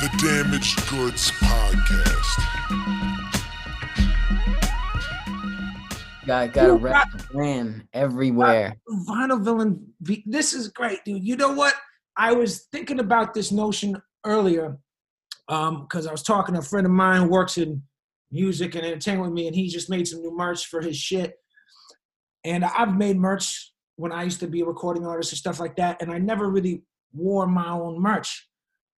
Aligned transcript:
The 0.00 0.08
Damaged 0.22 0.88
Goods 0.88 1.30
Podcast. 1.32 2.36
Got 6.26 6.52
got 6.52 6.62
to 6.62 6.66
You 6.68 6.76
rep 6.76 7.06
the 7.16 7.24
brand 7.32 7.86
everywhere. 7.92 8.76
Vinyl 9.08 9.42
Villain. 9.42 9.92
V- 10.00 10.22
This 10.26 10.52
is 10.54 10.68
great, 10.68 11.04
dude. 11.04 11.24
You 11.24 11.36
know 11.36 11.52
what? 11.52 11.74
I 12.16 12.32
was 12.32 12.66
thinking 12.72 13.00
about 13.00 13.34
this 13.34 13.52
notion 13.52 14.00
earlier 14.24 14.78
because 15.46 16.06
I 16.06 16.12
was 16.12 16.22
talking 16.22 16.54
to 16.54 16.60
a 16.60 16.64
friend 16.64 16.86
of 16.86 16.92
mine 16.92 17.22
who 17.22 17.28
works 17.28 17.58
in 17.58 17.82
music 18.30 18.74
and 18.76 18.84
entertainment 18.86 19.30
with 19.30 19.34
me, 19.34 19.46
and 19.48 19.56
he 19.56 19.68
just 19.68 19.90
made 19.90 20.06
some 20.08 20.22
new 20.22 20.34
merch 20.34 20.66
for 20.66 20.80
his 20.80 20.96
shit. 20.96 21.34
And 22.44 22.64
I've 22.64 22.96
made 22.96 23.18
merch 23.18 23.72
when 23.96 24.12
I 24.12 24.22
used 24.22 24.40
to 24.40 24.46
be 24.46 24.60
a 24.62 24.64
recording 24.64 25.04
artist 25.04 25.32
and 25.32 25.38
stuff 25.38 25.60
like 25.60 25.76
that, 25.76 26.00
and 26.00 26.10
I 26.10 26.18
never 26.18 26.48
really 26.48 26.84
wore 27.12 27.46
my 27.46 27.68
own 27.70 28.00
merch. 28.00 28.48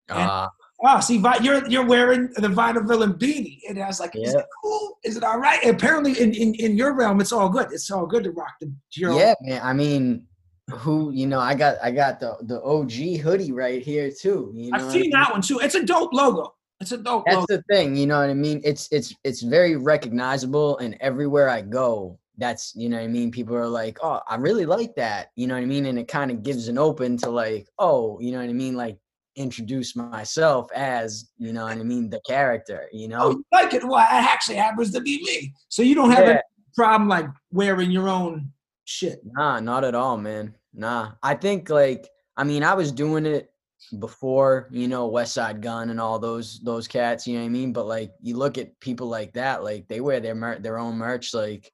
And- 0.09 0.29
Uh, 0.29 0.49
Oh, 0.83 0.99
see, 0.99 1.23
you're 1.41 1.67
you're 1.67 1.85
wearing 1.85 2.29
the 2.35 2.47
Vinyl 2.47 2.87
Villain 2.87 3.13
beanie, 3.13 3.59
and 3.69 3.77
I 3.81 3.87
was 3.87 3.99
like, 3.99 4.15
"Is 4.15 4.33
it 4.33 4.45
cool? 4.63 4.97
Is 5.03 5.15
it 5.15 5.23
all 5.23 5.37
right?" 5.37 5.63
Apparently, 5.65 6.19
in, 6.19 6.33
in 6.33 6.55
in 6.55 6.75
your 6.75 6.93
realm, 6.93 7.21
it's 7.21 7.31
all 7.31 7.49
good. 7.49 7.67
It's 7.71 7.91
all 7.91 8.07
good 8.07 8.23
to 8.23 8.31
rock 8.31 8.53
the 8.59 8.73
your 8.93 9.11
own 9.11 9.19
yeah, 9.19 9.35
man. 9.41 9.61
I 9.63 9.73
mean, 9.73 10.25
who 10.71 11.11
you 11.11 11.27
know? 11.27 11.39
I 11.39 11.53
got 11.53 11.77
I 11.83 11.91
got 11.91 12.19
the 12.19 12.35
the 12.41 12.61
OG 12.63 13.21
hoodie 13.21 13.51
right 13.51 13.81
here 13.83 14.09
too. 14.09 14.51
You 14.55 14.71
know, 14.71 14.77
I've 14.77 14.85
what 14.85 14.89
I 14.89 14.93
seen 14.93 15.01
mean? 15.01 15.11
that 15.11 15.31
one 15.31 15.41
too. 15.41 15.59
It's 15.59 15.75
a 15.75 15.85
dope 15.85 16.13
logo. 16.13 16.55
It's 16.79 16.91
a 16.91 16.97
dope 16.97 17.25
That's 17.27 17.35
logo. 17.35 17.57
the 17.57 17.63
thing. 17.71 17.95
You 17.95 18.07
know 18.07 18.19
what 18.19 18.31
I 18.31 18.33
mean? 18.33 18.59
It's 18.63 18.87
it's 18.91 19.13
it's 19.23 19.43
very 19.43 19.75
recognizable, 19.75 20.79
and 20.79 20.97
everywhere 20.99 21.47
I 21.47 21.61
go, 21.61 22.17
that's 22.39 22.73
you 22.75 22.89
know 22.89 22.97
what 22.97 23.03
I 23.03 23.07
mean. 23.07 23.29
People 23.29 23.55
are 23.55 23.67
like, 23.67 23.99
oh, 24.01 24.19
I 24.27 24.35
really 24.35 24.65
like 24.65 24.95
that. 24.95 25.29
You 25.35 25.45
know 25.45 25.53
what 25.53 25.61
I 25.61 25.67
mean? 25.67 25.85
And 25.85 25.99
it 25.99 26.07
kind 26.07 26.31
of 26.31 26.41
gives 26.41 26.67
an 26.69 26.79
open 26.79 27.17
to 27.17 27.29
like, 27.29 27.67
oh, 27.77 28.19
you 28.19 28.31
know 28.31 28.39
what 28.39 28.49
I 28.49 28.53
mean? 28.53 28.75
Like 28.75 28.97
introduce 29.35 29.95
myself 29.95 30.69
as 30.73 31.31
you 31.37 31.53
know 31.53 31.63
what 31.63 31.77
I 31.77 31.83
mean, 31.83 32.09
the 32.09 32.21
character. 32.27 32.87
You 32.91 33.07
know? 33.07 33.19
Oh, 33.21 33.29
you 33.31 33.45
like 33.51 33.73
it? 33.73 33.83
Well, 33.83 33.99
it 33.99 34.11
actually 34.11 34.57
happens 34.57 34.91
to 34.91 35.01
be 35.01 35.21
me. 35.23 35.53
So 35.69 35.81
you 35.81 35.95
don't 35.95 36.11
have 36.11 36.25
Yeah. 36.25 36.31
any 36.31 36.41
problem 36.75 37.09
like 37.09 37.27
wearing 37.51 37.91
your 37.91 38.09
own 38.09 38.51
shit. 38.85 39.21
Nah, 39.25 39.59
not 39.59 39.83
at 39.83 39.95
all, 39.95 40.17
man. 40.17 40.55
Nah. 40.73 41.13
I 41.23 41.35
think 41.35 41.69
like 41.69 42.09
I 42.37 42.43
mean, 42.43 42.63
I 42.63 42.73
was 42.73 42.91
doing 42.91 43.25
it 43.25 43.51
before, 43.99 44.67
you 44.71 44.87
know, 44.87 45.09
Westside 45.09 45.59
Gunn 45.61 45.89
and 45.89 45.99
all 45.99 46.19
those 46.19 46.59
those 46.61 46.87
cats, 46.87 47.27
you 47.27 47.35
know 47.35 47.41
what 47.41 47.47
I 47.47 47.49
mean? 47.49 47.73
But 47.73 47.87
like 47.87 48.11
you 48.21 48.37
look 48.37 48.57
at 48.57 48.79
people 48.79 49.07
like 49.07 49.33
that, 49.33 49.63
like 49.63 49.87
they 49.87 50.01
wear 50.01 50.19
their 50.19 50.35
mer- 50.35 50.59
their 50.59 50.77
own 50.77 50.97
merch, 50.97 51.33
like 51.33 51.71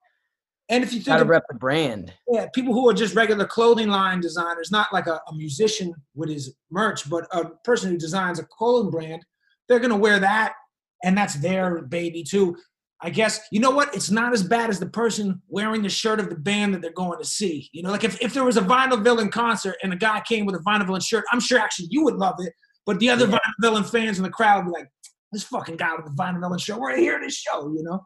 And 0.70 0.84
if 0.84 0.94
you 0.94 1.00
think 1.00 1.26
rep 1.30 1.46
the 1.50 1.56
brand. 1.56 2.14
yeah, 2.30 2.48
people 2.54 2.73
who 2.73 2.90
are 2.90 2.94
just 2.94 3.16
regular 3.16 3.46
clothing 3.46 3.88
line 3.88 4.20
designers, 4.20 4.70
not 4.70 4.92
like 4.92 5.08
a, 5.08 5.22
a 5.28 5.34
musician 5.34 5.94
with 6.14 6.30
his 6.30 6.54
merch, 6.70 7.09
but 7.09 7.26
a 7.32 7.50
person 7.64 7.92
who 7.92 7.98
designs 7.98 8.40
a 8.40 8.44
clothing 8.44 8.92
brand, 8.92 9.26
they're 9.70 9.80
gonna 9.80 9.98
wear 9.98 10.20
that, 10.20 10.54
and 11.04 11.18
that's 11.18 11.36
their 11.36 11.84
baby 11.84 12.24
too. 12.24 12.58
I 13.00 13.12
guess 13.12 13.40
you 13.52 13.59
know 13.59 13.72
what? 13.72 13.94
It's 13.96 14.09
not 14.09 14.34
as 14.34 14.44
bad 14.44 14.70
as 14.70 14.80
the 14.80 14.88
person 14.88 15.42
wearing 15.48 15.84
the 15.84 15.90
shirt 15.90 16.20
of 16.20 16.30
the 16.30 16.36
band 16.36 16.74
that 16.74 16.81
they're 16.81 16.92
going 16.92 17.20
to 17.20 17.26
see. 17.26 17.70
You 17.72 17.84
know, 17.84 17.92
like 17.92 18.04
if, 18.04 18.20
if 18.22 18.34
there 18.34 18.44
was 18.44 18.58
a 18.58 18.62
Vinyl 18.62 19.04
Villain 19.04 19.30
concert 19.30 19.76
and 19.84 19.94
a 19.94 19.96
guy 19.96 20.22
came 20.28 20.46
with 20.46 20.56
a 20.56 20.59
Vinyl 20.59 20.86
Villain 20.88 21.02
shirt, 21.02 21.24
I'm 21.31 21.40
sure 21.40 21.59
actually 21.59 21.88
you 21.92 22.04
would 22.04 22.16
love 22.16 22.36
it. 22.40 22.54
But 22.88 23.00
the 23.00 23.09
other 23.09 23.28
Yeah. 23.28 23.34
Vinyl 23.34 23.54
Villain 23.62 23.84
fans 23.84 24.18
in 24.18 24.24
the 24.24 24.31
crowd 24.31 24.66
would 24.66 24.74
be 24.74 24.80
like, 24.80 24.90
this 25.31 25.44
fucking 25.44 25.78
guy 25.78 25.96
with 25.96 26.06
the 26.06 26.12
Vinyl 26.12 26.40
Villain 26.40 26.58
shirt, 26.58 26.80
we're 26.80 26.98
here 26.98 27.20
to 27.20 27.30
show, 27.30 27.72
you 27.72 27.84
know? 27.84 28.04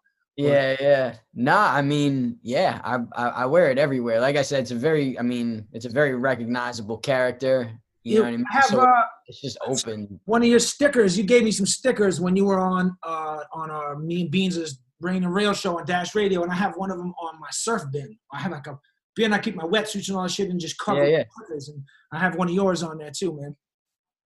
Yeah, 0.49 0.75
yeah. 0.79 1.15
Nah, 1.33 1.73
I 1.73 1.81
mean, 1.81 2.37
yeah, 2.41 2.79
I, 2.83 2.99
I 3.13 3.29
I 3.29 3.45
wear 3.45 3.71
it 3.71 3.77
everywhere. 3.77 4.19
Like 4.19 4.35
I 4.35 4.41
said, 4.41 4.61
it's 4.61 4.71
a 4.71 4.75
very 4.75 5.17
I 5.17 5.21
mean, 5.21 5.67
it's 5.73 5.85
a 5.85 5.89
very 5.89 6.15
recognizable 6.15 6.97
character. 6.97 7.71
You 8.03 8.15
know 8.17 8.21
what 8.23 8.27
I 8.29 8.37
mean? 8.37 8.45
have 8.49 8.63
so 8.65 8.79
uh, 8.79 9.03
it's 9.27 9.41
just 9.41 9.57
open. 9.65 10.19
one 10.25 10.41
of 10.41 10.47
your 10.47 10.59
stickers. 10.59 11.17
You 11.17 11.23
gave 11.23 11.43
me 11.43 11.51
some 11.51 11.67
stickers 11.67 12.19
when 12.19 12.35
you 12.35 12.45
were 12.45 12.59
on 12.59 12.97
uh, 13.03 13.41
on 13.53 13.69
our 13.69 13.97
me 13.97 14.21
and 14.21 14.31
Beans' 14.31 14.79
Rain 15.01 15.23
and 15.23 15.33
Rail 15.33 15.53
show 15.53 15.77
on 15.77 15.85
Dash 15.85 16.15
Radio, 16.15 16.41
and 16.41 16.51
I 16.51 16.55
have 16.55 16.75
one 16.77 16.89
of 16.89 16.97
them 16.97 17.13
on 17.21 17.39
my 17.39 17.49
surf 17.51 17.83
bin. 17.91 18.17
I 18.33 18.39
have 18.39 18.51
like 18.51 18.67
a 18.67 18.79
bin. 19.15 19.33
I 19.33 19.39
keep 19.39 19.55
my 19.55 19.65
wetsuits 19.65 20.07
and 20.07 20.17
all 20.17 20.23
that 20.23 20.31
shit 20.31 20.49
and 20.49 20.59
just 20.59 20.79
cover 20.79 21.03
Yeah, 21.05 21.17
yeah. 21.19 21.23
stickers, 21.37 21.69
and 21.69 21.83
I 22.11 22.17
have 22.17 22.35
one 22.35 22.47
of 22.47 22.55
yours 22.55 22.81
on 22.81 22.97
there 22.97 23.11
too, 23.15 23.37
man. 23.39 23.55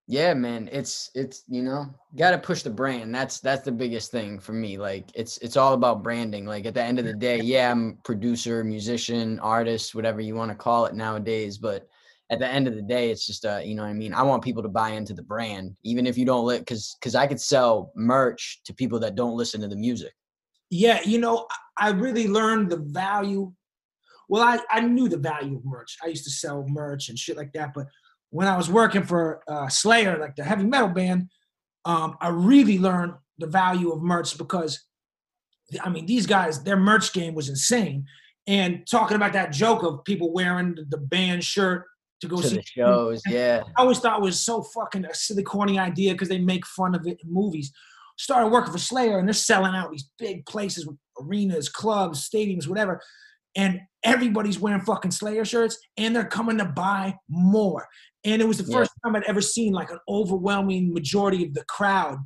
Yeah, 0.08 0.34
man. 0.34 0.68
It's 0.70 1.10
it's 1.14 1.42
you 1.48 1.62
know, 1.62 1.86
gotta 2.16 2.38
push 2.38 2.62
the 2.62 2.70
brand. 2.70 3.12
That's 3.12 3.40
that's 3.40 3.64
the 3.64 3.72
biggest 3.72 4.12
thing 4.12 4.38
for 4.38 4.52
me. 4.52 4.78
Like 4.78 5.10
it's 5.14 5.38
it's 5.38 5.56
all 5.56 5.74
about 5.74 6.04
branding. 6.04 6.46
Like 6.46 6.64
at 6.64 6.74
the 6.74 6.82
end 6.82 7.00
of 7.00 7.04
the 7.04 7.12
day, 7.12 7.40
yeah, 7.40 7.72
I'm 7.72 7.98
producer, 8.04 8.62
musician, 8.62 9.40
artist, 9.40 9.96
whatever 9.96 10.20
you 10.20 10.36
want 10.36 10.52
to 10.52 10.56
call 10.56 10.86
it 10.86 10.94
nowadays. 10.94 11.58
But 11.58 11.88
at 12.30 12.38
the 12.38 12.46
end 12.46 12.68
of 12.68 12.76
the 12.76 12.82
day, 12.82 13.10
it's 13.10 13.26
just 13.26 13.44
uh, 13.44 13.60
you 13.64 13.74
know 13.74 13.82
what 13.82 13.88
I 13.88 13.94
mean. 13.94 14.14
I 14.14 14.22
want 14.22 14.44
people 14.44 14.62
to 14.62 14.68
buy 14.68 14.90
into 14.90 15.12
the 15.12 15.22
brand, 15.22 15.76
even 15.82 16.06
if 16.06 16.16
you 16.16 16.24
don't 16.24 16.44
let 16.44 16.60
because 16.60 16.96
because 17.00 17.16
I 17.16 17.26
could 17.26 17.40
sell 17.40 17.90
merch 17.96 18.60
to 18.64 18.74
people 18.74 19.00
that 19.00 19.16
don't 19.16 19.36
listen 19.36 19.60
to 19.62 19.68
the 19.68 19.76
music. 19.76 20.12
Yeah, 20.70 21.00
you 21.04 21.18
know, 21.18 21.48
I 21.78 21.90
really 21.90 22.28
learned 22.28 22.70
the 22.70 22.78
value. 22.78 23.52
Well, 24.28 24.42
I, 24.42 24.58
I 24.70 24.80
knew 24.80 25.08
the 25.08 25.16
value 25.16 25.56
of 25.56 25.64
merch. 25.64 25.96
I 26.02 26.08
used 26.08 26.24
to 26.24 26.30
sell 26.30 26.64
merch 26.68 27.08
and 27.08 27.18
shit 27.18 27.36
like 27.36 27.52
that. 27.52 27.72
But 27.74 27.86
when 28.36 28.46
I 28.46 28.56
was 28.58 28.68
working 28.68 29.02
for 29.02 29.42
uh, 29.48 29.66
Slayer, 29.68 30.18
like 30.18 30.36
the 30.36 30.44
heavy 30.44 30.64
metal 30.64 30.88
band, 30.88 31.30
um, 31.86 32.18
I 32.20 32.28
really 32.28 32.78
learned 32.78 33.14
the 33.38 33.46
value 33.46 33.90
of 33.92 34.02
merch 34.02 34.36
because, 34.36 34.84
I 35.82 35.88
mean, 35.88 36.04
these 36.04 36.26
guys, 36.26 36.62
their 36.62 36.76
merch 36.76 37.14
game 37.14 37.34
was 37.34 37.48
insane. 37.48 38.04
And 38.46 38.86
talking 38.86 39.16
about 39.16 39.32
that 39.32 39.52
joke 39.52 39.82
of 39.82 40.04
people 40.04 40.34
wearing 40.34 40.76
the, 40.90 40.98
band 40.98 41.44
shirt 41.44 41.86
to 42.20 42.28
go 42.28 42.42
to 42.42 42.46
see 42.46 42.62
shows. 42.62 43.22
Yeah, 43.26 43.62
I 43.74 43.80
always 43.80 44.00
thought 44.00 44.18
it 44.18 44.22
was 44.22 44.38
so 44.38 44.62
fucking 44.62 45.06
a 45.06 45.14
silly, 45.14 45.42
corny 45.42 45.78
idea 45.78 46.12
because 46.12 46.28
they 46.28 46.38
make 46.38 46.66
fun 46.66 46.94
of 46.94 47.06
it 47.06 47.18
in 47.24 47.32
movies. 47.32 47.72
Started 48.18 48.48
working 48.48 48.72
for 48.72 48.78
Slayer 48.78 49.18
and 49.18 49.26
they're 49.26 49.32
selling 49.32 49.74
out 49.74 49.90
these 49.90 50.10
big 50.18 50.44
places, 50.44 50.86
with 50.86 50.98
arenas, 51.18 51.70
clubs, 51.70 52.28
stadiums, 52.28 52.68
whatever. 52.68 53.00
And 53.56 53.80
everybody's 54.04 54.60
wearing 54.60 54.82
fucking 54.82 55.12
Slayer 55.12 55.46
shirts 55.46 55.78
and 55.96 56.14
they're 56.14 56.26
coming 56.26 56.58
to 56.58 56.66
buy 56.66 57.16
more. 57.30 57.88
And 58.26 58.42
it 58.42 58.48
was 58.48 58.58
the 58.58 58.64
Yeah. 58.64 58.78
first 58.78 58.90
time 59.04 59.16
I'd 59.16 59.22
ever 59.24 59.40
seen 59.40 59.72
like 59.72 59.90
an 59.90 60.00
overwhelming 60.08 60.92
majority 60.92 61.44
of 61.44 61.54
the 61.54 61.64
crowd 61.64 62.18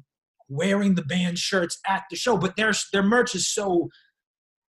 wearing 0.49 0.95
the 0.95 1.03
band 1.03 1.39
shirts 1.39 1.79
at 1.87 2.03
the 2.11 2.17
show. 2.17 2.37
But 2.37 2.57
their, 2.57 2.73
their 2.93 3.03
merch 3.05 3.35
is 3.35 3.49
so 3.53 3.89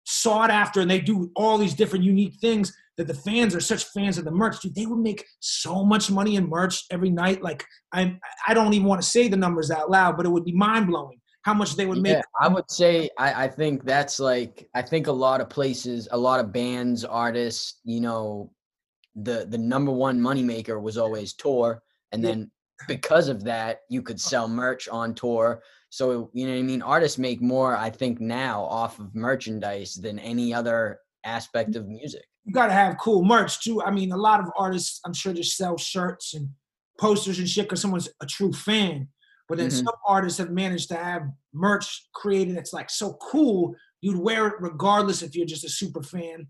sought 0.05 0.51
after 0.51 0.81
and 0.81 0.91
they 0.91 1.01
do 1.01 1.31
all 1.37 1.57
these 1.57 1.75
different 1.75 2.05
unique 2.05 2.35
things 2.41 2.77
that 2.99 3.07
the 3.07 3.15
fans 3.15 3.55
are 3.55 3.61
such 3.61 3.85
fans 3.85 4.19
of 4.19 4.25
the 4.25 4.31
merch 4.33 4.61
dude 4.61 4.75
they 4.75 4.85
would 4.85 4.99
make 4.99 5.25
so 5.39 5.85
much 5.85 6.11
money 6.11 6.35
in 6.35 6.49
merch 6.49 6.85
every 6.91 7.09
night 7.09 7.41
like 7.41 7.65
i 7.93 8.13
i 8.49 8.53
don't 8.53 8.75
even 8.75 8.87
want 8.87 9.01
to 9.01 9.07
say 9.07 9.29
the 9.29 9.37
numbers 9.37 9.71
out 9.71 9.91
loud 9.93 10.17
but 10.17 10.27
it 10.27 10.29
would 10.29 10.45
be 10.45 10.53
mind-blowing 10.53 11.21
how 11.43 11.55
much 11.55 11.77
they 11.77 11.87
would 11.87 12.01
make 12.01 12.17
Yeah, 12.17 12.23
I 12.41 12.49
would 12.49 12.71
say 12.71 13.11
I, 13.19 13.45
I 13.45 13.49
think 13.49 13.85
that's 13.85 14.19
like 14.21 14.69
I 14.75 14.83
think 14.83 15.07
a 15.09 15.13
lot 15.13 15.41
of 15.41 15.51
places, 15.51 16.09
a 16.11 16.17
lot 16.17 16.41
of 16.41 16.53
bands, 16.53 17.05
artists, 17.05 17.81
you 17.85 18.01
know, 18.01 18.51
the 19.15 19.47
the 19.49 19.59
number 19.59 19.93
one 19.93 20.19
moneymaker 20.21 20.81
was 20.81 20.97
always 20.99 21.35
tour. 21.35 21.83
And 22.13 22.23
then 22.25 22.51
because 22.89 23.29
of 23.29 23.45
that, 23.45 23.81
you 23.89 24.03
could 24.03 24.21
sell 24.21 24.49
merch 24.49 24.89
on 24.89 25.15
tour. 25.15 25.63
So 25.91 26.31
you 26.33 26.47
know 26.47 26.53
what 26.55 26.59
I 26.59 26.63
mean? 26.63 26.83
Artists 26.83 27.19
make 27.19 27.41
more, 27.43 27.77
I 27.77 27.91
think, 27.91 28.21
now 28.21 28.63
off 28.65 28.99
of 28.99 29.15
merchandise 29.15 29.95
than 29.95 30.19
any 30.19 30.53
other 30.55 31.01
aspect 31.25 31.77
of 31.77 31.87
music. 31.87 32.25
you 32.45 32.53
got 32.53 32.67
to 32.67 32.73
have 32.73 32.99
cool 32.99 33.25
merch 33.25 33.61
too 33.63 33.81
i 33.85 33.91
mean 33.93 34.11
a 34.11 34.17
lot 34.17 34.41
of 34.41 34.47
artists 34.59 34.99
i'm 35.07 35.13
sure 35.15 35.33
just 35.33 35.57
sell 35.57 35.77
shirts 35.77 36.35
and 36.35 36.49
posters 36.99 37.39
and 37.39 37.49
shit 37.49 37.67
because 37.67 37.81
someone's 37.81 38.09
a 38.21 38.27
true 38.27 38.53
fan 38.53 39.07
but 39.49 39.59
then 39.59 39.69
Mhm. 39.71 39.85
some 39.85 39.95
artists 40.09 40.39
have 40.41 40.51
managed 40.51 40.89
to 40.89 40.97
have 40.97 41.23
merch 41.55 42.09
created 42.13 42.57
that's 42.57 42.73
like 42.73 42.91
so 42.91 43.13
cool 43.31 43.77
you'd 44.01 44.19
wear 44.19 44.49
it 44.49 44.55
regardless 44.59 45.23
if 45.23 45.37
you're 45.37 45.47
just 45.47 45.63
a 45.63 45.69
super 45.69 46.03
fan 46.03 46.49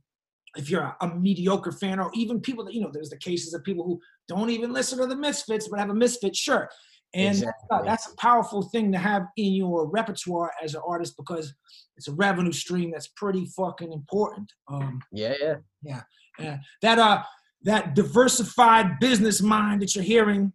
if 0.57 0.69
you're 0.71 0.83
a, 0.83 0.97
a 1.01 1.15
mediocre 1.15 1.73
fan 1.73 1.99
or 1.99 2.11
even 2.15 2.41
people 2.41 2.65
that 2.65 2.75
you 2.75 2.81
know 2.81 2.91
there's 2.93 3.11
the 3.11 3.17
cases 3.19 3.55
of 3.55 3.63
people 3.65 3.85
who 3.85 4.01
don't 4.29 4.51
even 4.51 4.73
listen 4.73 4.99
to 4.99 5.07
the 5.07 5.17
misfits 5.17 5.69
but 5.69 5.79
have 5.79 5.91
a 5.91 5.95
misfit 5.95 6.35
shirt 6.37 6.69
and 7.15 7.29
uh, 7.29 7.49
Exactly. 7.49 7.79
that's 7.85 8.11
a 8.11 8.17
powerful 8.17 8.63
thing 8.63 8.91
to 8.93 8.99
have 8.99 9.25
in 9.37 9.53
your 9.53 9.87
repertoire 9.89 10.51
as 10.63 10.75
an 10.75 10.83
artist 10.87 11.15
because 11.17 11.55
it's 11.97 12.09
a 12.09 12.13
revenue 12.13 12.53
stream 12.53 12.91
that's 12.91 13.09
pretty 13.09 13.47
fucking 13.57 13.93
important 13.93 14.51
um, 14.69 15.01
Yeah, 15.13 15.35
yeah. 15.83 16.03
yeah, 16.39 16.59
that 16.83 16.99
uh 16.99 17.23
that 17.65 17.95
diversified 17.95 18.99
business 18.99 19.41
mind 19.41 19.83
that 19.83 19.95
you're 19.95 20.05
hearing 20.05 20.53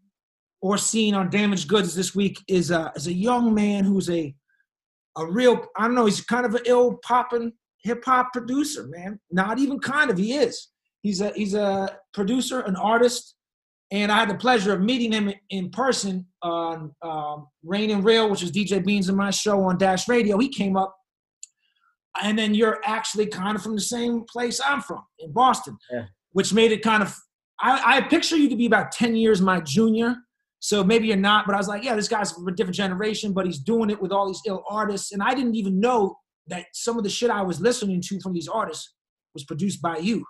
or 0.62 0.78
seeing 0.78 1.14
on 1.14 1.30
Damaged 1.30 1.68
Goods 1.70 1.96
this 1.96 2.14
week 2.16 2.44
is 2.48 2.72
uh 2.72 2.92
is 2.96 3.08
a 3.08 3.14
young 3.14 3.54
man 3.54 3.84
who's 3.84 4.10
a 4.10 4.36
a 5.18 5.26
real 5.26 5.66
I 5.78 5.86
don't 5.86 5.96
know 5.96 6.06
he's 6.06 6.22
kind 6.22 6.46
of 6.46 6.56
an 6.56 6.62
ill 6.66 6.98
popping 7.04 7.54
hip 7.84 8.04
hop 8.06 8.34
producer 8.34 8.88
man 8.90 9.20
not 9.32 9.60
even 9.60 9.80
kind 9.80 10.10
of 10.10 10.18
he 10.18 10.34
is 10.34 10.70
he's 11.02 11.22
a 11.22 11.30
he's 11.32 11.54
a 11.54 11.98
producer 12.14 12.60
an 12.62 12.76
artist 12.76 13.36
and 13.92 14.12
I 14.12 14.18
had 14.20 14.30
the 14.30 14.36
pleasure 14.36 14.74
of 14.74 14.82
meeting 14.82 15.14
him 15.14 15.32
in 15.50 15.70
person 15.70 16.26
on 16.42 16.94
um, 17.02 17.48
Rain 17.64 17.90
and 17.92 18.04
Real 18.04 18.30
which 18.30 18.44
is 18.44 18.52
DJ 18.52 18.84
Beans 18.86 19.08
and 19.10 19.18
my 19.18 19.30
show 19.32 19.62
on 19.64 19.78
Dash 19.78 20.08
Radio 20.08 20.38
he 20.38 20.50
came 20.50 20.76
up 20.76 20.94
and 22.24 22.38
then 22.38 22.54
you're 22.56 22.80
actually 22.84 23.28
kind 23.28 23.56
of 23.56 23.62
from 23.62 23.76
the 23.76 23.82
same 23.82 24.24
place 24.24 24.60
I'm 24.66 24.82
from 24.82 25.04
in 25.20 25.32
Boston, 25.32 25.78
Yeah. 25.92 26.06
which 26.32 26.52
made 26.54 26.72
it 26.72 26.82
kind 26.82 27.04
of. 27.04 27.16
I, 27.60 27.98
I 27.98 28.02
picture 28.02 28.36
you 28.36 28.50
to 28.50 28.56
be 28.56 28.66
about 28.66 28.92
ten 28.92 29.16
years 29.16 29.40
my 29.42 29.60
junior, 29.60 30.16
So 30.60 30.84
maybe 30.84 31.08
you're 31.08 31.16
not, 31.18 31.46
but 31.46 31.54
I 31.54 31.60
was 31.60 31.68
like, 31.68 31.84
yeah, 31.84 31.96
this 31.96 32.08
guy's 32.08 32.32
from 32.32 32.48
a 32.48 32.52
different 32.52 32.76
generation, 32.76 33.34
but 33.34 33.46
he's 33.46 33.60
doing 33.60 33.90
it 33.92 34.02
with 34.02 34.12
all 34.12 34.26
these 34.28 34.42
ill 34.48 34.64
artists. 34.70 35.12
And 35.12 35.22
I 35.22 35.36
didn't 35.36 35.56
even 35.56 35.80
know 35.80 36.18
that 36.50 36.66
some 36.74 36.98
of 36.98 37.04
the 37.04 37.10
shit 37.10 37.30
I 37.30 37.42
was 37.42 37.60
listening 37.60 38.02
to 38.02 38.20
from 38.20 38.34
these 38.34 38.48
artists 38.48 38.94
was 39.34 39.44
produced 39.44 39.82
by 39.82 39.98
you. 39.98 40.26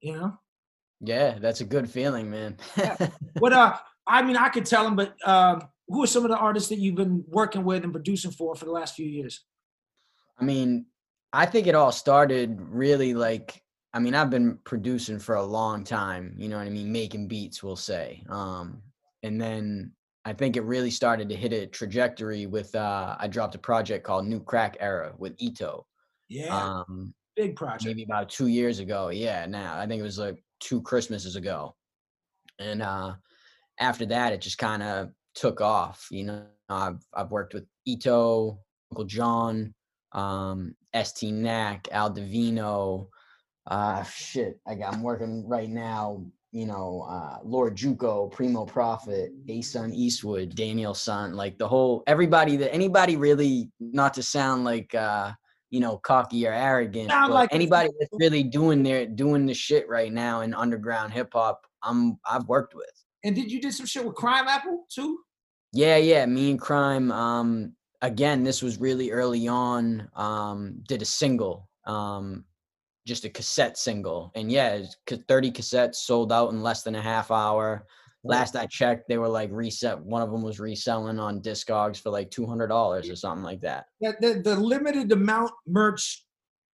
You 0.00 0.16
know? 0.16 0.38
Yeah, 1.00 1.38
that's 1.38 1.60
a 1.60 1.64
good 1.64 1.88
feeling, 1.90 2.30
man. 2.30 2.56
What 3.38 3.52
uh 3.52 3.76
I 4.06 4.22
mean 4.22 4.36
I 4.36 4.48
could 4.48 4.66
tell 4.66 4.86
him, 4.86 4.96
but 4.96 5.14
um 5.26 5.62
who 5.88 6.02
are 6.02 6.06
some 6.06 6.24
of 6.24 6.30
the 6.30 6.38
artists 6.38 6.70
that 6.70 6.78
you've 6.78 6.94
been 6.94 7.24
working 7.28 7.64
with 7.64 7.84
and 7.84 7.92
producing 7.92 8.30
for 8.30 8.54
for 8.54 8.64
the 8.64 8.72
last 8.72 8.94
few 8.94 9.06
years? 9.06 9.44
I 10.38 10.44
mean, 10.44 10.86
I 11.32 11.46
think 11.46 11.66
it 11.66 11.74
all 11.74 11.92
started 11.92 12.58
really 12.60 13.14
like 13.14 13.60
I 13.92 14.00
mean, 14.00 14.14
I've 14.14 14.30
been 14.30 14.58
producing 14.64 15.20
for 15.20 15.36
a 15.36 15.42
long 15.42 15.84
time, 15.84 16.34
you 16.36 16.48
know 16.48 16.56
what 16.56 16.66
I 16.66 16.70
mean, 16.70 16.90
making 16.90 17.28
beats, 17.28 17.62
we'll 17.62 17.76
say. 17.76 18.24
Um, 18.28 18.82
and 19.22 19.40
then 19.40 19.92
I 20.24 20.32
think 20.32 20.56
it 20.56 20.62
really 20.62 20.90
started 20.90 21.28
to 21.28 21.36
hit 21.36 21.52
a 21.52 21.66
trajectory 21.66 22.46
with 22.46 22.74
uh 22.74 23.16
I 23.18 23.28
dropped 23.28 23.54
a 23.54 23.58
project 23.58 24.04
called 24.04 24.26
New 24.26 24.40
Crack 24.40 24.76
Era 24.80 25.14
with 25.18 25.36
Eto. 25.38 25.84
Yeah, 26.28 26.54
Um 26.88 27.14
big 27.36 27.56
project. 27.56 27.84
maybe 27.84 28.04
about 28.04 28.28
two 28.30 28.46
years 28.46 28.78
ago. 28.78 29.08
Yeah, 29.10 29.46
now 29.46 29.78
I 29.78 29.86
think 29.86 30.00
it 30.00 30.04
was 30.04 30.18
like 30.18 30.42
two 30.60 30.80
Christmases 30.82 31.36
ago. 31.36 31.74
And 32.58 32.82
uh 32.82 33.14
after 33.78 34.06
that 34.06 34.32
it 34.32 34.40
just 34.40 34.58
kind 34.58 34.82
of 34.82 35.10
took 35.34 35.60
off. 35.60 36.06
You 36.10 36.24
know, 36.24 36.46
I've 36.68 37.02
I've 37.12 37.30
worked 37.30 37.54
with 37.54 37.66
Eto, 37.88 38.58
Uncle 38.92 39.04
John, 39.04 39.74
um, 40.12 40.74
Estee 40.94 41.32
Nack, 41.32 41.88
Al 41.92 42.08
Divino, 42.10 43.08
uh 43.66 44.02
shit. 44.04 44.60
I 44.66 44.74
got 44.76 44.94
I'm 44.94 45.02
working 45.02 45.46
right 45.46 45.68
now, 45.68 46.24
you 46.54 46.66
know, 46.66 47.04
uh 47.08 47.38
Lord 47.44 47.76
Juco, 47.76 48.30
Primo 48.30 48.64
Prophet, 48.64 49.32
Asun 49.46 49.92
Eastwood, 49.92 50.54
Daniel 50.54 50.94
Son, 50.94 51.34
like 51.34 51.58
the 51.58 51.68
whole 51.68 52.04
everybody 52.06 52.56
that 52.56 52.72
anybody 52.72 53.16
really 53.16 53.70
not 53.80 54.14
to 54.14 54.22
sound 54.22 54.64
like 54.64 54.94
uh 54.94 55.32
you 55.70 55.80
know, 55.80 55.96
cocky 55.96 56.46
or 56.46 56.52
arrogant. 56.52 57.10
Sound 57.10 57.30
but 57.30 57.34
like 57.34 57.52
anybody 57.52 57.90
that's 57.98 58.12
really 58.12 58.44
doing 58.44 58.84
their 58.84 59.06
doing 59.06 59.44
the 59.44 59.54
shit 59.54 59.88
right 59.88 60.12
now 60.12 60.42
in 60.42 60.54
underground 60.54 61.12
hip 61.12 61.30
hop, 61.32 61.66
I'm 61.82 62.16
I've 62.24 62.46
worked 62.46 62.76
with. 62.76 62.94
And 63.24 63.34
did 63.34 63.50
you 63.50 63.60
did 63.60 63.74
some 63.74 63.86
shit 63.86 64.04
with 64.04 64.14
Crimeapple 64.14 64.84
too? 64.88 65.18
Yeah, 65.72 65.96
yeah. 65.96 66.26
Me 66.26 66.52
and 66.52 66.60
Crime. 66.60 67.10
Um, 67.10 67.72
again, 68.02 68.44
this 68.44 68.62
was 68.62 68.78
really 68.78 69.10
early 69.10 69.48
on. 69.48 70.08
Um, 70.14 70.84
did 70.86 71.02
a 71.02 71.06
single, 71.06 71.68
um, 71.86 72.44
just 73.06 73.24
a 73.24 73.30
cassette 73.30 73.76
single, 73.76 74.32
and 74.34 74.50
yeah, 74.50 74.82
thirty 75.28 75.50
cassettes 75.50 75.96
sold 75.96 76.32
out 76.32 76.50
in 76.52 76.62
less 76.62 76.82
than 76.82 76.94
a 76.94 77.02
half 77.02 77.30
hour. 77.30 77.86
Last 78.26 78.56
I 78.56 78.64
checked, 78.66 79.06
they 79.06 79.18
were 79.18 79.28
like 79.28 79.50
reset. 79.52 80.00
One 80.00 80.22
of 80.22 80.30
them 80.30 80.42
was 80.42 80.58
reselling 80.58 81.18
on 81.18 81.42
Discogs 81.42 82.00
for 82.00 82.10
like 82.10 82.30
two 82.30 82.46
hundred 82.46 82.68
dollars 82.68 83.10
or 83.10 83.16
something 83.16 83.44
like 83.44 83.60
that. 83.60 83.86
The, 84.00 84.16
the, 84.20 84.40
the 84.42 84.56
limited 84.56 85.12
amount 85.12 85.50
merch 85.66 86.24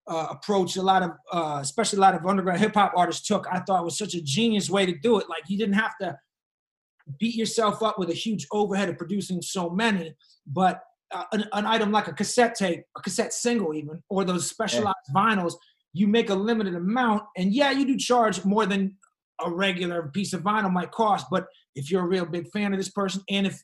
uh, 0.06 0.26
approach 0.30 0.76
a 0.76 0.82
lot 0.82 1.02
of 1.02 1.10
uh, 1.32 1.58
especially 1.62 1.98
a 1.98 2.00
lot 2.02 2.14
of 2.14 2.26
underground 2.26 2.60
hip 2.60 2.74
hop 2.74 2.92
artists 2.96 3.26
took 3.26 3.46
I 3.50 3.60
thought 3.60 3.84
was 3.84 3.96
such 3.96 4.14
a 4.14 4.20
genius 4.20 4.68
way 4.68 4.84
to 4.84 4.98
do 4.98 5.18
it. 5.18 5.28
Like 5.30 5.44
you 5.48 5.56
didn't 5.56 5.74
have 5.74 5.96
to 6.02 6.18
beat 7.18 7.34
yourself 7.34 7.82
up 7.82 7.98
with 7.98 8.10
a 8.10 8.14
huge 8.14 8.46
overhead 8.52 8.90
of 8.90 8.98
producing 8.98 9.40
so 9.40 9.70
many, 9.70 10.14
but 10.46 10.82
uh, 11.10 11.24
an, 11.32 11.46
an 11.52 11.64
item 11.64 11.90
like 11.90 12.08
a 12.08 12.12
cassette 12.12 12.54
tape, 12.54 12.82
a 12.96 13.00
cassette 13.00 13.32
single 13.32 13.74
even, 13.74 14.02
or 14.10 14.24
those 14.24 14.48
specialized 14.48 14.96
vinyls, 15.14 15.54
you 15.92 16.06
make 16.06 16.30
a 16.30 16.34
limited 16.34 16.74
amount, 16.74 17.22
and 17.36 17.52
yeah, 17.52 17.70
you 17.70 17.86
do 17.86 17.96
charge 17.96 18.44
more 18.44 18.66
than 18.66 18.96
a 19.44 19.50
regular 19.50 20.10
piece 20.14 20.32
of 20.32 20.42
vinyl 20.42 20.72
might 20.72 20.90
cost. 20.90 21.26
But 21.30 21.46
if 21.74 21.90
you're 21.90 22.04
a 22.04 22.08
real 22.08 22.26
big 22.26 22.48
fan 22.50 22.72
of 22.72 22.78
this 22.78 22.90
person, 22.90 23.22
and 23.30 23.46
if 23.46 23.62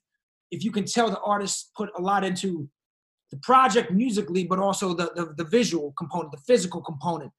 if 0.51 0.63
you 0.63 0.71
can 0.71 0.85
tell 0.85 1.11
the 1.11 1.21
artist 1.21 1.71
put 1.77 1.91
a 1.99 2.03
lot 2.03 2.25
into 2.25 2.69
the 3.31 3.39
project 3.39 3.91
musically, 3.91 4.45
but 4.45 4.59
also 4.59 4.95
the, 4.95 5.11
the, 5.17 5.35
the 5.37 5.49
visual 5.51 5.93
component, 5.99 6.31
the 6.31 6.43
physical 6.47 6.81
component, 6.81 7.33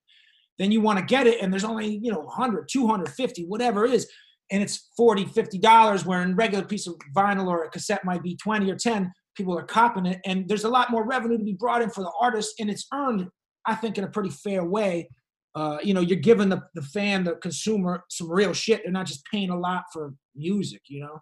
then 0.58 0.72
you 0.72 0.82
want 0.82 1.00
to 1.00 1.06
get 1.06 1.28
it. 1.28 1.42
And 1.42 1.52
there's 1.52 1.64
only, 1.64 2.00
you 2.02 2.12
know, 2.12 2.20
100, 2.20 2.68
250, 2.70 3.46
whatever 3.46 3.86
it 3.86 3.94
is. 3.94 4.10
And 4.52 4.62
it's 4.62 4.90
40, 4.96 5.26
50 5.26 5.58
dollars, 5.60 6.06
where 6.06 6.22
in 6.22 6.36
regular 6.36 6.66
piece 6.66 6.88
of 6.88 6.96
vinyl 7.16 7.48
or 7.48 7.64
a 7.64 7.70
cassette 7.70 8.06
might 8.06 8.24
be 8.24 8.36
20 8.36 8.70
or 8.70 8.76
10. 8.76 9.12
People 9.36 9.58
are 9.58 9.64
copping 9.64 10.06
it. 10.06 10.20
And 10.26 10.48
there's 10.48 10.66
a 10.66 10.70
lot 10.70 10.92
more 10.92 11.06
revenue 11.06 11.38
to 11.38 11.44
be 11.44 11.54
brought 11.54 11.82
in 11.82 11.90
for 11.90 12.02
the 12.02 12.12
artist. 12.20 12.56
And 12.60 12.70
it's 12.70 12.88
earned, 12.94 13.28
I 13.66 13.76
think, 13.76 13.98
in 13.98 14.04
a 14.04 14.10
pretty 14.10 14.30
fair 14.30 14.64
way. 14.64 15.10
Uh, 15.54 15.78
you 15.82 15.94
know, 15.94 16.02
you're 16.02 16.20
giving 16.20 16.50
the, 16.50 16.62
the 16.74 16.82
fan, 16.82 17.24
the 17.24 17.36
consumer, 17.36 18.04
some 18.10 18.30
real 18.30 18.52
shit. 18.52 18.82
They're 18.84 18.92
not 18.92 19.06
just 19.06 19.24
paying 19.32 19.50
a 19.50 19.58
lot 19.58 19.84
for 19.94 20.14
music, 20.36 20.82
you 20.88 21.00
know? 21.00 21.22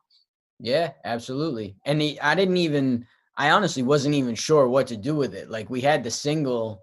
Yeah, 0.60 0.92
absolutely. 1.06 1.76
And 1.86 2.02
the, 2.02 2.20
I 2.20 2.34
didn't 2.34 2.58
even, 2.58 3.06
I 3.38 3.52
honestly 3.52 3.84
wasn't 3.84 4.16
even 4.16 4.34
sure 4.34 4.68
what 4.68 4.88
to 4.88 4.98
do 4.98 5.16
with 5.16 5.36
it. 5.36 5.52
Like 5.52 5.70
we 5.70 5.82
had 5.82 6.04
the 6.04 6.10
single 6.10 6.82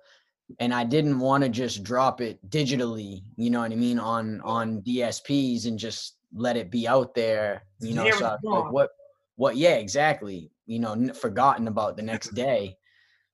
and 0.59 0.75
I 0.75 0.85
didn't 0.85 1.19
want 1.19 1.45
to 1.45 1.51
just 1.51 1.83
drop 1.83 2.21
it 2.21 2.39
digitally, 2.51 3.23
you 3.37 3.51
know 3.51 3.61
what 3.61 3.73
I 3.73 3.77
mean, 3.77 3.99
on 3.99 4.41
on 4.41 4.83
DSPs 4.83 5.67
and 5.67 5.79
just 5.79 6.17
let 6.35 6.57
it 6.57 6.71
be 6.71 6.89
out 6.89 7.15
there, 7.15 7.63
you 7.81 7.95
know. 7.95 8.03
There 8.03 8.13
So 8.15 8.27
I 8.27 8.35
it's 8.35 8.43
was 8.43 8.65
like, 8.65 8.73
what 8.73 8.91
what 9.37 9.57
yeah, 9.57 9.75
exactly. 9.75 10.51
You 10.67 10.81
know, 10.81 11.13
forgotten 11.15 11.69
about 11.69 11.97
the 11.97 12.03
next 12.03 12.35
day. 12.35 12.77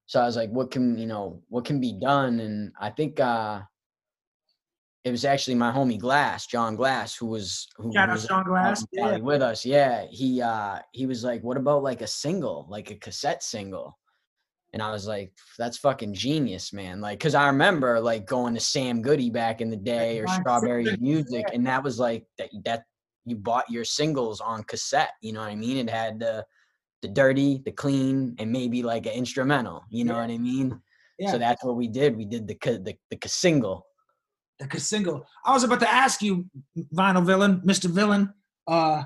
So 0.06 0.20
I 0.20 0.24
was 0.24 0.36
like, 0.36 0.50
what 0.50 0.70
can, 0.70 0.96
you 0.96 1.06
know, 1.06 1.42
what 1.48 1.64
can 1.64 1.80
be 1.80 1.92
done? 1.92 2.40
And 2.40 2.72
I 2.80 2.90
think 2.90 3.20
uh 3.20 3.62
it 5.04 5.12
was 5.12 5.24
actually 5.24 5.54
my 5.54 5.70
homie 5.70 6.00
Glass, 6.00 6.48
John 6.48 6.74
Glass, 6.74 7.14
who 7.14 7.26
was 7.26 7.68
who 7.76 7.92
Shout 7.92 8.08
out 8.08 8.14
was 8.14 8.26
Sean 8.26 8.44
Glass. 8.44 8.84
Yeah. 8.92 9.18
with 9.18 9.40
us. 9.40 9.64
Yeah, 9.64 10.04
he 10.10 10.42
uh 10.42 10.80
he 10.92 11.06
was 11.06 11.22
like, 11.22 11.44
"What 11.44 11.56
about 11.56 11.84
like 11.84 12.02
a 12.02 12.08
single, 12.08 12.66
like 12.68 12.90
a 12.90 12.96
cassette 12.96 13.44
single?" 13.44 13.96
And 14.72 14.82
I 14.82 14.90
was 14.90 15.06
like, 15.06 15.32
"That's 15.58 15.78
fucking 15.78 16.14
genius, 16.14 16.72
man!" 16.72 17.00
Like, 17.00 17.20
cause 17.20 17.36
I 17.36 17.46
remember 17.46 18.00
like 18.00 18.26
going 18.26 18.54
to 18.54 18.60
Sam 18.60 19.00
Goody 19.00 19.30
back 19.30 19.60
in 19.60 19.70
the 19.70 19.76
day 19.76 20.18
or 20.18 20.26
Strawberry 20.26 20.96
Music, 20.98 21.44
and 21.52 21.64
that 21.68 21.84
was 21.84 22.00
like 22.00 22.26
that 22.38 22.50
that 22.64 22.82
you 23.24 23.36
bought 23.36 23.70
your 23.70 23.84
singles 23.84 24.40
on 24.40 24.64
cassette. 24.64 25.12
You 25.20 25.34
know 25.34 25.40
what 25.40 25.50
I 25.50 25.54
mean? 25.54 25.76
It 25.76 25.88
had 25.88 26.18
the 26.18 26.44
the 27.02 27.08
dirty, 27.08 27.62
the 27.64 27.72
clean, 27.72 28.34
and 28.38 28.50
maybe 28.50 28.82
like 28.82 29.06
an 29.06 29.12
instrumental. 29.12 29.84
You 29.90 30.04
know 30.04 30.14
Yeah. 30.14 30.20
what 30.22 30.30
I 30.30 30.38
mean? 30.38 30.80
Yeah. 31.18 31.30
So 31.32 31.38
that's 31.38 31.64
what 31.64 31.76
we 31.76 31.88
did. 31.88 32.16
We 32.16 32.24
did 32.24 32.46
the 32.46 32.54
the 32.62 32.96
the 33.10 33.28
single. 33.28 33.86
the 34.58 34.80
single. 34.80 35.26
I 35.44 35.52
was 35.52 35.64
about 35.64 35.80
to 35.80 35.90
ask 35.92 36.22
you, 36.22 36.46
Vinyl 36.94 37.24
Villain, 37.24 37.60
Mr. 37.60 37.90
Villain. 37.90 38.32
Uh, 38.66 39.04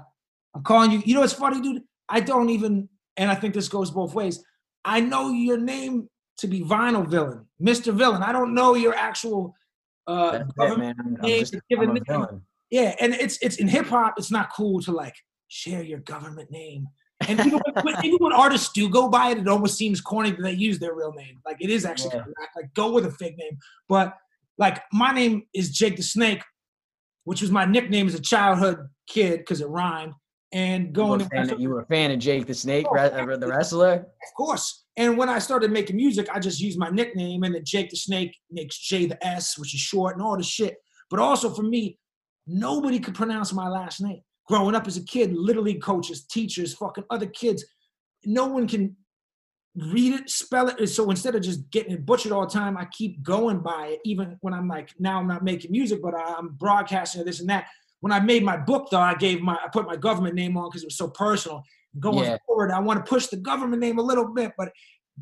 I'm 0.54 0.62
calling 0.62 0.90
you. 0.92 1.02
You 1.04 1.14
know 1.14 1.20
what's 1.20 1.32
funny, 1.32 1.60
dude? 1.60 1.82
I 2.08 2.20
don't 2.20 2.50
even, 2.50 2.88
and 3.16 3.30
I 3.30 3.34
think 3.36 3.54
this 3.54 3.68
goes 3.68 3.90
both 3.90 4.14
ways. 4.14 4.42
I 4.84 5.00
know 5.00 5.30
your 5.30 5.58
name 5.58 6.08
to 6.38 6.46
be 6.48 6.62
Vinyl 6.62 7.06
Villain, 7.06 7.46
Mr. 7.62 7.92
Villain. 7.92 8.22
I 8.22 8.32
don't 8.32 8.54
know 8.54 8.74
your 8.74 8.94
actual 8.94 9.54
uh, 10.06 10.40
it, 10.40 10.56
government 10.56 10.96
man. 10.98 11.06
I'm, 11.06 11.16
I'm 11.16 11.22
name, 11.22 11.40
just 11.40 11.52
the 11.52 11.60
given 11.70 11.90
I'm 11.90 11.96
a 11.96 12.18
name. 12.18 12.42
Yeah, 12.70 12.94
and 13.00 13.14
it's 13.14 13.38
it's 13.42 13.56
in 13.56 13.68
hip 13.68 13.86
hop. 13.86 14.14
It's 14.16 14.30
not 14.30 14.52
cool 14.52 14.80
to 14.82 14.92
like 14.92 15.14
share 15.48 15.82
your 15.82 16.00
government 16.00 16.50
name. 16.50 16.86
And 17.28 17.38
even 17.40 17.60
when, 17.64 17.84
when- 17.84 18.04
even 18.04 18.18
when 18.20 18.32
artists 18.32 18.70
do 18.72 18.88
go 18.88 19.08
by 19.08 19.30
it, 19.30 19.38
it 19.38 19.48
almost 19.48 19.76
seems 19.76 20.00
corny 20.00 20.30
that 20.30 20.42
they 20.42 20.52
use 20.52 20.78
their 20.78 20.94
real 20.94 21.12
name. 21.12 21.40
Like 21.44 21.58
it 21.60 21.70
is 21.70 21.84
actually 21.84 22.12
Yeah. 22.14 22.24
like 22.56 22.72
go 22.74 22.92
with 22.92 23.04
a 23.06 23.10
fake 23.10 23.36
name. 23.38 23.58
But 23.88 24.16
like 24.58 24.82
my 24.92 25.12
name 25.12 25.42
is 25.54 25.70
Jake 25.70 25.96
the 25.96 26.02
Snake, 26.02 26.42
which 27.24 27.40
was 27.42 27.50
my 27.50 27.64
nickname 27.64 28.06
as 28.06 28.14
a 28.14 28.20
childhood 28.20 28.88
kid 29.06 29.38
because 29.40 29.60
it 29.60 29.68
rhymed. 29.68 30.14
And 30.52 30.86
You 30.86 30.92
going 30.92 31.20
were, 31.20 31.26
a 31.32 31.52
of, 31.52 31.60
you 31.60 31.68
were 31.68 31.80
a 31.82 31.86
fan 31.86 32.10
of 32.10 32.18
Jake 32.18 32.46
the 32.46 32.54
Snake, 32.54 32.84
Oh, 32.90 32.94
re- 32.94 33.02
uh, 33.34 33.36
the 33.36 33.46
wrestler. 33.46 33.92
of 33.94 34.34
course. 34.36 34.84
And 34.96 35.16
when 35.16 35.28
I 35.28 35.38
started 35.38 35.70
making 35.70 35.94
music, 35.96 36.28
I 36.34 36.40
just 36.40 36.60
used 36.60 36.76
my 36.78 36.90
nickname, 36.90 37.44
and 37.44 37.54
then 37.54 37.62
Jake 37.64 37.90
the 37.90 37.96
Snake 37.96 38.36
makes 38.50 38.76
J 38.76 39.06
the 39.06 39.24
S, 39.24 39.56
which 39.56 39.74
is 39.74 39.80
short, 39.80 40.16
and 40.16 40.24
all 40.24 40.36
the 40.36 40.42
shit. 40.42 40.76
But 41.08 41.20
also 41.20 41.50
for 41.54 41.62
me, 41.62 41.98
nobody 42.48 42.98
could 42.98 43.14
pronounce 43.14 43.52
my 43.52 43.68
last 43.68 44.00
name. 44.00 44.22
Growing 44.46 44.74
up 44.74 44.86
as 44.86 44.96
a 44.96 45.04
kid, 45.04 45.32
little 45.32 45.62
league 45.62 45.82
coaches, 45.82 46.24
teachers, 46.26 46.74
fucking 46.74 47.04
other 47.10 47.26
kids, 47.26 47.64
no 48.24 48.46
one 48.46 48.66
can 48.66 48.96
read 49.76 50.14
it, 50.14 50.28
spell 50.28 50.68
it. 50.68 50.86
So 50.88 51.08
instead 51.10 51.34
of 51.34 51.42
just 51.42 51.70
getting 51.70 51.92
it 51.92 52.04
butchered 52.04 52.32
all 52.32 52.46
the 52.46 52.52
time, 52.52 52.76
I 52.76 52.86
keep 52.86 53.22
going 53.22 53.60
by 53.60 53.88
it, 53.88 54.00
even 54.04 54.36
when 54.40 54.52
I'm 54.52 54.66
like, 54.68 54.90
now 54.98 55.18
I'm 55.18 55.28
not 55.28 55.44
making 55.44 55.70
music, 55.70 56.00
but 56.02 56.14
I'm 56.14 56.48
broadcasting 56.54 57.20
or 57.20 57.24
this 57.24 57.40
and 57.40 57.48
that. 57.48 57.66
When 58.00 58.12
I 58.12 58.20
made 58.20 58.42
my 58.42 58.56
book, 58.56 58.88
though, 58.90 59.00
I 59.00 59.14
gave 59.14 59.40
my 59.40 59.54
I 59.54 59.68
put 59.68 59.86
my 59.86 59.96
government 59.96 60.34
name 60.34 60.56
on 60.56 60.68
because 60.70 60.82
it 60.82 60.86
was 60.86 60.96
so 60.96 61.08
personal. 61.10 61.62
Going 61.98 62.24
Yeah. 62.24 62.36
forward, 62.46 62.72
I 62.72 62.80
want 62.80 63.04
to 63.04 63.08
push 63.08 63.26
the 63.26 63.36
government 63.36 63.80
name 63.80 63.98
a 63.98 64.02
little 64.02 64.32
bit, 64.32 64.52
but 64.56 64.72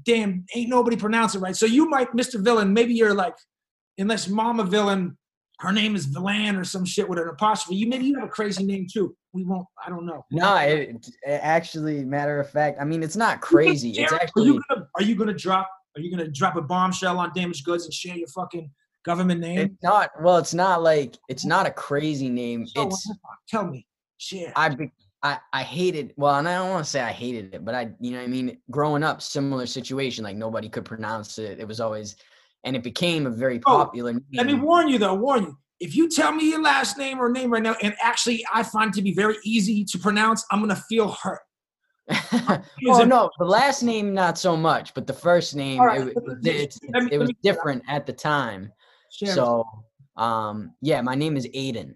damn, 0.05 0.45
ain't 0.55 0.69
nobody 0.71 0.97
pronounce 0.97 1.35
it 1.35 1.41
right. 1.41 1.57
So 1.57 1.67
you 1.67 1.89
might, 1.89 2.13
Mr. 2.13 2.43
Villain, 2.43 2.73
maybe 2.73 2.95
you're 2.95 3.15
like, 3.15 3.35
unless 3.99 4.29
Mama 4.29 4.65
Villain, 4.65 5.19
her 5.61 5.73
name 5.73 5.97
is 5.97 6.07
Villan 6.07 6.59
or 6.59 6.65
some 6.65 6.85
shit 6.85 7.09
with 7.09 7.19
an 7.19 7.29
apostrophe. 7.29 7.77
You 7.77 7.89
maybe 7.89 8.07
you 8.07 8.15
have 8.15 8.29
a 8.29 8.31
crazy 8.31 8.65
name 8.65 8.87
too. 8.91 9.17
We 9.33 9.45
won't. 9.45 9.67
I 9.85 9.91
don't 9.91 10.07
know. 10.07 10.25
No, 10.31 10.57
it, 10.57 11.07
it 11.23 11.41
actually, 11.43 12.05
matter 12.05 12.39
of 12.41 12.49
fact, 12.49 12.79
I 12.81 12.85
mean, 12.85 13.03
it's 13.03 13.17
not 13.17 13.41
crazy. 13.41 13.91
It's 13.91 14.13
Are 14.13 14.21
you 14.37 14.63
gonna 14.69 14.89
are 14.95 15.03
you 15.03 15.15
gonna 15.17 15.35
drop 15.35 15.69
are 15.97 16.01
you 16.01 16.11
gonna 16.11 16.29
drop 16.29 16.57
a 16.57 16.63
bombshell 16.63 17.19
on 17.19 17.33
damaged 17.35 17.65
goods 17.65 17.85
and 17.85 17.93
share 17.93 18.17
your 18.17 18.29
fucking 18.29 18.71
government 19.05 19.41
name? 19.41 19.59
it's 19.59 19.83
not. 19.83 20.11
Well, 20.23 20.37
it's 20.39 20.55
not 20.55 20.83
like 20.83 21.17
it's 21.29 21.45
not 21.45 21.67
a 21.67 21.73
crazy 21.73 22.29
name. 22.29 22.67
So, 22.67 22.87
It's 22.87 23.11
tell 23.49 23.67
me, 23.67 23.85
share. 24.19 24.53
I 24.55 24.69
be, 24.69 24.93
I 25.25 25.39
I 25.53 25.65
hated 25.65 26.15
well, 26.17 26.37
and 26.37 26.49
I 26.49 26.59
don't 26.59 26.71
want 26.71 26.85
to 26.85 26.91
say 26.91 27.01
I 27.01 27.11
hated 27.11 27.53
it, 27.55 27.65
but 27.65 27.75
I 27.75 27.91
you 27.99 28.13
know 28.13 28.19
what 28.19 28.25
I 28.25 28.29
mean. 28.29 28.59
Growing 28.71 29.03
up, 29.03 29.21
similar 29.21 29.67
situation, 29.67 30.23
like 30.23 30.37
nobody 30.37 30.69
could 30.69 30.85
pronounce 30.85 31.39
it. 31.39 31.59
It 31.59 31.67
was 31.67 31.81
always, 31.81 32.15
and 32.65 32.77
it 32.77 32.83
became 32.83 33.27
a 33.27 33.31
very 33.31 33.61
Oh, 33.67 33.77
popular. 33.79 34.15
Let 34.33 34.47
me 34.47 34.55
warn 34.55 34.89
you 34.89 34.99
though, 34.99 35.15
warn 35.15 35.45
you. 35.45 35.59
If 35.81 35.95
you 35.95 36.09
tell 36.09 36.33
me 36.33 36.51
your 36.51 36.61
last 36.63 36.99
name 36.99 37.19
or 37.21 37.31
name 37.31 37.53
right 37.53 37.63
now, 37.63 37.77
and 37.83 37.95
actually 38.03 38.45
I 38.53 38.63
find 38.63 38.91
it 38.91 38.95
to 38.95 39.03
be 39.03 39.15
very 39.15 39.37
easy 39.45 39.85
to 39.85 39.99
pronounce, 39.99 40.45
I'm 40.51 40.61
gonna 40.61 40.77
feel 40.89 41.09
hurt. 41.13 41.41
oh 42.89 43.05
no, 43.05 43.31
the 43.39 43.45
last 43.45 43.83
name 43.83 44.15
not 44.15 44.39
so 44.39 44.57
much, 44.57 44.95
but 44.95 45.07
the 45.07 45.13
first 45.13 45.55
name 45.55 45.83
right, 45.83 46.01
it, 46.01 46.17
let 46.17 46.25
was- 46.25 46.43
me- 46.43 46.51
it's- 46.51 46.79
let 46.93 47.03
me- 47.05 47.11
it 47.13 47.19
was 47.19 47.31
different 47.43 47.83
at 47.89 48.07
the 48.07 48.13
time. 48.13 48.73
Share 49.11 49.35
So 49.35 49.65
um 50.17 50.75
yeah, 50.81 51.01
my 51.01 51.15
name 51.15 51.37
is 51.37 51.47
Aiden. 51.49 51.95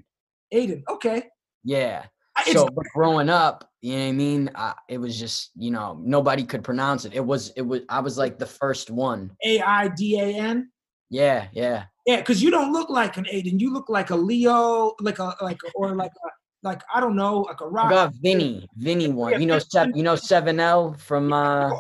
Aiden. 0.55 0.83
Okay. 0.89 1.25
Yeah. 1.65 2.05
So 2.47 2.67
but 2.69 2.87
growing 2.95 3.29
up, 3.29 3.71
you 3.81 3.95
know 3.97 4.03
what 4.05 4.09
I 4.09 4.13
mean? 4.13 4.51
I, 4.55 4.75
it 4.89 4.99
was 4.99 5.19
just 5.19 5.51
you 5.57 5.71
know 5.71 5.99
nobody 6.03 6.45
could 6.45 6.65
pronounce 6.65 7.05
it. 7.05 7.15
It 7.15 7.25
was 7.25 7.51
it 7.57 7.63
was 7.63 7.81
I 7.89 8.01
was 8.01 8.19
like 8.19 8.39
the 8.39 8.47
first 8.47 8.91
one. 8.91 9.31
A 9.45 9.61
I 9.61 9.89
D 9.89 10.19
A 10.19 10.25
N. 10.25 10.71
Yeah, 11.11 11.49
yeah. 11.53 11.85
Yeah, 12.07 12.17
because 12.17 12.43
you 12.43 12.51
don't 12.51 12.73
look 12.73 12.91
like 12.91 13.17
an 13.17 13.25
Aiden. 13.25 13.61
You 13.61 13.73
look 13.73 13.89
like 13.89 14.11
a 14.11 14.17
Leo, 14.17 14.93
like 15.01 15.19
a 15.19 15.35
like 15.41 15.59
or 15.75 15.95
like 15.95 16.11
a 16.11 16.29
like 16.63 16.83
I 16.95 17.01
don't 17.01 17.17
know, 17.17 17.41
like 17.41 17.61
a 17.61 17.69
rock. 17.69 17.91
got 17.91 18.15
Vinny, 18.15 18.67
Vinny 18.77 19.09
one. 19.09 19.33
Yeah, 19.33 19.39
You 19.39 19.47
know, 19.47 19.59
seven, 19.59 19.97
you 19.97 20.03
know 20.03 20.17
Seven 20.17 20.59
L 20.59 20.95
from 20.95 21.33
uh 21.33 21.71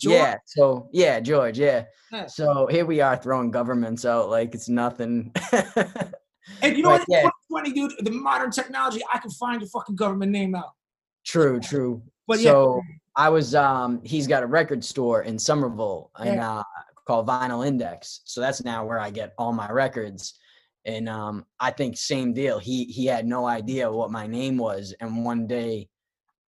George. 0.00 0.14
yeah. 0.14 0.36
So 0.46 0.88
yeah, 0.92 1.20
George. 1.20 1.58
Yeah. 1.58 1.84
Yeah. 2.12 2.26
So 2.26 2.66
here 2.66 2.86
we 2.86 3.00
are 3.00 3.16
throwing 3.16 3.50
governments 3.50 4.04
out 4.04 4.30
like 4.30 4.54
it's 4.54 4.68
nothing. 4.68 5.32
And 6.62 6.76
you 6.76 6.82
know 6.82 6.90
what? 6.90 7.04
yeah. 7.08 7.28
Funny, 7.50 7.72
dude? 7.72 7.92
The 8.00 8.10
modern 8.10 8.50
technology, 8.50 9.00
I 9.12 9.18
can 9.18 9.30
find 9.30 9.60
your 9.60 9.70
fucking 9.70 9.96
government 9.96 10.32
name 10.32 10.54
out. 10.54 10.72
true, 11.24 11.60
true. 11.60 12.02
But 12.26 12.40
yeah, 12.40 12.50
so 12.50 12.82
I 13.16 13.30
was 13.30 13.54
um 13.54 14.00
he's 14.04 14.26
got 14.26 14.42
a 14.42 14.46
record 14.46 14.84
store 14.84 15.22
in 15.22 15.38
Somerville 15.38 16.10
and 16.16 16.40
uh 16.40 16.62
called 17.06 17.26
Vinyl 17.26 17.66
Index. 17.66 18.20
So 18.24 18.40
that's 18.40 18.62
now 18.64 18.84
where 18.86 19.00
I 19.00 19.10
get 19.10 19.32
all 19.38 19.52
my 19.52 19.70
records. 19.70 20.38
And 20.84 21.08
um 21.08 21.46
I 21.58 21.70
think 21.70 21.96
same 21.96 22.34
deal. 22.34 22.58
He 22.58 22.84
he 22.84 23.06
had 23.06 23.26
no 23.26 23.46
idea 23.46 23.90
what 23.90 24.10
my 24.10 24.26
name 24.26 24.58
was. 24.58 24.94
And 25.00 25.24
one 25.24 25.46
day 25.46 25.88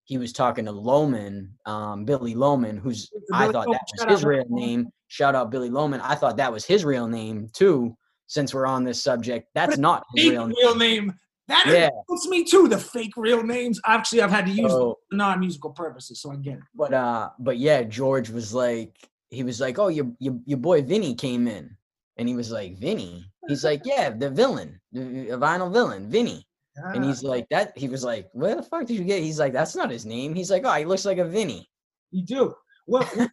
he 0.04 0.18
was 0.18 0.32
talking 0.32 0.64
to 0.64 0.72
Loman, 0.72 1.54
um, 1.66 2.04
Billy 2.04 2.34
Loman, 2.34 2.76
who's 2.76 3.10
I 3.32 3.46
thought 3.52 3.66
Loman, 3.68 3.78
that 3.98 4.08
was 4.08 4.18
his 4.18 4.24
real 4.24 4.44
name. 4.48 4.90
Shout 5.08 5.34
out 5.34 5.50
Billy 5.50 5.70
Loman. 5.70 6.00
I 6.00 6.14
thought 6.14 6.36
that 6.38 6.52
was 6.52 6.64
his 6.64 6.84
real 6.84 7.06
name 7.06 7.48
too, 7.52 7.96
since 8.30 8.54
we're 8.54 8.64
on 8.66 8.84
this 8.84 9.02
subject. 9.02 9.48
That's 9.56 9.76
not 9.76 10.04
his 10.14 10.30
real 10.30 10.46
name. 10.46 10.56
real 10.62 10.76
name. 10.76 11.14
That 11.48 11.64
Yeah. 11.66 11.90
puts 12.08 12.28
me 12.28 12.44
too. 12.44 12.68
The 12.68 12.78
fake 12.78 13.14
real 13.16 13.42
names. 13.42 13.80
Actually, 13.84 14.22
I've 14.22 14.30
had 14.30 14.46
to 14.46 14.52
use 14.52 14.70
So, 14.70 14.98
non-musical 15.10 15.70
purposes, 15.70 16.22
so 16.22 16.30
I 16.30 16.36
get 16.36 16.54
it. 16.54 16.60
but 16.76 16.94
uh 16.94 17.30
but 17.40 17.58
yeah 17.58 17.82
george 17.82 18.30
was 18.30 18.54
like 18.54 18.94
he 19.30 19.42
was 19.42 19.60
like 19.60 19.78
oh 19.80 19.88
your 19.88 20.06
your, 20.20 20.38
your 20.46 20.58
boy 20.58 20.80
vinny 20.82 21.12
came 21.14 21.48
in 21.48 21.76
and 22.18 22.28
he 22.28 22.36
was 22.36 22.50
like 22.52 22.78
vinny 22.78 23.24
he's 23.48 23.64
like 23.64 23.82
yeah 23.84 24.10
the 24.10 24.30
villain 24.30 24.80
the 24.92 25.00
vinyl 25.46 25.72
villain 25.72 26.08
vinny 26.08 26.46
and 26.76 27.04
Ah, 27.04 27.08
he's 27.08 27.22
like 27.24 27.46
that 27.50 27.76
he 27.76 27.88
was 27.88 28.04
like 28.04 28.28
where 28.32 28.54
the 28.54 28.62
fuck 28.62 28.86
did 28.86 28.96
you 28.96 29.04
get 29.04 29.20
he's 29.22 29.40
like 29.40 29.52
that's 29.52 29.74
not 29.74 29.90
his 29.90 30.06
name 30.06 30.34
he's 30.34 30.50
like 30.52 30.64
oh 30.64 30.72
he 30.74 30.84
looks 30.84 31.04
like 31.04 31.18
a 31.18 31.24
vinny 31.36 31.68
you 32.12 32.22
do. 32.24 32.54
What, 32.86 33.04
what 33.16 33.30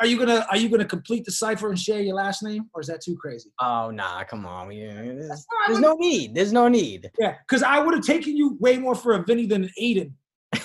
are- 0.00 0.06
you 0.06 0.18
gonna 0.18 0.46
are 0.50 0.56
you 0.56 0.68
gonna 0.68 0.84
complete 0.84 1.24
the 1.24 1.30
cipher 1.32 1.68
and 1.68 1.78
share 1.78 2.00
your 2.00 2.14
last 2.16 2.42
name, 2.42 2.68
or 2.74 2.80
is 2.80 2.86
that 2.88 3.00
too 3.02 3.16
crazy? 3.16 3.50
oh 3.60 3.90
nah 3.90 4.24
come 4.24 4.44
on 4.46 4.68
there's, 4.68 5.28
That's 5.28 5.46
all 5.52 5.58
right, 5.60 5.68
there's 5.68 5.80
no 5.80 5.94
need 5.96 6.34
there's 6.34 6.52
no 6.52 6.68
need 6.68 7.10
Yeah, 7.18 7.36
because 7.46 7.62
I 7.62 7.78
would 7.78 7.94
have 7.94 8.04
taken 8.04 8.36
you 8.36 8.56
way 8.60 8.78
more 8.78 8.94
for 8.94 9.12
a 9.14 9.22
Vinny 9.24 9.46
than 9.46 9.64
an 9.64 9.70
Aiden. 9.80 10.12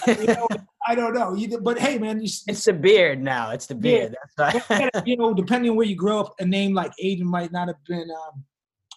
You 0.07 0.27
know, 0.27 0.47
I 0.87 0.95
don't 0.95 1.13
know. 1.13 1.33
You, 1.33 1.59
but 1.59 1.77
hey, 1.77 1.97
man, 1.97 2.21
you, 2.21 2.29
it's 2.47 2.63
the 2.65 2.73
beard 2.73 3.21
now 3.21 3.51
it's 3.51 3.65
the 3.67 3.75
Yeah. 3.75 3.79
beard 3.81 4.15
that's 4.37 4.61
why 4.69 4.89
you 5.05 5.17
know, 5.17 5.33
depending 5.33 5.71
on 5.71 5.77
where 5.77 5.85
you 5.85 5.95
grow 5.95 6.19
up, 6.21 6.33
a 6.39 6.45
name 6.45 6.73
like 6.73 6.91
Aiden 7.03 7.23
might 7.23 7.51
not 7.51 7.67
have 7.67 7.83
been 7.87 8.09
um, 8.09 8.43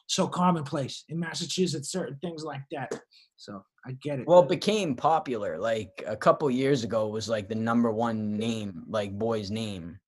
so 0.07 0.27
commonplace 0.27 1.05
in 1.09 1.19
Massachusetts. 1.19 1.91
Certain 1.91 2.17
things 2.23 2.45
like 2.45 2.63
that. 2.73 2.93
So 3.37 3.65
I 3.87 3.93
get 4.03 4.21
it. 4.21 4.27
well 4.27 4.43
it 4.43 4.49
became 4.49 4.97
popular 4.97 5.59
like 5.59 6.03
a 6.07 6.17
couple 6.17 6.51
years 6.51 6.85
ago 6.85 7.07
it 7.07 7.13
was 7.13 7.29
like 7.29 7.49
the 7.49 7.55
number 7.55 7.93
one 7.93 8.37
name 8.37 8.83
like 8.89 9.13
boy's 9.17 9.51
name 9.51 10.01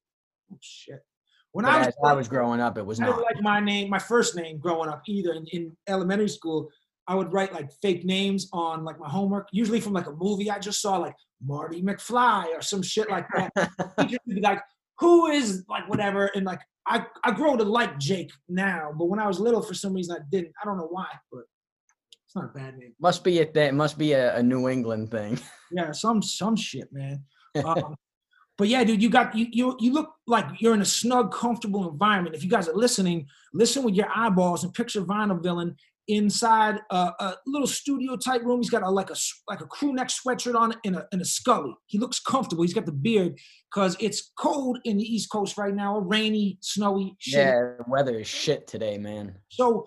Oh, 0.53 0.57
shit. 0.61 1.05
When 1.53 1.65
I 1.65 1.87
was, 1.87 1.95
i 2.05 2.13
was 2.13 2.29
growing 2.29 2.61
up 2.61 2.79
it 2.79 2.87
was 2.87 3.01
I 3.01 3.07
not 3.07 3.23
like 3.23 3.41
my 3.41 3.59
name, 3.59 3.91
my 3.91 3.99
first 3.99 4.37
name 4.37 4.59
growing 4.59 4.89
up 4.89 5.03
either. 5.07 5.33
In, 5.33 5.47
in 5.47 5.77
elementary 5.89 6.29
school, 6.29 6.69
I 7.07 7.15
would 7.15 7.33
write 7.33 7.53
like 7.53 7.71
fake 7.83 8.05
names 8.05 8.49
on 8.53 8.85
like 8.85 8.99
my 8.99 9.09
homework, 9.09 9.49
usually 9.51 9.81
from 9.81 9.95
like 9.95 10.07
a 10.07 10.13
movie 10.13 10.51
I 10.51 10.59
just 10.59 10.81
saw, 10.81 10.99
like 10.99 11.17
Marty 11.43 11.83
McFly 11.83 12.47
or 12.57 12.61
some 12.61 12.83
shit 12.83 13.11
like 13.11 13.27
that. 13.35 13.53
Teachers 13.99 14.19
would 14.27 14.37
be 14.37 14.43
like, 14.43 14.61
"Who 14.99 15.27
is 15.29 15.65
like 15.69 15.89
whatever?" 15.89 16.27
And 16.35 16.45
like 16.45 16.61
I 16.89 17.07
I 17.25 17.33
grow 17.33 17.57
to 17.57 17.65
like 17.65 17.99
Jake 17.99 18.31
now, 18.49 18.93
but 18.97 19.07
when 19.07 19.21
I 19.21 19.27
was 19.27 19.39
little, 19.39 19.63
for 19.63 19.75
some 19.75 19.95
reason 19.95 20.17
I 20.19 20.25
didn't. 20.31 20.53
I 20.61 20.67
don't 20.67 20.79
know 20.79 20.89
why, 20.91 21.07
but 21.31 21.43
it's 22.27 22.35
not 22.35 22.47
a 22.47 22.49
bad 22.49 22.79
name. 22.79 22.95
Must 23.01 23.23
be 23.23 23.41
a 23.41 23.45
thing. 23.45 23.77
Must 23.77 23.99
be 23.99 24.13
a, 24.13 24.37
a 24.37 24.43
New 24.43 24.69
England 24.69 25.11
thing. 25.11 25.39
Yeah, 25.71 25.93
some 25.93 26.23
some 26.23 26.57
shit, 26.57 26.91
man. 26.95 27.25
Um, 27.63 27.95
but 28.57 28.69
yeah, 28.69 28.85
dude, 28.85 29.03
you 29.03 29.11
got 29.11 29.37
you 29.37 29.49
you 29.53 29.77
you 29.79 29.93
look 29.93 30.15
like 30.27 30.47
you're 30.61 30.73
in 30.73 30.81
a 30.81 30.87
snug, 30.87 31.31
comfortable 31.31 31.91
environment. 31.91 32.35
If 32.35 32.43
you 32.43 32.49
guys 32.49 32.71
are 32.71 32.75
listening, 32.75 33.27
listen 33.53 33.83
with 33.83 33.95
your 33.95 34.09
eyeballs 34.09 34.65
and 34.65 34.73
picture 34.73 35.03
Vinyl 35.03 35.43
Villain 35.43 35.77
inside 36.09 36.81
a, 36.91 36.97
a 36.97 37.37
little 37.47 37.67
studio 37.67 38.17
type 38.17 38.43
room. 38.43 38.61
He's 38.61 38.71
got 38.71 38.83
a 38.83 38.91
like 38.91 39.11
a 39.11 39.17
like 39.47 39.61
a 39.61 39.67
crew 39.67 39.93
neck 39.93 40.09
sweatshirt 40.09 40.55
on 40.55 40.75
and 40.85 40.97
a 40.97 41.07
and 41.13 41.21
a 41.21 41.25
scully. 41.25 41.75
He 41.87 41.99
looks 41.99 42.19
comfortable. 42.19 42.63
He's 42.63 42.75
got 42.75 42.87
the 42.87 42.93
beard 42.93 43.39
because 43.73 43.97
it's 44.01 44.33
cold 44.39 44.79
in 44.85 44.97
the 44.97 45.05
East 45.05 45.31
Coast 45.31 45.59
right 45.59 45.75
now, 45.75 45.97
or 45.97 46.03
rainy, 46.03 46.59
snowy. 46.61 47.15
Shit. 47.19 47.35
Yeah, 47.35 47.71
weather 47.87 48.19
is 48.19 48.27
shit 48.27 48.67
today, 48.67 48.99
man. 48.99 49.37
So 49.51 49.87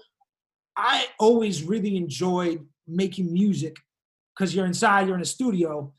I 0.77 1.07
always 1.19 1.63
really 1.63 1.97
enjoyed 1.97 2.65
making 2.87 3.33
music 3.33 3.75
because 4.35 4.55
you're 4.55 4.65
inside, 4.65 5.07
you're 5.07 5.15
in 5.15 5.21
a 5.21 5.25
studio. 5.25 5.93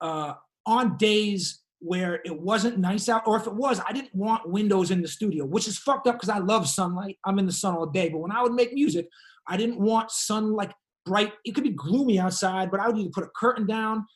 Uh, 0.00 0.34
on 0.66 0.96
days 0.96 1.60
where 1.78 2.20
it 2.24 2.40
wasn't 2.40 2.78
nice 2.78 3.10
out, 3.10 3.22
or 3.26 3.36
if 3.36 3.46
it 3.46 3.54
was, 3.54 3.80
I 3.86 3.92
didn't 3.92 4.14
want 4.14 4.48
windows 4.48 4.90
in 4.90 5.02
the 5.02 5.08
studio, 5.08 5.44
which 5.44 5.68
is 5.68 5.76
fucked 5.78 6.06
up 6.06 6.14
because 6.14 6.30
I 6.30 6.38
love 6.38 6.66
sunlight. 6.66 7.18
I'm 7.24 7.38
in 7.38 7.44
the 7.44 7.52
sun 7.52 7.74
all 7.74 7.86
day. 7.86 8.08
But 8.08 8.18
when 8.18 8.32
I 8.32 8.42
would 8.42 8.54
make 8.54 8.72
music, 8.72 9.06
I 9.48 9.56
didn't 9.56 9.78
want 9.80 10.10
sun 10.10 10.52
like 10.52 10.72
bright. 11.04 11.32
It 11.44 11.54
could 11.54 11.64
be 11.64 11.70
gloomy 11.70 12.18
outside, 12.18 12.70
but 12.70 12.80
I 12.80 12.88
would 12.88 12.98
either 12.98 13.10
put 13.12 13.24
a 13.24 13.30
curtain 13.36 13.66
down. 13.66 14.06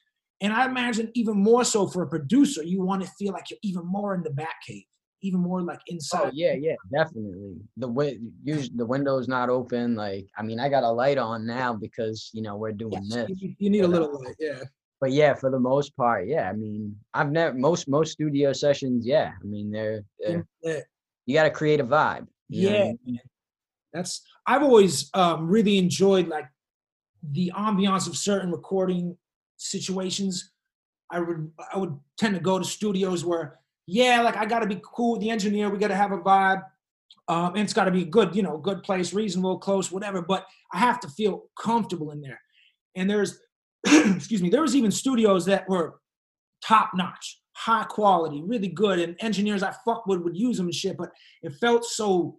And 0.41 0.53
I 0.53 0.67
imagine 0.67 1.11
even 1.15 1.37
more 1.37 1.65
so 1.65 1.87
for 1.89 2.03
a 2.03 2.09
producer, 2.09 2.63
you 2.63 2.83
want 2.83 3.03
to 3.03 3.11
feel 3.19 3.33
like 3.33 3.51
you're 3.51 3.59
even 3.63 3.85
more 3.85 4.15
in 4.15 4.23
the 4.23 4.31
back 4.31 4.55
cave, 4.67 4.85
even 5.23 5.41
more 5.41 5.61
like 5.63 5.81
inside. 5.89 6.27
Oh 6.27 6.31
yeah, 6.33 6.53
yeah, 6.53 6.77
definitely. 6.93 7.57
The 7.77 7.89
way 7.89 8.21
usually 8.45 8.77
the 8.77 8.87
window's 8.87 9.27
not 9.27 9.49
open. 9.51 9.97
Like, 9.97 10.27
I 10.37 10.43
mean, 10.43 10.61
I 10.61 10.69
got 10.69 10.85
a 10.85 10.91
light 10.91 11.19
on 11.19 11.45
now 11.45 11.75
because 11.75 12.31
you 12.33 12.43
know 12.43 12.57
we're 12.57 12.73
doing 12.73 13.03
this. 13.09 13.29
you, 13.29 13.35
need- 13.35 13.57
you 13.59 13.71
need 13.71 13.81
a 13.81 13.87
uh, 13.87 13.89
little 13.89 14.23
light, 14.23 14.37
yeah. 14.39 14.63
But 15.01 15.13
yeah, 15.13 15.35
for 15.35 15.51
the 15.51 15.61
most 15.61 15.97
part, 15.97 16.27
yeah. 16.27 16.49
I 16.49 16.53
mean, 16.53 16.97
I've 17.15 17.31
never 17.31 17.57
most 17.57 17.89
most 17.89 18.13
studio 18.13 18.53
sessions. 18.53 19.07
Yeah, 19.07 19.33
I 19.41 19.45
mean, 19.45 19.71
they're, 19.71 20.05
they're 20.21 20.45
you 21.27 21.35
got 21.35 21.45
to 21.45 21.51
create 21.51 21.81
a 21.81 21.85
vibe. 21.85 22.21
what 22.21 22.21
I 22.21 22.27
Yeah, 22.49 22.93
mean? 23.05 23.21
that's 23.93 24.23
I've 24.49 24.63
always 24.63 25.11
um, 25.13 25.47
really 25.47 25.77
enjoyed 25.77 26.27
like 26.27 26.47
the 27.33 27.53
ambiance 27.55 28.09
of 28.09 28.17
certain 28.17 28.51
recording 28.51 29.15
situations. 29.59 30.53
I 31.11 31.21
would 31.21 31.53
I 31.73 31.77
would 31.77 31.95
tend 32.17 32.35
to 32.35 32.41
go 32.41 32.59
to 32.59 32.65
studios 32.65 33.27
where 33.27 33.59
yeah, 33.87 34.23
like 34.23 34.39
I 34.39 34.47
got 34.47 34.61
to 34.61 34.67
be 34.67 34.81
cool 34.83 35.13
with 35.13 35.21
the 35.21 35.29
engineer. 35.29 35.69
We 35.69 35.79
got 35.79 35.89
to 35.89 35.97
have 35.97 36.13
a 36.13 36.19
vibe. 36.19 36.63
Um, 37.29 37.55
and 37.55 37.59
it's 37.59 37.75
got 37.75 37.85
to 37.85 37.91
be 37.91 38.07
good, 38.07 38.35
you 38.35 38.43
know, 38.43 38.57
good 38.57 38.83
place, 38.83 39.13
reasonable, 39.13 39.59
close, 39.59 39.93
whatever. 39.93 40.23
But 40.23 40.47
I 40.73 40.79
have 40.79 40.99
to 41.01 41.09
feel 41.09 41.45
comfortable 41.59 42.11
in 42.11 42.23
there. 42.23 42.41
And 42.97 43.09
there's, 43.09 43.39
excuse 43.87 44.43
me, 44.43 44.49
there 44.49 44.63
was 44.63 44.75
even 44.75 44.91
studios 44.91 45.45
that 45.45 45.69
were 45.69 46.01
top 46.63 46.93
notch, 46.95 47.41
high 47.53 47.85
quality, 47.85 48.43
really 48.43 48.69
good, 48.69 48.99
and 48.99 49.15
engineers 49.21 49.63
I 49.63 49.75
fuck 49.85 50.07
with 50.07 50.21
would 50.21 50.37
use 50.37 50.57
them 50.57 50.67
and 50.67 50.75
shit. 50.75 50.97
But 50.97 51.11
it 51.43 51.53
felt 51.61 51.85
so 51.85 52.39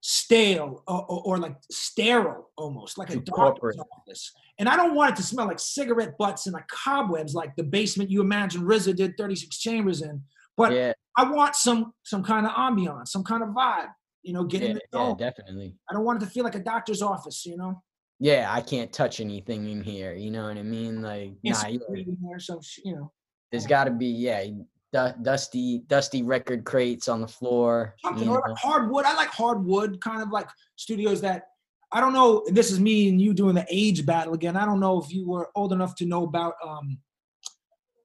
stale 0.00 0.82
or, 0.86 1.04
or, 1.10 1.22
or 1.24 1.38
like 1.38 1.56
sterile 1.70 2.50
almost, 2.56 2.98
like 2.98 3.10
a 3.10 3.16
doctor's 3.16 3.34
corporate. 3.34 3.76
office. 3.98 4.32
And 4.58 4.68
I 4.68 4.76
don't 4.76 4.94
want 4.94 5.12
it 5.12 5.16
to 5.16 5.22
smell 5.22 5.46
like 5.46 5.58
cigarette 5.60 6.16
butts 6.18 6.46
and 6.46 6.54
like 6.54 6.66
cobwebs, 6.68 7.34
like 7.34 7.54
the 7.56 7.64
basement 7.64 8.10
you 8.10 8.20
imagine 8.20 8.62
RZA 8.62 8.96
did 8.96 9.16
36 9.16 9.58
Chambers 9.58 10.02
in. 10.02 10.22
But 10.56 10.72
Yeah, 10.72 10.92
I 11.16 11.30
want 11.30 11.54
some 11.54 11.92
some 12.04 12.22
kind 12.24 12.46
of 12.46 12.52
ambiance, 12.52 13.08
some 13.08 13.22
kind 13.24 13.42
of 13.42 13.50
vibe. 13.50 13.88
You 14.22 14.32
know, 14.34 14.44
get 14.44 14.62
yeah, 14.62 14.68
in 14.70 14.74
the 14.74 14.80
yeah, 14.92 15.14
definitely. 15.16 15.76
I 15.88 15.94
don't 15.94 16.04
want 16.04 16.20
it 16.22 16.26
to 16.26 16.30
feel 16.30 16.44
like 16.44 16.56
a 16.56 16.60
doctor's 16.60 17.02
office. 17.02 17.46
You 17.46 17.56
know, 17.56 17.82
Yeah, 18.18 18.48
I 18.50 18.60
can't 18.60 18.92
touch 18.92 19.20
anything 19.20 19.68
in 19.68 19.82
here. 19.82 20.14
You 20.14 20.30
know 20.32 20.48
what 20.48 20.58
I 20.58 20.62
mean? 20.64 21.00
Like, 21.02 21.32
nah, 21.44 21.54
see 21.54 21.72
you- 21.72 21.86
weed 21.88 22.08
in 22.08 22.18
there, 22.22 22.40
some 22.40 22.58
you 22.84 22.96
know, 22.96 23.12
there's 23.52 23.66
got 23.66 23.84
to 23.84 23.90
be 23.92 24.06
yeah, 24.06 24.44
du- 24.92 25.14
dusty 25.22 25.78
dusty 25.86 26.22
record 26.22 26.64
crates 26.64 27.08
on 27.08 27.20
the 27.20 27.28
floor. 27.28 27.94
something 28.04 28.26
you 28.26 28.34
or 28.34 28.42
like 28.46 28.58
hardwood. 28.58 29.04
I 29.04 29.14
like 29.14 29.28
hardwood, 29.28 30.00
kind 30.00 30.22
of 30.22 30.30
like 30.30 30.48
studios 30.76 31.20
that 31.22 31.44
I 31.92 32.00
don't 32.00 32.12
know. 32.12 32.44
This 32.48 32.70
is 32.70 32.80
me 32.80 33.08
and 33.08 33.20
you 33.20 33.32
doing 33.32 33.54
the 33.54 33.66
age 33.70 34.04
battle 34.04 34.34
again. 34.34 34.56
I 34.56 34.64
don't 34.64 34.80
know 34.80 35.00
if 35.00 35.12
you 35.12 35.26
were 35.26 35.50
old 35.54 35.72
enough 35.72 35.94
to 35.96 36.06
know 36.06 36.24
about. 36.24 36.54
um 36.66 36.98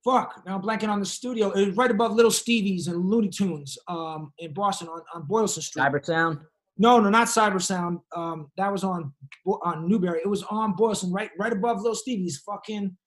Fuck. 0.04 0.44
Now 0.46 0.56
I'm 0.56 0.62
blanking 0.62 0.90
on 0.90 1.00
the 1.00 1.06
studio. 1.06 1.52
It 1.52 1.68
was 1.68 1.78
right 1.78 1.90
above 1.90 2.14
Little 2.14 2.32
Stevie's 2.32 2.88
and 2.88 3.06
Looney 3.06 3.30
Tunes 3.30 3.78
um, 3.88 4.34
in 4.38 4.54
Boston 4.54 4.90
on, 4.90 5.02
on 5.16 5.24
Boylston 5.24 5.64
Street. 5.64 5.82
Cyber 5.82 6.06
Sound. 6.06 6.40
No, 6.78 7.00
no, 7.00 7.10
not 7.10 7.28
Cyber 7.28 7.62
Sound. 7.62 8.00
Um, 8.14 8.52
that 8.58 8.70
was 8.70 8.84
on 8.84 9.14
on 9.46 9.88
Newbury. 9.88 10.20
It 10.20 10.28
was 10.28 10.44
on 10.44 10.74
Boylston, 10.76 11.14
right, 11.14 11.30
right 11.40 11.54
above 11.54 11.78
Little 11.78 11.96
Stevie's. 11.96 12.40
Fucking 12.40 12.98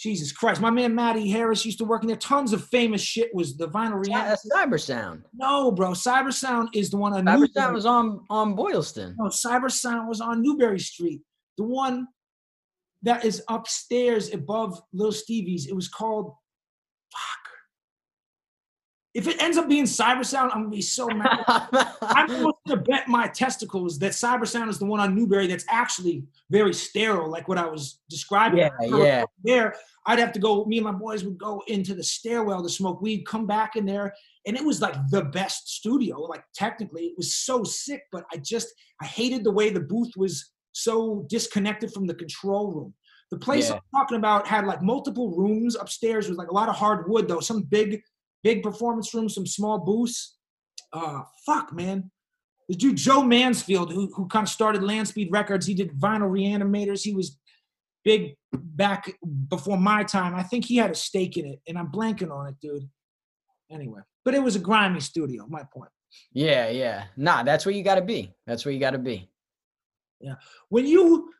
Jesus 0.00 0.32
Christ! 0.32 0.60
My 0.60 0.70
man 0.70 0.94
Matty 0.94 1.28
Harris 1.30 1.64
used 1.66 1.78
to 1.78 1.84
work 1.84 2.02
in 2.02 2.08
there. 2.08 2.16
Tons 2.16 2.52
of 2.52 2.64
famous 2.68 3.02
shit 3.02 3.34
was 3.34 3.56
the 3.56 3.68
vinyl 3.68 4.04
Yeah, 4.06 4.22
reality. 4.22 4.28
that's 4.30 4.48
Cyber 4.48 4.80
Sound. 4.80 5.24
No, 5.34 5.70
bro, 5.70 5.90
Cyber 5.90 6.32
Sound 6.32 6.70
is 6.74 6.90
the 6.90 6.96
one 6.96 7.12
on 7.12 7.24
Cyber 7.24 7.32
Newbury. 7.32 7.48
Sound 7.54 7.74
was 7.74 7.86
on 7.86 8.24
on 8.30 8.54
Boylston. 8.54 9.14
No, 9.18 9.26
Cyber 9.26 9.70
Sound 9.70 10.08
was 10.08 10.20
on 10.20 10.42
Newbury 10.42 10.80
Street. 10.80 11.20
The 11.58 11.64
one 11.64 12.08
that 13.02 13.24
is 13.24 13.42
upstairs 13.48 14.32
above 14.32 14.80
Little 14.92 15.12
Stevie's. 15.12 15.66
It 15.66 15.74
was 15.74 15.88
called. 15.88 16.34
Fuck. 17.12 17.39
If 19.12 19.26
it 19.26 19.42
ends 19.42 19.56
up 19.56 19.68
being 19.68 19.84
Cyber 19.84 20.24
Sound, 20.24 20.52
I'm 20.52 20.62
gonna 20.62 20.76
be 20.76 20.82
so 20.82 21.08
mad. 21.08 21.44
I'm 22.02 22.30
almost 22.30 22.58
gonna 22.68 22.82
bet 22.82 23.08
my 23.08 23.26
testicles 23.26 23.98
that 23.98 24.12
Cyber 24.12 24.46
Sound 24.46 24.70
is 24.70 24.78
the 24.78 24.84
one 24.84 25.00
on 25.00 25.16
Newbury 25.16 25.48
that's 25.48 25.64
actually 25.68 26.24
very 26.48 26.72
sterile, 26.72 27.28
like 27.28 27.48
what 27.48 27.58
I 27.58 27.66
was 27.66 27.98
describing. 28.08 28.60
Yeah, 28.60 28.70
yeah. 28.80 29.24
There, 29.42 29.74
I'd 30.06 30.20
have 30.20 30.32
to 30.32 30.38
go. 30.38 30.64
Me 30.64 30.78
and 30.78 30.84
my 30.84 30.92
boys 30.92 31.24
would 31.24 31.38
go 31.38 31.62
into 31.66 31.94
the 31.94 32.04
stairwell 32.04 32.62
to 32.62 32.68
smoke 32.68 33.02
weed, 33.02 33.26
come 33.26 33.46
back 33.46 33.74
in 33.74 33.84
there, 33.84 34.14
and 34.46 34.56
it 34.56 34.64
was 34.64 34.80
like 34.80 34.94
the 35.08 35.24
best 35.24 35.68
studio. 35.68 36.20
Like 36.20 36.44
technically, 36.54 37.06
it 37.06 37.14
was 37.16 37.34
so 37.34 37.64
sick, 37.64 38.02
but 38.12 38.24
I 38.32 38.36
just 38.36 38.68
I 39.02 39.06
hated 39.06 39.42
the 39.42 39.50
way 39.50 39.70
the 39.70 39.80
booth 39.80 40.12
was 40.16 40.52
so 40.72 41.26
disconnected 41.28 41.92
from 41.92 42.06
the 42.06 42.14
control 42.14 42.72
room. 42.72 42.94
The 43.30 43.38
place 43.38 43.70
Yeah. 43.70 43.76
I'm 43.76 43.80
talking 43.94 44.18
about 44.18 44.46
had 44.46 44.66
like 44.66 44.82
multiple 44.82 45.30
rooms 45.36 45.76
upstairs 45.76 46.28
with 46.28 46.38
like 46.38 46.50
a 46.50 46.54
lot 46.54 46.68
of 46.68 46.76
hardwood 46.76 47.28
though, 47.28 47.40
some 47.40 47.62
big, 47.62 48.02
big 48.42 48.62
performance 48.62 49.12
room, 49.14 49.28
some 49.28 49.46
small 49.46 49.78
booths. 49.78 50.36
Uh, 50.92 51.22
fuck, 51.46 51.72
man. 51.72 52.10
The 52.68 52.76
dude 52.76 52.96
Joe 52.96 53.22
Mansfield, 53.22 53.92
who 53.92 54.12
who 54.14 54.26
kind 54.28 54.44
of 54.44 54.48
started 54.48 54.82
Landspeed 54.82 55.30
Records, 55.32 55.66
he 55.66 55.74
did 55.74 55.92
vinyl 55.92 56.30
reanimators. 56.30 57.02
He 57.02 57.14
was 57.14 57.38
big 58.04 58.36
back 58.52 59.12
before 59.48 59.76
my 59.76 60.04
time. 60.04 60.34
I 60.34 60.42
think 60.42 60.64
he 60.64 60.76
had 60.76 60.90
a 60.90 60.94
stake 60.94 61.36
in 61.36 61.46
it, 61.46 61.60
and 61.66 61.76
I'm 61.76 61.90
blanking 61.90 62.30
on 62.30 62.46
it, 62.46 62.54
dude. 62.60 62.88
Anyway, 63.70 64.00
but 64.24 64.34
it 64.34 64.42
was 64.42 64.56
a 64.56 64.60
grimy 64.60 65.00
studio. 65.00 65.46
My 65.48 65.64
point. 65.72 65.90
Yeah, 66.32 66.70
yeah. 66.70 67.04
Nah, 67.16 67.42
that's 67.42 67.66
where 67.66 67.74
you 67.74 67.82
got 67.82 67.96
to 67.96 68.02
be. 68.02 68.32
That's 68.46 68.64
where 68.64 68.72
you 68.72 68.80
got 68.80 68.90
to 68.90 68.98
be. 68.98 69.30
Yeah. 70.20 70.34
When 70.68 70.86
you 70.86 71.30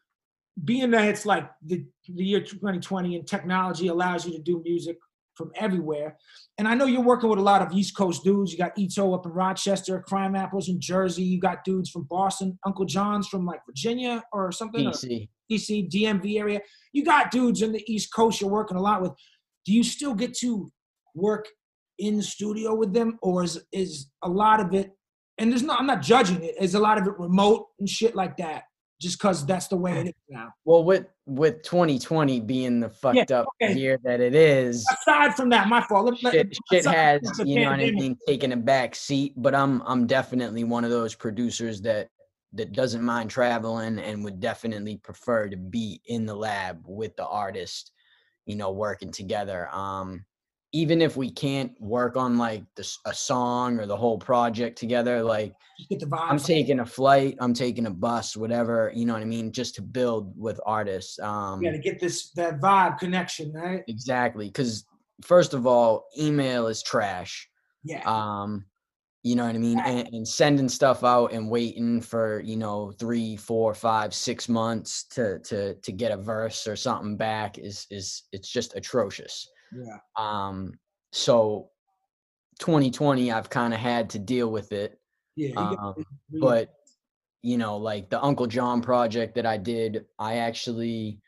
being 0.64 0.90
that 0.90 1.08
it's 1.08 1.24
like 1.24 1.50
the, 1.64 1.84
the 2.08 2.24
year 2.24 2.40
2020 2.40 3.16
and 3.16 3.26
technology 3.26 3.88
allows 3.88 4.26
you 4.26 4.32
to 4.32 4.38
do 4.38 4.62
music 4.64 4.98
from 5.40 5.50
everywhere. 5.56 6.16
And 6.58 6.68
i 6.68 6.74
know 6.74 6.84
you're 6.84 7.00
working 7.00 7.30
with 7.30 7.38
a 7.38 7.42
lot 7.42 7.62
of 7.62 7.72
east 7.72 7.96
coast 7.96 8.22
dudes. 8.22 8.52
You 8.52 8.58
got 8.58 8.76
Eto 8.76 9.14
up 9.14 9.26
in 9.26 9.32
rochester 9.32 10.04
Crimeapple's 10.06 10.68
in 10.68 10.80
jersey. 10.80 11.24
You 11.24 11.40
got 11.40 11.64
dudes 11.64 11.90
from 11.90 12.04
boston 12.04 12.58
Ankhlejohn's 12.66 13.28
from 13.28 13.46
like 13.46 13.60
virginia 13.66 14.22
or 14.32 14.52
something 14.52 14.86
or 14.86 14.90
DC. 14.90 15.28
dc 15.50 15.90
dmv 15.90 16.38
area. 16.38 16.60
You 16.92 17.04
got 17.04 17.30
dudes 17.30 17.62
in 17.62 17.72
the 17.72 17.82
east 17.92 18.12
coast 18.14 18.40
you're 18.40 18.50
working 18.50 18.76
a 18.76 18.82
lot 18.82 19.02
with. 19.02 19.12
Do 19.64 19.72
you 19.72 19.82
still 19.82 20.14
get 20.14 20.34
to 20.38 20.70
work 21.14 21.46
in 21.98 22.16
the 22.16 22.22
studio 22.22 22.74
with 22.74 22.92
them 22.92 23.18
or 23.22 23.44
is 23.44 23.62
is 23.72 24.10
a 24.22 24.28
lot 24.28 24.60
of 24.60 24.74
it 24.74 24.90
and 25.38 25.50
there's 25.50 25.62
no 25.62 25.74
i'm 25.74 25.86
not 25.86 26.00
judging 26.02 26.42
it 26.42 26.54
is 26.60 26.74
a 26.74 26.78
lot 26.78 26.98
of 26.98 27.06
it 27.06 27.18
remote 27.18 27.66
and 27.78 27.88
shit 27.88 28.16
like 28.16 28.36
that 28.36 28.62
just 29.00 29.18
because 29.18 29.46
that's 29.46 29.66
the 29.68 29.76
way 29.76 29.98
it 29.98 30.06
is 30.08 30.14
now 30.28 30.52
Well, 30.64 30.84
with 30.84 31.06
with 31.26 31.62
2020 31.62 32.40
being 32.40 32.80
the 32.80 32.88
fucked 32.88 33.32
up 33.32 33.46
okay. 33.62 33.74
year 33.74 33.98
that 34.04 34.20
it 34.20 34.34
is, 34.34 34.86
aside 35.00 35.34
from 35.34 35.48
that 35.50 35.68
my 35.68 35.80
fault 35.82 36.18
let, 36.22 36.34
shit, 36.34 36.58
shit 36.70 36.86
has 36.86 37.20
you 37.44 37.60
know 37.60 37.70
what 37.70 37.80
I 37.80 37.90
mean 37.90 38.16
taken 38.26 38.52
a 38.52 38.56
back 38.56 38.94
seat. 38.94 39.34
But 39.36 39.54
I'm 39.54 39.82
I'm 39.86 40.06
definitely 40.06 40.64
one 40.64 40.84
of 40.84 40.90
those 40.90 41.14
producers 41.14 41.80
that 41.82 42.08
that 42.52 42.72
doesn't 42.72 43.02
mind 43.02 43.30
traveling 43.30 43.98
and 43.98 44.24
would 44.24 44.40
definitely 44.40 44.96
prefer 44.96 45.48
to 45.48 45.56
be 45.56 46.00
in 46.06 46.26
the 46.26 46.34
lab 46.34 46.82
with 46.86 47.16
the 47.16 47.26
artist, 47.26 47.92
you 48.44 48.56
know, 48.56 48.72
working 48.72 49.12
together. 49.12 49.68
Um, 49.72 50.24
even 50.72 51.02
if 51.02 51.16
we 51.16 51.30
can't 51.30 51.72
work 51.80 52.16
on 52.16 52.38
like 52.38 52.62
this 52.76 52.98
a 53.04 53.12
song 53.12 53.78
or 53.80 53.86
the 53.86 53.96
whole 53.96 54.18
project 54.18 54.78
together, 54.78 55.22
like 55.22 55.52
the 55.88 56.08
I'm 56.16 56.38
taking 56.38 56.80
a 56.80 56.86
flight, 56.86 57.36
I'm 57.40 57.54
taking 57.54 57.86
a 57.86 57.90
bus, 57.90 58.36
whatever, 58.36 58.92
you 58.94 59.04
know 59.04 59.14
what 59.14 59.22
I 59.22 59.26
mean, 59.26 59.50
just 59.50 59.74
to 59.76 59.82
build 59.82 60.32
with 60.38 60.60
artists. 60.64 61.18
Um, 61.18 61.62
yeah 61.62 61.72
to 61.72 61.78
get 61.78 62.00
this 62.00 62.30
that 62.32 62.60
vibe 62.60 62.98
connection 62.98 63.52
right 63.52 63.82
exactly, 63.88 64.46
because 64.46 64.84
first 65.22 65.54
of 65.54 65.66
all, 65.66 66.06
email 66.18 66.68
is 66.68 66.82
trash. 66.82 67.48
yeah 67.84 68.02
Um, 68.04 68.64
you 69.22 69.36
know 69.36 69.44
what 69.44 69.54
I 69.54 69.58
mean, 69.58 69.78
and, 69.80 70.08
and 70.14 70.26
sending 70.26 70.68
stuff 70.68 71.04
out 71.04 71.32
and 71.32 71.50
waiting 71.50 72.00
for 72.00 72.40
you 72.40 72.56
know 72.56 72.92
three, 72.92 73.36
four, 73.36 73.74
five, 73.74 74.14
six 74.14 74.48
months 74.48 75.04
to 75.10 75.40
to 75.40 75.74
to 75.74 75.92
get 75.92 76.12
a 76.12 76.16
verse 76.16 76.66
or 76.66 76.76
something 76.76 77.16
back 77.16 77.58
is 77.58 77.86
is 77.90 78.22
it's 78.32 78.48
just 78.48 78.76
atrocious. 78.76 79.48
Yeah 79.72 79.98
Um, 80.16 80.74
so 81.12 81.70
2020, 82.58 83.32
I've 83.32 83.50
kind 83.50 83.72
of 83.74 83.80
had 83.80 84.10
to 84.10 84.18
deal 84.18 84.50
with 84.50 84.72
it. 84.72 84.98
yeah 85.36 85.54
Um, 85.56 85.94
but 86.40 86.74
you 87.42 87.56
know 87.56 87.76
like 87.76 88.10
the 88.10 88.18
Ankhlejohn 88.18 88.82
project 88.82 89.34
that 89.34 89.46
i 89.46 89.56
did 89.56 90.04
i 90.18 90.36
actually 90.36 91.20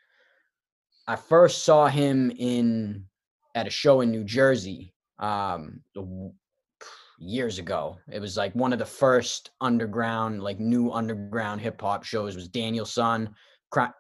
i 1.07 1.17
first 1.17 1.65
saw 1.65 1.87
him 1.87 2.31
in 2.39 3.05
at 3.55 3.67
a 3.67 3.71
show 3.71 4.01
in 4.01 4.11
new 4.11 4.25
jersey 4.25 4.95
um 5.19 5.81
years 7.19 7.59
ago 7.59 7.99
it 8.11 8.21
was 8.21 8.37
like 8.37 8.55
one 8.55 8.73
of 8.73 8.79
the 8.79 8.85
first 8.85 9.51
underground 9.61 10.43
like 10.43 10.59
new 10.59 10.91
underground 10.91 11.61
hip 11.61 11.81
hop 11.81 12.05
shows 12.05 12.35
was 12.35 12.49
daniel 12.49 12.87
Son. 12.87 13.35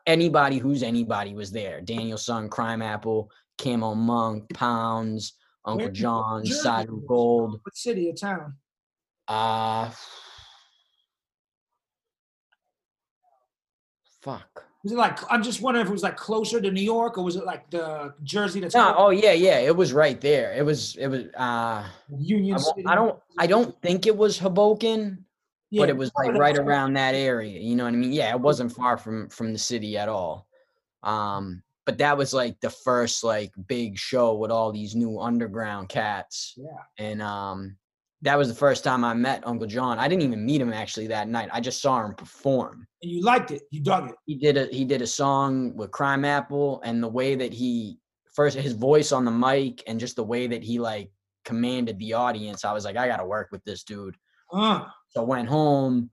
Anybody 0.06 0.58
who's 0.58 0.82
anybody 0.82 1.34
was 1.34 1.50
there 1.50 1.80
daniel 1.80 2.18
Son, 2.18 2.48
crime 2.48 2.82
apple 2.82 3.30
camo 3.62 3.94
monk 3.94 4.52
pounds 4.54 5.34
uncle 5.64 5.86
Where 5.86 5.92
john 5.92 6.44
Sadhu 6.46 7.02
Gold 7.06 7.60
what 7.62 7.76
city 7.76 8.10
or 8.10 8.14
town 8.14 8.54
uh 9.28 9.90
fuck 14.20 14.64
was 14.82 14.92
it 14.92 14.98
like 14.98 15.18
i'm 15.32 15.42
just 15.42 15.60
wondering 15.60 15.84
if 15.84 15.90
it 15.90 15.92
was 15.92 16.02
like 16.02 16.16
closer 16.16 16.60
to 16.60 16.70
new 16.70 16.82
york 16.82 17.16
or 17.18 17.24
was 17.24 17.36
it 17.36 17.44
like 17.44 17.70
the 17.70 18.12
jersey 18.24 18.60
that's 18.60 18.74
No, 18.74 18.94
oh 18.96 19.10
yeah, 19.10 19.32
yeah. 19.32 19.58
It 19.58 19.76
was 19.76 19.92
right 19.92 20.20
there. 20.20 20.52
It 20.52 20.64
was 20.64 20.96
it 20.96 21.06
was 21.06 21.26
uh 21.36 21.84
union 22.18 22.56
I, 22.56 22.58
city 22.58 22.84
I 22.86 22.94
don't 22.94 23.18
I 23.38 23.46
don't 23.46 23.80
think 23.80 24.06
it 24.06 24.16
was 24.16 24.38
Hoboken, 24.38 25.24
but 25.70 25.88
it 25.88 25.96
was 25.96 26.10
like 26.16 26.32
right 26.34 26.58
around 26.58 26.94
that 26.94 27.14
area. 27.14 27.60
You 27.60 27.76
know 27.76 27.84
what 27.84 27.94
I 27.94 27.96
mean? 27.96 28.12
Yeah, 28.12 28.30
it 28.30 28.40
wasn't 28.40 28.72
far 28.72 28.96
from 28.96 29.28
from 29.28 29.52
the 29.52 29.58
city 29.58 29.96
at 29.96 30.08
all. 30.08 30.48
Um 31.02 31.62
but 31.86 31.98
that 31.98 32.16
was 32.16 32.32
like 32.32 32.58
the 32.60 32.70
first 32.70 33.24
like 33.24 33.52
big 33.66 33.98
show 33.98 34.34
with 34.34 34.50
all 34.50 34.72
these 34.72 34.94
new 34.94 35.18
underground 35.20 35.88
cats. 35.88 36.54
yeah 36.56 36.68
And 36.98 37.22
um 37.22 37.76
that 38.24 38.38
was 38.38 38.46
the 38.46 38.54
first 38.54 38.84
time 38.84 39.04
I 39.04 39.14
met 39.14 39.42
Ankhlejohn. 39.42 39.98
I 39.98 40.06
didn't 40.06 40.22
even 40.22 40.46
meet 40.46 40.60
him 40.60 40.72
actually 40.72 41.08
that 41.08 41.28
night. 41.28 41.48
I 41.52 41.60
just 41.60 41.82
saw 41.82 42.04
him 42.04 42.14
perform. 42.14 42.86
and 43.02 43.10
you 43.10 43.20
liked 43.22 43.50
it 43.50 43.62
you 43.70 43.80
dug 43.82 44.10
it 44.10 44.16
he 44.26 44.36
did 44.36 44.56
a 44.56 44.66
he 44.66 44.84
did 44.84 45.02
a 45.02 45.06
song 45.06 45.74
with 45.76 45.90
Crimeapple 45.90 46.80
and 46.84 47.02
the 47.02 47.08
way 47.08 47.34
that 47.34 47.52
he 47.52 47.98
first 48.34 48.56
his 48.56 48.72
voice 48.74 49.12
on 49.12 49.24
the 49.24 49.30
mic 49.30 49.82
and 49.86 50.00
just 50.00 50.16
the 50.16 50.24
way 50.24 50.46
that 50.46 50.62
he 50.62 50.78
like 50.78 51.10
commanded 51.44 51.98
the 51.98 52.12
audience, 52.12 52.64
I 52.64 52.72
was 52.72 52.84
like, 52.84 52.96
I 52.96 53.08
gotta 53.08 53.26
work 53.26 53.48
with 53.50 53.64
this 53.64 53.82
dude. 53.82 54.16
uh 54.52 54.84
So 55.08 55.22
I 55.22 55.24
went 55.24 55.48
home, 55.48 56.10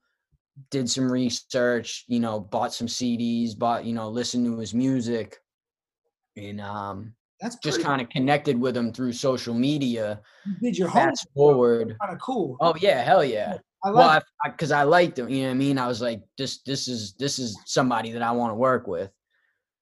did 0.71 0.89
some 0.89 1.11
research, 1.11 2.05
you 2.07 2.19
know, 2.19 2.39
bought 2.39 2.73
some 2.73 2.87
CDs, 2.87 3.57
bought, 3.57 3.85
you 3.85 3.93
know, 3.93 4.09
listened 4.09 4.45
to 4.45 4.57
his 4.57 4.73
music, 4.73 5.37
and 6.37 6.61
um 6.61 7.13
that's 7.41 7.55
just 7.63 7.81
kind 7.81 8.01
of 8.01 8.09
connected 8.09 8.59
with 8.59 8.73
them 8.75 8.91
through 8.91 9.13
social 9.13 9.53
media. 9.53 10.19
you 10.45 10.55
did 10.61 10.77
your 10.77 10.89
homework 10.89 11.11
Fast 11.11 11.27
forward. 11.33 11.95
kind 12.01 12.13
of 12.13 12.19
cool 12.19 12.57
Oh 12.59 12.75
yeah, 12.81 13.01
hell 13.01 13.23
yeah. 13.23 13.57
i 13.85 13.91
well 13.91 14.07
like 14.07 14.23
I 14.45 14.49
because 14.49 14.71
I, 14.71 14.83
liked 14.83 15.15
them. 15.15 15.29
you 15.29 15.43
know 15.43 15.47
what 15.47 15.51
i 15.51 15.57
mean 15.57 15.77
i 15.77 15.87
was 15.87 16.01
like 16.01 16.21
this 16.37 16.61
this 16.65 16.87
is 16.89 17.13
this 17.17 17.39
is 17.39 17.57
somebody 17.65 18.11
that 18.11 18.21
i 18.21 18.31
want 18.31 18.51
to 18.51 18.55
work 18.55 18.87
with 18.87 19.09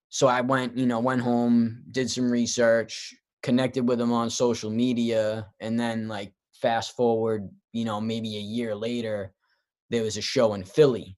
so 0.10 0.28
i 0.28 0.40
went 0.42 0.78
you 0.78 0.86
know 0.86 1.00
went 1.00 1.22
home 1.22 1.84
did 1.92 2.10
some 2.10 2.30
research 2.32 3.14
connected 3.42 3.88
with 3.88 3.98
them 3.98 4.12
on 4.14 4.30
social 4.30 4.70
media 4.70 5.48
and 5.60 5.80
then 5.80 6.08
like 6.08 6.32
fast 6.62 6.96
forward 6.96 7.50
you 7.74 7.86
know 7.86 8.00
maybe 8.00 8.38
a 8.38 8.42
year 8.42 8.76
later 8.76 9.34
there 9.90 10.04
was 10.04 10.18
a 10.18 10.22
show 10.22 10.54
in 10.54 10.64
philly 10.64 11.18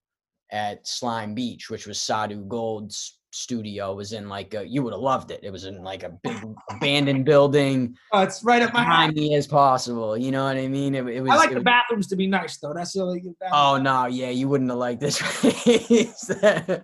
at 0.51 0.85
slime 0.87 1.33
beach 1.35 1.69
which 1.69 1.85
was 1.85 1.99
sadhu 2.01 2.43
gold's 2.45 3.18
studio 3.31 3.93
was 3.93 4.13
in 4.13 4.27
like 4.27 4.53
a, 4.53 4.67
you 4.67 4.81
would 4.83 4.93
have 4.93 5.01
loved 5.01 5.31
it. 5.31 5.39
It 5.43 5.51
was 5.51 5.65
in 5.65 5.83
like 5.83 6.03
a 6.03 6.09
big 6.23 6.37
abandoned 6.71 7.25
building, 7.25 7.95
Oh, 8.11 8.21
it's 8.21 8.43
right 8.43 8.61
up 8.61 8.73
my 8.73 8.83
alley. 8.83 9.13
tiny 9.13 9.35
as 9.35 9.47
possible. 9.47 10.17
You 10.17 10.31
know 10.31 10.43
what 10.45 10.57
I 10.57 10.67
mean? 10.67 10.95
It, 10.95 11.07
it 11.07 11.21
was. 11.21 11.31
I 11.31 11.35
like 11.35 11.49
the 11.49 11.55
was- 11.55 11.63
bathrooms 11.63 12.07
to 12.07 12.15
be 12.15 12.27
nice 12.27 12.57
though. 12.57 12.73
That's 12.73 12.93
the 12.93 13.01
only. 13.01 13.23
Oh 13.51 13.77
no, 13.77 14.05
yeah, 14.07 14.29
you 14.29 14.47
wouldn't 14.47 14.69
have 14.69 14.79
liked 14.79 15.01
this 15.01 15.19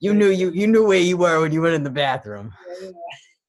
you 0.00 0.12
knew 0.14 0.28
you 0.28 0.50
you 0.50 0.66
knew 0.66 0.84
where 0.86 0.98
you 0.98 1.16
were 1.16 1.40
when 1.40 1.52
you 1.52 1.62
went 1.62 1.74
in 1.74 1.82
the 1.84 1.90
bathroom. 1.90 2.52
Yeah, 2.80 2.86
yeah. 2.86 2.90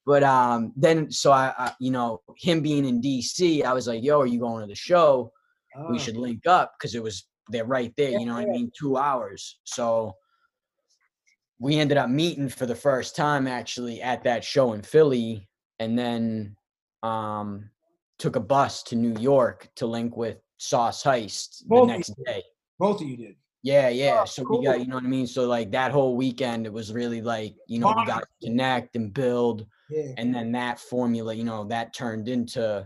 But 0.05 0.23
um, 0.23 0.73
then 0.75 1.09
so 1.11 1.31
I, 1.31 1.53
I, 1.57 1.71
you 1.79 1.89
know, 1.89 2.21
him 2.37 2.61
being 2.61 2.85
in 2.85 3.01
DC, 3.01 3.63
I 3.63 3.73
was 3.73 3.87
like, 3.87 4.03
"Yo, 4.03 4.19
are 4.19 4.25
you 4.27 4.39
going 4.39 4.61
to 4.61 4.67
the 4.67 4.75
show? 4.75 5.31
We 5.89 5.95
Oh, 5.95 5.97
should 5.97 6.17
link 6.17 6.45
up 6.45 6.73
because 6.77 6.93
it 6.93 7.01
was 7.01 7.25
they're 7.49 7.65
right 7.65 7.91
there. 7.97 8.11
Yeah, 8.11 8.19
You 8.19 8.25
know 8.27 8.33
what 8.35 8.43
I 8.43 8.45
mean? 8.51 8.71
Two 8.77 8.97
hours. 8.97 9.59
So 9.63 10.13
we 11.59 11.77
ended 11.77 11.97
up 11.97 12.09
meeting 12.09 12.49
for 12.49 12.65
the 12.65 12.75
first 12.75 13.15
time 13.15 13.47
actually 13.47 14.01
at 14.01 14.23
that 14.23 14.43
show 14.43 14.73
in 14.73 14.81
Philly, 14.81 15.47
and 15.79 15.97
then 15.97 16.55
um 17.03 17.69
took 18.19 18.35
a 18.35 18.39
bus 18.39 18.83
to 18.83 18.95
New 18.95 19.19
York 19.19 19.67
to 19.75 19.85
link 19.85 20.15
with 20.15 20.37
Sauce 20.57 21.03
Heist 21.03 21.65
Both 21.65 21.87
the 21.87 21.93
next 21.93 22.13
day. 22.25 22.43
Both 22.79 23.01
of 23.01 23.07
you 23.07 23.17
did. 23.17 23.35
Yeah, 23.63 23.89
yeah. 23.89 24.19
Oh, 24.21 24.25
so 24.25 24.43
we 24.49 24.65
got, 24.65 24.79
you 24.79 24.87
know 24.87 24.95
what 24.95 25.05
I 25.05 25.07
mean? 25.07 25.25
So 25.25 25.47
like 25.47 25.71
that 25.71 25.91
whole 25.91 26.15
weekend, 26.17 26.65
it 26.65 26.73
was 26.73 26.91
really 26.91 27.21
like, 27.21 27.55
you 27.67 27.79
know, 27.79 27.93
we 27.95 28.05
got 28.05 28.19
to 28.19 28.47
connect 28.47 28.95
and 28.97 29.13
build. 29.13 29.65
Yeah. 29.89 30.11
And 30.17 30.35
then 30.35 30.51
that 30.51 30.79
formula, 30.79 31.33
you 31.33 31.45
know, 31.45 31.63
that 31.65 31.93
turned 31.93 32.27
into, 32.27 32.85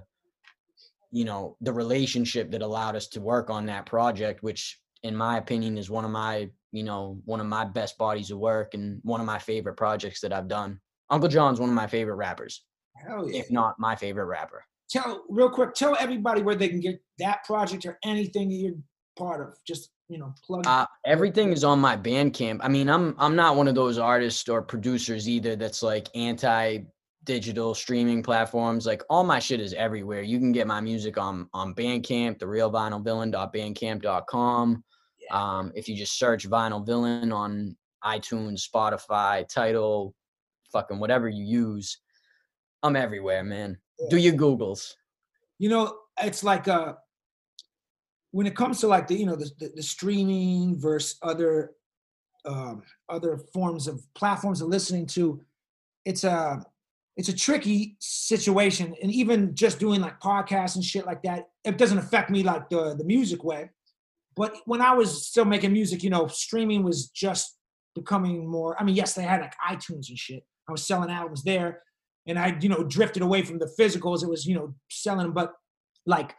you 1.12 1.25
know, 1.25 1.58
the 1.62 1.73
relationship 1.73 2.51
that 2.51 2.62
allowed 2.62 2.95
us 2.95 3.08
to 3.10 3.21
work 3.21 3.49
on 3.49 3.65
that 3.65 3.88
project, 3.88 4.43
which 4.43 4.80
in 5.01 5.15
my 5.15 5.38
opinion 5.38 5.80
is 5.80 5.89
one 5.89 6.06
of 6.06 6.12
my, 6.12 6.49
you 6.71 6.84
know, 6.84 7.19
one 7.25 7.39
of 7.39 7.47
my 7.47 7.65
best 7.65 7.97
bodies 7.97 8.32
of 8.32 8.39
work 8.39 8.73
and 8.73 8.99
one 9.03 9.19
of 9.19 9.25
my 9.25 9.39
favorite 9.39 9.75
projects 9.75 10.21
that 10.21 10.34
I've 10.34 10.47
done. 10.47 10.80
Ankhlejohn's 11.12 11.60
one 11.60 11.69
of 11.69 11.75
my 11.75 11.88
favorite 11.88 12.15
rappers, 12.15 12.63
Hell 12.95 13.30
yeah. 13.30 13.39
if 13.39 13.51
not 13.51 13.75
my 13.80 13.95
favorite 13.95 14.25
rapper. 14.25 14.63
Tell 14.89 15.23
real 15.30 15.49
quick. 15.49 15.73
Tell 15.73 15.97
everybody 15.99 16.41
where 16.41 16.56
they 16.56 16.69
can 16.69 16.80
get 16.80 17.01
that 17.19 17.43
project 17.45 17.86
or 17.86 17.97
anything 18.03 18.49
that 18.49 18.56
you're 18.56 18.75
part 19.17 19.41
of. 19.41 19.58
Just 19.65 19.89
you 20.10 20.17
know, 20.17 20.34
plug. 20.45 20.65
Uh, 20.65 20.86
everything 21.06 21.51
is 21.51 21.65
on 21.65 21.80
my 21.80 21.97
Bandcamp. 21.97 22.60
I 22.62 22.69
mean, 22.69 22.89
I'm 22.89 23.13
I'm 23.17 23.36
not 23.36 23.58
one 23.58 23.67
of 23.67 23.75
those 23.75 23.97
artists 23.97 24.47
or 24.47 24.62
producers 24.62 25.27
either 25.27 25.56
that's 25.56 25.82
like 25.84 26.08
anti 26.15 26.80
digital 27.25 27.75
streaming 27.75 28.23
platforms. 28.23 28.86
Like 28.86 29.03
all 29.10 29.25
my 29.25 29.39
shit 29.39 29.60
is 29.60 29.73
everywhere. 29.73 30.21
You 30.21 30.39
can 30.39 30.53
get 30.53 30.67
my 30.67 30.80
music 30.80 31.17
on 31.17 31.49
on 31.53 31.75
Bandcamp, 31.75 32.39
the 32.39 32.45
realvinylvillain.bandcamp.com. 32.45 34.84
Um, 35.32 35.72
if 35.76 35.88
you 35.88 35.96
just 35.96 36.18
search 36.18 36.50
Vinyl 36.50 36.86
Villain 36.86 37.32
on 37.32 37.76
iTunes, 38.04 38.68
Spotify, 38.68 39.48
Tidal, 39.48 40.13
fucking 40.72 41.00
whatever 41.00 41.28
you 41.28 41.44
use, 41.44 42.00
I'm 42.84 42.96
everywhere, 42.96 43.44
man. 43.44 43.78
Do 44.10 44.18
your 44.18 44.34
Googles. 44.34 44.94
you 45.58 45.70
know, 45.70 45.98
it's 46.22 46.44
like 46.44 46.68
uh 46.68 46.94
when 48.32 48.46
it 48.46 48.56
comes 48.56 48.80
to 48.82 48.88
like 48.88 49.08
the 49.08 49.16
you 49.16 49.26
know 49.26 49.36
the 49.36 49.50
the, 49.60 49.72
the 49.76 49.84
streaming 49.84 50.80
versus 50.80 51.18
other 51.22 51.72
um, 52.46 52.84
other 53.10 53.38
forms 53.54 53.88
of 53.88 54.02
platforms 54.13 54.62
of 54.62 54.70
listening 54.70 55.06
to, 55.08 55.42
it's 56.06 56.24
a 56.24 56.63
it's 57.18 57.30
a 57.30 57.36
tricky 57.36 57.98
situation, 58.00 58.96
and 59.02 59.12
even 59.12 59.56
just 59.56 59.80
doing 59.80 60.02
like 60.02 60.20
podcasts 60.20 60.76
and 60.76 60.84
shit 60.84 61.06
like 61.06 61.24
that, 61.24 61.50
it 61.63 61.78
doesn't 61.78 61.98
affect 61.98 62.30
me 62.30 62.44
like 62.44 62.70
the 62.70 62.96
the 62.96 63.04
music 63.04 63.44
way. 63.44 63.70
But 64.38 64.56
when 64.65 64.82
I 64.82 64.93
was 64.93 65.26
still 65.26 65.45
making 65.45 65.73
music, 65.73 66.04
you 66.04 66.12
know, 66.12 66.28
streaming 66.28 66.84
was 66.84 67.10
just 67.10 67.58
becoming 67.95 68.47
more. 68.47 68.80
I 68.80 68.84
mean, 68.84 68.95
yes, 68.95 69.13
they 69.13 69.23
had 69.23 69.41
like 69.41 69.56
iTunes 69.67 70.10
and 70.10 70.17
shit. 70.17 70.43
I 70.69 70.71
was 70.71 70.86
selling 70.86 71.10
albums 71.10 71.43
there, 71.43 71.82
and 72.28 72.38
I, 72.38 72.56
you 72.62 72.69
know, 72.69 72.84
drifted 72.84 73.23
away 73.23 73.41
from 73.41 73.58
the 73.58 73.69
physicals. 73.80 74.23
It 74.23 74.30
was, 74.30 74.45
you 74.45 74.56
know, 74.56 74.76
selling, 74.91 75.32
but 75.32 75.54
like, 76.06 76.36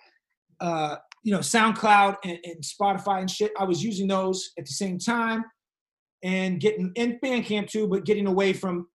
uh, 0.61 0.97
you 1.25 1.33
know, 1.33 1.41
SoundCloud 1.41 2.17
and, 2.25 2.39
and 2.45 2.63
Spotify 2.63 3.21
and 3.21 3.31
shit. 3.31 3.53
I 3.59 3.65
was 3.65 3.83
using 3.83 4.07
those 4.07 4.53
at 4.57 4.65
the 4.65 4.73
same 4.73 4.99
time, 4.99 5.45
and 6.23 6.61
getting 6.61 6.93
in 6.95 7.19
Bandcamp 7.23 7.69
too, 7.69 7.89
but 7.89 8.05
getting 8.05 8.29
away 8.29 8.53
from 8.53 8.87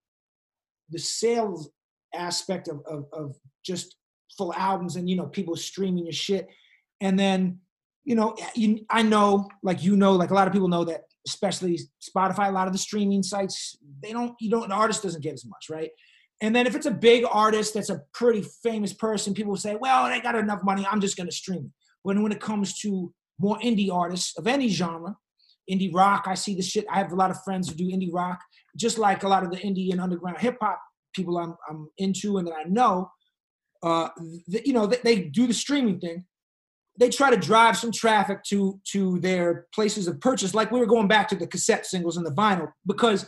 the 0.89 1.00
sales 1.00 1.70
aspect 2.16 2.70
of, 2.70 2.82
of, 2.86 3.06
of 3.12 3.36
just 3.66 3.98
full 4.38 4.54
albums 4.54 4.96
and 4.96 5.10
you 5.10 5.16
know 5.16 5.26
people 5.26 5.56
streaming 5.58 6.06
your 6.06 6.13
shit, 6.13 6.48
and 7.02 7.20
then 7.20 7.60
you 8.04 8.16
know 8.16 8.36
you, 8.56 8.86
I 8.89 9.02
know 9.02 9.50
like 9.62 9.84
you 9.84 9.96
know 9.96 10.13
like 10.13 10.32
a 10.32 10.34
lot 10.34 10.48
of 10.48 10.54
people 10.54 10.68
know 10.68 10.84
that 10.86 11.02
especially 11.28 11.80
Spotify 12.02 12.50
a 12.50 12.52
lot 12.52 12.68
of 12.68 12.74
the 12.74 12.80
streaming 12.80 13.24
sites 13.24 13.78
they 14.02 14.12
don't 14.12 14.36
you 14.39 14.50
don't 14.50 14.68
the 14.70 14.76
artist 14.76 15.04
doesn't 15.04 15.24
get 15.24 15.34
as 15.34 15.46
much 15.46 15.68
right? 15.70 15.92
And 16.42 16.54
then 16.54 16.68
if 16.68 16.76
it's 16.76 16.88
a 16.88 16.92
big 16.92 17.24
artist 17.32 17.74
that's 17.74 17.89
a 17.89 18.02
pretty 18.13 18.46
famous 18.63 18.94
person 18.94 19.34
people 19.34 19.56
say 19.56 19.76
well 19.76 20.10
they 20.10 20.20
got 20.20 20.36
enough 20.36 20.63
money 20.63 20.86
I'm 20.89 21.02
just 21.02 21.18
to 21.18 21.32
stream 21.32 21.72
when 22.04 22.22
when 22.22 22.32
it 22.32 22.42
comes 22.42 22.78
to 22.80 23.13
more 23.39 23.58
indie 23.60 23.92
artists 23.92 24.38
of 24.38 24.48
any 24.48 24.70
genre 24.70 25.16
indie 25.72 25.94
rock 25.94 26.26
I 26.28 26.36
see 26.36 26.56
the 26.56 26.62
shit 26.62 26.86
I 26.92 26.98
have 26.98 27.12
a 27.12 27.16
lot 27.16 27.32
of 27.32 27.42
friends 27.44 27.70
who 27.70 27.76
do 27.76 27.86
indie 27.86 28.13
rock. 28.13 28.39
Just 28.76 28.98
like 28.98 29.22
a 29.22 29.28
lot 29.28 29.44
of 29.44 29.52
the 29.52 29.58
indie 29.58 29.92
and 29.92 30.02
underground 30.02 30.39
hip 30.39 30.58
hop 30.60 30.82
people 31.13 31.38
I'm, 31.38 31.56
I'm 31.70 31.88
into 31.98 32.38
and 32.38 32.48
that 32.48 32.56
I 32.56 32.63
know 32.63 33.12
uh, 33.84 34.10
th- 34.50 34.66
you 34.66 34.74
know 34.74 34.88
they, 34.88 34.98
they 35.04 35.20
do 35.22 35.46
the 35.46 35.54
streaming 35.54 36.00
thing 36.00 36.26
they 36.98 37.10
try 37.10 37.30
to 37.30 37.38
drive 37.38 37.78
some 37.78 37.92
traffic 37.92 38.44
to 38.44 38.80
to 38.92 39.20
their 39.20 39.68
places 39.74 40.08
of 40.08 40.20
purchase 40.20 40.54
like 40.54 40.72
we 40.72 40.80
were 40.80 40.86
going 40.86 41.08
back 41.08 41.28
to 41.28 41.36
the 41.36 41.48
cassette 41.48 41.86
singles 41.86 42.18
and 42.18 42.26
the 42.26 42.32
vinyl 42.32 42.72
because 42.86 43.28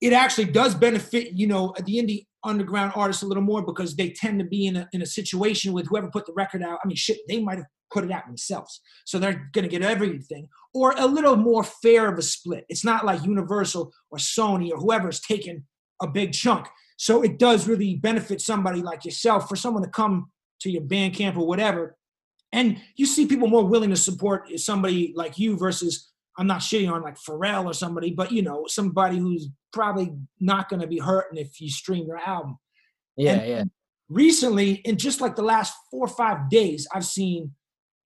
it 0.00 0.12
actually 0.12 0.44
does 0.44 0.74
benefit 0.74 1.32
you 1.32 1.46
know 1.46 1.74
the 1.84 1.98
indie 1.98 2.26
underground 2.44 2.92
artists 2.94 3.22
a 3.22 3.26
little 3.26 3.42
more 3.42 3.62
because 3.62 3.96
they 3.96 4.10
tend 4.10 4.38
to 4.38 4.44
be 4.44 4.66
in 4.66 4.76
a, 4.76 4.88
in 4.92 5.02
a 5.02 5.06
situation 5.06 5.72
with 5.72 5.86
whoever 5.86 6.10
put 6.10 6.26
the 6.26 6.32
record 6.34 6.62
out. 6.62 6.78
I 6.84 6.86
mean 6.86 6.96
shit 6.96 7.18
they 7.26 7.40
might 7.40 7.58
have 7.58 7.66
put 7.92 8.04
it 8.04 8.10
out 8.10 8.26
themselves. 8.26 8.80
So 9.04 9.18
they're 9.18 9.48
going 9.52 9.62
to 9.62 9.68
get 9.68 9.82
everything. 9.82 10.48
Or 10.72 10.94
a 10.96 11.06
little 11.06 11.36
more 11.36 11.62
fair 11.62 12.12
of 12.12 12.18
a 12.18 12.22
split. 12.22 12.64
It's 12.68 12.84
not 12.84 13.04
like 13.04 13.24
universal 13.24 13.92
or 14.10 14.18
sony 14.18 14.70
or 14.72 14.78
whoever's 14.78 15.20
taking 15.20 15.64
a 16.02 16.08
big 16.08 16.32
chunk. 16.32 16.66
So 16.96 17.22
it 17.22 17.38
does 17.38 17.68
really 17.68 17.94
benefit 17.94 18.40
somebody 18.40 18.82
like 18.82 19.04
yourself 19.04 19.48
for 19.48 19.56
someone 19.56 19.84
to 19.84 19.88
come 19.88 20.30
to 20.60 20.70
your 20.70 20.82
Bandcamp 20.82 21.36
or 21.36 21.46
whatever 21.46 21.96
and 22.54 22.80
you 22.96 23.04
see 23.04 23.26
people 23.26 23.48
more 23.48 23.64
willing 23.64 23.90
to 23.90 23.96
support 23.96 24.48
somebody 24.58 25.12
like 25.14 25.38
you 25.38 25.58
versus 25.58 26.10
I'm 26.38 26.46
not 26.46 26.60
shitting 26.60 26.90
on 26.90 27.02
like 27.02 27.16
Pharrell 27.16 27.66
or 27.66 27.74
somebody, 27.74 28.10
but 28.12 28.32
you 28.32 28.42
know, 28.42 28.64
somebody 28.66 29.18
who's 29.18 29.48
probably 29.72 30.12
not 30.40 30.68
going 30.68 30.80
to 30.80 30.86
be 30.86 30.98
hurting 30.98 31.36
if 31.38 31.60
you 31.60 31.68
stream 31.68 32.06
their 32.06 32.16
album. 32.18 32.58
Yeah, 33.16 33.32
And- 33.32 33.48
yeah. 33.48 33.64
Recently, 34.10 34.74
in 34.84 34.98
just 34.98 35.20
like 35.22 35.34
the 35.34 35.42
last 35.42 35.72
four 35.90 36.04
or 36.04 36.08
five 36.08 36.50
days, 36.50 36.86
I've 36.94 37.06
seen 37.06 37.52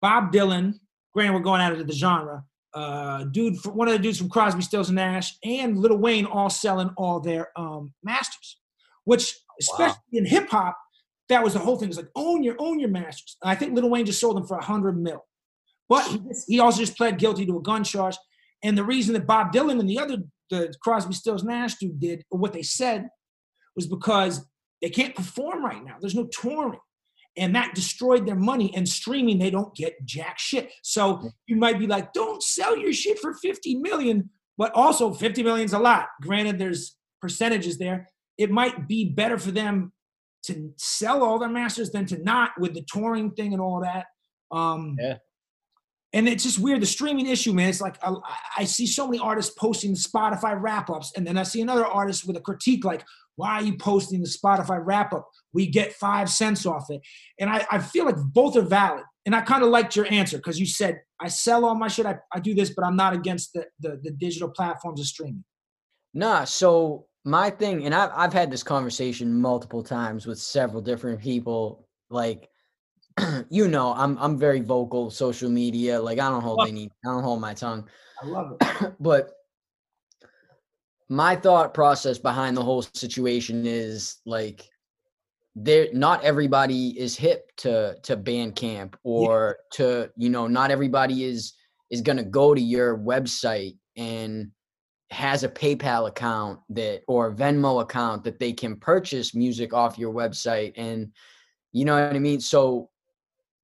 Bob 0.00 0.32
Dylan. 0.32 0.74
Granted, 1.12 1.34
we're 1.34 1.40
going 1.40 1.60
out 1.60 1.72
of 1.72 1.84
the 1.86 1.92
genre. 1.92 2.44
Uh, 2.72 3.24
dude, 3.24 3.56
one 3.66 3.88
of 3.88 3.94
the 3.94 3.98
dudes 3.98 4.18
from 4.18 4.28
Crosby, 4.28 4.62
Stills 4.62 4.90
and 4.90 4.96
Nash, 4.96 5.36
and 5.42 5.76
Lil 5.76 5.96
Wayne 5.96 6.24
all 6.24 6.50
selling 6.50 6.90
all 6.96 7.18
their 7.18 7.48
um, 7.56 7.92
masters. 8.04 8.60
Which, 9.04 9.34
especially 9.60 9.96
in 10.12 10.24
hip 10.24 10.48
hop, 10.48 10.78
that 11.28 11.42
was 11.42 11.52
the 11.52 11.58
whole 11.58 11.76
thing. 11.76 11.88
It's 11.88 11.98
like 11.98 12.10
own 12.16 12.42
your 12.42 12.56
own 12.58 12.80
your 12.80 12.88
masters. 12.88 13.36
And 13.42 13.50
I 13.50 13.54
think 13.54 13.74
Little 13.74 13.90
Wayne 13.90 14.06
just 14.06 14.20
sold 14.20 14.36
them 14.36 14.46
for 14.46 14.56
a 14.56 14.64
hundred 14.64 15.00
mil. 15.00 15.24
But 15.88 16.18
he, 16.46 16.60
also 16.60 16.80
just 16.80 16.96
pled 16.96 17.18
guilty 17.18 17.46
to 17.46 17.58
a 17.58 17.62
gun 17.62 17.82
charge. 17.82 18.16
And 18.62 18.76
the 18.76 18.84
reason 18.84 19.14
that 19.14 19.26
Bob 19.26 19.52
Dylan 19.52 19.80
and 19.80 19.88
the 19.88 19.98
other 19.98 20.18
the 20.50 20.72
Crosby, 20.82 21.14
Stills, 21.14 21.44
Nash 21.44 21.74
dude 21.76 22.00
did, 22.00 22.24
or 22.30 22.38
what 22.38 22.52
they 22.52 22.62
said, 22.62 23.08
was 23.76 23.86
because 23.86 24.46
they 24.82 24.90
can't 24.90 25.14
perform 25.14 25.64
right 25.64 25.84
now. 25.84 25.96
There's 26.00 26.14
no 26.14 26.26
touring. 26.26 26.80
And 27.36 27.54
that 27.54 27.74
destroyed 27.74 28.26
their 28.26 28.34
money. 28.34 28.72
And 28.74 28.88
streaming, 28.88 29.38
they 29.38 29.50
don't 29.50 29.74
get 29.74 30.04
jack 30.04 30.38
shit. 30.38 30.72
So 30.82 31.30
you 31.46 31.56
might 31.56 31.78
be 31.78 31.86
like, 31.86 32.12
don't 32.12 32.42
sell 32.42 32.76
your 32.76 32.92
shit 32.92 33.18
for 33.18 33.34
50 33.34 33.76
million, 33.76 34.30
but 34.56 34.72
also 34.74 35.12
50 35.12 35.42
million 35.42 35.66
is 35.66 35.72
a 35.72 35.78
lot. 35.78 36.06
Granted, 36.22 36.58
there's 36.58 36.96
percentages 37.20 37.78
there. 37.78 38.08
It 38.38 38.50
might 38.50 38.88
be 38.88 39.04
better 39.04 39.38
for 39.38 39.50
them 39.50 39.92
to 40.48 40.72
sell 40.76 41.22
all 41.22 41.38
their 41.38 41.48
masters 41.48 41.90
than 41.90 42.04
to 42.06 42.18
not 42.22 42.50
with 42.58 42.74
the 42.74 42.84
touring 42.92 43.30
thing 43.32 43.52
and 43.52 43.62
all 43.62 43.80
that. 43.80 44.06
Um, 44.50 44.96
Yeah. 44.98 45.18
And 46.14 46.26
it's 46.26 46.42
just 46.42 46.58
weird. 46.58 46.80
The 46.80 46.86
streaming 46.86 47.26
issue, 47.26 47.52
man. 47.52 47.68
It's 47.68 47.82
like 47.82 47.96
I, 48.02 48.14
I 48.56 48.64
see 48.64 48.86
so 48.86 49.06
many 49.06 49.18
artists 49.18 49.54
posting 49.58 49.94
Spotify 49.94 50.58
wrap 50.58 50.88
ups, 50.88 51.12
and 51.14 51.26
then 51.26 51.36
I 51.36 51.42
see 51.42 51.60
another 51.60 51.84
artist 51.86 52.26
with 52.26 52.34
a 52.38 52.40
critique 52.40 52.82
like, 52.82 53.04
"Why 53.36 53.56
are 53.56 53.62
you 53.62 53.76
posting 53.76 54.22
the 54.22 54.26
Spotify 54.26 54.80
wrap 54.82 55.12
up? 55.12 55.28
We 55.52 55.66
get 55.66 55.92
five 55.92 56.30
cents 56.30 56.64
off 56.64 56.86
it." 56.88 57.02
And 57.38 57.50
I, 57.50 57.66
I 57.70 57.78
feel 57.78 58.06
like 58.06 58.16
both 58.16 58.56
are 58.56 58.62
valid. 58.62 59.04
And 59.26 59.36
I 59.36 59.42
kind 59.42 59.62
of 59.62 59.68
liked 59.68 59.96
your 59.96 60.10
answer 60.10 60.38
because 60.38 60.58
you 60.58 60.64
said, 60.64 60.98
"I 61.20 61.28
sell 61.28 61.66
all 61.66 61.74
my 61.74 61.88
shit. 61.88 62.06
I, 62.06 62.16
I 62.32 62.40
do 62.40 62.54
this, 62.54 62.70
but 62.70 62.86
I'm 62.86 62.96
not 62.96 63.12
against 63.12 63.52
the, 63.52 63.66
the 63.78 64.00
the 64.02 64.12
digital 64.12 64.48
platforms 64.48 65.00
of 65.00 65.06
streaming." 65.06 65.44
Nah, 66.14 66.44
so 66.44 67.07
my 67.24 67.50
thing, 67.50 67.84
and 67.84 67.94
I've 67.94 68.10
I've 68.14 68.32
had 68.32 68.50
this 68.50 68.62
conversation 68.62 69.40
multiple 69.40 69.82
times 69.82 70.26
with 70.26 70.38
several 70.38 70.80
different 70.80 71.20
people. 71.20 71.86
Like, 72.10 72.48
you 73.50 73.68
know, 73.68 73.92
I'm 73.94 74.16
I'm 74.18 74.38
very 74.38 74.60
vocal, 74.60 75.10
social 75.10 75.50
media. 75.50 76.00
Like, 76.00 76.18
I 76.18 76.28
don't 76.28 76.42
hold 76.42 76.66
any, 76.66 76.90
I 77.04 77.08
don't 77.08 77.22
hold 77.22 77.40
my 77.40 77.54
tongue. 77.54 77.88
I 78.22 78.26
love 78.26 78.56
it. 78.60 78.94
but 79.00 79.32
my 81.08 81.36
thought 81.36 81.72
process 81.72 82.18
behind 82.18 82.56
the 82.56 82.62
whole 82.62 82.82
situation 82.82 83.66
is 83.66 84.16
like 84.26 84.68
there 85.56 85.88
not 85.92 86.22
everybody 86.22 86.98
is 86.98 87.16
hip 87.16 87.50
to 87.56 87.96
to 88.02 88.16
Bandcamp 88.16 88.94
or 89.02 89.58
to 89.72 90.10
you 90.16 90.28
know 90.28 90.46
not 90.46 90.70
everybody 90.70 91.24
is 91.24 91.54
is 91.90 92.02
going 92.02 92.18
to 92.18 92.24
go 92.24 92.54
to 92.54 92.60
your 92.60 92.98
website 92.98 93.76
and 93.96 94.50
has 95.10 95.42
a 95.42 95.48
PayPal 95.48 96.08
account 96.08 96.60
that 96.70 97.02
or 97.08 97.32
Venmo 97.34 97.80
account 97.80 98.24
that 98.24 98.38
they 98.38 98.52
can 98.52 98.76
purchase 98.76 99.34
music 99.34 99.72
off 99.72 99.98
your 99.98 100.12
website 100.12 100.72
and 100.76 101.10
you 101.72 101.84
know 101.84 101.94
what 101.94 102.14
I 102.14 102.18
mean 102.18 102.40
so 102.40 102.90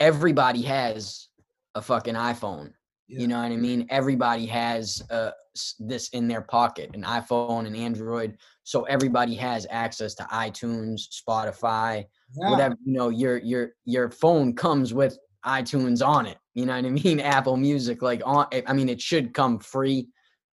everybody 0.01 0.63
has 0.63 1.29
a 1.75 1.83
fucking 1.83 2.15
iPhone 2.15 2.73
Yeah. 3.09 3.21
you 3.21 3.29
know 3.29 3.43
what 3.43 3.53
I 3.53 3.57
mean 3.57 3.87
everybody 3.91 4.47
has 4.47 5.03
uh 5.11 5.31
this 5.79 6.09
in 6.11 6.29
their 6.29 6.41
pocket 6.41 6.91
an 6.95 7.03
iPhone 7.03 7.67
and 7.67 7.77
Android 7.77 8.39
so 8.65 8.85
everybody 8.85 9.35
has 9.35 9.67
access 9.71 10.15
to 10.15 10.23
iTunes 10.25 11.03
Spotify 11.13 12.05
Yeah. 12.35 12.51
whatever 12.51 12.77
you 12.85 12.95
know 12.95 13.11
your 13.11 13.37
your 13.39 13.73
your 13.85 14.11
phone 14.11 14.55
comes 14.55 14.95
with 14.95 15.19
itunes 15.45 16.05
on 16.07 16.25
it 16.25 16.39
you 16.55 16.65
know 16.65 16.75
what 16.75 16.87
i 16.87 16.89
mean 16.89 17.21
apple 17.37 17.59
music 17.59 18.01
like 18.01 18.23
on 18.25 18.47
i 18.67 18.73
mean 18.73 18.89
it 18.89 18.99
should 18.99 19.35
come 19.35 19.59
free 19.59 20.09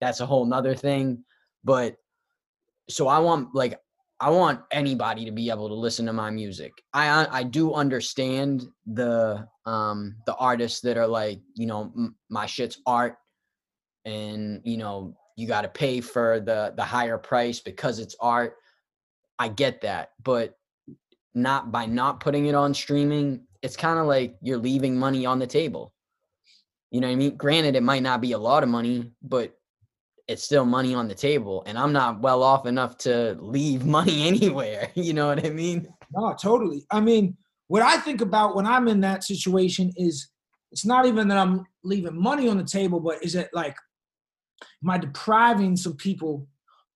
that's 0.00 0.20
a 0.20 0.26
whole 0.26 0.44
nother 0.44 0.74
thing 0.74 1.22
but 1.64 1.96
so 2.88 3.08
i 3.08 3.18
want 3.18 3.48
like 3.54 3.78
i 4.20 4.30
want 4.30 4.60
anybody 4.70 5.24
to 5.24 5.30
be 5.30 5.50
able 5.50 5.68
to 5.68 5.74
listen 5.74 6.06
to 6.06 6.12
my 6.12 6.30
music 6.30 6.72
i 6.92 7.26
i 7.30 7.42
do 7.42 7.74
understand 7.74 8.64
the 8.86 9.46
um 9.66 10.16
the 10.26 10.34
artists 10.36 10.80
that 10.80 10.96
are 10.96 11.06
like 11.06 11.40
you 11.54 11.66
know 11.66 11.92
m- 11.96 12.14
my 12.30 12.46
shit's 12.46 12.80
art 12.86 13.16
and 14.04 14.60
you 14.64 14.76
know 14.76 15.16
you 15.36 15.46
got 15.46 15.62
to 15.62 15.68
pay 15.68 16.00
for 16.00 16.40
the 16.40 16.72
the 16.76 16.84
higher 16.84 17.18
price 17.18 17.60
because 17.60 17.98
it's 17.98 18.16
art 18.20 18.54
i 19.38 19.48
get 19.48 19.80
that 19.80 20.10
but 20.22 20.56
not 21.36 21.70
by 21.70 21.84
not 21.84 22.18
putting 22.18 22.46
it 22.46 22.54
on 22.54 22.72
streaming, 22.72 23.42
it's 23.62 23.76
kind 23.76 23.98
of 23.98 24.06
like 24.06 24.36
you're 24.40 24.58
leaving 24.58 24.96
money 24.96 25.26
on 25.26 25.38
the 25.38 25.46
table. 25.46 25.92
You 26.90 27.00
know 27.00 27.08
what 27.08 27.12
I 27.12 27.16
mean? 27.16 27.36
Granted, 27.36 27.76
it 27.76 27.82
might 27.82 28.02
not 28.02 28.22
be 28.22 28.32
a 28.32 28.38
lot 28.38 28.62
of 28.62 28.70
money, 28.70 29.12
but 29.22 29.52
it's 30.28 30.42
still 30.42 30.64
money 30.64 30.94
on 30.94 31.08
the 31.08 31.14
table. 31.14 31.62
And 31.66 31.78
I'm 31.78 31.92
not 31.92 32.20
well 32.20 32.42
off 32.42 32.66
enough 32.66 32.98
to 32.98 33.36
leave 33.40 33.84
money 33.98 34.26
anywhere. 34.26 34.90
You 34.96 35.12
know 35.12 35.28
what 35.28 35.44
I 35.44 35.50
mean? 35.50 35.88
No, 36.14 36.34
totally. 36.40 36.84
I 36.90 37.00
mean, 37.00 37.36
what 37.68 37.82
I 37.82 37.98
think 37.98 38.20
about 38.20 38.56
when 38.56 38.66
I'm 38.66 38.88
in 38.88 39.00
that 39.00 39.24
situation 39.24 39.92
is 39.96 40.28
it's 40.72 40.84
not 40.84 41.06
even 41.06 41.28
that 41.28 41.38
I'm 41.38 41.64
leaving 41.84 42.20
money 42.20 42.48
on 42.48 42.58
the 42.58 42.64
table, 42.64 43.00
but 43.00 43.22
is 43.24 43.34
it 43.34 43.50
like, 43.52 43.76
am 44.82 44.90
I 44.90 44.98
depriving 44.98 45.76
some 45.76 45.94
people 45.94 46.46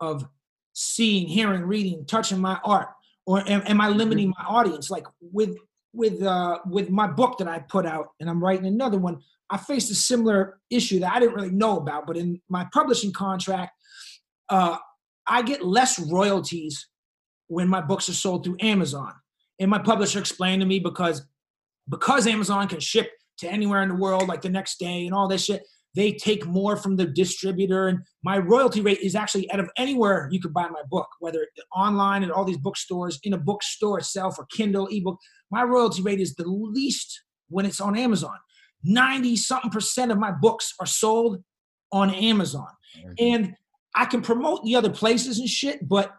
of 0.00 0.26
seeing, 0.72 1.28
hearing, 1.28 1.62
reading, 1.62 2.04
touching 2.06 2.40
my 2.40 2.58
art? 2.64 2.88
Or 3.26 3.48
am, 3.48 3.62
am 3.66 3.80
I 3.80 3.88
limiting 3.88 4.30
my 4.36 4.44
audience? 4.44 4.90
Like 4.90 5.06
with 5.20 5.56
with 5.92 6.22
uh, 6.22 6.58
with 6.66 6.90
my 6.90 7.06
book 7.06 7.38
that 7.38 7.48
I 7.48 7.60
put 7.60 7.86
out, 7.86 8.08
and 8.20 8.28
I'm 8.28 8.42
writing 8.42 8.66
another 8.66 8.98
one. 8.98 9.20
I 9.50 9.56
faced 9.56 9.90
a 9.90 9.94
similar 9.94 10.60
issue 10.70 11.00
that 11.00 11.12
I 11.12 11.20
didn't 11.20 11.34
really 11.34 11.50
know 11.50 11.76
about, 11.78 12.06
but 12.06 12.16
in 12.16 12.40
my 12.48 12.66
publishing 12.72 13.12
contract, 13.12 13.72
uh, 14.48 14.76
I 15.26 15.42
get 15.42 15.64
less 15.64 15.98
royalties 15.98 16.88
when 17.48 17.68
my 17.68 17.80
books 17.80 18.08
are 18.08 18.14
sold 18.14 18.44
through 18.44 18.56
Amazon. 18.60 19.12
And 19.58 19.70
my 19.70 19.78
publisher 19.78 20.18
explained 20.18 20.62
to 20.62 20.66
me 20.66 20.78
because 20.78 21.26
because 21.88 22.26
Amazon 22.26 22.68
can 22.68 22.78
ship 22.78 23.10
to 23.38 23.50
anywhere 23.50 23.82
in 23.82 23.88
the 23.88 23.94
world 23.96 24.28
like 24.28 24.42
the 24.42 24.48
next 24.48 24.78
day 24.78 25.06
and 25.06 25.14
all 25.14 25.26
this 25.26 25.44
shit, 25.44 25.66
they 25.96 26.12
take 26.12 26.46
more 26.46 26.76
from 26.76 26.96
the 26.96 27.06
distributor 27.06 27.88
and 27.88 27.98
my 28.22 28.38
royalty 28.38 28.80
rate 28.80 29.00
is 29.00 29.16
actually 29.16 29.50
out 29.50 29.58
of 29.58 29.68
anywhere 29.76 30.28
you 30.30 30.40
could 30.40 30.54
buy 30.54 30.68
my 30.68 30.82
book, 30.88 31.08
whether 31.18 31.46
online 31.74 32.22
at 32.22 32.30
all 32.30 32.44
these 32.44 32.58
bookstores, 32.58 33.18
in 33.24 33.32
a 33.32 33.38
bookstore 33.38 33.98
itself 33.98 34.38
or 34.38 34.46
Kindle 34.52 34.88
ebook. 34.90 35.18
My 35.50 35.64
royalty 35.64 36.02
rate 36.02 36.20
is 36.20 36.34
the 36.34 36.46
least 36.46 37.22
when 37.48 37.66
it's 37.66 37.80
on 37.80 37.98
Amazon. 37.98 38.36
90 38.84 39.36
something 39.36 39.70
percent 39.70 40.10
of 40.12 40.18
my 40.18 40.30
books 40.30 40.74
are 40.80 40.86
sold 40.86 41.42
on 41.92 42.10
Amazon. 42.14 42.68
And 43.18 43.54
I 43.94 44.04
can 44.04 44.22
promote 44.22 44.64
the 44.64 44.76
other 44.76 44.90
places 44.90 45.38
and 45.38 45.48
shit, 45.48 45.88
but 45.88 46.14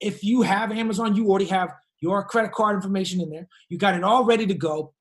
if 0.00 0.24
you 0.24 0.42
have 0.42 0.72
Amazon, 0.72 1.14
you 1.14 1.28
already 1.28 1.46
have 1.46 1.72
your 2.00 2.24
credit 2.24 2.52
card 2.52 2.74
information 2.74 3.20
in 3.20 3.30
there. 3.30 3.46
You 3.68 3.78
got 3.78 3.94
it 3.94 4.02
all 4.02 4.24
ready 4.24 4.46
to 4.46 4.54
go. 4.54 4.92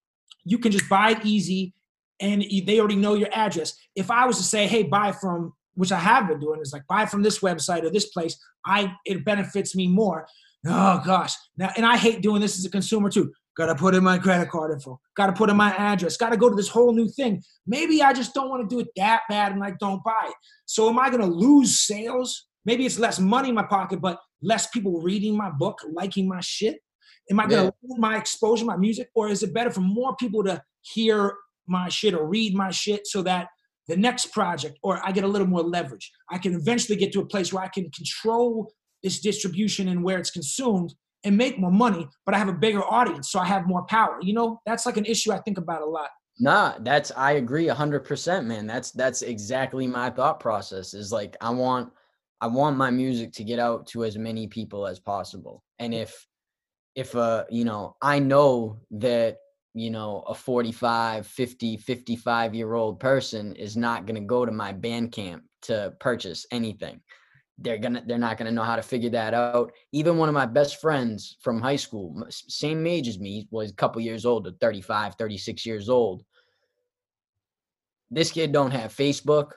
You 0.45 0.59
can 0.59 0.71
just 0.71 0.87
buy 0.87 1.11
it 1.11 1.25
easy 1.25 1.73
and 2.19 2.43
they 2.65 2.79
already 2.79 2.95
know 2.95 3.15
your 3.15 3.29
address. 3.33 3.73
If 3.95 4.11
I 4.11 4.25
was 4.25 4.37
to 4.37 4.43
say, 4.43 4.67
hey, 4.67 4.83
buy 4.83 5.11
from, 5.11 5.53
which 5.73 5.91
I 5.91 5.97
have 5.97 6.27
been 6.27 6.39
doing, 6.39 6.61
is 6.61 6.71
like 6.71 6.85
buy 6.87 7.07
from 7.07 7.23
this 7.23 7.39
website 7.39 7.83
or 7.83 7.89
this 7.89 8.09
place, 8.09 8.39
I 8.65 8.93
it 9.05 9.25
benefits 9.25 9.75
me 9.75 9.87
more. 9.87 10.27
Oh 10.65 11.01
gosh. 11.03 11.33
Now 11.57 11.71
and 11.75 11.85
I 11.85 11.97
hate 11.97 12.21
doing 12.21 12.39
this 12.39 12.59
as 12.59 12.65
a 12.65 12.69
consumer 12.69 13.09
too. 13.09 13.33
Gotta 13.57 13.75
put 13.75 13.95
in 13.95 14.03
my 14.03 14.17
credit 14.17 14.49
card 14.49 14.71
info. 14.71 14.99
Gotta 15.15 15.33
put 15.33 15.49
in 15.49 15.57
my 15.57 15.71
address. 15.75 16.15
Gotta 16.15 16.37
go 16.37 16.49
to 16.49 16.55
this 16.55 16.69
whole 16.69 16.93
new 16.93 17.09
thing. 17.09 17.43
Maybe 17.67 18.01
I 18.01 18.13
just 18.13 18.33
don't 18.33 18.49
want 18.49 18.67
to 18.67 18.73
do 18.73 18.79
it 18.79 18.87
that 18.95 19.21
bad 19.29 19.51
and 19.51 19.63
I 19.63 19.73
don't 19.79 20.01
buy 20.03 20.23
it. 20.27 20.35
So 20.65 20.89
am 20.89 20.97
I 20.97 21.09
gonna 21.09 21.25
lose 21.25 21.81
sales? 21.81 22.47
Maybe 22.65 22.85
it's 22.85 22.97
less 22.99 23.19
money 23.19 23.49
in 23.49 23.55
my 23.55 23.63
pocket, 23.65 23.99
but 24.01 24.19
less 24.41 24.67
people 24.67 25.01
reading 25.01 25.35
my 25.35 25.49
book, 25.51 25.79
liking 25.91 26.27
my 26.29 26.39
shit. 26.41 26.79
Am 27.29 27.39
I 27.39 27.43
gonna 27.47 27.65
Yeah. 27.65 27.69
lose 27.83 27.99
my 27.99 28.17
exposure, 28.17 28.65
my 28.65 28.77
music, 28.77 29.09
or 29.15 29.27
is 29.27 29.43
it 29.43 29.53
better 29.53 29.69
for 29.71 29.81
more 29.81 30.15
people 30.15 30.43
to 30.45 30.61
hear 30.81 31.35
my 31.67 31.89
shit 31.89 32.13
or 32.13 32.27
read 32.27 32.55
my 32.55 32.71
shit 32.71 33.05
so 33.05 33.21
that 33.23 33.49
the 33.87 33.97
next 33.97 34.27
project 34.31 34.79
or 34.81 35.05
I 35.05 35.11
get 35.11 35.25
a 35.25 35.27
little 35.27 35.47
more 35.47 35.61
leverage? 35.63 36.11
I 36.29 36.37
can 36.37 36.53
eventually 36.53 36.97
get 36.97 37.11
to 37.13 37.19
a 37.21 37.25
place 37.25 37.51
where 37.51 37.63
I 37.63 37.67
can 37.67 37.91
control 37.91 38.73
this 39.03 39.19
distribution 39.19 39.89
and 39.89 40.03
where 40.03 40.19
it's 40.19 40.31
consumed 40.31 40.93
and 41.23 41.37
make 41.37 41.59
more 41.59 41.71
money, 41.71 42.07
but 42.25 42.33
I 42.35 42.37
have 42.37 42.47
a 42.47 42.53
bigger 42.53 42.83
audience, 42.83 43.31
so 43.31 43.39
I 43.39 43.45
have 43.45 43.67
more 43.67 43.83
power. 43.83 44.17
You 44.21 44.33
know, 44.33 44.61
that's 44.65 44.85
like 44.85 44.97
an 44.97 45.05
issue 45.05 45.31
I 45.31 45.39
think 45.39 45.57
about 45.57 45.81
a 45.81 45.85
lot. 45.85 46.09
Nah, 46.39 46.75
that's 46.79 47.11
I 47.15 47.33
agree 47.33 47.67
hundred 47.67 48.01
percent, 48.01 48.47
man. 48.47 48.65
That's 48.65 48.91
that's 48.91 49.21
exactly 49.21 49.85
my 49.85 50.09
thought 50.09 50.39
process. 50.39 50.93
Is 50.93 51.11
like 51.11 51.35
I 51.41 51.51
want 51.51 51.91
I 52.39 52.47
want 52.47 52.77
my 52.77 52.89
music 52.89 53.31
to 53.33 53.43
get 53.43 53.59
out 53.59 53.85
to 53.87 54.03
as 54.05 54.17
many 54.17 54.47
people 54.47 54.87
as 54.87 54.99
possible. 54.99 55.63
And 55.79 55.93
if 55.93 56.25
if 56.95 57.15
uh 57.15 57.43
you 57.49 57.65
know, 57.65 57.95
I 58.01 58.19
know 58.19 58.79
that 58.91 59.37
you 59.73 59.91
know 59.91 60.23
a 60.27 60.33
45 60.33 61.27
50 61.27 61.77
55 61.77 62.55
year 62.55 62.73
old 62.73 62.99
person 62.99 63.55
is 63.55 63.77
not 63.77 64.05
going 64.05 64.19
to 64.19 64.27
go 64.27 64.45
to 64.45 64.51
my 64.51 64.73
Bandcamp 64.73 65.41
to 65.63 65.93
purchase 65.99 66.45
anything 66.51 67.01
they're 67.57 67.77
gonna 67.77 68.03
they're 68.07 68.17
not 68.17 68.37
gonna 68.37 68.51
know 68.51 68.63
how 68.63 68.75
to 68.75 68.81
figure 68.81 69.09
that 69.11 69.33
out. 69.33 69.71
Even 69.91 70.17
one 70.17 70.29
of 70.29 70.33
my 70.33 70.45
best 70.45 70.81
friends 70.81 71.37
from 71.41 71.61
high 71.61 71.75
school 71.75 72.25
same 72.29 72.85
age 72.87 73.07
as 73.07 73.19
me 73.19 73.47
was 73.51 73.71
a 73.71 73.75
couple 73.75 74.01
years 74.01 74.25
older 74.25 74.51
35 74.59 75.15
36 75.15 75.65
years 75.65 75.89
old. 75.89 76.23
This 78.09 78.31
kid 78.31 78.51
don't 78.51 78.71
have 78.71 78.93
facebook 78.95 79.51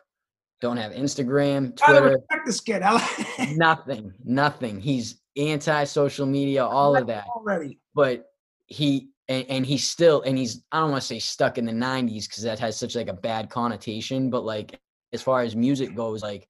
don't 0.61 0.77
have 0.77 0.93
instagram 0.93 1.77
twitter. 1.77 2.05
respect 2.05 2.47
this 2.47 2.61
kid. 2.61 2.83
Nothing 3.57 4.13
nothing. 4.25 4.81
He's 4.81 5.21
anti 5.37 5.85
social 5.85 6.27
media 6.27 6.65
all 6.65 6.97
of 6.97 7.07
that. 7.09 7.27
already. 7.35 7.79
but 7.95 8.27
he 8.67 9.11
and, 9.29 9.47
and 9.49 9.67
he's 9.67 9.89
still 9.89 10.23
and 10.23 10.39
he's 10.39 10.65
i 10.73 10.81
don't 10.81 10.91
want 10.91 11.03
to 11.03 11.07
say 11.07 11.19
stuck 11.19 11.59
in 11.59 11.65
the 11.65 11.73
90s 11.73 12.29
because 12.29 12.43
that 12.43 12.59
has 12.59 12.79
such 12.79 12.95
like 12.95 13.09
a 13.09 13.15
bad 13.15 13.51
connotation 13.51 14.31
but 14.31 14.45
like 14.45 14.79
as 15.13 15.23
far 15.23 15.43
as 15.43 15.57
music 15.57 15.95
goes 15.95 16.23
like 16.23 16.49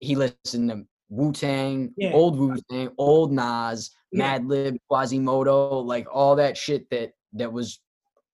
he 0.00 0.16
listened 0.16 0.70
to 0.70 0.84
wu-tang 1.08 1.92
Yeah. 1.96 2.12
old 2.12 2.38
wu-tang 2.38 2.90
old 2.98 3.32
nas 3.32 3.90
Yeah. 4.12 4.38
madlib 4.38 4.78
Quasimoto 4.90 5.84
like 5.84 6.06
all 6.12 6.36
that 6.36 6.56
shit 6.56 6.88
that 6.90 7.12
that 7.34 7.52
was 7.52 7.80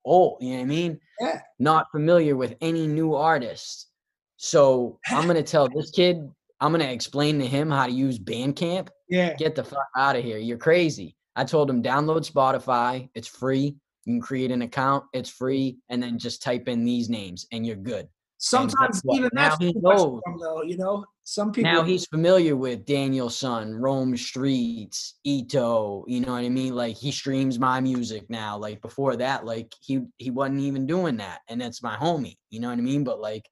old 0.05 0.39
you 0.43 0.51
know 0.51 0.57
what 0.57 0.63
i 0.63 0.65
mean 0.67 1.01
Yeah. 1.21 1.41
not 1.59 1.87
familiar 1.91 2.37
with 2.37 2.55
any 2.61 2.87
new 2.87 3.15
artists 3.15 3.89
so 4.37 4.99
i'm 5.11 5.27
gonna 5.27 5.43
tell 5.55 5.69
this 5.69 5.91
kid 5.91 6.19
i'm 6.61 6.73
gonna 6.73 6.85
explain 6.85 7.39
to 7.39 7.47
him 7.47 7.71
how 7.71 7.87
to 7.87 7.93
use 7.93 8.19
bandcamp 8.19 8.89
Yeah. 9.09 9.35
get 9.35 9.55
the 9.55 9.65
fuck 9.65 9.87
out 9.97 10.17
of 10.17 10.25
here. 10.25 10.39
You're 10.39 10.59
crazy. 10.59 11.17
I 11.37 11.45
told 11.45 11.69
him 11.71 11.83
download 11.83 12.29
Spotify. 12.31 13.09
It's 13.15 13.29
free. 13.29 13.77
You 14.05 14.15
can 14.15 14.21
create 14.21 14.51
an 14.51 14.63
account. 14.63 15.05
It's 15.13 15.29
free, 15.31 15.79
and 15.91 16.03
then 16.03 16.19
just 16.19 16.43
type 16.43 16.67
in 16.67 16.85
these 16.85 17.09
names, 17.11 17.47
and 17.53 17.65
you're 17.67 17.77
good. 17.77 18.09
Sometimes 18.39 19.01
what? 19.03 19.17
even 19.17 19.31
that's 19.33 19.57
too 19.59 19.73
much 19.77 19.97
knows. 19.97 20.21
for 20.25 20.33
him, 20.33 20.39
though, 20.39 20.63
you 20.63 20.77
know. 20.77 21.05
Some 21.25 21.51
people 21.53 21.73
Now 21.73 21.83
he's 21.83 22.07
familiar 22.07 22.55
with 22.55 22.85
Daniel 22.85 23.31
Son, 23.31 23.75
Rome 23.75 24.17
Streets, 24.17 25.15
Eto. 25.27 26.05
You 26.07 26.21
know 26.21 26.33
what 26.33 26.45
I 26.45 26.49
mean? 26.49 26.75
Like 26.75 26.97
he 26.97 27.11
streams 27.11 27.59
my 27.59 27.81
music 27.81 28.29
now. 28.29 28.57
Like 28.59 28.81
before 28.81 29.17
that, 29.17 29.45
like 29.45 29.73
he 29.81 30.03
he 30.19 30.31
wasn't 30.31 30.61
even 30.61 30.87
doing 30.87 31.17
that, 31.17 31.41
and 31.49 31.61
that's 31.61 31.83
my 31.83 31.97
homie. 31.97 32.37
You 32.51 32.61
know 32.61 32.69
what 32.69 32.79
I 32.79 32.83
mean? 32.83 33.05
But 33.05 33.21
like. 33.21 33.49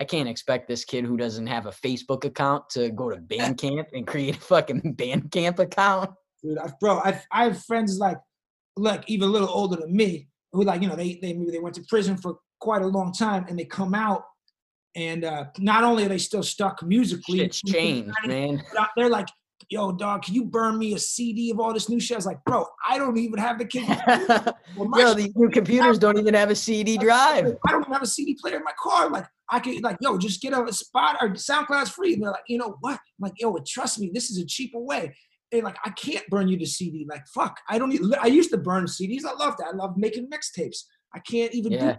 I 0.00 0.04
can't 0.04 0.28
expect 0.28 0.66
this 0.66 0.84
kid 0.84 1.04
who 1.04 1.16
doesn't 1.16 1.46
have 1.46 1.66
a 1.66 1.70
Facebook 1.70 2.24
account 2.24 2.68
to 2.70 2.90
go 2.90 3.10
to 3.10 3.16
Bandcamp 3.20 3.84
and 3.92 4.04
create 4.04 4.36
a 4.36 4.40
fucking 4.40 4.80
Bandcamp 4.96 5.60
account. 5.60 6.10
dude. 6.42 6.58
I, 6.58 6.72
bro, 6.80 6.98
I, 6.98 7.20
I 7.30 7.44
have 7.44 7.62
friends 7.62 7.98
like, 7.98 8.18
look, 8.76 9.02
even 9.06 9.28
a 9.28 9.30
little 9.30 9.50
older 9.50 9.76
than 9.76 9.94
me, 9.94 10.28
who 10.52 10.64
like, 10.64 10.82
you 10.82 10.88
know, 10.88 10.96
they 10.96 11.20
they 11.22 11.34
maybe 11.34 11.52
they 11.52 11.60
went 11.60 11.76
to 11.76 11.84
prison 11.88 12.16
for 12.16 12.38
quite 12.62 12.82
a 12.82 12.86
long 12.86 13.12
time, 13.12 13.44
and 13.48 13.58
they 13.58 13.64
come 13.64 13.92
out, 13.92 14.22
And 14.94 15.24
uh, 15.24 15.46
not 15.58 15.82
only 15.84 16.04
are 16.04 16.08
they 16.08 16.18
still 16.18 16.42
stuck 16.44 16.82
musically, 16.82 17.38
Shit's 17.38 17.60
changed, 17.62 18.14
man. 18.26 18.62
but 18.76 18.90
they're 18.96 19.08
like, 19.08 19.26
"Yo, 19.70 19.90
dog, 19.90 20.22
can 20.22 20.34
you 20.34 20.44
burn 20.44 20.78
me 20.78 20.92
a 20.94 20.98
CD 20.98 21.50
of 21.50 21.58
all 21.58 21.72
this 21.72 21.88
new 21.88 21.98
shit?" 21.98 22.16
I 22.16 22.18
was 22.18 22.26
like, 22.26 22.44
"Bro, 22.44 22.66
I 22.88 22.98
don't 22.98 23.16
even 23.16 23.38
have 23.38 23.58
the 23.58 23.64
kids. 23.74 23.88
Well, 24.76 24.90
Yo, 25.00 25.14
these 25.14 25.34
new 25.34 25.48
computers 25.48 25.98
don't 25.98 26.18
even 26.18 26.34
have 26.34 26.50
a 26.50 26.54
CD 26.54 26.98
drive. 26.98 27.46
I 27.66 27.70
don't 27.72 27.82
even 27.82 27.92
have 27.92 28.02
a 28.02 28.06
CD 28.06 28.36
player 28.40 28.56
in 28.58 28.64
my 28.64 28.74
car. 28.78 29.08
Like, 29.10 29.26
I 29.50 29.58
could 29.60 29.82
like, 29.82 29.96
yo, 30.00 30.18
just 30.18 30.40
get 30.40 30.52
a 30.52 30.72
spot 30.72 31.16
or 31.20 31.30
SoundCloud's 31.30 31.90
free. 31.90 32.12
And 32.14 32.22
they're 32.22 32.30
like, 32.30 32.44
you 32.46 32.58
know 32.58 32.76
what? 32.80 32.94
I'm 32.94 33.22
like, 33.26 33.34
yo, 33.40 33.56
trust 33.66 33.98
me, 33.98 34.10
this 34.14 34.30
is 34.30 34.38
a 34.38 34.46
cheaper 34.46 34.78
way. 34.78 35.14
And 35.52 35.64
like, 35.64 35.76
I 35.84 35.90
can't 35.90 36.26
burn 36.28 36.48
you 36.48 36.58
the 36.58 36.64
CD. 36.66 37.06
Like, 37.08 37.26
fuck, 37.34 37.54
I 37.68 37.78
don't 37.78 37.88
need. 37.90 38.02
I 38.20 38.26
used 38.28 38.50
to 38.52 38.58
burn 38.58 38.84
CDs. 38.84 39.24
I 39.24 39.32
love 39.34 39.56
that. 39.58 39.68
I 39.72 39.76
love 39.76 39.96
making 39.96 40.28
mixtapes. 40.30 40.84
I 41.14 41.18
can't 41.18 41.52
even 41.54 41.72
do. 41.72 41.78
Yeah. 41.78 41.96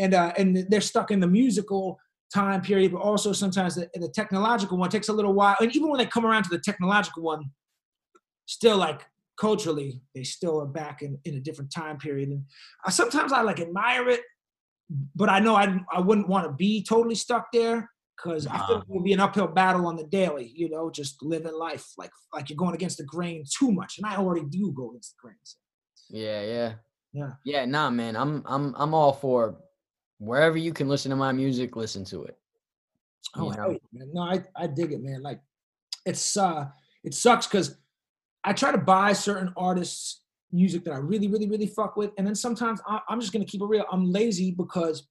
And 0.00 0.14
uh, 0.14 0.32
and 0.38 0.66
they're 0.70 0.80
stuck 0.80 1.10
in 1.10 1.20
the 1.20 1.28
musical 1.28 2.00
time 2.32 2.62
period, 2.62 2.92
but 2.92 3.02
also 3.02 3.32
sometimes 3.32 3.74
the, 3.74 3.88
the 3.94 4.08
technological 4.08 4.78
one 4.78 4.90
takes 4.90 5.08
a 5.08 5.12
little 5.12 5.34
while. 5.34 5.56
And 5.60 5.74
even 5.76 5.90
when 5.90 5.98
they 5.98 6.06
come 6.06 6.24
around 6.24 6.44
to 6.44 6.50
the 6.50 6.58
technological 6.58 7.22
one, 7.22 7.50
still 8.46 8.78
like 8.78 9.02
culturally, 9.38 10.00
they 10.14 10.24
still 10.24 10.60
are 10.60 10.66
back 10.66 11.02
in, 11.02 11.18
in 11.24 11.34
a 11.34 11.40
different 11.40 11.72
time 11.72 11.98
period. 11.98 12.30
And 12.30 12.44
I, 12.84 12.90
sometimes 12.90 13.32
I 13.32 13.42
like 13.42 13.60
admire 13.60 14.08
it, 14.08 14.22
but 15.14 15.28
I 15.28 15.38
know 15.38 15.54
I 15.54 15.80
I 15.92 16.00
wouldn't 16.00 16.28
want 16.28 16.46
to 16.46 16.52
be 16.52 16.82
totally 16.82 17.14
stuck 17.14 17.48
there 17.52 17.90
because 18.16 18.46
I 18.46 18.66
feel 18.66 18.78
it 18.78 18.84
would 18.88 19.04
be 19.04 19.12
an 19.12 19.20
uphill 19.20 19.48
battle 19.48 19.86
on 19.86 19.96
the 19.96 20.04
daily. 20.04 20.50
You 20.54 20.70
know, 20.70 20.90
just 20.90 21.22
living 21.22 21.54
life 21.54 21.86
like 21.98 22.12
like 22.32 22.48
you're 22.48 22.56
going 22.56 22.74
against 22.74 22.98
the 22.98 23.04
grain 23.04 23.44
too 23.58 23.70
much, 23.70 23.98
and 23.98 24.06
I 24.06 24.16
already 24.16 24.46
do 24.48 24.72
go 24.72 24.90
against 24.90 25.16
the 25.16 25.20
grain. 25.20 25.36
So. 25.42 25.58
Yeah, 26.08 26.42
yeah. 26.42 26.72
Yeah. 27.12 27.30
Yeah, 27.44 27.64
nah, 27.64 27.90
man. 27.90 28.16
I'm 28.16 28.42
I'm 28.46 28.74
I'm 28.76 28.94
all 28.94 29.12
for 29.12 29.56
wherever 30.20 30.58
you 30.58 30.72
can 30.72 30.88
listen 30.88 31.10
to 31.10 31.16
my 31.16 31.32
music, 31.32 31.74
listen 31.74 32.04
to 32.04 32.24
it. 32.24 32.38
Oh, 33.34 33.50
You 33.50 33.56
know? 33.56 33.78
man. 33.92 34.10
no, 34.12 34.22
I, 34.22 34.44
I 34.54 34.66
dig 34.66 34.92
it, 34.92 35.02
man. 35.02 35.22
Like, 35.22 35.40
it's 36.06 36.36
uh, 36.36 36.66
it 37.02 37.14
sucks 37.14 37.46
because 37.46 37.76
I 38.44 38.52
try 38.52 38.70
to 38.70 38.78
buy 38.78 39.12
certain 39.12 39.52
artists' 39.56 40.22
music 40.52 40.84
that 40.84 40.92
I 40.92 40.98
really, 40.98 41.28
really, 41.28 41.48
really 41.48 41.66
fuck 41.66 41.96
with, 41.96 42.10
and 42.18 42.26
then 42.26 42.34
sometimes 42.34 42.80
I, 42.86 43.00
I'm 43.08 43.20
just 43.20 43.32
gonna 43.32 43.44
keep 43.44 43.62
it 43.62 43.66
real. 43.66 43.84
I'm 43.90 44.10
lazy 44.10 44.50
because 44.52 45.08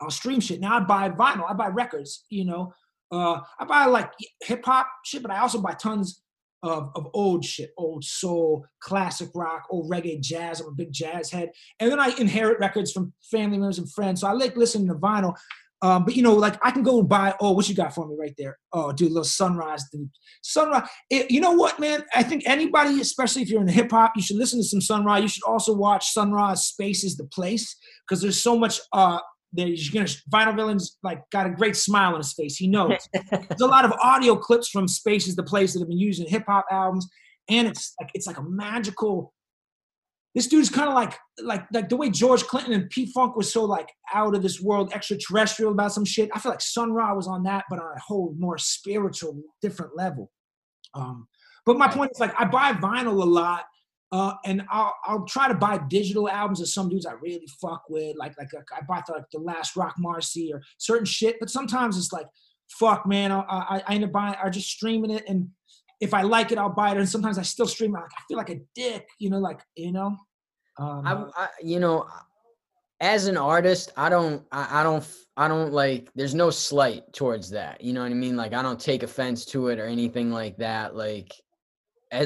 I'll 0.00 0.10
stream 0.10 0.40
shit. 0.40 0.60
Now 0.60 0.76
I 0.76 0.80
buy 0.80 1.08
vinyl, 1.10 1.48
I 1.48 1.54
buy 1.54 1.68
records. 1.68 2.24
You 2.28 2.44
know, 2.44 2.74
uh, 3.10 3.40
I 3.58 3.64
buy 3.64 3.86
like 3.86 4.10
hip 4.42 4.64
hop 4.64 4.86
shit, 5.04 5.22
but 5.22 5.30
I 5.30 5.40
also 5.40 5.60
buy 5.60 5.72
tons 5.72 6.22
of 6.62 6.90
of 6.94 7.08
old 7.14 7.44
shit, 7.44 7.70
old 7.76 8.04
soul, 8.04 8.64
classic 8.80 9.30
rock, 9.34 9.64
old 9.70 9.90
reggae, 9.90 10.20
jazz. 10.20 10.60
I'm 10.60 10.68
a 10.68 10.72
big 10.72 10.92
jazz 10.92 11.30
head, 11.30 11.50
and 11.78 11.90
then 11.90 12.00
I 12.00 12.08
inherit 12.18 12.58
records 12.58 12.92
from 12.92 13.12
family 13.30 13.58
members 13.58 13.78
and 13.78 13.90
friends. 13.92 14.20
So 14.20 14.28
I 14.28 14.32
like 14.32 14.56
listening 14.56 14.88
to 14.88 14.94
vinyl. 14.94 15.34
Um, 15.82 16.04
but 16.04 16.14
you 16.14 16.22
know, 16.22 16.34
like 16.34 16.58
I 16.62 16.70
can 16.70 16.82
go 16.82 17.02
buy. 17.02 17.34
Oh, 17.40 17.52
what 17.52 17.68
you 17.68 17.74
got 17.74 17.94
for 17.94 18.06
me 18.06 18.14
right 18.18 18.34
there? 18.36 18.58
Oh, 18.72 18.92
dude, 18.92 19.08
a 19.08 19.14
little 19.14 19.24
sunrise, 19.24 19.84
dude. 19.90 20.10
Sunrise. 20.42 20.88
It, 21.08 21.30
you 21.30 21.40
know 21.40 21.52
what, 21.52 21.80
man? 21.80 22.04
I 22.14 22.22
think 22.22 22.42
anybody, 22.46 23.00
especially 23.00 23.42
if 23.42 23.48
you're 23.48 23.62
in 23.62 23.68
hip 23.68 23.90
hop, 23.90 24.12
you 24.14 24.22
should 24.22 24.36
listen 24.36 24.60
to 24.60 24.64
some 24.64 24.82
Sun 24.82 25.06
Ra's. 25.06 25.22
You 25.22 25.28
should 25.28 25.44
also 25.44 25.74
watch 25.74 26.10
Sun 26.10 26.32
Ra's. 26.32 26.64
Space 26.64 27.02
is 27.02 27.16
the 27.16 27.24
place 27.24 27.76
because 28.06 28.20
there's 28.20 28.40
so 28.40 28.58
much. 28.58 28.80
Uh, 28.92 29.20
there's 29.52 29.90
gonna 29.90 30.06
Vinyl 30.30 30.54
Villains 30.54 30.98
like 31.02 31.22
got 31.30 31.46
a 31.46 31.50
great 31.50 31.76
smile 31.76 32.12
on 32.12 32.18
his 32.18 32.32
face. 32.32 32.56
He 32.56 32.68
knows. 32.68 32.96
there's 33.30 33.60
a 33.60 33.66
lot 33.66 33.84
of 33.84 33.92
audio 34.02 34.36
clips 34.36 34.68
from 34.68 34.86
Space 34.86 35.26
is 35.26 35.36
the 35.36 35.42
place 35.42 35.72
that 35.72 35.80
have 35.80 35.88
been 35.88 35.98
used 35.98 36.20
in 36.20 36.28
hip 36.28 36.44
hop 36.46 36.66
albums, 36.70 37.08
and 37.48 37.66
it's 37.66 37.94
like 38.00 38.10
it's 38.14 38.26
like 38.26 38.38
a 38.38 38.42
magical. 38.42 39.32
This 40.34 40.46
dude's 40.46 40.70
kind 40.70 40.88
of 40.88 40.94
like 40.94 41.18
like 41.42 41.66
like 41.72 41.88
the 41.88 41.96
way 41.96 42.10
George 42.10 42.44
Clinton 42.44 42.72
and 42.72 42.88
P 42.88 43.06
Funk 43.06 43.36
was 43.36 43.52
so 43.52 43.64
like 43.64 43.90
out 44.14 44.36
of 44.36 44.42
this 44.42 44.60
world, 44.60 44.92
extraterrestrial 44.92 45.72
about 45.72 45.92
some 45.92 46.04
shit. 46.04 46.30
I 46.32 46.38
feel 46.38 46.52
like 46.52 46.60
Sun 46.60 46.92
Ra 46.92 47.14
was 47.14 47.26
on 47.26 47.42
that, 47.44 47.64
but 47.68 47.80
on 47.80 47.96
a 47.96 48.00
whole 48.00 48.34
more 48.38 48.58
spiritual, 48.58 49.42
different 49.60 49.96
level. 49.96 50.30
Um, 50.94 51.26
but 51.66 51.76
my 51.76 51.88
point 51.88 52.12
is 52.12 52.20
like 52.20 52.34
I 52.38 52.44
buy 52.44 52.72
vinyl 52.72 53.20
a 53.20 53.26
lot, 53.26 53.64
uh, 54.12 54.34
and 54.44 54.62
I'll 54.70 54.94
I'll 55.04 55.24
try 55.24 55.48
to 55.48 55.54
buy 55.54 55.78
digital 55.88 56.28
albums 56.28 56.60
of 56.60 56.68
some 56.68 56.88
dudes 56.88 57.06
I 57.06 57.12
really 57.12 57.46
fuck 57.60 57.84
with. 57.88 58.16
Like 58.16 58.34
like, 58.38 58.48
I 58.76 58.80
bought 58.88 59.06
the, 59.06 59.14
like 59.14 59.30
the 59.32 59.38
last 59.38 59.76
Roc 59.76 59.96
Marci 59.98 60.52
or 60.52 60.62
certain 60.78 61.04
shit. 61.04 61.36
But 61.38 61.50
sometimes 61.50 61.96
it's 61.96 62.12
like, 62.12 62.26
fuck 62.68 63.06
man, 63.06 63.32
I 63.32 63.40
I, 63.48 63.82
I 63.86 63.94
end 63.94 64.04
up 64.04 64.12
buying, 64.12 64.34
I 64.42 64.48
just 64.50 64.70
streaming 64.70 65.10
it 65.10 65.24
and 65.28 65.48
if 66.00 66.14
I 66.14 66.22
like 66.22 66.50
it, 66.50 66.58
I'll 66.58 66.70
buy 66.70 66.92
it. 66.92 66.96
And 66.96 67.08
sometimes 67.08 67.38
I 67.38 67.42
still 67.42 67.66
stream 67.66 67.94
it. 67.94 68.00
I 68.00 68.22
feel 68.26 68.38
like 68.38 68.50
a 68.50 68.60
dick, 68.74 69.06
you 69.18 69.30
know, 69.30 69.38
like, 69.38 69.60
you 69.76 69.92
know. 69.92 70.16
Um, 70.78 71.06
I, 71.36 71.44
I 71.44 71.48
you 71.62 71.78
know, 71.78 72.06
as 73.00 73.26
an 73.26 73.36
artist, 73.36 73.92
I 73.96 74.08
don't 74.08 74.42
I, 74.50 74.80
I 74.80 74.82
don't 74.82 75.06
I 75.36 75.46
don't 75.48 75.72
like 75.72 76.10
there's 76.14 76.34
no 76.34 76.50
slight 76.50 77.12
towards 77.12 77.50
that. 77.50 77.82
You 77.82 77.92
know 77.92 78.02
what 78.02 78.10
I 78.10 78.14
mean? 78.14 78.36
Like 78.36 78.54
I 78.54 78.62
don't 78.62 78.80
take 78.80 79.02
offense 79.02 79.44
to 79.46 79.68
it 79.68 79.78
or 79.78 79.86
anything 79.86 80.30
like 80.30 80.56
that. 80.58 80.96
Like 80.96 81.32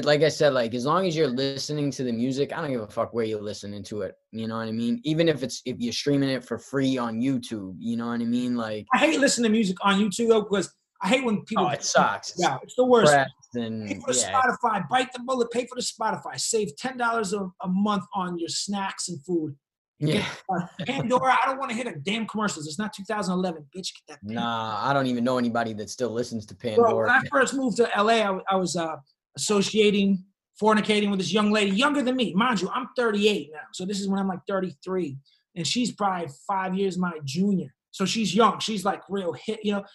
like 0.03 0.23
I 0.23 0.29
said, 0.29 0.53
like 0.53 0.73
as 0.73 0.85
long 0.85 1.05
as 1.05 1.15
you're 1.15 1.27
listening 1.27 1.91
to 1.91 2.03
the 2.03 2.11
music, 2.11 2.51
I 2.51 2.61
don't 2.61 2.71
give 2.71 2.81
a 2.81 2.87
fuck 2.87 3.13
where 3.13 3.25
you're 3.25 3.41
listening 3.41 3.83
to 3.83 4.01
it. 4.01 4.15
You 4.31 4.47
know 4.47 4.57
what 4.57 4.67
I 4.67 4.71
mean? 4.71 4.99
Even 5.03 5.29
if 5.29 5.43
it's 5.43 5.61
if 5.65 5.77
you're 5.79 5.93
streaming 5.93 6.29
it 6.29 6.43
for 6.43 6.57
free 6.57 6.97
on 6.97 7.21
YouTube, 7.21 7.75
you 7.79 7.95
know 7.95 8.07
what 8.07 8.21
I 8.21 8.25
mean? 8.25 8.55
Like 8.55 8.87
I 8.93 8.97
hate 8.97 9.19
listening 9.19 9.51
to 9.51 9.51
music 9.51 9.77
on 9.81 9.99
YouTube 9.99 10.29
though, 10.29 10.41
because 10.41 10.73
I 11.01 11.09
hate 11.09 11.23
when 11.23 11.43
people. 11.43 11.65
oh, 11.67 11.69
it 11.69 11.83
sucks. 11.83 12.33
Yeah, 12.37 12.57
it's 12.63 12.75
the 12.75 12.85
worst. 12.85 13.13
and 13.53 13.87
Pay 13.87 13.99
for 13.99 14.13
the 14.13 14.19
yeah, 14.19 14.41
Spotify. 14.41 14.87
Bite 14.89 15.13
the 15.13 15.19
bullet. 15.19 15.51
Pay 15.51 15.67
for 15.67 15.75
the 15.75 15.81
Spotify. 15.81 16.39
Save 16.39 16.75
ten 16.77 16.97
dollars 16.97 17.33
a 17.33 17.67
month 17.67 18.05
on 18.13 18.39
your 18.39 18.49
snacks 18.49 19.07
and 19.09 19.23
food. 19.23 19.55
yeah. 19.99 20.25
Uh, 20.49 20.65
Pandora. 20.85 21.37
I 21.41 21.47
don't 21.47 21.57
want 21.59 21.71
to 21.71 21.77
hit 21.77 21.87
a 21.87 21.95
damn 21.99 22.27
commercials. 22.27 22.67
It's 22.67 22.77
not 22.79 22.93
2011, 22.93 23.65
bitch. 23.75 23.89
Get 23.93 24.03
that. 24.07 24.19
Nah, 24.23 24.79
I 24.83 24.93
don't 24.93 25.07
even 25.07 25.23
know 25.23 25.37
anybody 25.37 25.73
that 25.73 25.89
still 25.89 26.09
listens 26.09 26.45
to 26.47 26.55
Bro, 26.55 26.71
when 26.71 26.83
Pandora. 26.85 27.11
I 27.11 27.21
first 27.31 27.53
moved 27.53 27.77
to 27.77 27.89
LA, 27.97 28.39
I 28.49 28.55
was 28.55 28.75
uh, 28.75 28.95
associating, 29.37 30.23
fornicating 30.61 31.09
with 31.09 31.19
this 31.19 31.33
young 31.33 31.51
lady, 31.51 31.71
younger 31.71 32.01
than 32.01 32.15
me. 32.15 32.33
Mind 32.33 32.61
you, 32.61 32.69
I'm 32.73 32.89
38 32.95 33.49
now. 33.53 33.59
So 33.73 33.85
this 33.85 33.99
is 33.99 34.07
when 34.07 34.19
I'm 34.19 34.27
like 34.27 34.41
33. 34.47 35.17
And 35.55 35.65
she's 35.65 35.91
probably 35.91 36.27
five 36.47 36.75
years 36.75 36.97
my 36.97 37.13
junior. 37.23 37.73
So 37.91 38.05
she's 38.05 38.35
young. 38.35 38.59
She's 38.59 38.83
like 38.83 39.01
real 39.09 39.33
hit, 39.33 39.59
you 39.63 39.71
know. 39.71 39.85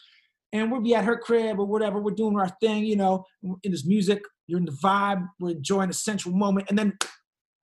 And 0.52 0.72
we'll 0.72 0.80
be 0.80 0.94
at 0.94 1.04
her 1.04 1.16
crib 1.16 1.60
or 1.60 1.66
whatever. 1.66 2.00
We're 2.00 2.10
doing 2.12 2.38
our 2.38 2.48
thing, 2.60 2.84
you 2.84 2.96
know, 2.96 3.24
in 3.62 3.70
this 3.70 3.86
music. 3.86 4.22
You're 4.46 4.58
in 4.58 4.64
the 4.64 4.72
vibe. 4.72 5.28
We're 5.38 5.50
enjoying 5.50 5.88
the 5.88 5.94
sensual 5.94 6.32
moment. 6.34 6.68
And 6.70 6.78
then 6.78 6.98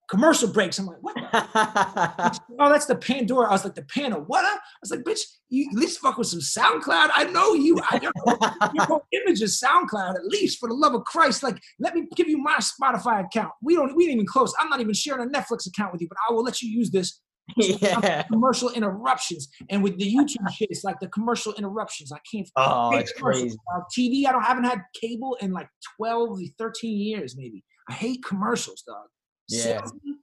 commercial 0.07 0.51
breaks. 0.51 0.79
I'm 0.79 0.85
like, 0.85 0.97
what 1.01 1.15
Oh, 2.59 2.69
that's 2.71 2.85
the 2.85 2.95
Pandora. 2.95 3.49
I 3.49 3.51
was 3.51 3.63
like, 3.63 3.75
the 3.75 3.83
Panda. 3.83 4.17
What? 4.17 4.45
I 4.45 4.57
was 4.81 4.91
like, 4.91 5.01
bitch, 5.01 5.21
you 5.49 5.67
at 5.71 5.77
least 5.77 5.99
fuck 5.99 6.17
with 6.17 6.27
some 6.27 6.39
SoundCloud. 6.39 7.09
I 7.15 7.25
know 7.25 7.53
you. 7.53 7.79
I 7.89 7.99
know 7.99 8.11
your 8.73 8.85
whole 8.85 9.05
image 9.11 9.41
is 9.41 9.61
SoundCloud. 9.61 10.15
At 10.15 10.25
least 10.25 10.59
for 10.59 10.69
the 10.69 10.75
love 10.75 10.93
of 10.93 11.03
Christ, 11.05 11.43
like, 11.43 11.57
let 11.79 11.93
me 11.93 12.07
give 12.15 12.27
you 12.27 12.37
my 12.37 12.57
Spotify 12.57 13.25
account. 13.25 13.51
We 13.61 13.75
don't. 13.75 13.95
We 13.95 14.05
ain't 14.05 14.13
even 14.13 14.25
close. 14.25 14.53
I'm 14.59 14.69
not 14.69 14.81
even 14.81 14.93
sharing 14.93 15.27
a 15.27 15.31
Netflix 15.31 15.67
account 15.67 15.91
with 15.91 16.01
you, 16.01 16.07
but 16.07 16.17
I 16.27 16.33
will 16.33 16.43
let 16.43 16.61
you 16.61 16.69
use 16.69 16.91
this. 16.91 17.21
yeah. 17.55 18.23
Commercial 18.23 18.69
interruptions, 18.71 19.47
and 19.69 19.81
with 19.81 19.97
the 19.97 20.13
YouTube 20.13 20.49
shit, 20.53 20.67
it's 20.69 20.83
like 20.83 20.99
the 20.99 21.07
commercial 21.07 21.53
interruptions. 21.53 22.11
I 22.11 22.19
can't. 22.29 22.49
Oh, 22.57 22.93
it's 22.97 23.13
crazy. 23.13 23.55
Uh, 23.73 23.79
TV. 23.97 24.27
I 24.27 24.33
don't 24.33 24.43
haven't 24.43 24.65
had 24.65 24.81
cable 24.99 25.37
in 25.39 25.53
like 25.53 25.69
12, 25.95 26.39
13 26.57 26.99
years, 26.99 27.37
maybe. 27.37 27.63
I 27.89 27.93
hate 27.93 28.21
commercials, 28.25 28.81
dog. 28.81 29.07
Yeah. 29.49 29.61
Salesman, 29.79 30.19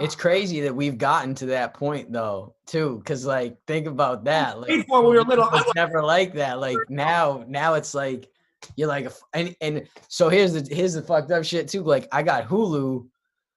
It's 0.00 0.14
crazy 0.14 0.60
that 0.60 0.74
we've 0.74 0.98
gotten 0.98 1.34
to 1.36 1.46
that 1.46 1.74
point 1.74 2.12
though, 2.12 2.54
too. 2.66 3.02
Cause 3.06 3.24
like 3.24 3.56
think 3.66 3.86
about 3.86 4.24
that. 4.24 4.60
Like 4.60 4.68
Before 4.68 5.02
we 5.02 5.16
were 5.16 5.22
little, 5.24 5.44
I 5.50 5.60
it's 5.60 5.74
never 5.74 6.02
like 6.02 6.34
that. 6.34 6.60
Like 6.60 6.78
now, 6.88 7.44
now 7.48 7.74
it's 7.74 7.94
like 7.94 8.28
you're 8.76 8.88
like 8.88 9.10
and 9.32 9.54
and 9.60 9.86
so 10.08 10.28
here's 10.28 10.52
the 10.54 10.74
here's 10.74 10.94
the 10.94 11.02
fucked 11.02 11.30
up 11.30 11.44
shit 11.44 11.68
too. 11.68 11.82
Like 11.82 12.08
I 12.12 12.22
got 12.22 12.48
Hulu. 12.48 13.06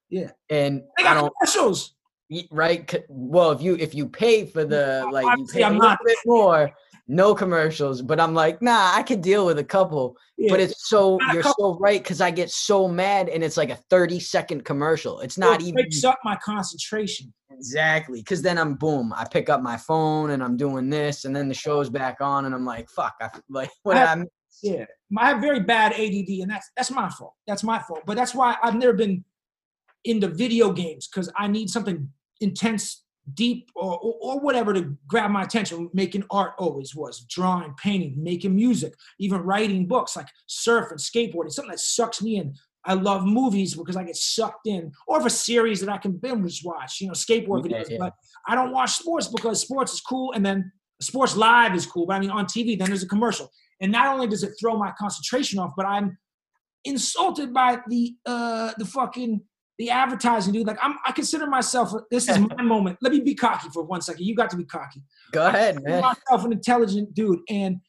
Yeah. 0.08 0.30
And 0.48 0.82
They 0.98 1.04
I 1.04 1.14
don't 1.14 1.32
commercials. 1.40 1.94
right. 2.50 2.94
Well, 3.08 3.50
if 3.52 3.60
you 3.60 3.76
if 3.76 3.94
you 3.94 4.08
pay 4.08 4.46
for 4.46 4.64
the 4.64 5.06
like 5.12 5.26
you 5.38 5.46
pay 5.46 5.62
a 5.62 5.66
I'm 5.66 5.74
little 5.74 5.88
not. 5.90 5.98
bit 6.04 6.16
more, 6.26 6.70
no 7.10 7.34
commercials. 7.34 8.00
But 8.02 8.20
I'm 8.20 8.34
like, 8.34 8.62
nah, 8.62 8.92
I 8.94 9.02
could 9.02 9.20
deal 9.20 9.44
with 9.44 9.58
a 9.58 9.64
couple. 9.64 10.16
Yeah. 10.38 10.50
But 10.52 10.60
it's 10.60 10.88
so 10.88 11.18
you're 11.32 11.42
so 11.42 11.76
right 11.80 12.02
because 12.02 12.20
I 12.20 12.30
get 12.30 12.50
so 12.50 12.86
mad 12.86 13.28
and 13.28 13.42
it's 13.42 13.56
like 13.56 13.70
a 13.70 13.76
30 13.76 14.20
second 14.20 14.64
commercial. 14.64 15.20
It's 15.20 15.36
not 15.36 15.60
it 15.60 15.64
even 15.64 15.74
breaks 15.74 16.04
up 16.04 16.18
my 16.24 16.36
concentration. 16.36 17.34
exactly 17.50 18.20
because 18.20 18.42
then 18.42 18.56
I'm 18.56 18.74
boom. 18.74 19.12
I 19.14 19.26
pick 19.30 19.48
up 19.50 19.60
my 19.60 19.76
phone 19.76 20.30
and 20.30 20.42
I'm 20.42 20.56
doing 20.56 20.88
this, 20.88 21.24
and 21.24 21.34
then 21.34 21.48
the 21.48 21.54
show's 21.54 21.90
back 21.90 22.18
on, 22.20 22.44
and 22.44 22.54
I'm 22.54 22.64
like, 22.64 22.88
fuck, 22.88 23.14
I 23.20 23.28
like 23.50 23.70
what 23.82 23.96
I- 23.96 24.06
I'm. 24.06 24.26
Yeah, 24.62 24.84
I 25.16 25.28
have 25.30 25.40
very 25.40 25.60
bad 25.60 25.92
ADD, 25.92 26.42
and 26.42 26.50
that's 26.50 26.70
that's 26.76 26.90
my 26.90 27.08
fault. 27.08 27.34
That's 27.46 27.62
my 27.64 27.78
fault. 27.78 28.02
But 28.06 28.16
that's 28.16 28.34
why 28.34 28.56
I've 28.62 28.74
never 28.74 28.92
been 28.92 29.24
into 30.04 30.28
video 30.28 30.70
games 30.72 31.08
because 31.08 31.30
I 31.36 31.46
need 31.48 31.70
something 31.70 32.08
intense, 32.40 33.02
deep, 33.34 33.70
or, 33.74 33.98
or 33.98 34.14
or 34.20 34.40
whatever 34.40 34.72
to 34.74 34.96
grab 35.06 35.30
my 35.30 35.42
attention. 35.42 35.90
Making 35.92 36.24
art 36.30 36.52
always 36.58 36.94
was 36.94 37.20
drawing, 37.28 37.74
painting, 37.74 38.14
making 38.16 38.54
music, 38.54 38.94
even 39.18 39.40
writing 39.42 39.86
books 39.86 40.16
like 40.16 40.26
surf 40.46 40.90
and 40.90 40.98
skateboarding. 41.00 41.50
Something 41.52 41.70
that 41.72 41.80
sucks 41.80 42.22
me 42.22 42.36
in. 42.36 42.54
I 42.86 42.94
love 42.94 43.24
movies 43.26 43.74
because 43.74 43.96
I 43.96 44.04
get 44.04 44.16
sucked 44.16 44.66
in, 44.66 44.92
or 45.06 45.20
if 45.20 45.26
a 45.26 45.30
series 45.30 45.80
that 45.80 45.90
I 45.90 45.98
can 45.98 46.12
binge 46.12 46.62
watch, 46.64 47.00
you 47.00 47.08
know, 47.08 47.12
skateboard 47.12 47.68
Yeah, 47.70 47.78
videos. 47.78 47.90
yeah. 47.90 47.96
But 47.98 48.14
I 48.48 48.54
don't 48.54 48.72
watch 48.72 48.92
sports 48.92 49.28
because 49.28 49.60
sports 49.60 49.92
is 49.92 50.00
cool, 50.00 50.32
and 50.32 50.44
then 50.44 50.72
Sports 51.00 51.36
Live 51.36 51.74
is 51.74 51.86
cool, 51.86 52.06
but 52.06 52.16
I 52.16 52.20
mean 52.20 52.30
on 52.30 52.46
TV, 52.46 52.78
then 52.78 52.88
there's 52.88 53.02
a 53.02 53.08
commercial, 53.08 53.50
and 53.80 53.92
not 53.92 54.12
only 54.12 54.26
does 54.26 54.42
it 54.42 54.52
throw 54.60 54.76
my 54.76 54.92
concentration 54.98 55.58
off, 55.58 55.72
but 55.76 55.86
I'm 55.86 56.18
insulted 56.84 57.52
by 57.52 57.78
the 57.88 58.14
uh 58.26 58.72
the 58.78 58.84
fucking 58.86 59.42
the 59.80 59.88
advertising, 59.88 60.52
dude. 60.52 60.66
Like 60.66 60.76
I'm, 60.82 60.96
I 61.06 61.12
consider 61.12 61.46
myself. 61.46 61.94
This 62.10 62.28
is 62.28 62.38
my 62.56 62.62
moment. 62.62 62.98
Let 63.00 63.12
me 63.12 63.20
be 63.20 63.34
cocky 63.34 63.70
for 63.72 63.82
one 63.82 64.02
second. 64.02 64.22
You 64.22 64.34
got 64.34 64.50
to 64.50 64.56
be 64.58 64.64
cocky. 64.64 65.02
Go 65.32 65.46
ahead, 65.46 65.78
I 65.78 65.80
man. 65.80 66.02
myself 66.02 66.44
an 66.44 66.52
intelligent 66.52 67.14
dude, 67.14 67.40
and 67.48 67.80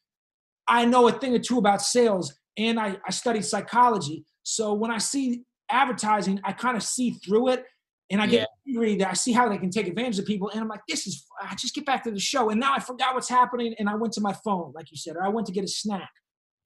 I 0.70 0.86
know 0.86 1.10
a 1.10 1.12
thing 1.12 1.36
or 1.36 1.40
two 1.40 1.58
about 1.58 1.82
sales, 1.82 2.34
and 2.58 2.80
I, 2.80 2.96
I 3.06 3.12
studied 3.12 3.44
psychology. 3.44 4.24
So 4.44 4.74
when 4.74 4.90
I 4.90 5.00
see 5.00 5.44
advertising, 5.70 6.40
I 6.46 6.54
kind 6.54 6.78
of 6.78 6.84
see 6.84 7.12
through 7.12 7.50
it, 7.50 7.66
and 8.10 8.22
I 8.22 8.26
get 8.28 8.48
angry 8.66 8.96
that 8.96 9.10
I 9.10 9.14
see 9.14 9.34
how 9.34 9.50
they 9.50 9.58
can 9.58 9.70
take 9.70 9.88
advantage 9.88 10.18
of 10.18 10.26
people, 10.26 10.48
and 10.50 10.62
I'm 10.62 10.70
like, 10.70 10.84
this 10.88 11.06
is. 11.06 11.26
I 11.42 11.56
just 11.56 11.76
get 11.76 11.86
back 11.86 12.06
to 12.06 12.12
the 12.12 12.20
show, 12.22 12.52
and 12.52 12.60
now 12.62 12.74
I 12.74 12.80
forgot 12.80 13.16
what's 13.16 13.28
happening, 13.28 13.76
and 13.80 13.90
I 13.90 13.96
went 13.96 14.14
to 14.14 14.22
my 14.22 14.34
phone, 14.46 14.72
like 14.74 14.92
you 14.92 14.98
said, 14.98 15.18
or 15.18 15.26
I 15.26 15.28
went 15.28 15.46
to 15.48 15.54
get 15.54 15.66
a 15.66 15.68
snack, 15.68 16.10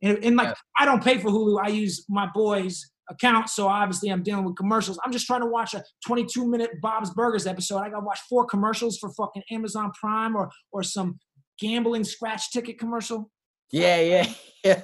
and, 0.03 0.23
and 0.23 0.35
like 0.35 0.49
Yeah. 0.49 0.53
I 0.79 0.85
don't 0.85 1.03
pay 1.03 1.17
for 1.17 1.29
Hulu. 1.29 1.59
I 1.63 1.69
use 1.69 2.05
my 2.07 2.29
boys. 2.31 2.91
Account, 3.09 3.49
so 3.49 3.67
obviously 3.67 4.09
I'm 4.09 4.23
dealing 4.23 4.45
with 4.45 4.55
commercials. 4.55 4.99
I'm 5.05 5.11
just 5.11 5.27
trying 5.27 5.41
to 5.41 5.47
watch 5.47 5.73
a 5.75 5.83
22 6.07 6.47
minute 6.47 6.71
Bob's 6.81 7.11
Burgers 7.11 7.45
episode. 7.45 7.77
I 7.77 7.89
gotta 7.89 8.05
watch 8.05 8.19
four 8.27 8.45
commercials 8.45 8.97
for 8.97 9.11
fucking 9.11 9.43
Amazon 9.51 9.91
Prime 9.99 10.35
or 10.35 10.49
or 10.71 10.81
some 10.81 11.19
gambling 11.59 12.03
scratch 12.03 12.51
ticket 12.51 12.79
commercial. 12.79 13.29
Yeah, 13.71 13.99
yeah, 13.99 14.33
yeah. 14.63 14.81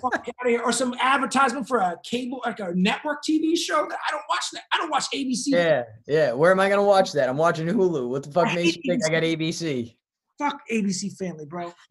Fuck 0.00 0.14
out 0.14 0.44
of 0.44 0.48
here. 0.48 0.62
Or 0.62 0.72
some 0.72 0.94
advertisement 1.00 1.66
for 1.68 1.78
a 1.78 1.96
cable, 2.08 2.42
like 2.44 2.60
a 2.60 2.72
network 2.74 3.18
TV 3.28 3.56
show 3.56 3.86
that 3.88 3.98
I 4.06 4.10
don't 4.10 4.24
watch 4.28 4.44
that. 4.52 4.62
I 4.72 4.78
don't 4.78 4.90
watch 4.90 5.06
ABC. 5.14 5.44
Yeah, 5.46 5.82
yeah. 6.06 6.32
Where 6.32 6.50
am 6.52 6.60
I 6.60 6.68
gonna 6.68 6.82
watch 6.82 7.12
that? 7.12 7.28
I'm 7.28 7.36
watching 7.36 7.66
Hulu. 7.66 8.08
What 8.08 8.24
the 8.24 8.30
fuck 8.30 8.46
makes 8.54 8.76
you 8.76 8.82
think 8.86 9.04
I 9.06 9.10
got 9.10 9.22
ABC? 9.22 9.96
Fuck 10.38 10.60
ABC 10.70 11.16
Family, 11.18 11.46
bro. 11.46 11.72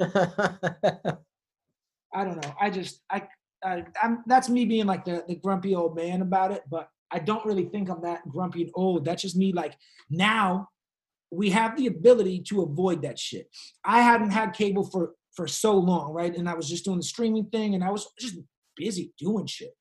I 2.14 2.24
don't 2.24 2.43
know. 2.43 2.55
I 2.60 2.70
just 2.70 3.01
I, 3.10 3.24
I 3.64 3.84
that's 4.26 4.49
me 4.49 4.66
being 4.66 4.86
like 4.86 5.05
the, 5.05 5.24
the 5.28 5.36
grumpy 5.36 5.76
old 5.76 5.95
man 5.95 6.22
about 6.22 6.51
it, 6.51 6.64
but 6.70 6.89
I 7.12 7.20
don't 7.20 7.45
really 7.45 7.66
think 7.66 7.89
I'm 7.89 8.01
that 8.03 8.28
grumpy 8.30 8.64
and 8.64 8.72
old. 8.76 9.05
That's 9.05 9.22
just 9.22 9.36
me 9.36 9.51
like 9.51 9.76
now 10.10 10.70
we 11.32 11.49
have 11.51 11.78
the 11.78 11.88
ability 11.88 12.41
to 12.49 12.62
avoid 12.62 13.01
that 13.03 13.20
shit. 13.20 13.49
I 13.84 14.01
hadn't 14.01 14.32
had 14.32 14.53
cable 14.53 14.84
for 14.84 15.14
for 15.36 15.47
so 15.47 15.78
long, 15.78 16.14
right? 16.14 16.36
And 16.36 16.49
I 16.49 16.53
was 16.53 16.68
just 16.68 16.86
doing 16.86 16.97
the 16.97 17.03
streaming 17.03 17.45
thing 17.45 17.76
and 17.76 17.84
I 17.84 17.91
was 17.91 18.07
just 18.20 18.38
busy 18.76 19.14
doing 19.18 19.45
shit. 19.45 19.76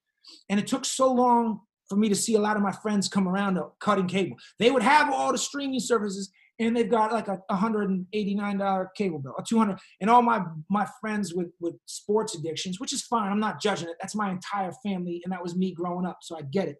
And 0.48 0.60
it 0.60 0.66
took 0.66 0.84
so 0.84 1.12
long 1.12 1.60
for 1.88 1.96
me 1.96 2.08
to 2.08 2.14
see 2.14 2.34
a 2.34 2.40
lot 2.40 2.56
of 2.56 2.62
my 2.62 2.72
friends 2.72 3.08
come 3.08 3.26
around 3.26 3.54
to 3.54 3.68
cutting 3.80 4.06
cable. 4.06 4.36
They 4.58 4.70
would 4.70 4.82
have 4.82 5.12
all 5.12 5.32
the 5.32 5.38
streaming 5.38 5.80
services 5.80 6.30
and 6.58 6.76
they've 6.76 6.90
got 6.90 7.12
like 7.12 7.28
a 7.28 7.38
$189 7.50 8.86
cable 8.96 9.18
bill, 9.18 9.34
a 9.38 9.42
200 9.42 9.78
and 10.00 10.10
all 10.10 10.22
my 10.22 10.42
my 10.68 10.86
friends 11.00 11.34
with 11.34 11.48
with 11.60 11.74
sports 11.86 12.34
addictions, 12.34 12.80
which 12.80 12.92
is 12.92 13.02
fine. 13.02 13.30
I'm 13.30 13.40
not 13.40 13.60
judging 13.60 13.88
it. 13.88 13.96
That's 14.00 14.14
my 14.14 14.30
entire 14.30 14.72
family 14.84 15.20
and 15.24 15.32
that 15.32 15.42
was 15.42 15.56
me 15.56 15.72
growing 15.72 16.06
up, 16.06 16.18
so 16.22 16.36
I 16.36 16.42
get 16.42 16.68
it. 16.68 16.76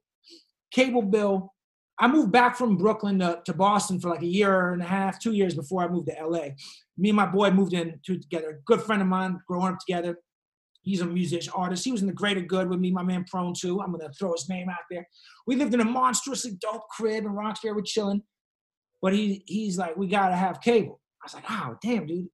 Cable 0.73 1.03
bill. 1.03 1.53
I 2.01 2.07
moved 2.07 2.31
back 2.31 2.57
from 2.57 2.77
Brooklyn 2.77 3.19
to, 3.19 3.41
to 3.45 3.53
Boston 3.53 3.99
for 3.99 4.11
like 4.11 4.23
a 4.23 4.27
year 4.27 4.73
and 4.73 4.81
a 4.81 4.87
half, 4.87 5.19
two 5.19 5.33
years 5.33 5.55
before 5.55 5.83
I 5.83 5.89
moved 5.89 6.09
to 6.09 6.27
LA. 6.27 6.51
Me 6.97 7.09
and 7.09 7.17
my 7.17 7.27
boy 7.27 7.51
moved 7.51 7.73
in 7.73 7.99
to 8.07 8.19
together. 8.19 8.61
Good 8.67 8.83
friend 8.83 9.03
of 9.03 9.09
mine, 9.09 9.41
growing 9.49 9.73
up 9.73 9.79
together. 9.85 10.17
He's 10.83 11.01
a 11.01 11.07
musician, 11.07 11.53
artist. 11.57 11.85
He 11.85 11.91
was 11.91 12.01
in 12.01 12.07
the 12.07 12.13
Greater 12.13 12.41
Good 12.41 12.69
with 12.69 12.79
me, 12.79 12.93
my 12.93 13.03
man 13.03 13.25
Prone 13.29 13.53
too. 13.53 13.81
I'm 13.81 13.91
gonna 13.91 14.13
throw 14.13 14.33
his 14.33 14.49
name 14.49 14.69
out 14.69 14.77
there. 14.91 15.07
We 15.47 15.57
lived 15.57 15.75
in 15.75 15.81
a 15.81 15.85
monstrously 15.85 16.53
dope 16.61 16.89
crib 16.89 17.25
in 17.25 17.33
Roxbury. 17.33 17.75
We're 17.75 17.83
chilling. 17.83 18.23
But 19.01 19.13
he 19.15 19.43
he's 19.47 19.79
like, 19.79 19.97
we 19.97 20.07
gotta 20.09 20.37
have 20.37 20.61
cable. 20.61 21.01
I 21.23 21.27
was 21.27 21.35
like, 21.35 21.45
oh 21.51 21.77
damn, 21.83 22.07
dude. 22.07 22.29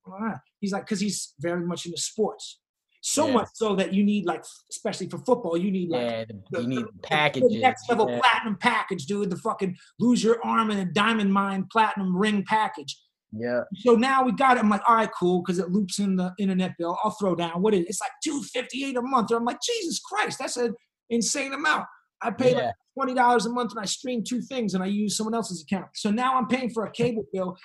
He's 0.60 0.72
like, 0.72 0.84
because 0.84 1.00
he's 1.00 1.34
very 1.40 1.64
much 1.66 1.86
into 1.86 1.98
sports. 2.00 2.60
So 3.06 3.26
Yeah. 3.26 3.34
much 3.34 3.48
so 3.54 3.76
that 3.76 3.92
you 3.92 4.02
need 4.02 4.24
like, 4.24 4.42
especially 4.70 5.08
for 5.08 5.18
football, 5.18 5.56
you 5.58 5.70
need 5.70 5.90
like 5.90 6.02
yeah, 6.10 6.24
the, 6.24 6.42
the- 6.50 6.62
you 6.62 6.68
need 6.68 6.78
the- 6.86 6.92
the 6.92 6.98
packages. 7.02 7.52
next 7.60 7.88
level 7.88 8.08
yeah. 8.10 8.18
platinum 8.20 8.56
package, 8.56 9.04
dude. 9.06 9.28
The 9.30 9.36
fucking 9.36 9.76
lose 9.98 10.24
your 10.24 10.38
arm 10.44 10.70
in 10.70 10.78
a 10.78 10.86
diamond 10.86 11.32
mine 11.32 11.66
platinum 11.70 12.16
ring 12.16 12.44
package. 12.48 12.98
Yeah, 13.36 13.62
So 13.74 13.96
now 13.96 14.22
we 14.22 14.30
got 14.30 14.56
it. 14.56 14.60
I'm 14.60 14.70
like, 14.70 14.82
all 14.88 14.94
right, 14.94 15.10
cool, 15.12 15.42
because 15.42 15.58
it 15.58 15.68
loops 15.70 15.98
in 15.98 16.14
the 16.14 16.32
internet 16.38 16.76
bill. 16.78 16.96
I'll 17.02 17.10
throw 17.10 17.34
down. 17.34 17.60
What 17.62 17.74
is 17.74 17.80
it? 17.80 17.88
It's 17.88 18.00
like 18.00 18.12
two 18.22 18.40
fifty 18.44 18.84
eight 18.84 18.96
a 18.96 19.02
month. 19.02 19.32
I'm 19.32 19.44
like, 19.44 19.58
Jesus 19.60 19.98
Christ, 20.00 20.38
that's 20.38 20.56
an 20.56 20.72
insane 21.10 21.52
amount. 21.52 21.84
I 22.22 22.30
pay 22.30 22.52
Yeah. 22.52 22.66
like 22.66 22.74
twenty 22.96 23.14
dollars 23.14 23.46
a 23.46 23.50
month 23.50 23.72
and 23.72 23.80
I 23.80 23.84
stream 23.86 24.22
two 24.24 24.40
things 24.40 24.74
and 24.74 24.82
I 24.82 24.86
use 24.86 25.16
someone 25.16 25.34
else's 25.34 25.62
account. 25.62 25.86
So 25.94 26.10
now 26.10 26.36
I'm 26.36 26.46
paying 26.46 26.70
for 26.70 26.86
a 26.86 26.90
cable 26.90 27.24
bill 27.32 27.56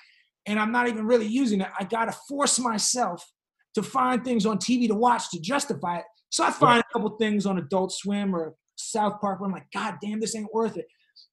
and 0.45 0.59
I'm 0.59 0.71
not 0.71 0.87
even 0.87 1.05
really 1.05 1.27
using 1.27 1.61
it. 1.61 1.67
I 1.79 1.83
gotta 1.83 2.11
force 2.27 2.59
myself 2.59 3.23
to 3.75 3.83
find 3.83 4.23
things 4.25 4.45
on 4.45 4.57
TV 4.57 4.87
to 4.87 4.95
watch 4.95 5.29
to 5.31 5.39
justify 5.39 5.97
it. 5.99 6.05
So 6.29 6.43
I 6.43 6.51
find 6.51 6.79
a 6.81 6.93
couple 6.93 7.09
things 7.17 7.45
on 7.45 7.57
Adult 7.57 7.91
Swim 7.91 8.35
or 8.35 8.55
South 8.75 9.19
Park 9.21 9.39
where 9.39 9.47
I'm 9.47 9.53
like, 9.53 9.67
God 9.73 9.95
damn, 10.01 10.19
this 10.19 10.35
ain't 10.35 10.53
worth 10.53 10.77
it. 10.77 10.85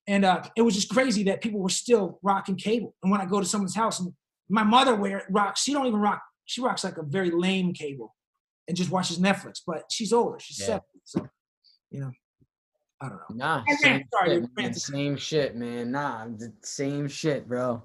And 0.06 0.24
uh, 0.24 0.42
it 0.56 0.62
was 0.62 0.74
just 0.74 0.88
crazy 0.90 1.22
that 1.24 1.42
people 1.42 1.60
were 1.60 1.68
still 1.68 2.18
rocking 2.22 2.56
cable. 2.56 2.94
And 3.02 3.10
when 3.10 3.20
I 3.20 3.26
go 3.26 3.40
to 3.40 3.46
someone's 3.46 3.74
house 3.74 4.00
and 4.00 4.12
my 4.48 4.62
mother 4.62 4.94
wear 4.94 5.24
rocks, 5.30 5.62
she 5.62 5.72
don't 5.72 5.86
even 5.86 6.00
rock. 6.00 6.22
She 6.44 6.60
rocks 6.60 6.84
like 6.84 6.96
a 6.96 7.02
very 7.02 7.30
lame 7.30 7.72
cable, 7.72 8.14
and 8.68 8.76
just 8.76 8.90
watches 8.90 9.18
Netflix. 9.18 9.60
But 9.66 9.84
she's 9.90 10.12
older. 10.12 10.38
She's 10.38 10.60
Yeah. 10.60 10.66
seventy, 10.66 11.00
so 11.04 11.28
you 11.90 12.00
know, 12.00 12.10
I 13.00 13.08
don't 13.08 13.18
know. 13.30 13.36
nah, 13.36 13.64
I 13.68 13.74
same 13.76 13.92
ran- 13.92 14.08
sorry, 14.12 14.40
shit, 14.40 14.50
man, 14.56 14.74
same 14.74 15.16
shit, 15.16 15.56
man. 15.56 15.90
Nah, 15.92 16.26
same 16.62 17.08
shit, 17.08 17.46
bro. 17.46 17.82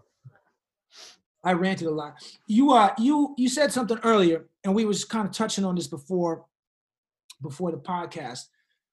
I 1.44 1.54
ranted 1.54 1.88
a 1.88 1.92
lot. 1.92 2.16
You 2.48 2.72
uh 2.72 2.94
you 2.98 3.34
you 3.38 3.50
said 3.50 3.72
something 3.72 3.98
earlier, 4.04 4.46
and 4.64 4.76
we 4.76 4.86
was 4.86 5.04
kind 5.04 5.28
of 5.28 5.34
touching 5.34 5.66
on 5.66 5.76
this 5.76 5.88
before 5.88 6.46
before 7.42 7.72
the 7.72 7.78
podcast. 7.78 8.42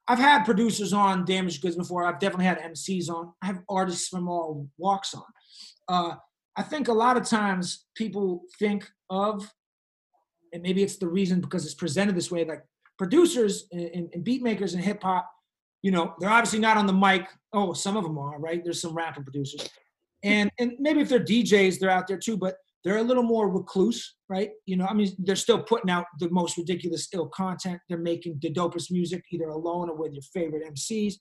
I've 0.09 0.19
had 0.19 0.45
producers 0.45 0.95
on 0.95 1.27
Damaged 1.27 1.61
Goods 1.61 1.77
before. 1.77 2.05
I've 2.05 2.19
definitely 2.19 2.47
had 2.47 2.59
MCs 2.61 3.11
on. 3.11 3.33
I 3.43 3.47
have 3.47 3.63
artists 3.69 4.09
from 4.09 4.27
all 4.27 4.67
walks 4.79 5.15
on. 5.15 5.25
Uh, 5.87 6.17
I 6.57 6.63
think 6.63 6.89
a 6.89 6.93
lot 6.95 7.19
of 7.19 7.29
times 7.29 7.85
people 7.95 8.43
think 8.59 8.91
of, 9.11 9.53
and 10.53 10.63
maybe 10.63 10.83
it's 10.83 10.97
the 10.97 11.07
reason 11.09 11.43
because 11.43 11.67
it's 11.67 11.75
presented 11.75 12.17
this 12.17 12.31
way, 12.31 12.47
like 12.47 12.65
producers 12.99 13.69
and, 13.71 13.91
and, 13.95 14.09
and 14.15 14.25
beat 14.25 14.43
makers 14.43 14.73
in 14.73 14.81
hip 14.81 15.03
hop, 15.03 15.31
you 15.83 15.91
know, 15.91 16.15
they're 16.19 16.31
obviously 16.31 16.59
not 16.59 16.77
on 16.77 16.87
the 16.87 16.93
mic. 16.93 17.29
Oh, 17.53 17.73
some 17.73 17.97
of 17.97 18.05
them 18.05 18.19
are, 18.19 18.39
right? 18.39 18.63
There's 18.63 18.81
some 18.81 18.95
rapping 18.95 19.25
producers 19.25 19.69
and 20.23 20.51
and 20.59 20.73
maybe 20.79 21.01
if 21.01 21.09
they're 21.09 21.25
DJs, 21.25 21.79
they're 21.79 21.91
out 21.91 22.07
there 22.07 22.19
too, 22.19 22.37
but 22.37 22.57
they're 22.85 22.99
a 22.99 23.03
little 23.03 23.23
more 23.23 23.51
recluse, 23.51 24.17
right? 24.29 24.51
You 24.67 24.77
know, 24.77 24.87
I 24.87 24.95
mean, 24.95 25.13
they're 25.19 25.37
still 25.37 25.63
putting 25.63 25.91
out 25.91 26.07
the 26.21 26.31
most 26.31 26.57
ridiculous 26.57 27.09
ill 27.13 27.29
content. 27.29 27.81
They're 27.89 27.99
making 27.99 28.39
the 28.41 28.53
dopest 28.53 28.91
music, 28.91 29.25
either 29.31 29.49
alone 29.49 29.91
or 29.91 29.97
with 29.97 30.13
your 30.13 30.23
favorite 30.23 30.63
MCs. 30.73 31.15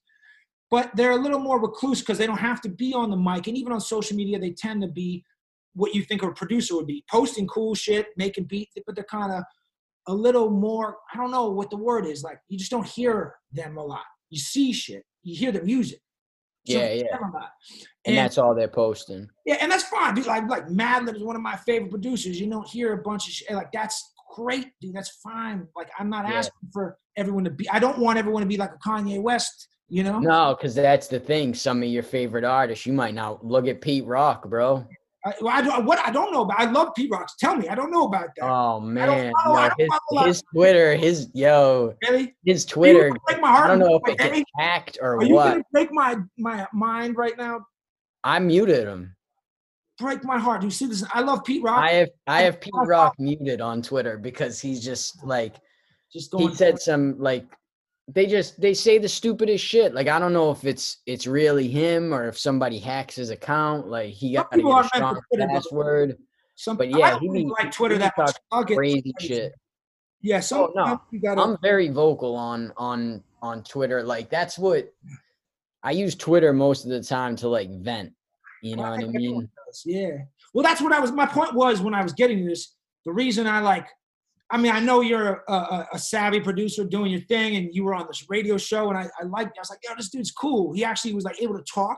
But 0.69 0.91
they're 0.95 1.11
a 1.11 1.17
little 1.17 1.39
more 1.39 1.59
recluse 1.59 2.01
because 2.01 2.17
they 2.17 2.27
don't 2.27 2.37
have 2.37 2.61
to 2.61 2.69
be 2.69 2.93
on 2.93 3.09
the 3.09 3.17
mic, 3.17 3.47
and 3.47 3.57
even 3.57 3.73
on 3.73 3.81
social 3.81 4.15
media, 4.15 4.39
they 4.39 4.51
tend 4.51 4.81
to 4.81 4.87
be 4.87 5.23
what 5.73 5.93
you 5.93 6.03
think 6.03 6.23
a 6.23 6.31
producer 6.31 6.75
would 6.75 6.87
be, 6.87 7.03
posting 7.09 7.47
cool 7.47 7.75
shit, 7.75 8.07
making 8.17 8.45
beats, 8.45 8.75
but 8.85 8.95
they're 8.95 9.05
kind 9.05 9.31
of 9.31 9.43
a 10.07 10.13
little 10.13 10.49
more. 10.49 10.97
I 11.13 11.17
don't 11.17 11.31
know 11.31 11.49
what 11.49 11.69
the 11.69 11.77
word 11.77 12.05
is. 12.05 12.23
Like 12.23 12.39
you 12.49 12.57
just 12.57 12.71
don't 12.71 12.87
hear 12.87 13.35
them 13.51 13.77
a 13.77 13.83
lot. 13.83 14.05
You 14.29 14.39
see 14.39 14.73
shit, 14.73 15.03
you 15.23 15.35
hear 15.35 15.51
the 15.51 15.61
music. 15.61 15.99
Don't 16.65 16.77
Yeah, 16.79 16.93
yeah. 16.93 17.17
them 17.17 17.29
a 17.33 17.37
lot. 17.37 17.51
And 18.05 18.17
that's 18.17 18.37
all 18.37 18.53
they're 18.55 18.67
posting. 18.67 19.29
Yeah, 19.45 19.57
and 19.61 19.71
that's 19.71 19.83
fine, 19.85 20.15
dude. 20.15 20.25
Like, 20.25 20.47
like 20.49 20.67
Madlib 20.67 21.15
is 21.15 21.23
one 21.23 21.35
of 21.35 21.41
my 21.41 21.55
favorite 21.55 21.91
producers. 21.91 22.39
You 22.39 22.49
don't 22.49 22.67
hear 22.67 22.93
a 22.93 22.97
bunch 22.97 23.27
of 23.27 23.33
shit. 23.33 23.51
Like, 23.51 23.71
that's 23.71 24.13
great, 24.35 24.67
dude. 24.81 24.93
That's 24.93 25.09
fine. 25.23 25.67
Like, 25.75 25.89
I'm 25.97 26.09
not 26.09 26.27
Yeah. 26.27 26.35
asking 26.35 26.69
for 26.73 26.97
everyone 27.15 27.45
to 27.45 27.49
be. 27.51 27.69
I 27.69 27.79
don't 27.79 27.99
want 27.99 28.17
everyone 28.19 28.41
to 28.41 28.47
be 28.47 28.57
like 28.57 28.71
a 28.73 28.77
Kanye 28.89 29.21
West. 29.21 29.69
You 29.89 30.03
know? 30.03 30.19
No, 30.19 30.53
because 30.53 30.75
that's 30.75 31.07
the 31.07 31.19
thing. 31.19 31.53
Some 31.53 31.81
of 31.81 31.87
your 31.87 32.03
favorite 32.03 32.43
artists, 32.43 32.85
you 32.85 32.91
might 32.91 33.13
not 33.13 33.45
look 33.45 33.67
at 33.67 33.79
Pete 33.79 34.05
Rock, 34.05 34.49
bro. 34.49 34.85
I, 35.27 35.33
well, 35.41 35.53
I 35.53 35.61
don't. 35.61 35.85
What 35.85 35.99
I 35.99 36.11
don't 36.11 36.31
know 36.31 36.43
about. 36.43 36.59
I 36.59 36.69
love 36.71 36.95
Pete 36.95 37.11
Rocks. 37.11 37.35
Tell 37.37 37.55
me. 37.55 37.67
I 37.67 37.75
don't 37.75 37.91
know 37.91 38.05
about 38.05 38.29
that. 38.37 38.45
Oh 38.49 38.79
man, 38.79 39.33
follow- 39.43 39.55
no, 39.55 39.69
his, 39.77 39.89
follow 39.89 40.01
a 40.11 40.15
lot. 40.15 40.27
his 40.27 40.43
Twitter, 40.53 40.95
his 40.95 41.29
yo, 41.33 41.93
really? 42.07 42.35
his 42.45 42.65
Twitter. 42.65 43.11
break 43.25 43.41
my 43.41 43.49
heart. 43.49 43.65
I 43.65 43.67
don't 43.67 43.79
know 43.79 43.99
if 44.03 44.13
it 44.13 44.17
gets 44.17 44.49
hacked 44.57 44.97
or 45.01 45.17
Are 45.17 45.23
you 45.23 45.33
gonna 45.35 45.63
break 45.71 45.91
my 45.91 46.17
my 46.37 46.65
mind 46.73 47.17
right 47.17 47.37
now? 47.37 47.65
I 48.23 48.39
muted 48.39 48.87
him. 48.87 49.15
Break 49.99 50.23
my 50.23 50.37
heart. 50.37 50.63
You 50.63 50.69
see 50.69 50.85
this? 50.85 51.03
I 51.13 51.21
love 51.21 51.43
Pete 51.43 51.63
Rock. 51.63 51.79
I 51.79 51.91
have 51.91 52.09
I 52.27 52.41
have 52.43 52.61
Pete 52.61 52.73
Rock 52.85 53.15
muted 53.19 53.59
on 53.59 53.81
Twitter 53.81 54.17
because 54.17 54.61
he's 54.61 54.83
just 54.83 55.23
like 55.25 55.55
just 56.13 56.31
going. 56.31 56.49
he 56.49 56.55
said 56.55 56.79
some 56.79 57.19
like 57.19 57.45
they 58.07 58.25
just 58.25 58.59
they 58.59 58.73
say 58.73 58.97
the 58.97 59.09
stupidest 59.09 59.63
shit. 59.63 59.93
Like 59.93 60.07
I 60.07 60.19
don't 60.19 60.33
know 60.33 60.51
if 60.51 60.63
it's 60.65 60.97
it's 61.05 61.27
really 61.27 61.67
him 61.67 62.13
or 62.13 62.27
if 62.27 62.37
somebody 62.37 62.79
hacks 62.79 63.15
his 63.15 63.29
account. 63.29 63.87
Like 63.87 64.11
he 64.11 64.33
got 64.33 64.51
to 64.51 64.57
get 64.57 64.63
people 64.63 64.71
a 64.71 64.75
aren't 64.75 64.93
meant 64.93 65.15
for 65.15 65.21
strong 65.33 65.49
password. 65.49 66.17
some, 66.55 66.77
but 66.77 66.89
yeah, 66.89 67.19
he 67.19 67.29
be- 67.29 67.45
like 67.59 67.71
Twitter 67.71 67.95
he 67.95 67.99
that 67.99 68.13
much. 68.17 68.67
Crazy 68.67 69.13
shit. 69.19 69.53
Yeah, 70.21 70.39
some 70.39 70.61
oh, 70.61 70.71
no. 70.75 71.01
you 71.11 71.19
gotta- 71.19 71.41
I'm 71.41 71.57
very 71.61 71.89
vocal 71.89 72.35
on 72.35 72.71
on 72.77 73.23
on 73.41 73.63
Twitter. 73.63 74.01
Like 74.03 74.29
that's 74.29 74.57
what 74.57 74.93
I 75.83 75.91
use 75.91 76.15
Twitter 76.15 76.53
most 76.53 76.85
of 76.85 76.91
the 76.91 77.03
time 77.03 77.35
to 77.37 77.49
like 77.49 77.69
vent. 77.81 78.13
You 78.63 78.77
know 78.77 78.83
what 78.89 79.03
I 79.03 79.05
mean? 79.05 79.49
Yeah. 79.85 80.17
Well, 80.53 80.63
that's 80.63 80.81
what 80.81 80.91
I 80.91 80.99
was. 80.99 81.11
My 81.11 81.25
point 81.25 81.53
was 81.53 81.81
when 81.81 81.93
I 81.93 82.01
was 82.01 82.13
getting 82.13 82.45
this. 82.45 82.73
the 83.05 83.11
reason 83.11 83.45
I 83.47 83.59
like, 83.59 83.87
I 84.49 84.57
mean, 84.57 84.71
I 84.71 84.79
know 84.79 85.01
you're 85.01 85.43
a, 85.49 85.53
a, 85.53 85.87
a 85.93 85.99
savvy 85.99 86.39
producer 86.39 86.85
doing 86.85 87.11
your 87.11 87.21
thing, 87.21 87.57
and 87.57 87.69
you 87.73 87.83
were 87.83 87.93
on 87.93 88.07
this 88.07 88.25
radio 88.29 88.57
show, 88.57 88.89
and 88.89 88.97
I, 88.97 89.07
I 89.19 89.25
like, 89.25 89.47
I 89.47 89.59
was 89.59 89.69
like, 89.69 89.79
yo, 89.83 89.93
this 89.95 90.09
dude's 90.09 90.31
cool. 90.31 90.73
He 90.73 90.85
actually 90.85 91.13
was 91.13 91.25
like 91.25 91.41
able 91.41 91.57
to 91.57 91.63
talk 91.63 91.97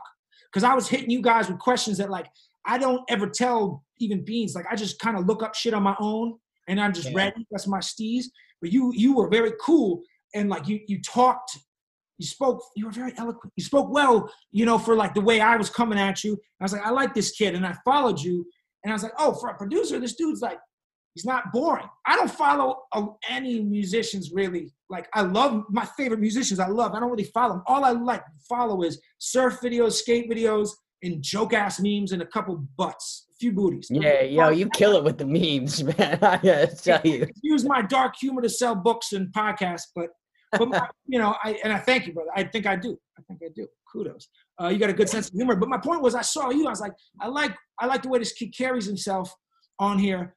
because 0.52 0.64
I 0.64 0.74
was 0.74 0.88
hitting 0.88 1.10
you 1.10 1.22
guys 1.22 1.48
with 1.48 1.58
questions 1.60 1.98
that 1.98 2.10
like 2.10 2.26
I 2.66 2.76
don't 2.76 3.02
ever 3.08 3.28
tell 3.28 3.84
even 3.98 4.24
beans. 4.24 4.54
Like 4.54 4.66
I 4.70 4.74
just 4.74 4.98
kind 4.98 5.16
of 5.16 5.26
look 5.26 5.42
up 5.42 5.54
shit 5.54 5.74
on 5.74 5.82
my 5.84 5.94
own, 6.00 6.38
and 6.68 6.80
I'm 6.80 6.92
just 6.92 7.08
Yeah. 7.10 7.16
ready. 7.16 7.46
That's 7.50 7.68
my 7.68 7.78
steez. 7.78 8.24
But 8.60 8.72
you, 8.72 8.92
you 8.94 9.14
were 9.14 9.28
very 9.28 9.52
cool, 9.60 10.02
and 10.34 10.48
like 10.48 10.66
you, 10.68 10.80
you 10.88 11.00
talked. 11.02 11.56
You 12.18 12.26
spoke. 12.26 12.62
You 12.76 12.84
were 12.84 12.92
very 12.92 13.12
eloquent. 13.16 13.50
You 13.56 13.64
spoke 13.64 13.90
well, 13.90 14.30
you 14.50 14.66
know, 14.66 14.76
for 14.76 14.94
like 14.94 15.14
the 15.14 15.22
way 15.22 15.40
I 15.40 15.56
was 15.56 15.70
coming 15.70 15.98
at 15.98 16.22
you. 16.22 16.36
I 16.60 16.64
was 16.64 16.72
like, 16.74 16.84
I 16.84 16.90
like 16.90 17.14
this 17.14 17.30
kid, 17.30 17.54
and 17.54 17.66
I 17.66 17.74
followed 17.84 18.20
you. 18.20 18.44
And 18.84 18.92
I 18.92 18.94
was 18.94 19.02
like, 19.02 19.12
oh, 19.18 19.32
for 19.34 19.48
a 19.50 19.56
producer, 19.56 19.98
this 19.98 20.16
dude's 20.16 20.40
like, 20.42 20.58
he's 21.20 21.26
not 21.26 21.52
boring. 21.52 21.86
I 22.06 22.16
don't 22.16 22.30
follow 22.30 22.84
uh, 22.92 23.06
any 23.28 23.60
musicians 23.60 24.32
really. 24.32 24.72
Like, 24.88 25.06
I 25.14 25.22
love 25.22 25.64
my 25.68 25.84
favorite 25.96 26.20
musicians. 26.20 26.58
I 26.58 26.68
love. 26.68 26.94
I 26.94 27.00
don't 27.00 27.10
really 27.10 27.24
follow 27.24 27.54
them. 27.54 27.62
All 27.66 27.84
I 27.84 27.90
like 27.90 28.22
follow 28.48 28.82
is 28.82 29.00
surf 29.18 29.60
videos, 29.62 29.92
skate 29.92 30.30
videos, 30.30 30.70
and 31.02 31.22
joke 31.22 31.52
ass 31.52 31.80
memes, 31.80 32.12
and 32.12 32.22
a 32.22 32.26
couple 32.26 32.56
butts, 32.76 33.26
a 33.32 33.34
few 33.36 33.52
booties. 33.52 33.88
Yeah, 33.90 34.22
yo, 34.22 34.48
you 34.48 34.68
kill 34.70 34.96
it 34.96 35.04
with 35.04 35.18
the 35.18 35.26
memes, 35.26 35.84
man. 35.98 36.18
I 36.22 36.36
gotta 36.38 36.74
tell 36.74 37.00
you. 37.04 37.26
use 37.42 37.64
my 37.64 37.82
dark 37.82 38.14
humor 38.18 38.42
to 38.42 38.48
sell 38.48 38.74
books 38.74 39.12
and 39.12 39.32
podcasts, 39.32 39.88
but 39.94 40.08
but 40.52 40.68
my, 40.68 40.80
you 41.06 41.18
know, 41.18 41.36
I 41.44 41.58
and 41.64 41.72
I 41.72 41.78
thank 41.78 42.06
you, 42.06 42.14
brother. 42.14 42.30
I 42.34 42.44
think 42.44 42.66
I 42.66 42.76
do. 42.76 42.98
I 43.18 43.22
think 43.28 43.40
I 43.44 43.48
do. 43.54 43.66
Kudos. 43.92 44.28
Uh, 44.60 44.68
you 44.68 44.78
got 44.78 44.90
a 44.90 44.94
good 44.94 45.08
sense 45.08 45.28
of 45.28 45.34
humor. 45.34 45.56
But 45.56 45.68
my 45.68 45.78
point 45.78 46.02
was, 46.02 46.14
I 46.14 46.22
saw 46.22 46.50
you. 46.50 46.66
I 46.66 46.70
was 46.70 46.80
like, 46.80 46.92
I 47.20 47.28
like 47.28 47.54
I 47.78 47.86
like 47.86 48.02
the 48.02 48.08
way 48.08 48.18
this 48.18 48.32
kid 48.32 48.54
carries 48.56 48.86
himself 48.86 49.34
on 49.78 49.98
here. 49.98 50.36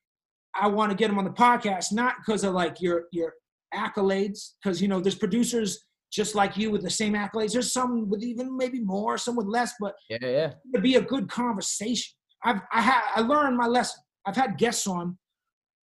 I 0.56 0.68
want 0.68 0.92
to 0.92 0.96
get 0.96 1.08
them 1.08 1.18
on 1.18 1.26
the 1.26 1.32
podcast, 1.32 1.92
not 1.92 2.16
because 2.20 2.44
of 2.44 2.54
like 2.54 2.82
your 2.82 3.06
your 3.12 3.34
accolades, 3.74 4.52
because 4.64 4.82
you 4.82 4.88
know 4.88 5.00
there's 5.00 5.16
producers 5.16 5.84
just 6.12 6.36
like 6.36 6.56
you 6.56 6.70
with 6.70 6.84
the 6.84 6.90
same 6.90 7.14
accolades. 7.14 7.54
There's 7.54 7.74
some 7.74 8.08
with 8.08 8.22
even 8.22 8.56
maybe 8.56 8.80
more, 8.80 9.18
some 9.18 9.36
with 9.36 9.48
less, 9.48 9.74
but 9.80 9.96
Yeah, 10.10 10.18
yeah. 10.22 10.54
to 10.76 10.80
be 10.82 10.96
a 10.96 11.02
good 11.02 11.28
conversation. 11.30 12.14
I've 12.44 12.62
I 12.72 12.82
had 12.82 13.02
I 13.16 13.22
learned 13.22 13.58
my 13.58 13.68
lesson. 13.68 14.02
I've 14.26 14.36
had 14.36 14.58
guests 14.58 14.86
on 14.88 15.18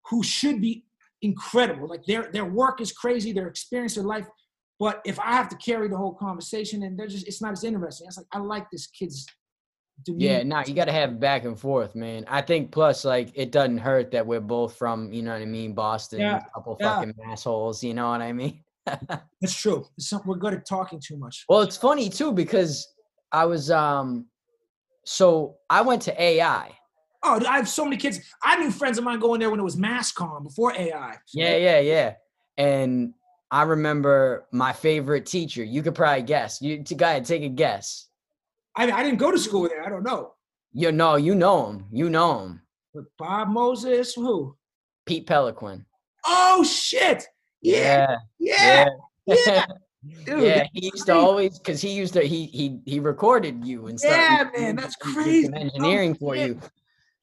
who 0.08 0.22
should 0.22 0.60
be 0.60 0.84
incredible. 1.22 1.88
Like 1.88 2.04
their 2.06 2.30
their 2.32 2.44
work 2.44 2.80
is 2.80 2.92
crazy, 2.92 3.32
their 3.32 3.48
experience 3.48 3.96
in 3.96 4.04
life. 4.06 4.26
But 4.78 5.02
if 5.04 5.18
I 5.20 5.32
have 5.32 5.48
to 5.50 5.56
carry 5.56 5.88
the 5.88 5.96
whole 5.96 6.14
conversation, 6.14 6.82
and 6.84 6.98
they're 6.98 7.06
just 7.06 7.26
it's 7.26 7.42
not 7.42 7.52
as 7.52 7.64
interesting. 7.64 8.06
It's 8.06 8.16
like 8.16 8.26
I 8.32 8.38
like 8.38 8.70
this 8.70 8.86
kid's 8.86 9.26
demeanor. 10.04 10.32
Yeah, 10.32 10.42
nah, 10.42 10.64
you 10.66 10.74
gotta 10.74 10.92
have 10.92 11.20
back 11.20 11.44
and 11.44 11.58
forth, 11.58 11.94
man. 11.94 12.24
I 12.28 12.42
think 12.42 12.70
plus 12.70 13.04
like 13.04 13.30
it 13.34 13.52
doesn't 13.52 13.78
hurt 13.78 14.10
that 14.12 14.26
we're 14.26 14.40
both 14.40 14.76
from, 14.76 15.12
you 15.12 15.22
know 15.22 15.32
what 15.32 15.42
I 15.42 15.46
mean, 15.46 15.72
Boston, 15.74 16.20
Yeah, 16.20 16.38
a 16.38 16.50
couple 16.54 16.76
yeah. 16.80 16.96
fucking 16.96 17.14
assholes, 17.30 17.82
you 17.82 17.94
know 17.94 18.10
what 18.10 18.22
I 18.22 18.32
mean? 18.32 18.62
That's 19.40 19.54
true. 19.54 19.86
It's 19.96 20.08
some, 20.08 20.22
we're 20.24 20.36
good 20.36 20.54
at 20.54 20.66
talking 20.66 21.00
too 21.00 21.16
much. 21.16 21.44
Well, 21.48 21.62
it's 21.62 21.76
funny 21.76 22.08
too 22.08 22.32
because 22.32 22.86
I 23.32 23.44
was 23.44 23.70
um 23.70 24.26
so 25.04 25.56
I 25.68 25.82
went 25.82 26.02
to 26.02 26.22
AI. 26.22 26.76
Oh, 27.22 27.40
I 27.46 27.56
have 27.56 27.68
so 27.68 27.84
many 27.84 27.96
kids. 27.96 28.20
I 28.42 28.56
knew 28.56 28.70
friends 28.70 28.96
of 28.96 29.04
mine 29.04 29.18
going 29.18 29.40
there 29.40 29.50
when 29.50 29.60
it 29.60 29.64
was 29.64 29.76
MassCon 29.76 30.42
before 30.42 30.72
AI. 30.72 31.16
Yeah, 31.34 31.56
yeah, 31.56 31.80
yeah. 31.80 32.14
And 32.56 33.12
I 33.50 33.62
remember 33.62 34.46
my 34.52 34.72
favorite 34.72 35.26
teacher. 35.26 35.62
You 35.64 35.82
could 35.82 35.94
probably 35.94 36.22
guess. 36.22 36.62
You 36.62 36.78
go 36.78 37.04
ahead, 37.04 37.24
take 37.24 37.42
a 37.42 37.48
guess. 37.48 38.06
I, 38.76 38.90
I 38.90 39.02
didn't 39.02 39.18
go 39.18 39.30
to 39.30 39.38
school 39.38 39.68
there. 39.68 39.84
I 39.84 39.88
don't 39.88 40.02
know. 40.02 40.34
You 40.72 40.92
know, 40.92 41.16
you 41.16 41.34
know 41.34 41.70
him. 41.70 41.86
You 41.90 42.10
know 42.10 42.40
him. 42.40 42.62
But 42.94 43.04
Bob 43.18 43.48
Moses, 43.48 44.14
who? 44.14 44.56
Pete 45.06 45.26
Peliquin. 45.26 45.84
Oh 46.24 46.62
shit! 46.64 47.26
Yeah, 47.62 48.16
Yeah. 48.38 48.86
yeah. 49.26 49.36
Yeah. 49.46 49.66
Dude, 50.24 50.42
yeah, 50.42 50.64
he 50.72 50.86
used 50.86 51.06
to 51.06 51.14
always 51.14 51.58
because 51.58 51.82
he 51.82 51.90
used 51.90 52.14
to 52.14 52.22
he 52.22 52.46
he 52.46 52.80
he 52.86 53.00
recorded 53.00 53.62
you 53.66 53.88
and 53.88 54.00
stuff. 54.00 54.12
Yeah, 54.12 54.48
man, 54.56 54.76
that's 54.76 54.96
crazy. 54.96 55.50
Oh, 55.54 55.58
engineering 55.58 56.14
for 56.14 56.34
yeah. 56.34 56.46
you. 56.46 56.60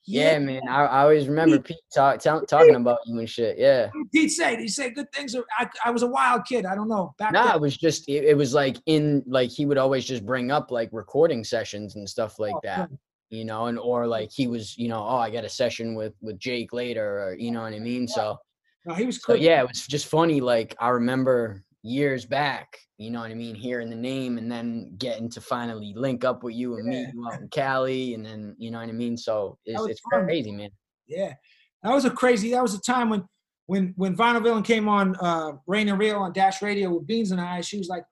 Yeah, 0.07 0.39
man. 0.39 0.61
I, 0.69 0.85
I 0.85 1.01
always 1.01 1.27
remember 1.27 1.59
Pete 1.59 1.77
talk, 1.93 2.19
tell, 2.19 2.45
talking 2.45 2.75
about 2.75 2.99
you 3.05 3.19
and 3.19 3.29
shit. 3.29 3.57
Yeah. 3.57 3.89
Pete 4.13 4.31
said 4.31 4.59
he 4.59 4.67
said 4.69 4.95
good 4.95 5.11
things? 5.11 5.35
I, 5.59 5.69
I 5.83 5.91
was 5.91 6.01
a 6.03 6.07
wild 6.07 6.45
kid. 6.45 6.65
I 6.65 6.75
don't 6.75 6.87
know. 6.87 7.13
Back 7.19 7.33
Nah, 7.33 7.47
then. 7.47 7.55
it 7.55 7.61
was 7.61 7.75
just 7.77 8.07
it, 8.07 8.23
it 8.23 8.37
was 8.37 8.53
like 8.53 8.77
in 8.85 9.23
like 9.27 9.49
he 9.49 9.65
would 9.65 9.77
always 9.77 10.05
just 10.05 10.25
bring 10.25 10.49
up 10.49 10.71
like 10.71 10.89
recording 10.93 11.43
sessions 11.43 11.95
and 11.95 12.09
stuff 12.09 12.35
oh, 12.39 12.43
like 12.43 12.55
Oh, 12.55 12.61
that. 12.63 12.89
You 13.29 13.43
know, 13.43 13.65
and 13.65 13.77
or 13.77 14.07
like 14.07 14.31
he 14.31 14.47
was, 14.47 14.77
you 14.77 14.87
know, 14.87 15.03
oh, 15.05 15.17
I 15.17 15.29
got 15.29 15.43
a 15.43 15.49
session 15.49 15.95
with 15.95 16.13
with 16.21 16.39
Jake 16.39 16.71
later, 16.71 17.23
or 17.23 17.35
you 17.35 17.51
know 17.51 17.61
what 17.63 17.73
I 17.73 17.79
mean. 17.79 18.07
So, 18.07 18.37
No, 18.85 18.93
he 18.93 19.05
was 19.05 19.17
so 19.17 19.33
cool. 19.33 19.35
yeah, 19.35 19.59
it 19.59 19.67
was 19.67 19.85
just 19.85 20.05
funny. 20.07 20.39
Like 20.39 20.73
I 20.79 20.87
remember 20.89 21.61
years 21.83 22.25
back, 22.25 22.77
you 22.97 23.11
know 23.11 23.19
what 23.19 23.31
I 23.31 23.35
mean, 23.35 23.55
hearing 23.55 23.89
the 23.89 23.95
name 23.95 24.37
and 24.37 24.51
then 24.51 24.95
getting 24.97 25.29
to 25.29 25.41
finally 25.41 25.93
link 25.95 26.23
up 26.23 26.43
with 26.43 26.55
you 26.55 26.75
and 26.75 26.87
meet 26.87 27.07
you 27.13 27.27
out 27.27 27.39
in 27.41 27.47
Cali, 27.49 28.13
and 28.13 28.25
then 28.25 28.55
you 28.57 28.71
know 28.71 28.79
what 28.79 28.89
I 28.89 28.93
mean. 28.93 29.17
So 29.17 29.57
it's 29.65 29.85
it's 29.85 30.01
fun. 30.11 30.25
crazy, 30.25 30.51
man. 30.51 30.69
Yeah, 31.07 31.33
that 31.83 31.93
was 31.93 32.05
a 32.05 32.09
crazy. 32.09 32.51
That 32.51 32.63
was 32.63 32.73
a 32.73 32.81
time 32.81 33.09
when 33.09 33.23
when 33.67 33.93
when 33.97 34.15
Vinyl 34.15 34.43
Villain 34.43 34.63
came 34.63 34.87
on 34.87 35.15
uh, 35.21 35.53
Rain 35.67 35.89
and 35.89 35.99
Real 35.99 36.17
on 36.17 36.33
Dash 36.33 36.61
Radio 36.61 36.89
with 36.89 37.07
Beans 37.07 37.31
and 37.31 37.39
I. 37.39 37.61
She 37.61 37.77
was 37.77 37.87
like, 37.87 38.03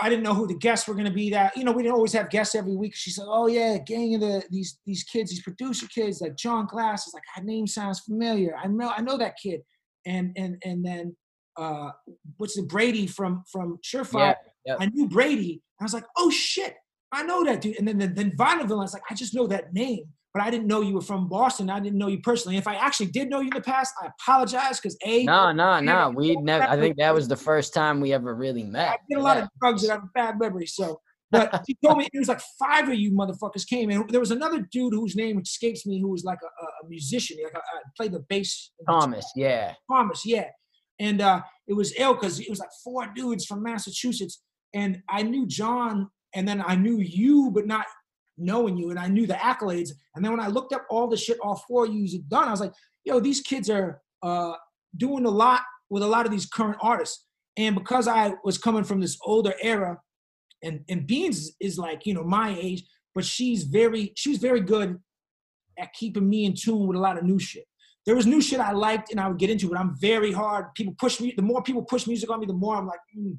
I 0.00 0.08
didn't 0.08 0.22
know 0.22 0.34
who 0.34 0.46
the 0.46 0.54
guests 0.54 0.86
were 0.86 0.94
going 0.94 1.06
to 1.06 1.12
be. 1.12 1.30
That 1.30 1.56
you 1.56 1.64
know, 1.64 1.72
we 1.72 1.82
didn't 1.82 1.94
always 1.94 2.12
have 2.12 2.30
guests 2.30 2.54
every 2.54 2.76
week. 2.76 2.94
She 2.94 3.10
said, 3.10 3.24
"Oh 3.26 3.46
yeah, 3.46 3.78
gang 3.78 4.14
of 4.14 4.20
the 4.20 4.42
these 4.50 4.78
these 4.86 5.02
kids, 5.02 5.30
these 5.30 5.42
producer 5.42 5.86
kids, 5.88 6.20
like 6.20 6.36
John 6.36 6.66
Glass 6.66 7.06
is 7.06 7.14
like, 7.14 7.22
that 7.34 7.44
name 7.44 7.66
sounds 7.66 8.00
familiar. 8.00 8.56
I 8.56 8.68
know 8.68 8.92
I 8.96 9.00
know 9.00 9.16
that 9.18 9.36
kid." 9.42 9.62
And 10.04 10.32
and 10.36 10.56
and 10.64 10.84
then 10.84 11.16
uh, 11.56 11.90
what's 12.36 12.56
the 12.56 12.62
Brady 12.62 13.06
from 13.06 13.42
from 13.50 13.78
Surefire? 13.84 14.34
Yeah, 14.64 14.74
yeah. 14.74 14.76
I 14.80 14.86
knew 14.86 15.08
Brady. 15.08 15.62
I 15.80 15.84
was 15.84 15.92
like, 15.94 16.04
oh 16.16 16.30
shit, 16.30 16.74
I 17.12 17.22
know 17.22 17.44
that 17.44 17.60
dude. 17.60 17.78
And 17.78 17.86
then 17.88 17.98
then, 17.98 18.14
then 18.14 18.32
Vinyl 18.38 18.70
I 18.70 18.74
was 18.74 18.92
like, 18.94 19.02
I 19.10 19.14
just 19.14 19.34
know 19.34 19.46
that 19.48 19.72
name, 19.72 20.04
but 20.32 20.42
I 20.42 20.50
didn't 20.50 20.66
know 20.66 20.80
you 20.80 20.94
were 20.94 21.00
from 21.02 21.28
Boston. 21.28 21.68
I 21.70 21.80
didn't 21.80 21.98
know 21.98 22.08
you 22.08 22.20
personally. 22.20 22.56
If 22.56 22.66
I 22.66 22.74
actually 22.76 23.06
did 23.06 23.28
know 23.30 23.40
you 23.40 23.48
in 23.48 23.54
the 23.54 23.60
past, 23.60 23.92
I 24.02 24.08
apologize 24.20 24.80
because 24.80 24.96
a 25.04 25.24
No, 25.24 25.52
no, 25.52 25.80
no. 25.80 26.10
We 26.14 26.36
never. 26.36 26.64
I 26.64 26.76
think 26.76 26.96
that 26.98 27.14
was 27.14 27.28
the 27.28 27.36
first 27.36 27.74
time 27.74 28.00
we 28.00 28.12
ever 28.12 28.34
really 28.34 28.64
met. 28.64 28.88
I 28.90 28.96
did 29.08 29.18
a 29.18 29.22
lot 29.22 29.36
Yeah. 29.36 29.44
of 29.44 29.48
drugs 29.60 29.82
and 29.82 29.92
I 29.92 29.94
have 29.96 30.04
a 30.04 30.10
bad 30.14 30.38
memory. 30.38 30.66
So, 30.66 31.00
but 31.30 31.62
he 31.66 31.76
told 31.84 31.98
me 31.98 32.08
it 32.12 32.18
was 32.18 32.28
like 32.28 32.40
five 32.58 32.88
of 32.88 32.94
you 32.94 33.12
motherfuckers 33.12 33.66
came, 33.66 33.90
and 33.90 34.08
there 34.10 34.20
was 34.20 34.30
another 34.30 34.66
dude 34.72 34.94
whose 34.94 35.16
name 35.16 35.38
escapes 35.40 35.84
me, 35.86 36.00
who 36.00 36.08
was 36.08 36.24
like 36.24 36.38
a, 36.42 36.46
a- 36.64 36.88
musician, 36.88 37.36
like 37.42 37.52
a, 37.54 37.58
a, 37.58 37.80
played 37.96 38.12
the 38.12 38.20
bass. 38.28 38.70
Thomas, 38.88 39.30
yeah. 39.36 39.74
Thomas, 39.90 40.22
yeah. 40.24 40.48
And 40.98 41.20
uh, 41.20 41.42
it 41.66 41.74
was 41.74 41.94
ill 41.98 42.14
because 42.14 42.40
it 42.40 42.48
was 42.48 42.58
like 42.58 42.70
four 42.82 43.06
dudes 43.14 43.44
from 43.44 43.62
Massachusetts. 43.62 44.42
And 44.74 45.02
I 45.08 45.22
knew 45.22 45.46
John, 45.46 46.08
and 46.34 46.46
then 46.46 46.62
I 46.66 46.74
knew 46.76 46.98
you, 46.98 47.50
but 47.50 47.66
not 47.66 47.86
knowing 48.38 48.76
you. 48.76 48.90
And 48.90 48.98
I 48.98 49.08
knew 49.08 49.26
the 49.26 49.34
accolades. 49.34 49.90
And 50.14 50.24
then 50.24 50.32
when 50.32 50.40
I 50.40 50.48
looked 50.48 50.72
up 50.72 50.86
all 50.90 51.08
the 51.08 51.16
shit 51.16 51.38
all 51.42 51.62
four 51.68 51.86
of 51.86 51.94
you 51.94 52.10
had 52.10 52.28
done, 52.28 52.48
I 52.48 52.50
was 52.50 52.60
like, 52.60 52.72
yo, 53.04 53.20
these 53.20 53.40
kids 53.40 53.70
are 53.70 54.00
uh, 54.22 54.54
doing 54.96 55.24
a 55.24 55.30
lot 55.30 55.60
with 55.88 56.02
a 56.02 56.06
lot 56.06 56.26
of 56.26 56.32
these 56.32 56.46
current 56.46 56.78
artists. 56.80 57.24
And 57.56 57.74
because 57.74 58.06
I 58.06 58.34
was 58.44 58.58
coming 58.58 58.84
from 58.84 59.00
this 59.00 59.16
older 59.24 59.54
era, 59.62 59.98
and, 60.62 60.84
and 60.88 61.06
Beans 61.06 61.52
is, 61.60 61.78
like, 61.78 62.06
you 62.06 62.14
know, 62.14 62.24
my 62.24 62.56
age, 62.58 62.84
but 63.14 63.24
she's 63.24 63.64
very, 63.64 64.12
she 64.16 64.30
was 64.30 64.38
very 64.38 64.60
good 64.60 64.98
at 65.78 65.92
keeping 65.92 66.28
me 66.28 66.44
in 66.44 66.54
tune 66.54 66.86
with 66.86 66.96
a 66.96 67.00
lot 67.00 67.18
of 67.18 67.24
new 67.24 67.38
shit 67.38 67.66
there 68.06 68.14
was 68.14 68.26
new 68.26 68.40
shit 68.40 68.60
I 68.60 68.72
liked 68.72 69.10
and 69.10 69.20
I 69.20 69.28
would 69.28 69.38
get 69.38 69.50
into, 69.50 69.68
but 69.68 69.78
I'm 69.78 69.96
very 70.00 70.32
hard. 70.32 70.72
People 70.74 70.94
push 70.98 71.20
me. 71.20 71.34
The 71.36 71.42
more 71.42 71.62
people 71.62 71.82
push 71.82 72.06
music 72.06 72.30
on 72.30 72.40
me, 72.40 72.46
the 72.46 72.52
more 72.52 72.76
I'm 72.76 72.86
like, 72.86 73.00
mm. 73.16 73.36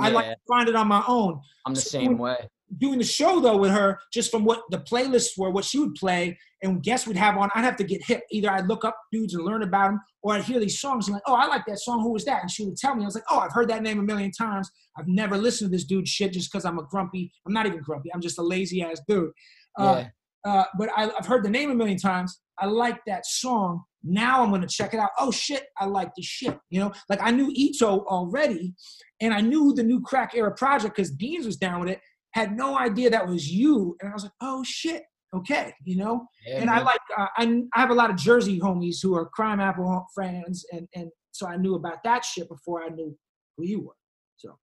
I 0.00 0.10
like 0.10 0.26
to 0.26 0.36
find 0.48 0.68
it 0.68 0.76
on 0.76 0.86
my 0.88 1.02
own. 1.08 1.40
I'm 1.66 1.74
the 1.74 1.80
So 1.80 1.98
same 1.98 2.18
way. 2.18 2.48
Doing 2.76 2.98
the 2.98 3.04
show 3.04 3.40
though 3.40 3.56
with 3.56 3.70
her, 3.70 3.98
just 4.12 4.30
from 4.30 4.44
what 4.44 4.62
the 4.70 4.78
playlists 4.78 5.38
were, 5.38 5.50
what 5.50 5.64
she 5.64 5.78
would 5.78 5.94
play, 5.94 6.38
and 6.62 6.82
guests 6.82 7.06
would 7.06 7.16
have 7.16 7.36
on, 7.38 7.48
I'd 7.54 7.64
have 7.64 7.76
to 7.76 7.84
get 7.84 8.04
hip. 8.04 8.22
Either 8.30 8.50
I'd 8.50 8.66
look 8.68 8.84
up 8.84 8.96
dudes 9.12 9.34
and 9.34 9.44
learn 9.44 9.62
about 9.62 9.88
them, 9.88 10.00
or 10.22 10.34
I'd 10.34 10.44
hear 10.44 10.60
these 10.60 10.78
songs 10.80 11.06
and 11.08 11.14
like, 11.14 11.22
oh, 11.26 11.34
I 11.34 11.46
like 11.46 11.64
that 11.66 11.78
song. 11.78 12.02
Who 12.02 12.12
was 12.12 12.24
that? 12.26 12.42
And 12.42 12.50
she 12.50 12.64
would 12.64 12.76
tell 12.76 12.94
me. 12.94 13.02
I 13.02 13.06
was 13.06 13.14
like, 13.14 13.24
oh, 13.30 13.38
I've 13.38 13.52
heard 13.52 13.70
that 13.70 13.82
name 13.82 13.98
a 13.98 14.02
million 14.02 14.30
times. 14.32 14.70
I've 14.98 15.08
never 15.08 15.38
listened 15.38 15.70
to 15.70 15.76
this 15.76 15.84
dude 15.84 16.06
shit 16.08 16.32
just 16.32 16.50
because 16.52 16.64
I'm 16.64 16.78
a 16.78 16.82
grumpy. 16.84 17.32
I'm 17.46 17.52
not 17.52 17.66
even 17.66 17.80
grumpy. 17.80 18.12
I'm 18.12 18.20
just 18.20 18.38
a 18.38 18.42
lazy 18.42 18.82
ass 18.82 19.00
dude. 19.08 19.30
Uh, 19.78 20.04
Yeah. 20.44 20.52
uh, 20.52 20.64
but 20.76 20.90
I, 20.96 21.10
I've 21.18 21.26
heard 21.26 21.44
the 21.44 21.50
name 21.50 21.70
a 21.70 21.74
million 21.74 21.98
times. 21.98 22.40
I 22.58 22.66
like 22.66 22.98
that 23.06 23.24
song. 23.24 23.84
Now 24.02 24.42
I'm 24.42 24.50
gonna 24.50 24.66
check 24.68 24.94
it 24.94 25.00
out. 25.00 25.10
Oh 25.18 25.30
shit, 25.30 25.66
I 25.76 25.86
like 25.86 26.10
this 26.16 26.26
shit. 26.26 26.56
You 26.70 26.80
know, 26.80 26.92
like 27.08 27.20
I 27.22 27.30
knew 27.30 27.52
Eto 27.52 28.04
already, 28.06 28.74
and 29.20 29.34
I 29.34 29.40
knew 29.40 29.72
the 29.74 29.82
new 29.82 30.00
crack 30.00 30.32
era 30.34 30.54
project 30.54 30.96
because 30.96 31.12
Beans 31.12 31.46
was 31.46 31.56
down 31.56 31.80
with 31.80 31.90
it. 31.90 32.00
Had 32.32 32.56
no 32.56 32.78
idea 32.78 33.10
that 33.10 33.26
was 33.26 33.50
you, 33.50 33.96
and 34.00 34.10
I 34.10 34.12
was 34.14 34.22
like, 34.22 34.32
oh 34.40 34.62
shit, 34.62 35.02
okay, 35.34 35.72
you 35.84 35.96
know. 35.96 36.26
yeah 36.46 36.60
and 36.60 36.70
I 36.70 36.80
like 36.80 37.00
uh, 37.16 37.26
I, 37.36 37.62
I 37.74 37.80
have 37.80 37.90
a 37.90 37.94
lot 37.94 38.10
of 38.10 38.16
Jersey 38.16 38.60
homies 38.60 38.96
who 39.02 39.16
are 39.16 39.30
Crimeapple 39.36 40.04
fans, 40.16 40.64
and 40.72 40.86
and 40.94 41.10
so 41.32 41.46
I 41.46 41.56
knew 41.56 41.74
about 41.74 42.02
that 42.04 42.24
shit 42.24 42.48
before 42.48 42.82
I 42.82 42.88
knew 42.88 43.16
who 43.56 43.64
you 43.64 43.80
were. 43.80 43.96
So 44.36 44.56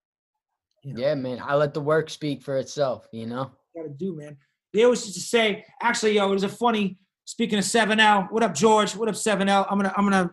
you 0.84 0.94
know. 0.94 1.02
Yeah, 1.02 1.16
man. 1.16 1.40
I 1.44 1.56
let 1.56 1.74
the 1.74 1.82
work 1.82 2.10
speak 2.10 2.42
for 2.42 2.58
itself, 2.58 3.08
you 3.12 3.26
know? 3.26 3.52
gotta 3.76 3.90
do, 3.90 4.16
man. 4.16 4.38
They 4.74 4.84
always 4.84 5.06
used 5.06 5.18
to 5.18 5.24
say, 5.24 5.66
actually, 5.82 6.16
yo, 6.16 6.30
it 6.30 6.34
was 6.34 6.44
a 6.44 6.50
funny. 6.50 6.98
Speaking 7.26 7.60
of 7.60 7.66
7L, 7.66 8.32
what 8.32 8.44
up, 8.44 8.54
George? 8.54 8.96
What 8.96 9.10
up, 9.10 9.16
7L? 9.16 9.68
I'm 9.70 9.78
gonna 9.78 9.94
I'm 9.98 10.10
gonna 10.10 10.32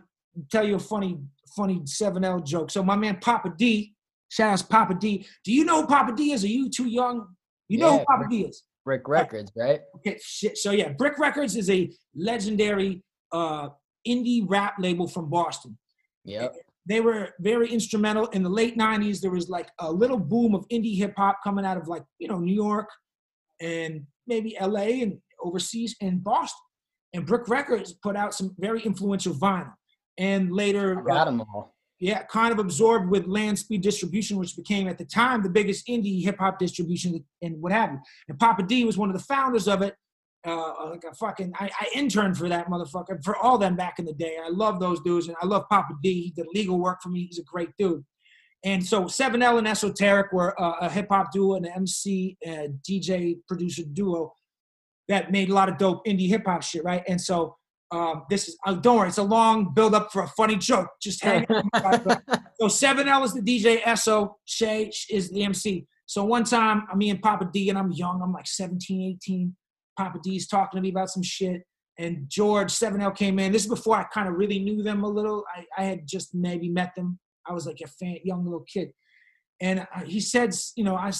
tell 0.51 0.65
you 0.65 0.75
a 0.75 0.79
funny 0.79 1.19
funny 1.55 1.79
7L 1.81 2.45
joke. 2.45 2.71
So 2.71 2.83
my 2.83 2.95
man 2.95 3.17
Papa 3.21 3.53
D, 3.57 3.93
shout 4.29 4.53
out 4.53 4.59
to 4.59 4.65
Papa 4.65 4.95
D. 4.95 5.25
Do 5.43 5.51
you 5.51 5.65
know 5.65 5.81
who 5.81 5.87
Papa 5.87 6.13
D 6.15 6.31
is? 6.31 6.43
Are 6.43 6.47
you 6.47 6.69
too 6.69 6.87
young? 6.87 7.27
You 7.67 7.79
know 7.79 7.91
Yeah, 7.93 7.99
who 7.99 8.05
Papa 8.05 8.25
D 8.29 8.41
is? 8.45 8.63
Brick 8.85 9.07
Records, 9.07 9.51
right? 9.55 9.81
Okay, 9.97 10.17
shit. 10.21 10.57
So 10.57 10.71
yeah, 10.71 10.89
Brick 10.89 11.17
Records 11.17 11.55
is 11.55 11.69
a 11.69 11.89
legendary 12.15 13.03
uh, 13.31 13.69
indie 14.07 14.43
rap 14.45 14.75
label 14.79 15.07
from 15.07 15.29
Boston. 15.29 15.77
Yeah. 16.25 16.49
They 16.85 16.99
were 16.99 17.29
very 17.39 17.69
instrumental 17.71 18.25
in 18.27 18.43
the 18.43 18.49
late 18.49 18.77
'90s. 18.77 19.21
There 19.21 19.31
was 19.31 19.47
like 19.49 19.69
a 19.79 19.89
little 19.89 20.19
boom 20.19 20.53
of 20.53 20.67
indie 20.67 20.97
hip 20.97 21.13
hop 21.15 21.39
coming 21.41 21.65
out 21.65 21.77
of 21.77 21.87
like 21.87 22.03
you 22.19 22.27
know 22.27 22.39
New 22.39 22.53
York 22.53 22.89
and 23.61 24.05
maybe 24.27 24.57
LA 24.59 25.01
and 25.01 25.19
overseas 25.41 25.95
and 26.01 26.21
Boston. 26.21 26.59
And 27.13 27.25
Brick 27.25 27.47
Records 27.47 27.93
put 27.93 28.15
out 28.15 28.33
some 28.33 28.55
very 28.57 28.81
influential 28.81 29.33
vinyl. 29.33 29.73
And 30.17 30.51
later, 30.51 30.99
I 30.99 31.13
got 31.13 31.25
them 31.25 31.41
all. 31.41 31.75
yeah, 31.99 32.23
kind 32.23 32.51
of 32.51 32.59
absorbed 32.59 33.09
with 33.09 33.25
Land 33.27 33.57
Speed 33.59 33.81
Distribution, 33.81 34.37
which 34.37 34.55
became 34.55 34.87
at 34.87 34.97
the 34.97 35.05
time 35.05 35.41
the 35.41 35.49
biggest 35.49 35.87
indie 35.87 36.23
hip 36.23 36.37
hop 36.39 36.59
distribution 36.59 37.23
and 37.41 37.61
what 37.61 37.71
have 37.71 37.91
you. 37.91 37.99
And 38.29 38.39
Papa 38.39 38.63
D 38.63 38.85
was 38.85 38.97
one 38.97 39.09
of 39.09 39.17
the 39.17 39.23
founders 39.23 39.67
of 39.67 39.81
it. 39.81 39.95
Uh, 40.45 40.89
like 40.89 41.03
a 41.09 41.15
fucking, 41.15 41.53
I, 41.57 41.69
I 41.79 41.87
interned 41.95 42.37
for 42.37 42.49
that 42.49 42.67
motherfucker 42.67 43.23
for 43.23 43.37
all 43.37 43.57
them 43.57 43.77
back 43.77 43.97
in 43.97 44.05
the 44.05 44.13
day. 44.13 44.35
I 44.43 44.49
love 44.49 44.79
those 44.81 44.99
dudes, 44.99 45.27
and 45.27 45.37
I 45.41 45.45
love 45.45 45.63
Papa 45.69 45.93
D. 46.03 46.21
He 46.21 46.31
did 46.31 46.47
legal 46.53 46.77
work 46.77 47.01
for 47.01 47.07
me. 47.09 47.25
He's 47.27 47.39
a 47.39 47.43
great 47.43 47.69
dude. 47.77 48.03
And 48.65 48.85
so 48.85 49.05
7L 49.05 49.57
and 49.57 49.67
Esoteric 49.67 50.31
were 50.31 50.59
uh, 50.61 50.75
a 50.81 50.89
hip 50.89 51.07
hop 51.09 51.31
duo 51.31 51.55
an 51.55 51.65
MC, 51.65 52.37
uh, 52.45 52.67
DJ 52.87 53.37
producer 53.47 53.83
duo 53.91 54.33
that 55.09 55.31
made 55.31 55.49
a 55.49 55.53
lot 55.53 55.69
of 55.69 55.77
dope 55.77 56.05
indie 56.05 56.27
hip 56.27 56.45
hop 56.45 56.63
shit, 56.63 56.83
right? 56.83 57.03
And 57.07 57.19
so 57.19 57.55
um, 57.91 58.23
this 58.29 58.47
is, 58.47 58.57
uh, 58.65 58.73
don't 58.73 58.97
worry, 58.97 59.09
it's 59.09 59.17
a 59.17 59.23
long 59.23 59.73
build 59.73 59.93
up 59.93 60.11
for 60.11 60.23
a 60.23 60.27
funny 60.29 60.55
joke. 60.55 60.89
Just 61.01 61.23
hang 61.23 61.45
on. 61.49 61.69
So 62.61 62.67
7L 62.67 63.25
is 63.25 63.33
the 63.33 63.41
DJ, 63.41 63.81
Eso, 63.83 64.37
Shay 64.45 64.89
is 65.09 65.29
the 65.31 65.43
MC. 65.43 65.85
So 66.05 66.23
one 66.23 66.45
time, 66.45 66.83
me 66.95 67.09
and 67.09 67.21
Papa 67.21 67.49
D, 67.51 67.69
and 67.69 67.77
I'm 67.77 67.91
young, 67.91 68.21
I'm 68.21 68.31
like 68.31 68.47
17, 68.47 69.17
18. 69.23 69.55
Papa 69.97 70.19
D's 70.23 70.47
talking 70.47 70.77
to 70.77 70.81
me 70.81 70.89
about 70.89 71.09
some 71.09 71.23
shit. 71.23 71.63
And 71.99 72.25
George, 72.27 72.71
7L 72.71 73.15
came 73.15 73.37
in. 73.37 73.51
This 73.51 73.63
is 73.63 73.69
before 73.69 73.97
I 73.97 74.03
kind 74.05 74.27
of 74.27 74.35
really 74.35 74.59
knew 74.59 74.81
them 74.81 75.03
a 75.03 75.07
little. 75.07 75.43
I, 75.53 75.65
I 75.77 75.85
had 75.85 76.07
just 76.07 76.33
maybe 76.33 76.69
met 76.69 76.93
them. 76.95 77.19
I 77.47 77.53
was 77.53 77.67
like 77.67 77.81
a 77.83 77.87
fan, 77.87 78.17
young 78.23 78.43
little 78.43 78.65
kid. 78.71 78.91
And 79.61 79.81
uh, 79.81 80.01
he 80.05 80.19
said, 80.19 80.55
you 80.75 80.83
know, 80.83 80.95
I 80.95 81.11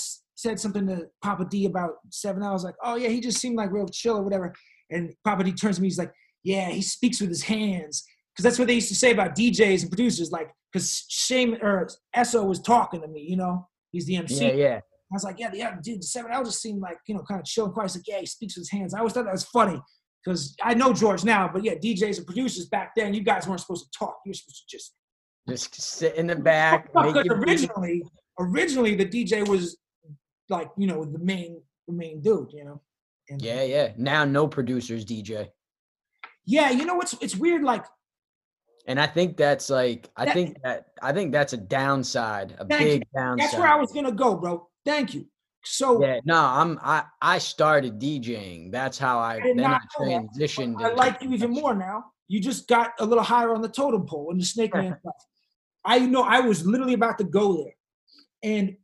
said 0.44 0.60
something 0.60 0.86
to 0.88 1.08
Papa 1.24 1.48
D 1.50 1.66
about 1.66 1.94
7L. 2.12 2.46
I 2.46 2.52
was 2.52 2.64
like, 2.64 2.76
oh, 2.84 2.96
yeah, 2.96 3.10
he 3.10 3.20
just 3.20 3.40
seemed 3.40 3.56
like 3.56 3.72
real 3.72 3.88
chill 3.88 4.18
or 4.18 4.22
whatever. 4.22 4.54
And 4.92 5.14
Papa 5.24 5.44
D 5.44 5.54
turns 5.54 5.78
to 5.78 5.82
me, 5.82 5.88
he's 5.88 5.98
like, 5.98 6.12
yeah, 6.44 6.70
he 6.70 6.82
speaks 6.82 7.20
with 7.22 7.30
his 7.30 7.44
hands. 7.44 8.04
Because 8.34 8.44
that's 8.44 8.60
what 8.60 8.68
they 8.68 8.76
used 8.76 8.90
to 8.90 8.96
say 8.96 9.12
about 9.12 9.36
DJs 9.36 9.84
and 9.84 9.92
producers. 9.92 10.32
Like, 10.32 10.52
because 10.72 11.06
Shane 11.08 11.58
or 11.62 11.88
Eso 12.14 12.44
was 12.44 12.60
talking 12.60 13.02
to 13.02 13.08
me, 13.08 13.22
you 13.22 13.38
know, 13.38 13.68
he's 13.92 14.06
the 14.06 14.18
MC. 14.18 14.48
Yeah, 14.48 14.54
yeah. 14.54 14.76
I 14.78 15.16
was 15.16 15.24
like, 15.24 15.40
yeah, 15.40 15.52
yeah, 15.54 15.76
dude, 15.82 16.04
Seven 16.04 16.32
L 16.32 16.44
just 16.44 16.62
seemed 16.62 16.82
like, 16.82 16.98
you 17.08 17.16
know, 17.16 17.22
kind 17.22 17.40
of 17.40 17.46
chill 17.46 17.66
and 17.66 17.74
quiet. 17.74 17.92
He's 17.92 17.98
like, 17.98 18.08
yeah, 18.08 18.20
he 18.20 18.26
speaks 18.26 18.56
with 18.56 18.64
his 18.64 18.72
hands. 18.72 18.94
I 18.94 19.00
always 19.00 19.14
thought 19.14 19.26
that 19.26 19.34
was 19.34 19.46
funny 19.46 19.80
because 20.26 20.56
I 20.64 20.74
know 20.74 20.92
George 20.92 21.24
now, 21.24 21.50
but 21.54 21.64
yeah, 21.64 21.76
DJs 21.76 22.18
and 22.18 22.26
producers 22.26 22.66
back 22.66 22.94
then, 22.96 23.14
you 23.14 23.22
guys 23.22 23.48
weren't 23.48 23.60
supposed 23.60 23.86
to 23.86 23.98
talk. 23.98 24.18
You're 24.26 24.34
supposed 24.34 24.64
to 24.68 24.78
just. 24.78 24.96
Just 25.48 25.80
sit 25.80 26.16
in 26.16 26.26
the 26.28 26.36
back. 26.36 26.92
Because 26.92 27.14
make 27.14 27.26
your 27.26 27.36
beat. 27.38 27.50
originally, 27.50 28.04
originally 28.40 28.96
the 28.96 29.06
DJ 29.06 29.48
was 29.48 29.78
like, 30.50 30.70
you 30.78 30.88
know, 30.88 31.06
the 31.06 31.20
main, 31.20 31.62
the 31.88 31.94
main 31.94 32.22
dude, 32.22 32.52
you 32.54 32.66
know. 32.66 32.82
And 33.30 33.42
Yeah, 33.42 33.64
yeah. 33.64 33.94
Now 33.98 34.26
no 34.26 34.48
producers 34.48 35.06
DJ. 35.06 35.50
yeah, 36.46 36.70
you 36.72 36.86
know 36.86 36.96
what's 36.96 37.14
it's 37.22 37.36
weird. 37.36 37.64
Like, 37.64 37.86
And 38.86 39.00
I 39.00 39.08
think 39.08 39.38
that's 39.38 39.70
like 39.70 40.10
I 40.18 40.26
That- 40.26 40.34
think 40.34 40.62
that 40.64 40.88
I 41.02 41.14
think 41.14 41.32
that's 41.32 41.54
a 41.54 41.58
downside, 41.58 42.56
a 42.60 42.66
Thank 42.68 42.82
you. 42.82 42.88
big 43.00 43.08
downside. 43.16 43.40
that's 43.48 43.58
where 43.58 43.68
I 43.68 43.76
was 43.78 43.92
gonna 43.94 44.12
go, 44.12 44.36
bro. 44.36 44.70
Thank 44.86 45.14
you. 45.14 45.26
So 45.64 46.02
Yeah, 46.04 46.20
no, 46.26 46.36
I'm 46.38 46.78
I 46.84 47.06
I 47.22 47.38
started 47.38 47.98
DJing. 48.00 48.72
That's 48.74 48.98
how 48.98 49.20
I, 49.20 49.40
did 49.40 49.58
then 49.58 49.66
I 49.72 49.80
transitioned. 49.98 50.84
I 50.84 50.94
like 50.94 51.22
you 51.22 51.32
even 51.32 51.52
more 51.52 51.74
now. 51.74 52.04
You 52.28 52.42
just 52.42 52.68
got 52.68 52.92
a 53.00 53.06
little 53.06 53.24
higher 53.24 53.54
on 53.56 53.62
the 53.62 53.70
totem 53.70 54.06
pole 54.06 54.32
in 54.32 54.38
the 54.38 54.44
Snake 54.44 54.74
Man 54.82 54.98
stuff. 55.00 55.16
I 55.86 56.00
know 56.00 56.24
I 56.24 56.42
was 56.42 56.66
literally 56.66 56.94
about 56.94 57.18
to 57.20 57.24
go 57.24 57.64
there. 57.64 57.76
And 58.44 58.76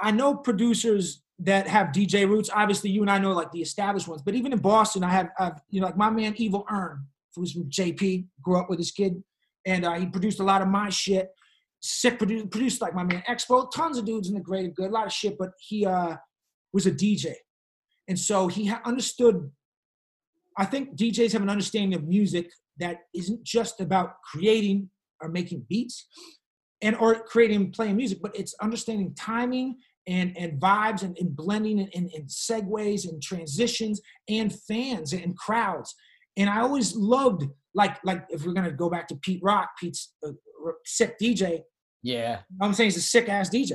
I 0.00 0.10
know 0.10 0.34
producers 0.34 1.22
that 1.40 1.66
have 1.66 1.88
DJ 1.88 2.28
roots. 2.28 2.50
Obviously, 2.52 2.90
you 2.90 3.02
and 3.02 3.10
I 3.10 3.18
know 3.18 3.32
like 3.32 3.50
the 3.52 3.62
established 3.62 4.08
ones, 4.08 4.22
but 4.22 4.34
even 4.34 4.52
in 4.52 4.58
Boston, 4.58 5.04
I 5.04 5.10
have, 5.10 5.28
I've, 5.38 5.60
you 5.70 5.80
know, 5.80 5.86
like 5.86 5.96
my 5.96 6.10
man 6.10 6.34
Evil 6.36 6.64
Earn, 6.70 7.06
who's 7.34 7.52
from 7.52 7.68
JP, 7.70 8.26
grew 8.42 8.58
up 8.58 8.70
with 8.70 8.78
his 8.78 8.90
kid, 8.90 9.22
and 9.66 9.84
uh, 9.84 9.94
he 9.94 10.06
produced 10.06 10.40
a 10.40 10.44
lot 10.44 10.62
of 10.62 10.68
my 10.68 10.88
shit. 10.90 11.30
Sick 11.80 12.18
producer, 12.18 12.46
produced 12.46 12.80
like 12.80 12.94
my 12.94 13.04
man 13.04 13.22
Expo, 13.28 13.70
tons 13.70 13.98
of 13.98 14.04
dudes 14.04 14.28
in 14.28 14.34
the 14.34 14.40
greater 14.40 14.68
good, 14.68 14.90
a 14.90 14.94
lot 14.94 15.06
of 15.06 15.12
shit, 15.12 15.36
but 15.38 15.50
he 15.58 15.84
uh, 15.84 16.16
was 16.72 16.86
a 16.86 16.92
DJ. 16.92 17.34
And 18.08 18.18
so 18.18 18.48
he 18.48 18.66
ha- 18.66 18.82
understood 18.84 19.50
I 20.56 20.64
think 20.64 20.96
DJs 20.96 21.32
have 21.32 21.42
an 21.42 21.50
understanding 21.50 21.94
of 21.94 22.04
music 22.04 22.50
that 22.78 22.98
isn't 23.14 23.42
just 23.44 23.80
about 23.80 24.22
creating 24.22 24.90
or 25.20 25.28
making 25.28 25.66
beats 25.68 26.06
and 26.82 26.96
or 26.96 27.14
creating 27.14 27.72
playing 27.72 27.96
music, 27.96 28.18
but 28.22 28.34
it's 28.36 28.54
understanding 28.60 29.14
timing 29.14 29.76
and 30.06 30.36
and 30.36 30.60
vibes 30.60 31.02
and, 31.02 31.16
and 31.18 31.34
blending 31.34 31.80
and, 31.80 31.90
and, 31.94 32.10
and 32.12 32.28
segues 32.28 33.08
and 33.08 33.22
transitions 33.22 34.00
and 34.28 34.54
fans 34.68 35.12
and 35.12 35.36
crowds. 35.36 35.94
And 36.36 36.50
I 36.50 36.60
always 36.60 36.94
loved 36.94 37.44
like 37.74 37.96
like 38.04 38.24
if 38.30 38.44
we're 38.44 38.52
gonna 38.52 38.72
go 38.72 38.90
back 38.90 39.08
to 39.08 39.16
Pete 39.16 39.40
Rock, 39.42 39.70
Pete's 39.80 40.12
a 40.24 40.28
r- 40.64 40.76
sick 40.84 41.18
DJ. 41.18 41.60
Yeah. 42.02 42.40
I'm 42.60 42.74
saying 42.74 42.88
he's 42.88 42.98
a 42.98 43.00
sick 43.00 43.28
ass 43.28 43.48
DJ. 43.48 43.72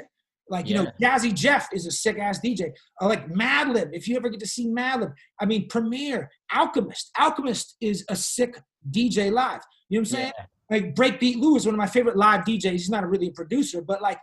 Like, 0.49 0.67
you 0.67 0.75
know, 0.75 0.87
Jazzy 0.99 1.33
Jeff 1.33 1.69
is 1.73 1.85
a 1.85 1.91
sick 1.91 2.17
ass 2.17 2.39
DJ. 2.39 2.71
I 2.99 3.05
uh, 3.05 3.07
like 3.07 3.27
Madlib. 3.29 3.89
If 3.93 4.07
you 4.07 4.15
ever 4.17 4.29
get 4.29 4.39
to 4.39 4.47
see 4.47 4.67
Madlib, 4.67 5.13
I 5.39 5.45
mean, 5.45 5.67
Premier, 5.67 6.29
Alchemist. 6.51 7.11
Alchemist 7.19 7.75
is 7.81 8.03
a 8.09 8.15
sick 8.15 8.59
DJ 8.89 9.31
live. 9.31 9.61
You 9.89 9.99
know 9.99 10.01
what 10.01 10.01
I'm 10.01 10.05
saying? 10.05 10.33
Yeah. 10.37 10.45
Like 10.69 10.95
Breakbeat 10.95 11.37
Lou 11.37 11.55
is 11.55 11.65
one 11.65 11.75
of 11.75 11.79
my 11.79 11.87
favorite 11.87 12.17
live 12.17 12.45
DJs. 12.45 12.71
He's 12.71 12.89
not 12.89 13.09
really 13.09 13.27
a 13.27 13.31
producer, 13.31 13.81
but 13.81 14.01
like, 14.01 14.19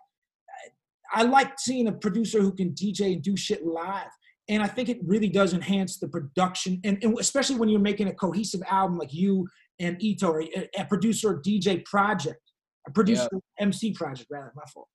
I 1.13 1.23
like 1.23 1.59
seeing 1.59 1.89
a 1.89 1.93
producer 1.93 2.41
who 2.41 2.53
can 2.53 2.71
DJ 2.71 3.15
and 3.15 3.23
do 3.23 3.37
shit 3.37 3.65
live. 3.65 4.11
And 4.49 4.63
I 4.63 4.67
think 4.69 4.89
it 4.89 4.99
really 5.05 5.29
does 5.29 5.55
enhance 5.55 5.99
the 5.99 6.07
production, 6.07 6.81
and, 6.85 7.03
and 7.03 7.19
especially 7.19 7.57
when 7.57 7.69
you're 7.69 7.81
making 7.81 8.09
a 8.09 8.15
cohesive 8.15 8.63
album 8.71 8.97
like 8.97 9.13
you 9.13 9.49
and 9.81 9.99
Eto, 9.99 10.29
or 10.29 10.43
a, 10.43 10.69
a 10.79 10.85
producer 10.85 11.43
DJ 11.45 11.85
project, 11.85 12.41
a 12.87 12.93
producer 12.93 13.29
MC 13.59 13.93
project, 13.93 14.29
rather. 14.31 14.53
My 14.55 14.63
fault. 14.73 14.89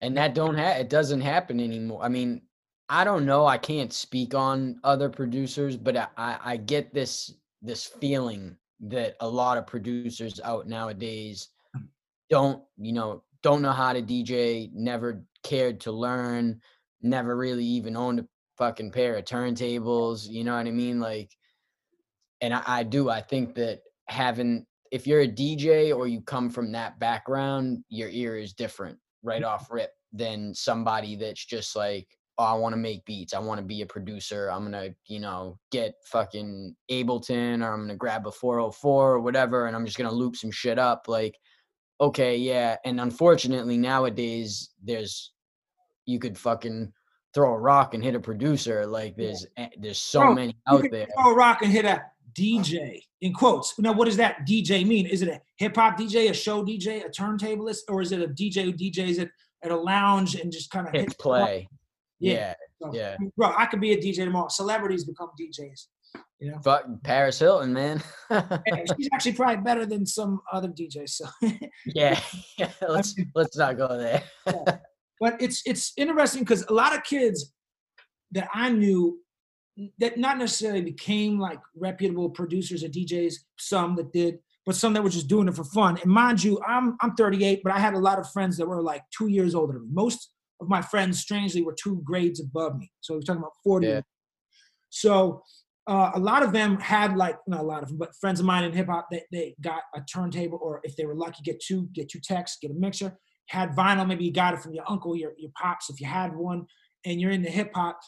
and 0.00 0.16
that 0.16 0.34
don't 0.34 0.56
ha- 0.56 0.78
it 0.78 0.88
doesn't 0.88 1.20
happen 1.20 1.58
anymore 1.58 2.00
i 2.04 2.08
mean 2.08 2.40
i 2.88 3.02
don't 3.02 3.26
know 3.26 3.44
i 3.44 3.58
can't 3.58 3.92
speak 3.92 4.34
on 4.34 4.78
other 4.84 5.08
producers 5.08 5.76
but 5.76 5.96
I, 5.96 6.06
I 6.16 6.38
i 6.44 6.56
get 6.56 6.94
this 6.94 7.34
this 7.62 7.84
feeling 7.84 8.56
that 8.80 9.14
a 9.20 9.28
lot 9.28 9.58
of 9.58 9.66
producers 9.66 10.40
out 10.44 10.66
nowadays 10.66 11.48
don't 12.30 12.62
you 12.76 12.92
know 12.92 13.22
don't 13.42 13.62
know 13.62 13.72
how 13.72 13.92
to 13.92 14.02
dj 14.02 14.70
never 14.72 15.24
cared 15.42 15.80
to 15.80 15.92
learn 15.92 16.60
never 17.02 17.36
really 17.36 17.64
even 17.64 17.96
owned 17.96 18.20
a 18.20 18.26
fucking 18.56 18.90
pair 18.90 19.16
of 19.16 19.24
turntables 19.24 20.28
you 20.28 20.44
know 20.44 20.56
what 20.56 20.66
i 20.66 20.70
mean? 20.70 21.00
Like 21.00 21.30
and 22.40 22.54
i, 22.54 22.62
I 22.66 22.82
do 22.82 23.10
i 23.10 23.20
think 23.20 23.54
that 23.54 23.80
having 24.08 24.64
if 24.90 25.06
you're 25.06 25.22
a 25.22 25.28
dj 25.28 25.96
or 25.96 26.06
you 26.06 26.20
come 26.20 26.50
from 26.50 26.72
that 26.72 26.98
background 26.98 27.84
your 27.88 28.08
ear 28.08 28.36
is 28.36 28.52
different 28.52 28.98
right 29.22 29.42
mm-hmm. 29.42 29.50
off 29.50 29.70
rip 29.70 29.92
than 30.12 30.54
somebody 30.54 31.16
that's 31.16 31.44
just 31.44 31.76
like, 31.76 32.08
oh, 32.38 32.44
I 32.44 32.54
want 32.54 32.72
to 32.72 32.76
make 32.78 33.04
beats. 33.04 33.34
I 33.34 33.40
want 33.40 33.58
to 33.58 33.64
be 33.64 33.82
a 33.82 33.86
producer. 33.86 34.50
I'm 34.50 34.64
gonna, 34.64 34.90
you 35.06 35.20
know, 35.20 35.58
get 35.70 35.94
fucking 36.04 36.74
Ableton 36.90 37.64
or 37.64 37.72
I'm 37.72 37.80
gonna 37.82 37.96
grab 37.96 38.26
a 38.26 38.32
404 38.32 39.12
or 39.12 39.20
whatever, 39.20 39.66
and 39.66 39.76
I'm 39.76 39.84
just 39.84 39.98
gonna 39.98 40.12
loop 40.12 40.36
some 40.36 40.50
shit 40.50 40.78
up. 40.78 41.06
Like, 41.08 41.36
okay, 42.00 42.36
yeah. 42.36 42.76
And 42.84 43.00
unfortunately, 43.00 43.76
nowadays 43.76 44.70
there's 44.82 45.32
you 46.06 46.18
could 46.18 46.38
fucking 46.38 46.92
throw 47.34 47.52
a 47.52 47.58
rock 47.58 47.94
and 47.94 48.02
hit 48.02 48.14
a 48.14 48.20
producer. 48.20 48.86
Like, 48.86 49.16
there's 49.16 49.46
eh, 49.56 49.68
there's 49.78 50.00
so 50.00 50.20
Bro, 50.20 50.34
many 50.34 50.56
out 50.68 50.84
there. 50.90 51.06
throw 51.16 51.32
a 51.32 51.34
rock 51.34 51.62
and 51.62 51.72
hit 51.72 51.84
a 51.84 52.02
DJ 52.38 53.00
in 53.20 53.32
quotes. 53.32 53.78
Now, 53.78 53.92
what 53.92 54.04
does 54.04 54.16
that 54.16 54.46
DJ 54.46 54.86
mean? 54.86 55.06
Is 55.06 55.22
it 55.22 55.28
a 55.28 55.40
hip 55.56 55.74
hop 55.74 55.98
DJ, 55.98 56.30
a 56.30 56.34
show 56.34 56.64
DJ, 56.64 57.04
a 57.04 57.08
turntablist, 57.08 57.80
or 57.88 58.00
is 58.00 58.12
it 58.12 58.22
a 58.22 58.28
DJ 58.28 58.64
who 58.64 58.72
DJs 58.72 59.20
at, 59.20 59.28
at 59.62 59.70
a 59.72 59.76
lounge 59.76 60.36
and 60.36 60.52
just 60.52 60.70
kind 60.70 60.86
of 60.86 60.92
Hit 60.92 61.18
play. 61.18 61.68
Yeah, 62.20 62.54
So, 62.82 62.92
yeah. 62.92 63.16
Bro, 63.36 63.54
I 63.56 63.66
could 63.66 63.80
be 63.80 63.92
a 63.92 63.96
DJ 63.96 64.24
tomorrow. 64.24 64.48
Celebrities 64.48 65.04
become 65.04 65.30
DJs. 65.40 65.86
You 66.40 66.52
know, 66.52 66.58
fuck 66.64 66.86
Paris 67.02 67.38
Hilton, 67.38 67.72
man. 67.72 68.02
And 68.30 68.88
she's 68.96 69.08
actually 69.12 69.32
probably 69.32 69.56
better 69.62 69.84
than 69.84 70.06
some 70.06 70.40
other 70.52 70.68
DJs. 70.68 71.08
So, 71.10 71.26
yeah, 71.86 72.20
yeah. 72.58 72.70
Let's 72.86 73.14
let's 73.34 73.56
not 73.56 73.76
go 73.76 73.98
there. 73.98 74.22
but 75.20 75.40
it's 75.40 75.62
it's 75.66 75.92
interesting 75.96 76.42
because 76.42 76.64
a 76.68 76.72
lot 76.72 76.94
of 76.94 77.02
kids 77.02 77.52
that 78.32 78.48
I 78.54 78.70
knew 78.70 79.18
that 79.98 80.18
not 80.18 80.38
necessarily 80.38 80.82
became 80.82 81.38
like 81.38 81.60
reputable 81.76 82.30
producers 82.30 82.84
or 82.84 82.88
DJs. 82.88 83.34
Some 83.58 83.96
that 83.96 84.12
did, 84.12 84.38
but 84.64 84.76
some 84.76 84.92
that 84.92 85.02
were 85.02 85.10
just 85.10 85.28
doing 85.28 85.48
it 85.48 85.54
for 85.54 85.64
fun. 85.64 85.98
And 86.02 86.10
mind 86.10 86.42
you, 86.44 86.60
I'm 86.66 86.96
I'm 87.00 87.14
38, 87.16 87.62
but 87.64 87.72
I 87.72 87.80
had 87.80 87.94
a 87.94 87.98
lot 87.98 88.20
of 88.20 88.30
friends 88.30 88.56
that 88.58 88.68
were 88.68 88.80
like 88.80 89.02
two 89.16 89.26
years 89.28 89.56
older 89.56 89.72
than 89.72 89.82
me. 89.82 89.88
Most 89.92 90.30
of 90.60 90.68
my 90.68 90.82
friends, 90.82 91.20
strangely, 91.20 91.62
were 91.62 91.74
two 91.74 92.00
grades 92.04 92.40
above 92.40 92.76
me. 92.76 92.90
So 93.00 93.14
we're 93.14 93.20
talking 93.20 93.42
about 93.42 93.52
40. 93.64 93.86
Yeah. 93.86 94.00
So 94.90 95.42
uh, 95.88 96.12
a 96.14 96.18
lot 96.18 96.42
of 96.42 96.52
them 96.52 96.78
had 96.78 97.16
like 97.16 97.38
not 97.46 97.60
a 97.60 97.62
lot 97.62 97.82
of 97.82 97.88
them, 97.88 97.98
but 97.98 98.14
friends 98.20 98.40
of 98.40 98.46
mine 98.46 98.64
in 98.64 98.72
hip 98.72 98.88
hop, 98.88 99.08
they, 99.10 99.22
they 99.32 99.54
got 99.60 99.82
a 99.94 100.02
turntable, 100.02 100.58
or 100.62 100.80
if 100.84 100.94
they 100.96 101.06
were 101.06 101.14
lucky, 101.14 101.42
get 101.42 101.60
two, 101.60 101.88
get 101.94 102.10
two 102.10 102.20
techs, 102.20 102.58
get 102.60 102.70
a 102.70 102.74
mixer. 102.74 103.18
Had 103.48 103.74
vinyl, 103.74 104.06
maybe 104.06 104.26
you 104.26 104.32
got 104.32 104.52
it 104.52 104.60
from 104.60 104.74
your 104.74 104.84
uncle, 104.86 105.16
your 105.16 105.32
your 105.38 105.50
pops, 105.56 105.88
if 105.88 105.98
you 106.00 106.06
had 106.06 106.36
one, 106.36 106.66
and 107.06 107.18
you're 107.18 107.30
into 107.30 107.48
hip 107.48 107.70
hop. 107.74 107.98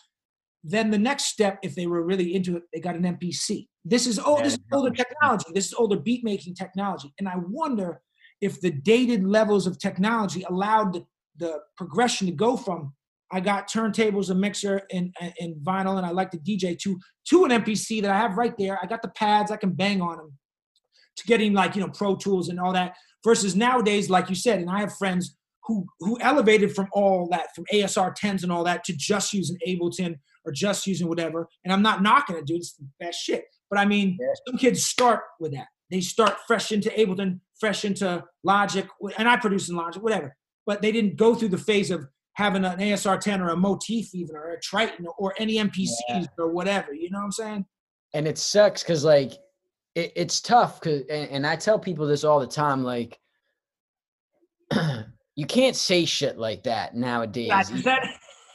Then 0.62 0.90
the 0.90 0.98
next 0.98 1.24
step, 1.24 1.58
if 1.62 1.74
they 1.74 1.86
were 1.86 2.02
really 2.02 2.34
into 2.34 2.58
it, 2.58 2.64
they 2.70 2.80
got 2.80 2.96
an 2.96 3.04
MPC. 3.04 3.66
This 3.82 4.06
is 4.06 4.20
oh, 4.22 4.42
this 4.42 4.52
is 4.52 4.60
older 4.70 4.90
technology. 4.90 5.46
This 5.54 5.68
is 5.68 5.72
older 5.72 5.98
beat 5.98 6.22
making 6.22 6.56
technology, 6.56 7.14
and 7.18 7.26
I 7.26 7.36
wonder 7.48 8.02
if 8.42 8.60
the 8.60 8.70
dated 8.70 9.24
levels 9.24 9.66
of 9.66 9.78
technology 9.78 10.42
allowed 10.42 10.92
the, 10.92 11.06
the 11.40 11.58
progression 11.76 12.26
to 12.28 12.32
go 12.32 12.56
from 12.56 12.92
I 13.32 13.38
got 13.40 13.70
turntables, 13.70 14.30
a 14.30 14.34
mixer, 14.34 14.82
and, 14.92 15.14
and 15.20 15.54
vinyl, 15.64 15.96
and 15.96 16.04
I 16.04 16.10
like 16.10 16.30
to 16.32 16.38
DJ 16.38 16.76
to 16.80 16.98
to 17.28 17.44
an 17.44 17.50
MPC 17.52 18.02
that 18.02 18.10
I 18.10 18.18
have 18.18 18.36
right 18.36 18.54
there. 18.58 18.78
I 18.82 18.86
got 18.86 19.02
the 19.02 19.08
pads, 19.08 19.50
I 19.52 19.56
can 19.56 19.70
bang 19.72 20.00
on 20.02 20.16
them. 20.16 20.32
To 21.18 21.24
getting 21.26 21.52
like 21.52 21.74
you 21.76 21.80
know 21.82 21.88
Pro 21.88 22.16
Tools 22.16 22.48
and 22.48 22.58
all 22.58 22.72
that. 22.72 22.94
Versus 23.22 23.54
nowadays, 23.54 24.08
like 24.10 24.28
you 24.30 24.34
said, 24.34 24.60
and 24.60 24.70
I 24.70 24.80
have 24.80 24.96
friends 24.96 25.36
who 25.64 25.86
who 26.00 26.18
elevated 26.20 26.74
from 26.74 26.88
all 26.92 27.28
that, 27.30 27.54
from 27.54 27.64
ASR 27.72 28.14
10s 28.16 28.42
and 28.42 28.50
all 28.50 28.64
that, 28.64 28.82
to 28.84 28.94
just 28.96 29.32
using 29.32 29.56
Ableton 29.68 30.16
or 30.44 30.52
just 30.52 30.86
using 30.86 31.06
whatever. 31.08 31.48
And 31.64 31.72
I'm 31.72 31.82
not 31.82 32.02
knocking 32.02 32.36
it, 32.36 32.46
dude. 32.46 32.56
It's 32.58 32.74
the 32.74 32.86
best 32.98 33.20
shit. 33.20 33.44
But 33.68 33.78
I 33.78 33.84
mean, 33.84 34.16
Yeah. 34.20 34.26
some 34.48 34.58
kids 34.58 34.84
start 34.84 35.20
with 35.38 35.52
that. 35.52 35.66
They 35.90 36.00
start 36.00 36.36
fresh 36.46 36.72
into 36.72 36.88
Ableton, 36.90 37.40
fresh 37.60 37.84
into 37.84 38.24
Logic, 38.42 38.88
and 39.18 39.28
I 39.28 39.36
produce 39.36 39.68
in 39.68 39.76
Logic, 39.76 40.02
whatever. 40.02 40.34
But 40.66 40.82
they 40.82 40.92
didn't 40.92 41.16
go 41.16 41.34
through 41.34 41.48
the 41.48 41.58
phase 41.58 41.90
of 41.90 42.06
having 42.34 42.64
an 42.64 42.78
ASR 42.78 43.18
10 43.20 43.40
or 43.40 43.50
a 43.50 43.56
Motif 43.56 44.14
even 44.14 44.36
or 44.36 44.52
a 44.52 44.60
Triton 44.60 45.06
or 45.18 45.34
any 45.38 45.54
MPCs 45.56 45.88
Yeah. 46.08 46.24
or 46.38 46.48
whatever. 46.52 46.94
You 46.94 47.10
know 47.10 47.18
what 47.18 47.24
I'm 47.24 47.32
saying? 47.32 47.66
and 48.12 48.26
it 48.26 48.36
sucks 48.38 48.82
because 48.82 49.04
like 49.04 49.34
it, 49.94 50.12
it's 50.16 50.40
tough 50.40 50.80
because 50.80 51.02
and, 51.08 51.30
and 51.30 51.46
i 51.46 51.54
tell 51.54 51.78
people 51.78 52.08
this 52.08 52.24
all 52.24 52.40
the 52.40 52.46
time 52.46 52.82
like 52.82 53.20
you 55.36 55.46
can't 55.46 55.76
say 55.76 56.04
shit 56.04 56.36
like 56.38 56.64
that 56.64 56.96
nowadays 56.96 57.50
that- 57.84 58.04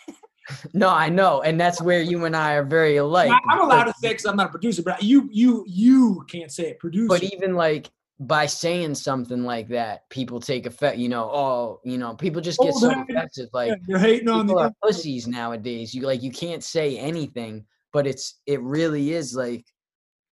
no 0.74 0.90
i 0.90 1.08
know 1.08 1.42
and 1.42 1.58
that's 1.60 1.82
where 1.82 2.02
you 2.02 2.26
and 2.26 2.36
i 2.36 2.54
are 2.54 2.66
very 2.66 2.98
alike 2.98 3.32
I'm 3.50 3.62
allowed 3.62 3.86
but- 3.86 3.94
to 3.94 4.00
say 4.00 4.10
because 4.10 4.26
I'm 4.26 4.36
not 4.36 4.48
a 4.48 4.50
producer, 4.50 4.84
but 4.84 5.02
you 5.02 5.30
you 5.32 5.64
you 5.68 6.26
can't 6.30 6.52
say 6.52 6.72
it. 6.72 6.80
Producer. 6.80 7.08
but 7.08 7.24
even 7.24 7.56
like 7.56 7.90
by 8.20 8.46
saying 8.46 8.96
something 8.96 9.44
like 9.44 9.68
that 9.68 10.10
people 10.10 10.40
take 10.40 10.66
effect 10.66 10.98
you 10.98 11.10
know 11.10 11.30
oh 11.34 11.82
you 11.84 11.98
know 11.98 12.16
people 12.16 12.42
just 12.42 12.60
get 12.60 12.74
Oh, 12.74 12.80
so 12.80 13.04
offensive 13.10 13.50
like 13.52 13.70
Yeah, 13.70 13.76
you're 13.88 14.00
hating 14.00 14.30
on 14.30 14.48
the 14.48 14.74
pussies 14.82 15.28
nowadays. 15.28 15.94
You 15.94 16.04
like 16.04 16.24
you 16.24 16.32
can't 16.32 16.64
say 16.64 16.98
anything, 16.98 17.66
but 17.92 18.08
it's 18.08 18.40
it 18.46 18.62
really 18.62 19.12
is 19.14 19.36
like 19.36 19.66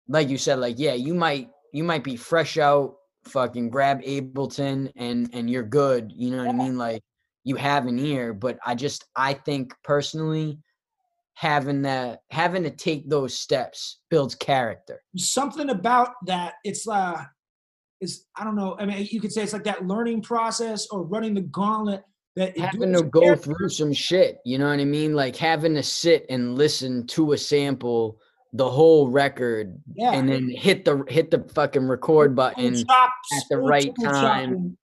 like 0.09 0.27
you 0.27 0.37
said, 0.37 0.59
like 0.59 0.77
yeah, 0.77 0.93
you 0.93 1.13
might 1.13 1.49
you 1.71 1.83
might 1.83 2.03
be 2.03 2.15
fresh 2.15 2.57
out, 2.57 2.95
fucking 3.25 3.69
grab 3.69 4.01
Ableton 4.01 4.91
and 4.95 5.29
and 5.33 5.49
you're 5.49 5.63
good. 5.63 6.11
You 6.13 6.31
know 6.31 6.37
what 6.39 6.49
I 6.49 6.53
mean? 6.53 6.77
Like 6.77 7.03
you 7.43 7.55
have 7.55 7.87
an 7.87 7.99
ear, 7.99 8.33
but 8.33 8.57
I 8.65 8.75
just 8.75 9.05
I 9.15 9.33
think 9.33 9.73
personally 9.83 10.59
having 11.33 11.83
that 11.83 12.21
having 12.31 12.63
to 12.63 12.69
take 12.69 13.09
those 13.09 13.33
steps 13.33 13.99
builds 14.09 14.35
character. 14.35 15.01
something 15.15 15.69
about 15.69 16.13
that. 16.25 16.55
It's 16.63 16.87
uh, 16.87 17.23
it's 18.01 18.25
I 18.35 18.43
don't 18.43 18.55
know. 18.55 18.75
I 18.79 18.85
mean, 18.85 19.07
you 19.11 19.19
could 19.21 19.31
say 19.31 19.43
it's 19.43 19.53
like 19.53 19.63
that 19.65 19.85
learning 19.85 20.21
process 20.21 20.87
or 20.87 21.03
running 21.03 21.33
the 21.33 21.41
gauntlet. 21.41 22.03
That 22.35 22.57
having 22.57 22.93
to 22.93 23.03
go 23.03 23.21
character. 23.21 23.53
through 23.53 23.69
some 23.69 23.91
shit 23.91 24.37
you 24.45 24.57
know 24.59 24.69
what 24.69 24.79
i 24.79 24.85
mean 24.85 25.13
like 25.13 25.35
having 25.35 25.73
to 25.73 25.83
sit 25.83 26.25
and 26.29 26.55
listen 26.55 27.05
to 27.07 27.33
a 27.33 27.37
sample 27.37 28.17
the 28.53 28.69
whole 28.69 29.09
record 29.09 29.81
Yeah. 29.95 30.13
and 30.13 30.29
then 30.29 30.47
hit 30.47 30.85
the 30.85 31.03
hit 31.09 31.31
the 31.31 31.43
fucking 31.53 31.87
record 31.87 32.35
button 32.37 32.75
at 32.75 33.43
the 33.49 33.57
right 33.57 33.91
time. 34.01 34.77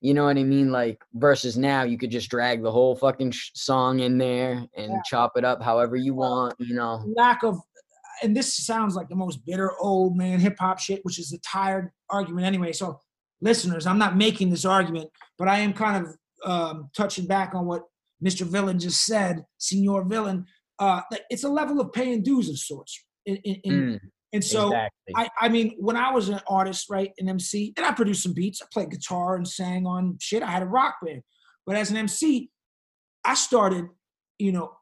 you 0.00 0.14
know 0.14 0.24
what 0.24 0.38
i 0.38 0.44
mean 0.44 0.70
like 0.72 1.02
versus 1.14 1.58
now 1.58 1.82
you 1.82 1.98
could 1.98 2.10
just 2.12 2.30
drag 2.30 2.62
the 2.62 2.70
whole 2.70 2.94
fucking 2.96 3.32
sh- 3.32 3.50
song 3.54 3.98
in 4.00 4.16
there 4.16 4.64
and 4.76 4.92
Yeah. 4.92 5.00
chop 5.04 5.32
it 5.36 5.44
up 5.44 5.60
however 5.60 5.96
you 5.96 6.14
uh, 6.14 6.16
want 6.16 6.54
you 6.60 6.74
know 6.74 7.04
lack 7.16 7.42
of 7.42 7.58
and 8.22 8.34
this 8.34 8.54
sounds 8.56 8.94
like 8.94 9.08
the 9.08 9.16
most 9.16 9.44
bitter 9.44 9.72
old 9.80 10.16
man 10.16 10.38
hip 10.38 10.56
hop 10.58 10.78
shit, 10.78 11.00
which 11.04 11.18
is 11.18 11.32
a 11.32 11.38
tired 11.38 11.90
argument 12.12 12.46
anyway. 12.46 12.72
So, 12.72 13.00
listeners, 13.40 13.86
I'm 13.86 13.98
not 13.98 14.16
making 14.16 14.50
this 14.50 14.64
argument, 14.64 15.10
but 15.38 15.48
I 15.48 15.58
am 15.58 15.72
kind 15.72 16.06
of 16.06 16.16
um, 16.44 16.90
touching 16.96 17.26
back 17.26 17.54
on 17.54 17.66
what 17.66 17.82
Mr. 18.24 18.46
Villain 18.46 18.78
just 18.78 19.04
said, 19.04 19.44
Senor 19.58 20.04
Villain. 20.04 20.46
Uh, 20.78 21.02
it's 21.30 21.44
a 21.44 21.48
level 21.48 21.80
of 21.80 21.92
paying 21.92 22.22
dues 22.22 22.48
of 22.48 22.58
sorts. 22.58 23.04
In, 23.26 23.36
in, 23.36 23.72
Mm, 23.72 24.00
and 24.32 24.44
so, 24.44 24.68
exactly 24.68 25.14
I, 25.14 25.28
I 25.40 25.48
mean, 25.48 25.74
when 25.78 25.96
I 25.96 26.10
was 26.10 26.28
an 26.28 26.40
artist, 26.48 26.88
right, 26.88 27.12
an 27.18 27.28
MC, 27.28 27.74
and 27.76 27.84
I 27.84 27.92
produced 27.92 28.22
some 28.22 28.32
beats, 28.32 28.62
I 28.62 28.66
played 28.72 28.90
guitar 28.90 29.36
and 29.36 29.46
sang 29.46 29.86
on 29.86 30.16
shit. 30.20 30.42
I 30.42 30.50
had 30.50 30.62
a 30.62 30.66
rock 30.66 30.96
band. 31.04 31.22
But 31.66 31.76
as 31.76 31.90
an 31.90 31.96
MC, 31.96 32.50
I 33.24 33.34
started, 33.34 33.86
you 34.38 34.52
know, 34.52 34.72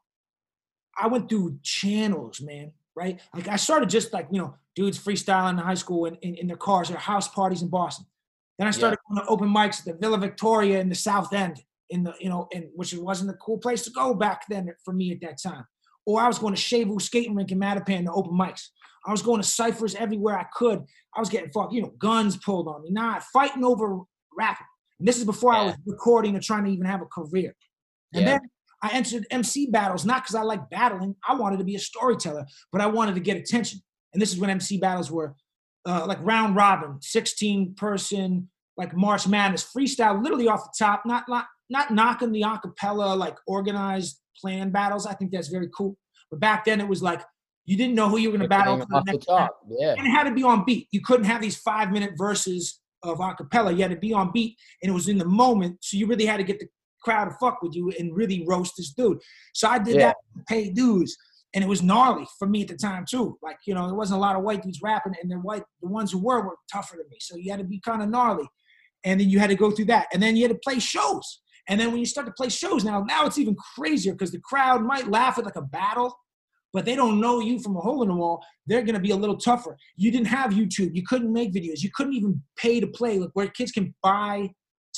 I 0.97 1.07
went 1.07 1.29
through 1.29 1.59
channels, 1.63 2.41
man, 2.41 2.71
right? 2.95 3.19
Like 3.33 3.47
I 3.47 3.55
started 3.55 3.89
just 3.89 4.13
like, 4.13 4.27
you 4.31 4.39
know, 4.39 4.55
dudes 4.75 4.99
freestyling 4.99 5.51
in 5.51 5.57
high 5.57 5.73
school 5.75 6.05
in, 6.05 6.15
in, 6.15 6.35
in 6.35 6.47
their 6.47 6.57
cars 6.57 6.89
or 6.91 6.97
house 6.97 7.27
parties 7.27 7.61
in 7.61 7.69
Boston. 7.69 8.05
Then 8.57 8.67
I 8.67 8.71
started 8.71 8.99
going 9.09 9.23
to 9.23 9.29
open 9.29 9.49
mics 9.49 9.79
at 9.79 9.85
the 9.85 9.93
Villa 9.99 10.17
Victoria 10.17 10.79
in 10.79 10.89
the 10.89 10.95
South 10.95 11.33
End, 11.33 11.61
in 11.89 12.03
the, 12.03 12.13
you 12.19 12.29
know, 12.29 12.47
and 12.53 12.65
which 12.75 12.93
wasn't 12.93 13.31
a 13.31 13.33
cool 13.33 13.57
place 13.57 13.83
to 13.83 13.91
go 13.91 14.13
back 14.13 14.43
then 14.49 14.69
for 14.85 14.93
me 14.93 15.11
at 15.11 15.21
that 15.21 15.41
time. 15.41 15.65
Or 16.05 16.21
I 16.21 16.27
was 16.27 16.37
going 16.37 16.53
to 16.53 16.61
Chez 16.61 16.83
Vous 16.83 16.99
skating 16.99 17.35
rink 17.35 17.51
in 17.51 17.59
Mattapan 17.59 18.05
to 18.05 18.11
open 18.11 18.33
mics. 18.37 18.67
I 19.05 19.11
was 19.11 19.21
going 19.21 19.41
to 19.41 19.47
ciphers 19.47 19.95
everywhere 19.95 20.37
I 20.37 20.45
could. 20.53 20.83
I 21.15 21.19
was 21.19 21.29
getting 21.29 21.51
fuck, 21.51 21.73
you 21.73 21.81
know, 21.81 21.93
guns 21.97 22.37
pulled 22.37 22.67
on 22.67 22.83
me. 22.83 22.91
Nah, 22.91 23.19
fighting 23.33 23.63
over 23.63 23.97
rapping. 24.37 24.67
And 24.99 25.07
this 25.07 25.17
is 25.17 25.25
before 25.25 25.53
I 25.53 25.65
was 25.65 25.75
recording 25.87 26.35
or 26.35 26.39
trying 26.39 26.65
to 26.65 26.71
even 26.71 26.85
have 26.85 27.01
a 27.01 27.05
career. 27.05 27.55
And 28.13 28.21
Yeah. 28.21 28.37
then 28.37 28.41
I 28.81 28.89
entered 28.93 29.25
MC 29.29 29.67
battles, 29.67 30.05
not 30.05 30.23
because 30.23 30.35
I 30.35 30.41
like 30.41 30.69
battling. 30.69 31.15
I 31.27 31.35
wanted 31.35 31.57
to 31.57 31.63
be 31.63 31.75
a 31.75 31.79
storyteller, 31.79 32.45
but 32.71 32.81
I 32.81 32.87
wanted 32.87 33.15
to 33.15 33.21
get 33.21 33.37
attention. 33.37 33.79
And 34.13 34.21
this 34.21 34.33
is 34.33 34.39
when 34.39 34.49
MC 34.49 34.77
battles 34.77 35.11
were 35.11 35.35
uh, 35.85 36.05
like 36.07 36.17
round 36.21 36.55
robin, 36.55 36.97
16 37.01 37.75
person, 37.75 38.49
like 38.77 38.95
March 38.95 39.27
Madness, 39.27 39.67
freestyle, 39.75 40.21
literally 40.21 40.47
off 40.47 40.63
the 40.63 40.83
top, 40.83 41.03
not 41.05 41.25
not, 41.27 41.45
not 41.69 41.91
knocking 41.91 42.31
the 42.31 42.41
acapella, 42.41 43.17
like 43.17 43.37
organized 43.47 44.19
plan 44.39 44.71
battles. 44.71 45.05
I 45.05 45.13
think 45.13 45.31
that's 45.31 45.49
very 45.49 45.69
cool. 45.75 45.95
But 46.29 46.39
back 46.39 46.65
then 46.65 46.81
it 46.81 46.87
was 46.87 47.03
like 47.03 47.21
you 47.65 47.77
didn't 47.77 47.95
know 47.95 48.09
who 48.09 48.17
you 48.17 48.31
were 48.31 48.37
going 48.37 48.49
to 48.49 48.49
battle 48.49 48.77
Picking 48.77 48.89
for 48.89 49.03
the 49.05 49.11
off 49.11 49.19
the 49.19 49.25
top 49.25 49.59
yeah 49.69 49.95
And 49.97 50.07
it 50.07 50.09
had 50.09 50.23
to 50.23 50.33
be 50.33 50.43
on 50.43 50.65
beat. 50.65 50.87
You 50.91 51.01
couldn't 51.01 51.25
have 51.25 51.41
these 51.41 51.57
five 51.57 51.91
minute 51.91 52.13
verses 52.17 52.79
of 53.03 53.19
acapella. 53.19 53.71
You 53.75 53.81
had 53.81 53.91
to 53.91 53.97
be 53.97 54.13
on 54.13 54.31
beat, 54.31 54.57
and 54.81 54.89
it 54.89 54.93
was 54.93 55.07
in 55.07 55.17
the 55.17 55.25
moment. 55.25 55.77
So 55.81 55.97
you 55.97 56.07
really 56.07 56.25
had 56.25 56.37
to 56.37 56.43
get 56.43 56.59
the 56.59 56.67
crowd 57.03 57.25
to 57.25 57.35
fuck 57.39 57.61
with 57.61 57.75
you 57.75 57.91
and 57.99 58.15
really 58.15 58.45
roast 58.47 58.73
this 58.77 58.91
dude. 58.93 59.19
So 59.53 59.67
I 59.67 59.77
did 59.79 59.95
Yeah. 59.95 60.07
that 60.07 60.17
to 60.35 60.43
pay 60.47 60.69
dues, 60.69 61.15
and 61.53 61.63
it 61.63 61.67
was 61.67 61.81
gnarly 61.81 62.25
for 62.39 62.47
me 62.47 62.61
at 62.61 62.67
the 62.69 62.77
time 62.77 63.05
too. 63.09 63.37
Like 63.41 63.57
you 63.65 63.73
know, 63.73 63.85
there 63.87 63.95
wasn't 63.95 64.17
a 64.19 64.21
lot 64.21 64.35
of 64.35 64.43
white 64.43 64.63
dudes 64.63 64.81
rapping, 64.81 65.13
and 65.21 65.29
the 65.31 65.35
white 65.35 65.63
the 65.81 65.87
ones 65.89 66.11
who 66.11 66.19
were 66.19 66.41
were 66.41 66.57
tougher 66.71 66.97
than 66.97 67.07
me. 67.09 67.17
So 67.19 67.35
you 67.37 67.51
had 67.51 67.59
to 67.59 67.65
be 67.65 67.79
kind 67.79 68.01
of 68.01 68.09
gnarly, 68.09 68.47
and 69.03 69.19
then 69.19 69.29
you 69.29 69.39
had 69.39 69.49
to 69.49 69.55
go 69.55 69.71
through 69.71 69.85
that, 69.85 70.07
and 70.13 70.21
then 70.21 70.35
you 70.35 70.43
had 70.43 70.51
to 70.51 70.59
play 70.63 70.79
shows. 70.79 71.41
And 71.67 71.79
then 71.79 71.91
when 71.91 71.99
you 71.99 72.05
start 72.05 72.25
to 72.27 72.33
play 72.33 72.49
shows 72.49 72.83
now, 72.83 73.03
now 73.03 73.25
it's 73.25 73.37
even 73.37 73.55
crazier 73.75 74.13
because 74.13 74.31
the 74.31 74.39
crowd 74.39 74.81
might 74.83 75.07
laugh 75.07 75.37
at 75.37 75.45
like 75.45 75.55
a 75.55 75.61
battle, 75.61 76.13
but 76.73 76.85
they 76.85 76.95
don't 76.95 77.19
know 77.21 77.39
you 77.39 77.59
from 77.59 77.77
a 77.77 77.79
hole 77.79 78.01
in 78.01 78.09
the 78.09 78.15
wall. 78.15 78.43
They're 78.65 78.81
gonna 78.81 78.99
be 78.99 79.11
a 79.11 79.15
little 79.15 79.37
tougher. 79.37 79.77
You 79.95 80.11
didn't 80.11 80.27
have 80.27 80.51
YouTube. 80.51 80.95
You 80.95 81.03
couldn't 81.03 81.31
make 81.31 81.53
videos. 81.53 81.81
You 81.83 81.91
couldn't 81.93 82.13
even 82.13 82.41
pay 82.57 82.79
to 82.79 82.87
play. 82.87 83.19
Like 83.19 83.29
where 83.33 83.47
kids 83.47 83.71
can 83.71 83.93
buy 84.01 84.49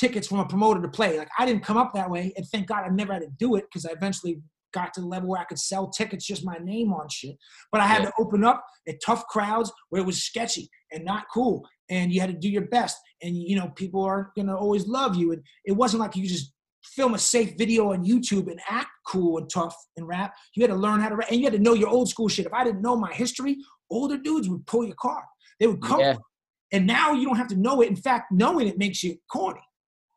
tickets 0.03 0.27
from 0.27 0.39
a 0.39 0.45
promoter 0.45 0.81
to 0.81 0.87
play. 0.89 1.17
Like 1.17 1.29
I 1.39 1.45
didn't 1.45 1.63
come 1.63 1.77
up 1.77 1.93
that 1.93 2.09
way, 2.09 2.33
and 2.35 2.45
thank 2.47 2.67
God 2.67 2.83
I 2.85 2.89
never 2.89 3.13
had 3.13 3.21
to 3.21 3.29
do 3.39 3.55
it 3.55 3.65
because 3.65 3.85
I 3.85 3.91
eventually 3.91 4.41
got 4.73 4.93
to 4.95 5.01
the 5.01 5.07
level 5.07 5.29
where 5.29 5.39
I 5.39 5.43
could 5.45 5.59
sell 5.59 5.89
tickets 5.89 6.25
just 6.25 6.43
my 6.43 6.57
name 6.63 6.91
on 6.91 7.07
shit. 7.07 7.37
But 7.71 7.79
I 7.81 7.85
had 7.87 8.01
Yeah. 8.01 8.07
to 8.09 8.13
open 8.19 8.43
up 8.43 8.65
at 8.87 8.95
tough 9.05 9.25
crowds 9.27 9.71
where 9.89 10.01
it 10.01 10.05
was 10.05 10.23
sketchy 10.23 10.67
and 10.91 11.05
not 11.05 11.25
cool, 11.33 11.65
and 11.89 12.11
you 12.11 12.19
had 12.19 12.31
to 12.31 12.37
do 12.37 12.49
your 12.49 12.67
best. 12.67 12.97
And 13.21 13.37
you 13.37 13.55
know 13.55 13.69
people 13.69 14.01
aren't 14.03 14.33
gonna 14.35 14.57
always 14.57 14.87
love 14.87 15.15
you, 15.15 15.31
and 15.31 15.41
it 15.65 15.73
wasn't 15.73 16.01
like 16.01 16.15
you 16.15 16.27
just 16.27 16.51
film 16.83 17.13
a 17.13 17.17
safe 17.19 17.57
video 17.57 17.93
on 17.93 18.03
YouTube 18.03 18.51
and 18.51 18.59
act 18.67 18.89
cool 19.07 19.37
and 19.37 19.49
tough 19.49 19.75
and 19.95 20.05
rap. 20.05 20.33
You 20.53 20.63
had 20.63 20.71
to 20.71 20.75
learn 20.75 20.99
how 20.99 21.09
to 21.09 21.15
rap, 21.15 21.29
and 21.31 21.39
you 21.39 21.45
had 21.45 21.53
to 21.53 21.59
know 21.59 21.75
your 21.75 21.87
old 21.87 22.09
school 22.09 22.27
shit. 22.27 22.45
If 22.45 22.53
I 22.53 22.63
didn't 22.65 22.81
know 22.81 22.97
my 22.97 23.13
history, 23.13 23.55
older 23.89 24.17
dudes 24.17 24.49
would 24.49 24.65
pull 24.67 24.83
your 24.83 24.95
car. 24.95 25.23
They 25.59 25.67
would 25.67 25.81
come, 25.81 26.01
Yeah. 26.01 26.17
and 26.73 26.85
now 26.85 27.13
you 27.13 27.25
don't 27.25 27.37
have 27.37 27.47
to 27.49 27.55
know 27.55 27.81
it. 27.81 27.87
In 27.89 27.95
fact, 27.95 28.31
knowing 28.31 28.67
it 28.67 28.77
makes 28.77 29.01
you 29.03 29.17
corny. 29.31 29.61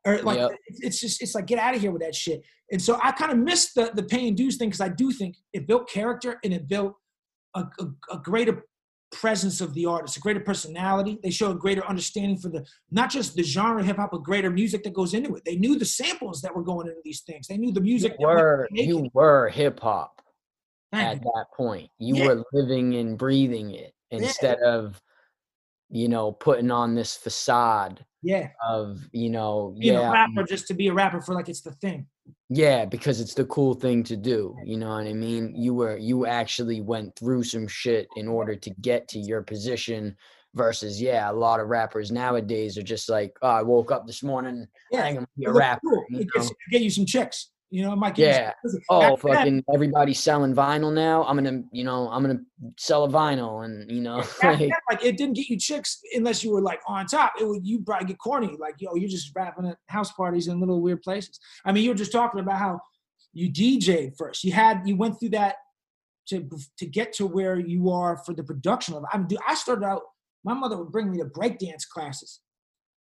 Or 0.07 0.23
like 0.23 0.39
Yep. 0.39 0.51
it's- 0.83 1.01
just 1.01 1.21
it's 1.23 1.35
like 1.35 1.47
get 1.47 1.59
out 1.59 1.75
of 1.75 1.81
here 1.81 1.91
with 1.91 2.03
that 2.03 2.15
shit. 2.15 2.43
And 2.73 2.81
so 2.81 2.99
I 3.03 3.13
kind 3.13 3.33
of 3.33 3.39
missed 3.39 3.75
the 3.75 3.91
the 3.95 4.03
paying 4.05 4.35
dues 4.35 4.57
thing 4.57 4.69
because 4.69 4.81
I 4.81 4.89
do 4.89 5.11
think 5.13 5.37
it 5.53 5.67
built 5.67 5.89
character 5.91 6.39
and 6.45 6.55
it 6.55 6.69
built 6.69 6.95
a, 7.55 7.65
a, 7.81 7.87
a 8.15 8.19
greater 8.19 8.65
presence 9.13 9.61
of 9.61 9.73
the 9.75 9.87
artist, 9.87 10.17
a 10.17 10.21
greater 10.21 10.41
personality. 10.41 11.19
They 11.23 11.31
show 11.31 11.51
a 11.53 11.55
greater 11.55 11.85
understanding 11.87 12.39
for 12.39 12.49
the 12.49 12.67
not 12.91 13.09
just 13.11 13.35
the 13.37 13.43
genre 13.43 13.83
hip 13.83 13.97
hop, 13.97 14.11
but 14.13 14.23
greater 14.25 14.51
music 14.51 14.83
that 14.85 14.93
goes 14.95 15.15
into 15.15 15.35
it. 15.37 15.45
They 15.45 15.57
knew 15.57 15.79
the 15.79 15.85
samples 15.85 16.41
that 16.43 16.55
were 16.55 16.65
going 16.65 16.89
into 16.89 17.01
these 17.05 17.21
things. 17.23 17.47
They 17.47 17.57
knew 17.57 17.73
the 17.73 17.81
music. 17.81 18.15
You 18.19 18.27
were 18.27 18.69
you 18.73 19.09
were 19.15 19.49
hip 19.49 19.81
hop 19.81 20.21
at 20.93 21.15
you. 21.17 21.21
that 21.21 21.47
point. 21.57 21.91
You 21.99 22.17
Yeah. 22.17 22.27
were 22.29 22.45
living 22.53 22.95
and 22.97 23.17
breathing 23.19 23.71
it 23.73 23.93
instead 24.11 24.59
of, 24.61 25.01
you 25.89 26.09
know, 26.09 26.33
putting 26.33 26.71
on 26.71 26.95
this 26.95 27.17
facade 27.17 28.05
Yeah, 28.27 28.49
of, 28.69 28.99
you 29.13 29.31
know, 29.31 29.75
being 29.79 29.95
yeah, 29.95 30.09
a 30.09 30.13
rapper 30.13 30.43
just 30.43 30.67
to 30.67 30.75
be 30.75 30.89
a 30.89 30.93
rapper 30.93 31.21
for 31.21 31.33
like 31.35 31.49
it's 31.49 31.61
the 31.61 31.71
thing. 31.73 32.07
yeah, 32.49 32.85
because 32.85 33.21
it's 33.21 33.35
the 33.35 33.45
cool 33.45 33.75
thing 33.75 34.03
to 34.05 34.17
do. 34.17 34.57
You 34.65 34.79
know 34.79 34.89
what 34.89 35.07
I 35.07 35.13
mean? 35.13 35.55
You 35.57 35.75
were 35.75 35.97
you 35.97 36.27
actually 36.27 36.81
went 36.81 37.15
through 37.17 37.45
some 37.45 37.69
shit 37.69 38.09
in 38.17 38.27
order 38.27 38.57
to 38.57 38.71
get 38.81 39.07
to 39.09 39.21
your 39.21 39.43
position 39.43 40.17
versus 40.55 41.01
yeah, 41.01 41.31
a 41.31 41.33
lot 41.33 41.61
of 41.61 41.69
rappers 41.69 42.11
nowadays 42.11 42.77
are 42.77 42.83
just 42.83 43.09
like, 43.09 43.37
oh, 43.43 43.49
I 43.49 43.63
woke 43.63 43.93
up 43.93 44.07
this 44.07 44.23
morning, 44.25 44.67
Yeah, 44.91 45.05
I'm 45.05 45.15
gonna 45.15 45.27
be 45.39 45.45
a 45.45 45.53
rapper. 45.53 45.81
cool. 45.85 46.05
you 46.11 46.27
know? 46.35 46.49
get 46.73 46.83
you 46.83 46.91
some 46.91 47.07
chicks. 47.07 47.51
You 47.71 47.83
know, 47.83 47.97
get 47.97 48.19
Yeah. 48.19 48.53
Oh, 48.89 49.01
then, 49.01 49.17
fucking 49.17 49.65
everybody's 49.75 50.21
selling 50.21 50.55
vinyl 50.55 50.93
now. 50.93 51.25
I'm 51.25 51.37
gonna, 51.37 51.63
you 51.73 51.83
know, 51.83 52.09
I'm 52.11 52.23
gonna 52.23 52.41
sell 52.79 53.05
a 53.05 53.09
vinyl, 53.09 53.65
and 53.65 53.91
you 53.91 54.01
know, 54.01 54.17
like, 54.43 54.59
then, 54.59 54.71
like 54.89 55.05
it 55.05 55.17
didn't 55.17 55.35
get 55.35 55.49
you 55.49 55.59
chicks 55.59 56.01
unless 56.15 56.45
you 56.45 56.53
were 56.53 56.61
like 56.61 56.81
on 56.87 57.07
top. 57.07 57.33
It 57.41 57.45
would 57.45 57.67
you 57.67 57.81
probably 57.81 58.07
get 58.07 58.19
corny, 58.19 58.57
like 58.59 58.77
yo, 58.79 58.95
you're 58.95 59.09
just 59.09 59.35
rapping 59.35 59.67
at 59.67 59.79
house 59.89 60.13
parties 60.13 60.47
in 60.47 60.61
little 60.61 60.81
weird 60.81 61.03
places. 61.03 61.41
I 61.65 61.73
mean, 61.73 61.83
you 61.83 61.91
were 61.91 61.97
just 61.97 62.13
talking 62.13 62.39
about 62.39 62.59
how 62.59 62.81
you 63.33 63.51
DJ'd 63.51 64.17
first. 64.17 64.45
You 64.45 64.53
had 64.53 64.83
you 64.87 64.97
went 64.97 65.19
through 65.19 65.31
that 65.31 65.57
to 66.29 66.49
to 66.79 66.87
get 66.87 67.13
to 67.15 67.27
where 67.27 67.59
you 67.59 67.91
are 67.91 68.17
for 68.19 68.33
the 68.33 68.45
production 68.45 68.95
of. 68.95 69.03
it. 69.03 69.09
I 69.13 69.19
mean, 69.19 69.27
dude, 69.27 69.39
I 69.47 69.55
started 69.57 69.85
out. 69.85 70.03
My 70.45 70.55
mother 70.55 70.79
would 70.79 70.93
bring 70.93 71.11
me 71.11 71.19
to 71.19 71.25
breakdance 71.25 71.89
classes. 71.89 72.41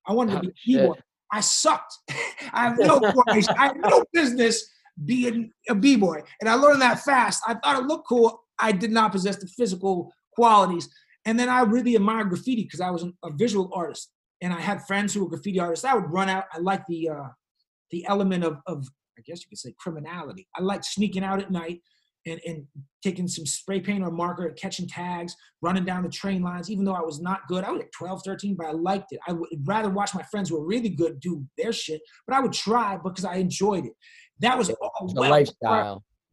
I 0.07 0.13
wanted 0.13 0.31
to 0.31 0.37
Oh, 0.37 0.41
be 0.41 0.47
a 0.47 0.79
shit. 0.79 1.03
I 1.31 1.41
sucked. 1.41 1.93
I 2.53 2.63
have 2.63 2.77
no. 2.77 3.01
I 3.27 3.67
have 3.67 3.77
no 3.77 4.03
business 4.13 4.71
being 5.03 5.51
a 5.69 5.75
b-boy, 5.75 6.21
and 6.39 6.49
I 6.49 6.55
learned 6.55 6.81
that 6.81 6.99
fast. 7.01 7.43
I 7.47 7.55
thought 7.55 7.79
it 7.79 7.87
looked 7.87 8.07
cool. 8.07 8.41
I 8.59 8.71
did 8.71 8.91
not 8.91 9.11
possess 9.11 9.37
the 9.37 9.47
physical 9.47 10.13
qualities. 10.33 10.89
And 11.25 11.39
then 11.39 11.49
I 11.49 11.61
really 11.61 11.95
admired 11.95 12.29
graffiti 12.29 12.63
because 12.63 12.81
I 12.81 12.91
was 12.91 13.03
a 13.23 13.31
visual 13.31 13.71
artist, 13.73 14.11
and 14.41 14.53
I 14.53 14.61
had 14.61 14.85
friends 14.85 15.13
who 15.13 15.23
were 15.23 15.29
graffiti 15.29 15.59
artists. 15.59 15.85
I 15.85 15.95
would 15.95 16.11
run 16.11 16.29
out. 16.29 16.45
I 16.53 16.59
liked 16.59 16.87
the 16.87 17.09
uh, 17.09 17.29
the 17.91 18.05
element 18.07 18.43
of, 18.43 18.57
of 18.67 18.87
I 19.17 19.21
guess 19.25 19.41
you 19.41 19.49
could 19.49 19.57
say 19.57 19.73
criminality. 19.79 20.47
I 20.55 20.61
liked 20.61 20.85
sneaking 20.85 21.23
out 21.23 21.41
at 21.41 21.51
night 21.51 21.81
and, 22.25 22.39
and 22.45 22.65
taking 23.03 23.27
some 23.27 23.45
spray 23.45 23.79
paint 23.79 24.03
or 24.03 24.11
marker, 24.11 24.49
catching 24.51 24.87
tags, 24.87 25.35
running 25.61 25.85
down 25.85 26.03
the 26.03 26.09
train 26.09 26.41
lines. 26.41 26.69
Even 26.71 26.83
though 26.85 26.93
I 26.93 27.01
was 27.01 27.21
not 27.21 27.47
good, 27.47 27.63
I 27.63 27.71
was 27.71 27.79
like 27.79 27.91
12, 27.91 28.21
13, 28.25 28.55
but 28.55 28.65
I 28.67 28.71
liked 28.71 29.11
it. 29.11 29.19
I 29.27 29.33
would 29.33 29.47
rather 29.65 29.89
watch 29.89 30.15
my 30.15 30.23
friends 30.23 30.49
who 30.49 30.59
were 30.59 30.65
really 30.65 30.89
good 30.89 31.19
do 31.19 31.45
their 31.57 31.71
shit, 31.73 32.01
but 32.27 32.35
I 32.35 32.39
would 32.39 32.53
try 32.53 32.97
because 32.97 33.25
I 33.25 33.35
enjoyed 33.35 33.85
it. 33.85 33.93
That 34.39 34.57
was 34.57 34.69
all 34.69 35.13
well 35.15 35.29
before 35.61 35.75
I- 35.75 35.81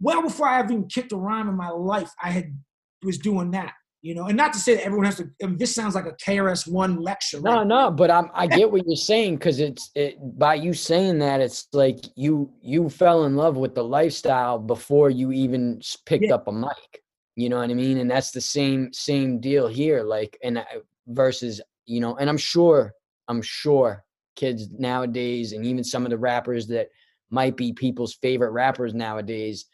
well 0.00 0.22
before 0.22 0.48
I 0.48 0.62
even 0.64 0.88
kicked 0.88 1.12
a 1.12 1.16
rhyme 1.16 1.48
in 1.48 1.56
my 1.56 1.68
life, 1.68 2.10
I 2.22 2.30
had 2.30 2.56
was 3.04 3.18
doing 3.18 3.50
that. 3.52 3.74
You 4.04 4.16
know, 4.16 4.26
and 4.26 4.36
not 4.36 4.52
to 4.52 4.58
say 4.58 4.74
that 4.74 4.84
everyone 4.84 5.06
has 5.06 5.16
to. 5.18 5.30
I 5.42 5.46
mean, 5.46 5.58
this 5.58 5.72
sounds 5.74 5.94
like 5.94 6.06
a 6.06 6.12
KRS 6.12 6.66
One 6.66 7.00
lecture. 7.00 7.40
No, 7.40 7.58
right? 7.58 7.66
no, 7.66 7.88
but 7.88 8.10
I'm, 8.10 8.30
I 8.34 8.48
get 8.48 8.70
what 8.70 8.84
you're 8.84 8.96
saying 8.96 9.36
because 9.36 9.60
it's 9.60 9.92
it 9.94 10.16
by 10.38 10.56
you 10.56 10.74
saying 10.74 11.20
that 11.20 11.40
it's 11.40 11.68
like 11.72 12.00
you 12.16 12.52
you 12.62 12.88
fell 12.88 13.26
in 13.26 13.36
love 13.36 13.56
with 13.56 13.76
the 13.76 13.84
lifestyle 13.84 14.58
before 14.58 15.08
you 15.08 15.30
even 15.30 15.80
picked 16.04 16.24
Yeah. 16.24 16.34
up 16.34 16.48
a 16.48 16.52
mic. 16.52 17.02
You 17.36 17.48
know 17.48 17.58
what 17.58 17.70
I 17.70 17.74
mean? 17.74 17.98
And 17.98 18.10
that's 18.10 18.32
the 18.32 18.40
same 18.40 18.92
same 18.92 19.38
deal 19.40 19.68
here. 19.68 20.02
Like, 20.02 20.36
and 20.42 20.58
I- 20.58 20.66
versus 21.06 21.60
you 21.86 22.00
know, 22.00 22.16
and 22.16 22.28
I'm 22.28 22.36
sure 22.38 22.92
I'm 23.28 23.40
sure 23.40 24.04
kids 24.34 24.68
nowadays, 24.70 25.52
and 25.52 25.64
even 25.64 25.84
some 25.84 26.04
of 26.04 26.10
the 26.10 26.18
rappers 26.18 26.66
that 26.66 26.88
might 27.30 27.56
be 27.56 27.72
people's 27.72 28.14
favorite 28.14 28.50
rappers 28.50 28.94
nowadays, 28.94 29.66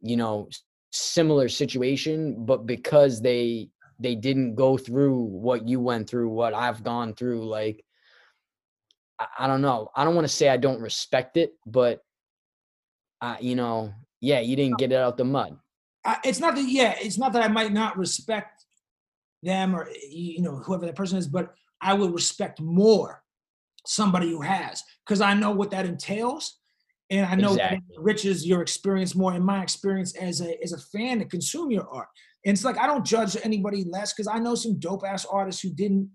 you 0.00 0.16
know, 0.16 0.48
similar 0.92 1.48
situation, 1.48 2.44
but 2.44 2.66
because 2.66 3.20
they 3.20 3.70
they 4.00 4.14
didn't 4.14 4.54
go 4.54 4.76
through 4.76 5.18
what 5.18 5.66
you 5.68 5.80
went 5.80 6.08
through, 6.08 6.28
what 6.28 6.54
I've 6.54 6.84
gone 6.84 7.14
through, 7.14 7.48
like 7.48 7.84
I, 9.18 9.26
I 9.40 9.46
don't 9.46 9.62
know. 9.62 9.90
I 9.94 10.04
don't 10.04 10.14
want 10.14 10.26
to 10.26 10.32
say 10.32 10.48
I 10.48 10.56
don't 10.56 10.80
respect 10.80 11.36
it, 11.36 11.54
but 11.66 12.00
I, 13.20 13.38
you 13.40 13.56
know, 13.56 13.92
yeah, 14.20 14.40
you 14.40 14.56
didn't 14.56 14.78
get 14.78 14.92
it 14.92 14.96
out 14.96 15.16
the 15.16 15.24
mud. 15.24 15.58
I, 16.04 16.18
it's 16.24 16.40
not 16.40 16.54
that. 16.54 16.68
Yeah, 16.68 16.94
it's 17.00 17.18
not 17.18 17.32
that 17.32 17.42
I 17.42 17.48
might 17.48 17.72
not 17.72 17.98
respect 17.98 18.64
them 19.42 19.74
or 19.74 19.88
you 20.10 20.42
know 20.42 20.56
whoever 20.56 20.86
that 20.86 20.96
person 20.96 21.18
is, 21.18 21.26
but 21.26 21.54
I 21.80 21.94
would 21.94 22.12
respect 22.12 22.60
more 22.60 23.22
somebody 23.86 24.30
who 24.30 24.42
has 24.42 24.82
because 25.06 25.20
I 25.20 25.34
know 25.34 25.50
what 25.50 25.70
that 25.70 25.86
entails, 25.86 26.58
and 27.10 27.26
I 27.26 27.34
know 27.36 27.54
that 27.56 27.72
Exactly. 27.72 27.96
enriches 27.96 28.46
your 28.46 28.60
experience 28.62 29.14
more. 29.14 29.34
In 29.34 29.44
my 29.44 29.62
experience 29.62 30.14
as 30.16 30.40
a 30.40 30.62
as 30.62 30.72
a 30.72 30.78
fan 30.78 31.18
to 31.20 31.24
consume 31.24 31.70
your 31.70 31.88
art, 31.88 32.08
and 32.44 32.54
it's 32.54 32.64
like 32.64 32.78
I 32.78 32.86
don't 32.86 33.04
judge 33.06 33.36
anybody 33.42 33.84
less 33.84 34.12
because 34.12 34.28
I 34.28 34.38
know 34.38 34.54
some 34.54 34.78
dope 34.78 35.04
ass 35.06 35.24
artists 35.24 35.62
who 35.62 35.70
didn't 35.70 36.10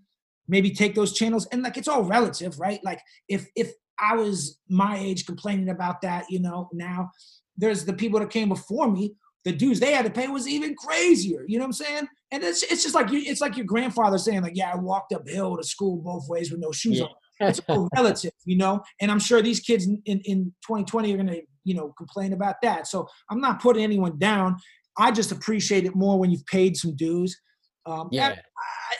maybe 0.48 0.70
take 0.70 0.94
those 0.94 1.12
channels, 1.12 1.46
and 1.46 1.62
like 1.62 1.76
it's 1.76 1.88
all 1.88 2.02
relative, 2.04 2.58
right? 2.60 2.80
Like 2.84 3.00
if 3.28 3.46
if 3.56 3.72
I 3.98 4.14
was 4.16 4.58
my 4.68 4.98
age 4.98 5.26
complaining 5.26 5.68
about 5.68 6.00
that, 6.02 6.24
you 6.30 6.40
know, 6.40 6.68
now 6.72 7.10
there's 7.56 7.84
the 7.84 7.92
people 7.92 8.18
that 8.20 8.30
came 8.30 8.48
before 8.48 8.90
me 8.90 9.14
the 9.44 9.52
dues 9.52 9.78
they 9.78 9.92
had 9.92 10.06
to 10.06 10.10
pay 10.10 10.26
was 10.26 10.48
even 10.48 10.74
crazier. 10.74 11.44
You 11.46 11.58
know 11.58 11.64
what 11.64 11.68
I'm 11.68 11.72
saying? 11.74 12.08
And 12.32 12.42
it's 12.42 12.62
it's 12.62 12.82
just 12.82 12.94
like 12.94 13.10
you, 13.10 13.18
it's 13.20 13.42
like 13.42 13.56
your 13.58 13.66
grandfather 13.66 14.16
saying 14.16 14.40
like, 14.42 14.56
yeah, 14.56 14.72
I 14.72 14.76
walked 14.76 15.12
uphill 15.12 15.58
to 15.58 15.62
school 15.62 15.98
both 15.98 16.28
ways 16.28 16.50
with 16.50 16.60
no 16.60 16.72
shoes 16.72 16.98
Yeah. 16.98 17.04
on. 17.04 17.10
It's 17.40 17.60
all 17.68 17.88
relative, 17.96 18.32
you 18.44 18.56
know. 18.56 18.82
And 19.00 19.10
I'm 19.10 19.18
sure 19.18 19.42
these 19.42 19.60
kids 19.60 19.86
in, 19.86 20.00
in, 20.04 20.20
in 20.20 20.44
2020 20.66 21.12
are 21.12 21.16
gonna, 21.16 21.36
you 21.64 21.74
know, 21.74 21.92
complain 21.96 22.32
about 22.32 22.56
that. 22.62 22.86
So 22.86 23.08
I'm 23.30 23.40
not 23.40 23.60
putting 23.60 23.82
anyone 23.82 24.18
down. 24.18 24.56
I 24.96 25.10
just 25.10 25.32
appreciate 25.32 25.84
it 25.84 25.94
more 25.94 26.18
when 26.18 26.30
you've 26.30 26.46
paid 26.46 26.76
some 26.76 26.94
dues. 26.94 27.36
Um, 27.86 28.08
yeah, 28.12 28.36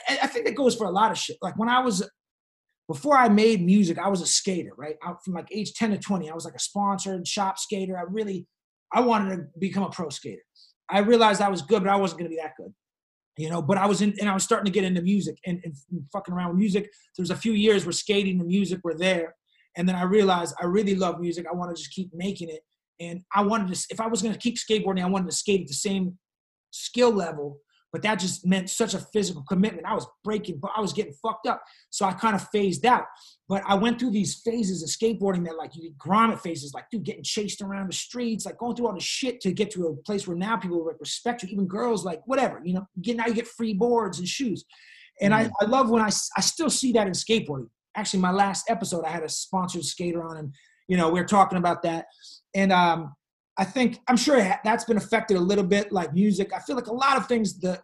I, 0.09 0.19
I 0.23 0.27
think 0.27 0.45
that 0.45 0.55
goes 0.55 0.75
for 0.75 0.85
a 0.85 0.91
lot 0.91 1.11
of 1.11 1.17
shit. 1.17 1.37
Like 1.41 1.57
when 1.57 1.69
I 1.69 1.79
was 1.79 2.07
before 2.87 3.17
I 3.17 3.29
made 3.29 3.65
music, 3.65 3.97
I 3.97 4.09
was 4.09 4.21
a 4.21 4.27
skater, 4.27 4.71
right? 4.77 4.95
Out 5.03 5.23
from 5.23 5.33
like 5.33 5.47
age 5.51 5.73
10 5.73 5.91
to 5.91 5.97
20, 5.97 6.29
I 6.29 6.33
was 6.33 6.45
like 6.45 6.55
a 6.55 6.59
sponsored 6.59 7.27
shop 7.27 7.57
skater. 7.57 7.97
I 7.97 8.03
really, 8.03 8.47
I 8.93 9.01
wanted 9.01 9.35
to 9.35 9.45
become 9.59 9.83
a 9.83 9.89
pro 9.89 10.09
skater. 10.09 10.43
I 10.89 10.99
realized 10.99 11.41
I 11.41 11.49
was 11.49 11.63
good, 11.63 11.83
but 11.83 11.91
I 11.91 11.95
wasn't 11.95 12.19
going 12.19 12.29
to 12.29 12.35
be 12.35 12.41
that 12.41 12.53
good, 12.57 12.71
you 13.37 13.49
know. 13.49 13.61
But 13.61 13.77
I 13.77 13.85
was 13.85 14.01
in, 14.01 14.13
and 14.19 14.29
I 14.29 14.33
was 14.33 14.43
starting 14.43 14.65
to 14.65 14.71
get 14.71 14.83
into 14.83 15.01
music 15.01 15.37
and, 15.45 15.61
and 15.63 15.75
fucking 16.11 16.33
around 16.33 16.49
with 16.49 16.57
music. 16.57 16.83
There 17.17 17.23
was 17.23 17.31
a 17.31 17.35
few 17.35 17.53
years 17.53 17.85
where 17.85 17.91
skating 17.91 18.39
and 18.39 18.47
music 18.47 18.79
were 18.83 18.97
there, 18.97 19.35
and 19.77 19.87
then 19.87 19.95
I 19.95 20.03
realized 20.03 20.55
I 20.61 20.65
really 20.65 20.95
love 20.95 21.19
music. 21.19 21.45
I 21.49 21.55
want 21.55 21.75
to 21.75 21.81
just 21.81 21.93
keep 21.93 22.09
making 22.13 22.49
it, 22.49 22.61
and 22.99 23.21
I 23.33 23.43
wanted 23.43 23.73
to. 23.73 23.87
If 23.89 23.99
I 23.99 24.07
was 24.07 24.21
going 24.21 24.33
to 24.33 24.39
keep 24.39 24.55
skateboarding, 24.57 25.03
I 25.03 25.09
wanted 25.09 25.29
to 25.29 25.35
skate 25.35 25.61
at 25.61 25.67
the 25.67 25.73
same 25.73 26.17
skill 26.71 27.11
level 27.11 27.59
but 27.95 28.01
that 28.01 28.19
just 28.19 28.45
meant 28.45 28.69
such 28.69 28.93
a 28.93 28.99
physical 28.99 29.41
commitment. 29.43 29.87
I 29.87 29.93
was 29.93 30.05
breaking, 30.21 30.59
I 30.75 30.81
was 30.81 30.91
getting 30.91 31.13
fucked 31.13 31.47
up. 31.47 31.63
So 31.91 32.05
I 32.05 32.11
kind 32.11 32.35
of 32.35 32.45
phased 32.49 32.85
out. 32.85 33.05
But 33.47 33.63
I 33.65 33.75
went 33.75 33.99
through 33.99 34.11
these 34.11 34.35
phases 34.35 34.83
of 34.83 34.89
skateboarding 34.89 35.45
that, 35.45 35.55
like, 35.55 35.77
you 35.77 35.83
get 35.83 35.97
grommet 35.97 36.41
phases, 36.41 36.73
like, 36.73 36.89
dude, 36.91 37.05
getting 37.05 37.23
chased 37.23 37.61
around 37.61 37.87
the 37.87 37.95
streets, 37.95 38.45
like 38.45 38.57
going 38.57 38.75
through 38.75 38.87
all 38.87 38.93
the 38.93 38.99
shit 38.99 39.39
to 39.39 39.53
get 39.53 39.71
to 39.71 39.87
a 39.87 39.95
place 39.95 40.27
where 40.27 40.35
now 40.35 40.57
people 40.57 40.85
like 40.85 40.99
respect 40.99 41.41
you, 41.41 41.47
even 41.53 41.67
girls, 41.67 42.03
like, 42.03 42.21
whatever, 42.25 42.59
you 42.65 42.73
know, 42.73 42.85
get 43.01 43.15
now 43.15 43.27
you 43.27 43.33
get 43.33 43.47
free 43.47 43.73
boards 43.73 44.19
and 44.19 44.27
shoes. 44.27 44.65
And 45.21 45.33
I, 45.33 45.49
I 45.61 45.63
love 45.63 45.89
when 45.89 46.01
I, 46.01 46.09
I 46.35 46.41
still 46.41 46.69
see 46.69 46.91
that 46.91 47.07
in 47.07 47.13
skateboarding. 47.13 47.69
Actually, 47.95 48.19
my 48.19 48.31
last 48.31 48.69
episode, 48.69 49.05
I 49.05 49.09
had 49.09 49.23
a 49.23 49.29
sponsored 49.29 49.85
skater 49.85 50.21
on, 50.21 50.35
and, 50.35 50.53
you 50.89 50.97
know, 50.97 51.09
we 51.11 51.21
are 51.21 51.25
talking 51.25 51.57
about 51.57 51.83
that. 51.83 52.07
And, 52.53 52.73
um, 52.73 53.15
I 53.57 53.63
think 53.63 53.99
I'm 54.07 54.17
sure 54.17 54.37
that's 54.63 54.83
been 54.83 54.97
affected 54.97 55.37
a 55.37 55.39
little 55.39 55.63
bit, 55.63 55.91
like 55.91 56.13
music. 56.13 56.51
I 56.53 56.59
feel 56.59 56.75
like 56.75 56.87
a 56.87 56.93
lot 56.93 57.17
of 57.17 57.27
things 57.27 57.59
the 57.59 57.81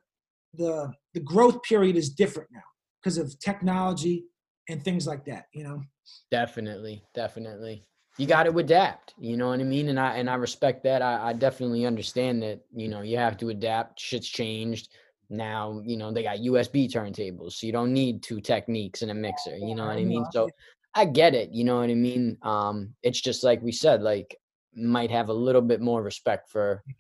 the 0.53 0.91
the 1.13 1.19
growth 1.19 1.63
period 1.63 1.95
is 1.95 2.09
different 2.09 2.49
now 2.51 2.61
because 3.01 3.17
of 3.17 3.37
technology 3.39 4.25
and 4.69 4.83
things 4.83 5.07
like 5.07 5.25
that. 5.25 5.45
You 5.53 5.63
know, 5.63 5.81
definitely, 6.29 7.03
definitely. 7.13 7.85
You 8.17 8.27
got 8.27 8.43
to 8.43 8.57
adapt. 8.57 9.13
You 9.17 9.37
know 9.37 9.47
what 9.47 9.61
I 9.61 9.63
mean? 9.63 9.87
And 9.89 9.99
I 9.99 10.17
and 10.17 10.29
I 10.29 10.35
respect 10.35 10.83
that. 10.83 11.01
I, 11.01 11.29
I 11.29 11.33
definitely 11.33 11.85
understand 11.85 12.43
that. 12.43 12.59
You 12.75 12.89
know, 12.89 13.01
you 13.01 13.17
have 13.17 13.37
to 13.37 13.49
adapt. 13.49 13.99
Shit's 13.99 14.27
changed 14.27 14.89
now. 15.29 15.81
You 15.85 15.95
know, 15.95 16.11
they 16.11 16.23
got 16.23 16.39
USB 16.39 16.91
turntables, 16.91 17.53
so 17.53 17.65
you 17.65 17.71
don't 17.71 17.93
need 17.93 18.21
two 18.21 18.41
Technics 18.41 19.01
and 19.01 19.11
a 19.11 19.15
mixer. 19.15 19.57
You 19.57 19.75
know 19.75 19.85
what 19.85 19.97
I 19.97 20.03
mean? 20.03 20.25
So 20.33 20.49
I 20.93 21.05
get 21.05 21.33
it. 21.33 21.51
You 21.51 21.63
know 21.63 21.77
what 21.79 21.89
I 21.89 21.95
mean? 21.95 22.37
Um, 22.41 22.93
it's 23.03 23.21
just 23.21 23.43
like 23.43 23.61
we 23.61 23.71
said, 23.71 24.01
like 24.01 24.35
might 24.75 25.11
have 25.11 25.29
a 25.29 25.33
little 25.33 25.61
bit 25.61 25.81
more 25.81 26.01
respect 26.01 26.49
for 26.49 26.83
mm-hmm. 26.83 26.91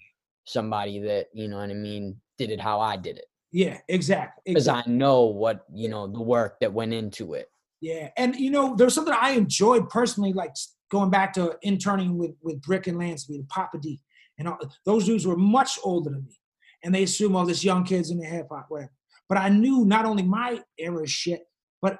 somebody 0.45 0.99
that 0.99 1.27
you 1.33 1.47
know 1.47 1.57
what 1.57 1.69
I 1.69 1.73
mean 1.73 2.17
did 2.37 2.49
it 2.49 2.59
how 2.59 2.79
I 2.79 2.97
did 2.97 3.17
it 3.17 3.25
yeah, 3.51 3.79
exactly. 3.89 4.41
because 4.45 4.67
exactly. 4.67 4.93
I 4.93 4.95
know 4.95 5.25
what 5.25 5.65
you 5.73 5.89
know 5.89 6.07
the 6.07 6.21
work 6.21 6.59
that 6.61 6.73
went 6.73 6.93
into 6.93 7.33
it. 7.33 7.47
Yeah, 7.81 8.09
and 8.17 8.35
you 8.35 8.49
know, 8.49 8.75
there's 8.75 8.93
something 8.93 9.13
I 9.19 9.31
enjoyed 9.31 9.89
personally, 9.89 10.33
like 10.33 10.55
going 10.89 11.09
back 11.09 11.33
to 11.33 11.57
interning 11.61 12.17
with 12.17 12.31
with 12.41 12.61
Brick 12.61 12.87
and 12.87 12.97
Landspeed 12.97 13.39
and 13.39 13.49
Papa 13.49 13.77
D, 13.79 13.99
and 14.37 14.47
all, 14.47 14.57
those 14.85 15.05
dudes 15.05 15.27
were 15.27 15.35
much 15.35 15.79
older 15.83 16.11
than 16.11 16.23
me, 16.25 16.39
and 16.83 16.95
they 16.95 17.03
assume 17.03 17.35
oh, 17.35 17.39
all 17.39 17.45
this 17.45 17.63
young 17.63 17.83
kids 17.83 18.09
in 18.09 18.19
the 18.19 18.25
hip 18.25 18.47
hop, 18.49 18.67
whatever. 18.69 18.91
But 19.27 19.37
I 19.37 19.49
knew 19.49 19.85
not 19.85 20.05
only 20.05 20.23
my 20.23 20.61
era 20.77 21.05
shit, 21.07 21.43
but 21.81 21.99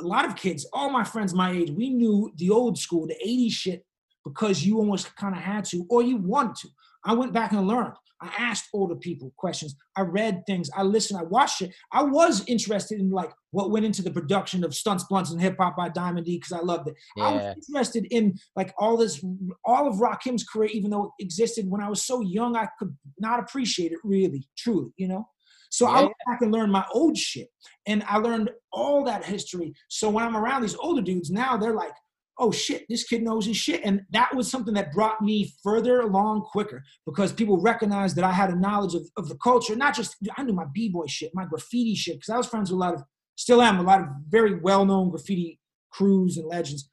a 0.00 0.04
lot 0.04 0.24
of 0.24 0.36
kids, 0.36 0.68
all 0.72 0.90
my 0.90 1.04
friends 1.04 1.34
my 1.34 1.50
age, 1.50 1.70
we 1.70 1.90
knew 1.90 2.32
the 2.36 2.50
old 2.50 2.78
school, 2.78 3.06
the 3.06 3.16
80s 3.24 3.52
shit, 3.52 3.85
because 4.26 4.66
you 4.66 4.78
almost 4.78 5.14
kind 5.16 5.34
of 5.34 5.40
had 5.40 5.64
to, 5.66 5.86
or 5.88 6.02
you 6.02 6.16
wanted 6.16 6.56
to. 6.56 6.68
I 7.04 7.14
went 7.14 7.32
back 7.32 7.52
and 7.52 7.66
learned. 7.66 7.94
I 8.20 8.30
asked 8.38 8.70
older 8.72 8.96
people 8.96 9.32
questions. 9.36 9.76
I 9.96 10.00
read 10.00 10.42
things. 10.46 10.70
I 10.74 10.82
listened. 10.82 11.20
I 11.20 11.24
watched 11.24 11.60
it. 11.62 11.72
I 11.92 12.02
was 12.02 12.42
interested 12.46 12.98
in 12.98 13.10
like 13.10 13.30
what 13.50 13.70
went 13.70 13.84
into 13.84 14.02
the 14.02 14.10
production 14.10 14.64
of 14.64 14.74
Stunts, 14.74 15.04
Blunts, 15.04 15.30
and 15.30 15.40
Hip 15.40 15.56
Hop 15.60 15.76
by 15.76 15.90
Diamond 15.90 16.26
D 16.26 16.38
because 16.38 16.52
I 16.52 16.60
loved 16.60 16.88
it. 16.88 16.94
Yeah. 17.14 17.24
I 17.28 17.32
was 17.34 17.56
interested 17.68 18.06
in 18.10 18.34
like 18.56 18.74
all 18.78 18.96
this, 18.96 19.22
all 19.64 19.86
of 19.86 20.00
Rakim's 20.00 20.44
career, 20.44 20.70
even 20.72 20.90
though 20.90 21.12
it 21.18 21.24
existed 21.24 21.66
when 21.68 21.82
I 21.82 21.88
was 21.90 22.02
so 22.04 22.20
young, 22.22 22.56
I 22.56 22.68
could 22.78 22.96
not 23.18 23.38
appreciate 23.38 23.92
it 23.92 23.98
really, 24.02 24.48
truly, 24.56 24.90
you 24.96 25.08
know. 25.08 25.28
So 25.70 25.86
I 25.86 25.96
Yeah, 25.96 26.00
went 26.02 26.14
back 26.26 26.38
and 26.40 26.52
learned 26.52 26.72
my 26.72 26.86
old 26.94 27.18
shit, 27.18 27.48
and 27.86 28.02
I 28.08 28.16
learned 28.16 28.50
all 28.72 29.04
that 29.04 29.24
history. 29.24 29.74
So 29.88 30.08
when 30.08 30.24
I'm 30.24 30.36
around 30.36 30.62
these 30.62 30.76
older 30.76 31.02
dudes 31.02 31.30
now, 31.30 31.56
they're 31.58 31.74
like, 31.74 31.92
"Oh 32.38 32.50
shit, 32.50 32.84
this 32.88 33.04
kid 33.04 33.22
knows 33.22 33.46
his 33.46 33.56
shit," 33.56 33.82
and 33.84 34.02
that 34.10 34.34
was 34.34 34.50
something 34.50 34.74
that 34.74 34.92
brought 34.92 35.22
me 35.22 35.52
further 35.62 36.00
along 36.00 36.42
quicker 36.42 36.82
because 37.04 37.32
people 37.32 37.58
recognized 37.60 38.16
that 38.16 38.24
I 38.24 38.32
had 38.32 38.50
a 38.50 38.58
knowledge 38.58 38.94
of, 38.94 39.02
of 39.16 39.28
the 39.28 39.36
culture, 39.36 39.76
not 39.76 39.94
just 39.94 40.16
I 40.36 40.42
knew 40.42 40.52
my 40.52 40.66
b-boy 40.72 41.06
shit, 41.06 41.30
my 41.34 41.46
graffiti 41.46 41.94
shit, 41.94 42.16
because 42.16 42.30
I 42.30 42.36
was 42.36 42.46
friends 42.46 42.70
with 42.70 42.76
a 42.76 42.80
lot 42.80 42.94
of, 42.94 43.02
still 43.36 43.62
am 43.62 43.78
a 43.78 43.82
lot 43.82 44.00
of 44.00 44.06
very 44.28 44.54
well-known 44.54 45.10
graffiti 45.10 45.60
crews 45.90 46.36
and 46.36 46.46
legends. 46.46 46.90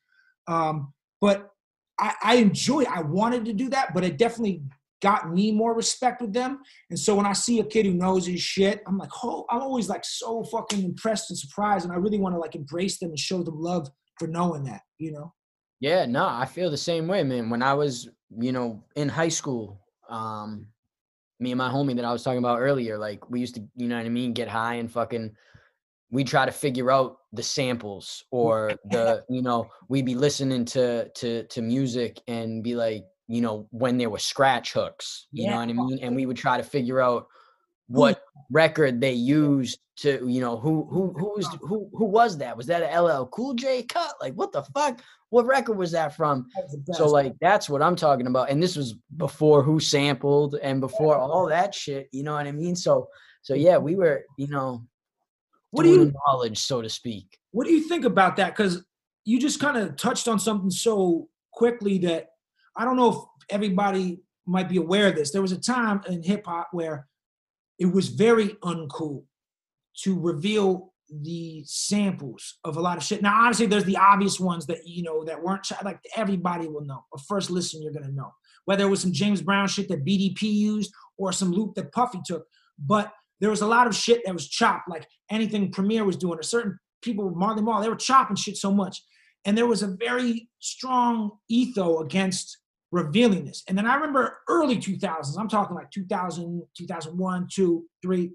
Um, 0.48 0.94
but 1.22 1.50
I, 2.00 2.16
I 2.24 2.36
enjoy. 2.36 2.84
I 2.84 3.02
wanted 3.02 3.46
to 3.46 3.54
do 3.54 3.70
that, 3.70 3.94
but 3.94 4.04
it 4.04 4.18
definitely 4.18 4.64
got 5.02 5.32
me 5.32 5.52
more 5.52 5.76
respect 5.76 6.22
with 6.22 6.32
them. 6.34 6.60
And 6.90 6.98
so 6.98 7.14
when 7.16 7.26
I 7.26 7.34
see 7.34 7.60
a 7.60 7.66
kid 7.66 7.86
who 7.86 7.94
knows 7.94 8.26
his 8.26 8.42
shit, 8.42 8.82
I'm 8.88 8.98
like, 8.98 9.12
oh, 9.22 9.46
I'm 9.50 9.62
always 9.62 9.90
like 9.90 10.06
so 10.06 10.44
fucking 10.46 10.82
impressed 10.84 11.30
and 11.30 11.38
surprised, 11.38 11.86
and 11.86 11.94
I 11.94 11.98
really 11.98 12.20
want 12.20 12.34
to 12.36 12.40
like 12.40 12.56
embrace 12.56 13.00
them 13.00 13.10
and 13.10 13.20
show 13.20 13.44
them 13.44 13.60
love 13.60 13.90
for 14.18 14.28
knowing 14.28 14.64
that, 14.66 14.82
you 14.98 15.12
know. 15.12 15.34
Yeah, 15.80 16.06
no, 16.06 16.26
I 16.26 16.46
feel 16.46 16.72
the 16.72 16.78
same 16.78 17.08
way, 17.08 17.24
man. 17.24 17.50
When 17.50 17.62
I 17.62 17.74
was, 17.74 18.10
you 18.38 18.52
know, 18.52 18.84
in 18.96 19.10
high 19.10 19.30
school, 19.30 19.82
um, 20.10 20.68
me 21.40 21.52
and 21.52 21.58
my 21.58 21.70
homie 21.70 21.96
that 21.96 22.06
I 22.06 22.14
was 22.14 22.24
talking 22.24 22.40
about 22.40 22.60
earlier, 22.60 22.98
like 22.98 23.30
we 23.30 23.40
used 23.40 23.56
to, 23.56 23.64
you 23.76 23.88
know 23.88 23.98
what 23.98 24.06
I 24.06 24.10
mean, 24.10 24.34
get 24.34 24.48
high 24.48 24.76
and 24.76 24.90
fucking 24.90 25.36
we 26.10 26.24
try 26.24 26.46
to 26.46 26.52
figure 26.52 26.92
out 26.92 27.18
the 27.34 27.44
samples 27.44 28.24
or 28.30 28.74
the, 28.92 29.26
you 29.30 29.42
know, 29.42 29.68
we'd 29.90 30.06
be 30.06 30.16
listening 30.16 30.64
to 30.66 31.10
to 31.10 31.44
to 31.48 31.62
music 31.62 32.22
and 32.28 32.64
be 32.64 32.76
like, 32.76 33.04
you 33.28 33.42
know, 33.42 33.68
when 33.72 33.98
there 33.98 34.12
were 34.12 34.20
scratch 34.20 34.74
hooks, 34.74 35.28
you 35.32 35.50
know 35.50 35.58
what 35.58 35.70
I 35.70 35.74
mean? 35.74 36.00
And 36.02 36.16
we 36.16 36.28
would 36.28 36.38
try 36.38 36.58
to 36.58 36.64
figure 36.64 37.02
out 37.02 37.28
Oh, 37.90 38.00
what 38.00 38.24
record 38.52 39.02
they 39.02 39.14
used 39.14 39.80
to, 39.98 40.28
you 40.28 40.42
know, 40.42 40.58
who 40.58 40.88
who 40.90 41.14
who 41.18 41.34
was 41.36 41.48
who 41.62 41.90
who 41.94 42.06
was 42.06 42.38
that? 42.38 42.56
Was 42.56 42.68
that 42.68 42.82
a 42.82 43.02
LL 43.02 43.28
Cool 43.28 43.54
J 43.54 43.84
cut? 43.84 44.16
Like 44.22 44.34
what 44.34 44.52
the 44.52 44.64
fuck? 44.64 45.02
What 45.30 45.46
record 45.46 45.78
was 45.78 45.92
that 45.92 46.16
from? 46.16 46.48
That 46.56 46.64
was 46.64 46.72
the 46.72 46.78
best. 46.80 46.98
So 46.98 47.08
like 47.08 47.34
that's 47.42 47.70
what 47.70 47.82
I'm 47.82 47.96
talking 47.96 48.28
about. 48.28 48.50
And 48.50 48.62
this 48.62 48.76
was 48.76 48.96
before 49.18 49.64
who 49.64 49.80
sampled 49.80 50.56
and 50.62 50.80
before 50.80 51.18
all 51.18 51.48
that 51.48 51.76
shit. 51.76 52.10
You 52.12 52.24
know 52.24 52.34
what 52.34 52.48
I 52.48 52.52
mean? 52.52 52.76
So 52.76 53.10
so 53.42 53.54
yeah, 53.54 53.78
we 53.78 53.96
were, 53.96 54.26
you 54.38 54.48
know, 54.48 54.86
what 55.72 55.84
do 55.84 55.90
you 55.90 56.14
knowledge, 56.28 56.60
so 56.60 56.82
to 56.82 56.90
speak. 56.90 57.38
What 57.52 57.68
do 57.68 57.74
you 57.74 57.88
think 57.88 58.06
about 58.06 58.38
that? 58.38 58.56
Because 58.56 58.86
you 59.26 59.40
just 59.40 59.60
kind 59.60 59.78
of 59.78 59.96
touched 59.96 60.28
on 60.28 60.40
something 60.40 60.70
so 60.70 61.28
quickly 61.52 61.98
that 62.00 62.30
I 62.76 62.86
don't 62.86 62.98
know 62.98 63.10
if 63.10 63.18
everybody 63.50 64.22
might 64.46 64.70
be 64.70 64.78
aware 64.78 65.08
of 65.08 65.16
this. 65.16 65.32
There 65.32 65.42
was 65.42 65.52
a 65.52 65.60
time 65.60 66.02
in 66.08 66.24
hip 66.24 66.46
hop 66.46 66.70
where 66.72 67.08
it 67.80 67.92
was 67.92 68.10
very 68.10 68.50
uncool 68.64 69.24
to 70.04 70.20
reveal 70.20 70.94
the 71.22 71.64
samples 71.66 72.58
of 72.64 72.78
a 72.78 72.82
lot 72.82 72.98
of 72.98 73.04
shit. 73.04 73.22
Now, 73.22 73.44
honestly, 73.44 73.66
there's 73.66 73.84
the 73.84 73.98
obvious 73.98 74.40
ones 74.40 74.66
that 74.68 74.88
you 74.88 75.04
know 75.04 75.24
that 75.26 75.42
weren't 75.42 75.68
like 75.84 76.00
everybody 76.16 76.68
will 76.68 76.86
know. 76.86 77.04
A 77.14 77.20
first 77.20 77.52
listen, 77.52 77.82
you're 77.82 77.94
gonna 77.94 78.12
know 78.12 78.34
whether 78.66 78.86
it 78.86 78.90
was 78.90 79.02
some 79.02 79.12
James 79.12 79.42
Brown 79.42 79.68
shit 79.68 79.90
that 79.90 80.06
BDP 80.06 80.44
used 80.44 80.92
or 81.18 81.32
some 81.32 81.52
loop 81.52 81.76
that 81.76 81.92
Puffy 81.92 82.20
took. 82.26 82.46
But 82.80 83.12
there 83.40 83.50
was 83.50 83.62
a 83.62 83.68
lot 83.68 83.88
of 83.88 83.96
shit 83.96 84.22
that 84.26 84.34
was 84.34 84.48
chopped, 84.48 84.90
like 84.90 85.08
anything 85.30 85.72
Premier 85.72 86.06
was 86.06 86.18
doing, 86.18 86.40
or 86.40 86.44
certain 86.44 86.80
people, 87.02 87.30
Marley 87.32 87.62
Marl, 87.62 87.82
they 87.82 87.90
were 87.90 87.96
chopping 87.96 88.36
shit 88.36 88.58
so 88.58 88.72
much. 88.72 89.04
And 89.46 89.58
there 89.58 89.68
was 89.68 89.84
a 89.84 89.96
very 90.00 90.50
strong 90.60 91.32
ethos 91.50 92.06
against 92.06 92.58
revealing 92.94 93.44
this. 93.44 93.64
And 93.68 93.76
then 93.76 93.88
I 93.88 93.96
remember 93.96 94.38
early 94.48 94.78
2000s, 94.78 95.38
I'm 95.38 95.50
talking 95.50 95.76
like 95.76 95.90
2000, 95.90 96.62
2001, 96.78 97.48
2, 97.52 97.86
3. 98.04 98.32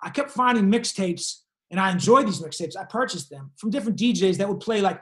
I 0.00 0.10
kept 0.10 0.30
finding 0.30 0.70
mixtapes 0.70 1.40
and 1.72 1.80
I 1.80 1.90
enjoyed 1.90 2.26
these 2.26 2.40
mixtapes. 2.40 2.76
I 2.80 2.84
purchased 2.84 3.30
them 3.30 3.50
from 3.56 3.70
different 3.70 3.98
DJs 3.98 4.38
that 4.38 4.48
would 4.48 4.60
play 4.60 4.80
like 4.80 5.00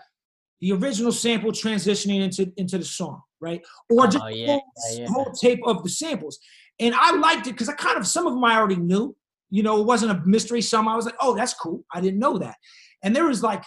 the 0.63 0.73
original 0.73 1.13
sample 1.13 1.53
transitioning 1.53 2.23
into, 2.23 2.51
into 2.57 2.79
the 2.79 2.85
song, 2.85 3.21
right? 3.41 3.63
Or 3.91 4.07
just 4.07 4.25
Oh, 4.25 4.29
yeah, 4.29 4.47
whole, 4.47 4.63
yeah, 4.91 5.01
yeah. 5.01 5.09
whole 5.09 5.31
tape 5.33 5.61
of 5.67 5.83
the 5.83 5.91
samples. 5.91 6.39
And 6.81 6.95
I 6.97 7.15
liked 7.17 7.47
it 7.47 7.51
because 7.53 7.69
I 7.69 7.75
kind 7.75 7.99
of, 7.99 8.07
some 8.07 8.27
of 8.27 8.33
them 8.33 8.43
I 8.43 8.57
already 8.57 8.77
knew. 8.77 9.15
You 9.51 9.63
know, 9.63 9.79
it 9.83 9.87
wasn't 9.87 10.13
a 10.13 10.23
mystery. 10.25 10.63
Some 10.63 10.89
I 10.89 10.97
was 10.97 11.05
like, 11.05 11.17
oh, 11.21 11.37
that's 11.37 11.53
cool. 11.53 11.85
I 11.93 12.01
didn't 12.01 12.21
know 12.21 12.39
that. 12.39 12.57
And 13.03 13.15
there 13.15 13.27
was 13.27 13.43
like, 13.43 13.63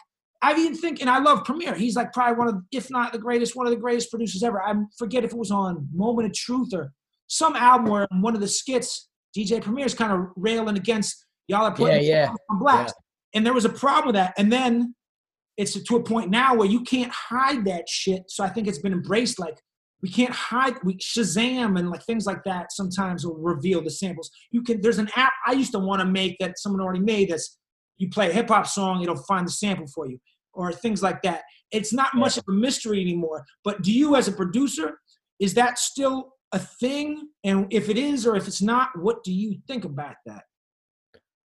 I 0.45 0.55
even 0.59 0.75
think, 0.75 1.01
and 1.01 1.09
I 1.09 1.19
love 1.19 1.43
Premier. 1.43 1.73
He's 1.73 1.95
like 1.95 2.13
probably 2.13 2.37
one 2.37 2.47
of, 2.47 2.55
if 2.71 2.91
not 2.91 3.11
the 3.11 3.17
greatest, 3.17 3.55
one 3.55 3.65
of 3.65 3.71
the 3.71 3.79
greatest 3.79 4.11
producers 4.11 4.43
ever. 4.43 4.61
I 4.61 4.73
forget 4.97 5.23
if 5.23 5.31
it 5.31 5.37
was 5.37 5.49
on 5.49 5.87
Moment 5.91 6.27
of 6.27 6.33
Truth 6.33 6.73
or 6.73 6.91
some 7.27 7.55
album 7.55 7.89
where 7.89 8.07
one 8.11 8.35
of 8.35 8.41
the 8.41 8.47
skits, 8.47 9.09
DJ 9.35 9.59
Premier's 9.59 9.95
kind 9.95 10.13
of 10.13 10.27
railing 10.35 10.77
against 10.77 11.25
y'all 11.47 11.65
are 11.65 11.73
putting 11.73 12.03
Yeah, 12.03 12.25
yeah, 12.25 12.33
on 12.49 12.59
blacks. 12.59 12.93
And 13.33 13.43
there 13.43 13.53
was 13.53 13.65
a 13.65 13.69
problem 13.69 14.07
with 14.07 14.15
that. 14.15 14.35
And 14.37 14.53
then 14.53 14.93
it's 15.57 15.81
to 15.81 15.95
a 15.95 16.03
point 16.03 16.29
now 16.29 16.55
where 16.55 16.67
you 16.67 16.81
can't 16.81 17.11
hide 17.11 17.65
that 17.65 17.89
shit. 17.89 18.23
So 18.27 18.43
I 18.43 18.49
think 18.49 18.67
it's 18.67 18.79
been 18.79 18.93
embraced. 18.93 19.39
Like 19.39 19.57
we 20.03 20.09
can't 20.09 20.31
hide 20.31 20.75
we 20.83 20.97
Shazam 20.97 21.79
and 21.79 21.89
like 21.89 22.03
things 22.03 22.27
like 22.27 22.43
that 22.43 22.71
sometimes 22.71 23.25
will 23.25 23.37
reveal 23.37 23.81
the 23.81 23.89
samples. 23.89 24.29
You 24.51 24.61
can 24.61 24.81
there's 24.81 24.99
an 24.99 25.09
app 25.15 25.33
I 25.47 25.53
used 25.53 25.71
to 25.71 25.79
want 25.79 26.01
to 26.01 26.05
make 26.05 26.37
that 26.39 26.59
someone 26.59 26.81
already 26.81 26.99
made 26.99 27.29
that's 27.29 27.57
you 27.97 28.09
play 28.09 28.29
a 28.29 28.33
hip 28.33 28.49
hop 28.49 28.67
song, 28.67 29.01
it'll 29.01 29.15
find 29.15 29.47
the 29.47 29.51
sample 29.51 29.87
for 29.87 30.07
you, 30.07 30.19
or 30.55 30.71
things 30.71 31.01
like 31.03 31.21
that. 31.23 31.43
It's 31.71 31.93
not 31.93 32.15
much 32.15 32.37
of 32.37 32.43
a 32.47 32.51
mystery 32.51 33.01
anymore. 33.01 33.45
But 33.63 33.81
do 33.81 33.91
you 33.91 34.15
as 34.15 34.27
a 34.27 34.31
producer, 34.31 34.99
is 35.39 35.53
that 35.55 35.77
still 35.79 36.33
a 36.51 36.59
thing? 36.59 37.29
And 37.43 37.67
if 37.71 37.89
it 37.89 37.97
is 37.97 38.25
or 38.25 38.35
if 38.35 38.47
it's 38.47 38.61
not, 38.61 38.89
what 38.97 39.23
do 39.23 39.31
you 39.33 39.57
think 39.67 39.85
about 39.85 40.15
that? 40.25 40.43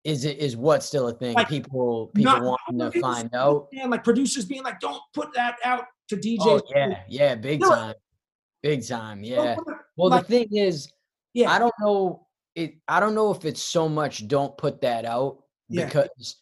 Is 0.04 0.24
it 0.26 0.38
is 0.38 0.56
what 0.56 0.82
still 0.82 1.08
a 1.08 1.14
thing? 1.14 1.34
Like, 1.34 1.48
people 1.48 2.10
people 2.14 2.56
wanting 2.68 2.90
to 2.92 3.00
find 3.00 3.34
out. 3.34 3.68
And 3.72 3.90
like 3.90 4.04
producers 4.04 4.44
being 4.44 4.62
like, 4.62 4.78
don't 4.78 5.00
put 5.14 5.32
that 5.34 5.56
out 5.64 5.84
to 6.08 6.16
DJs. 6.16 6.36
Oh 6.40 6.60
yeah, 6.74 7.00
yeah, 7.08 7.34
big 7.34 7.60
No. 7.60 7.70
time. 7.70 7.94
Big 8.62 8.86
time. 8.86 9.24
Yeah. 9.24 9.54
Don't 9.54 9.64
put 9.64 9.74
it- 9.74 9.80
Well, 9.96 10.10
like- 10.10 10.26
the 10.26 10.46
thing 10.46 10.56
is, 10.56 10.88
yeah. 11.32 11.50
I 11.50 11.58
don't 11.58 11.72
know 11.80 12.26
it 12.54 12.76
I 12.86 13.00
don't 13.00 13.14
know 13.14 13.30
if 13.32 13.44
it's 13.44 13.62
so 13.62 13.88
much 13.88 14.28
don't 14.28 14.56
put 14.58 14.80
that 14.82 15.04
out 15.04 15.42
Yeah. 15.68 15.86
because 15.86 16.36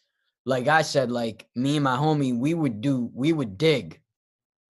like 0.45 0.67
I 0.67 0.81
said, 0.81 1.11
like 1.11 1.47
me 1.55 1.77
and 1.77 1.83
my 1.83 1.95
homie, 1.95 2.37
we 2.37 2.53
would 2.53 2.81
do 2.81 3.09
we 3.13 3.33
would 3.33 3.57
dig 3.57 3.99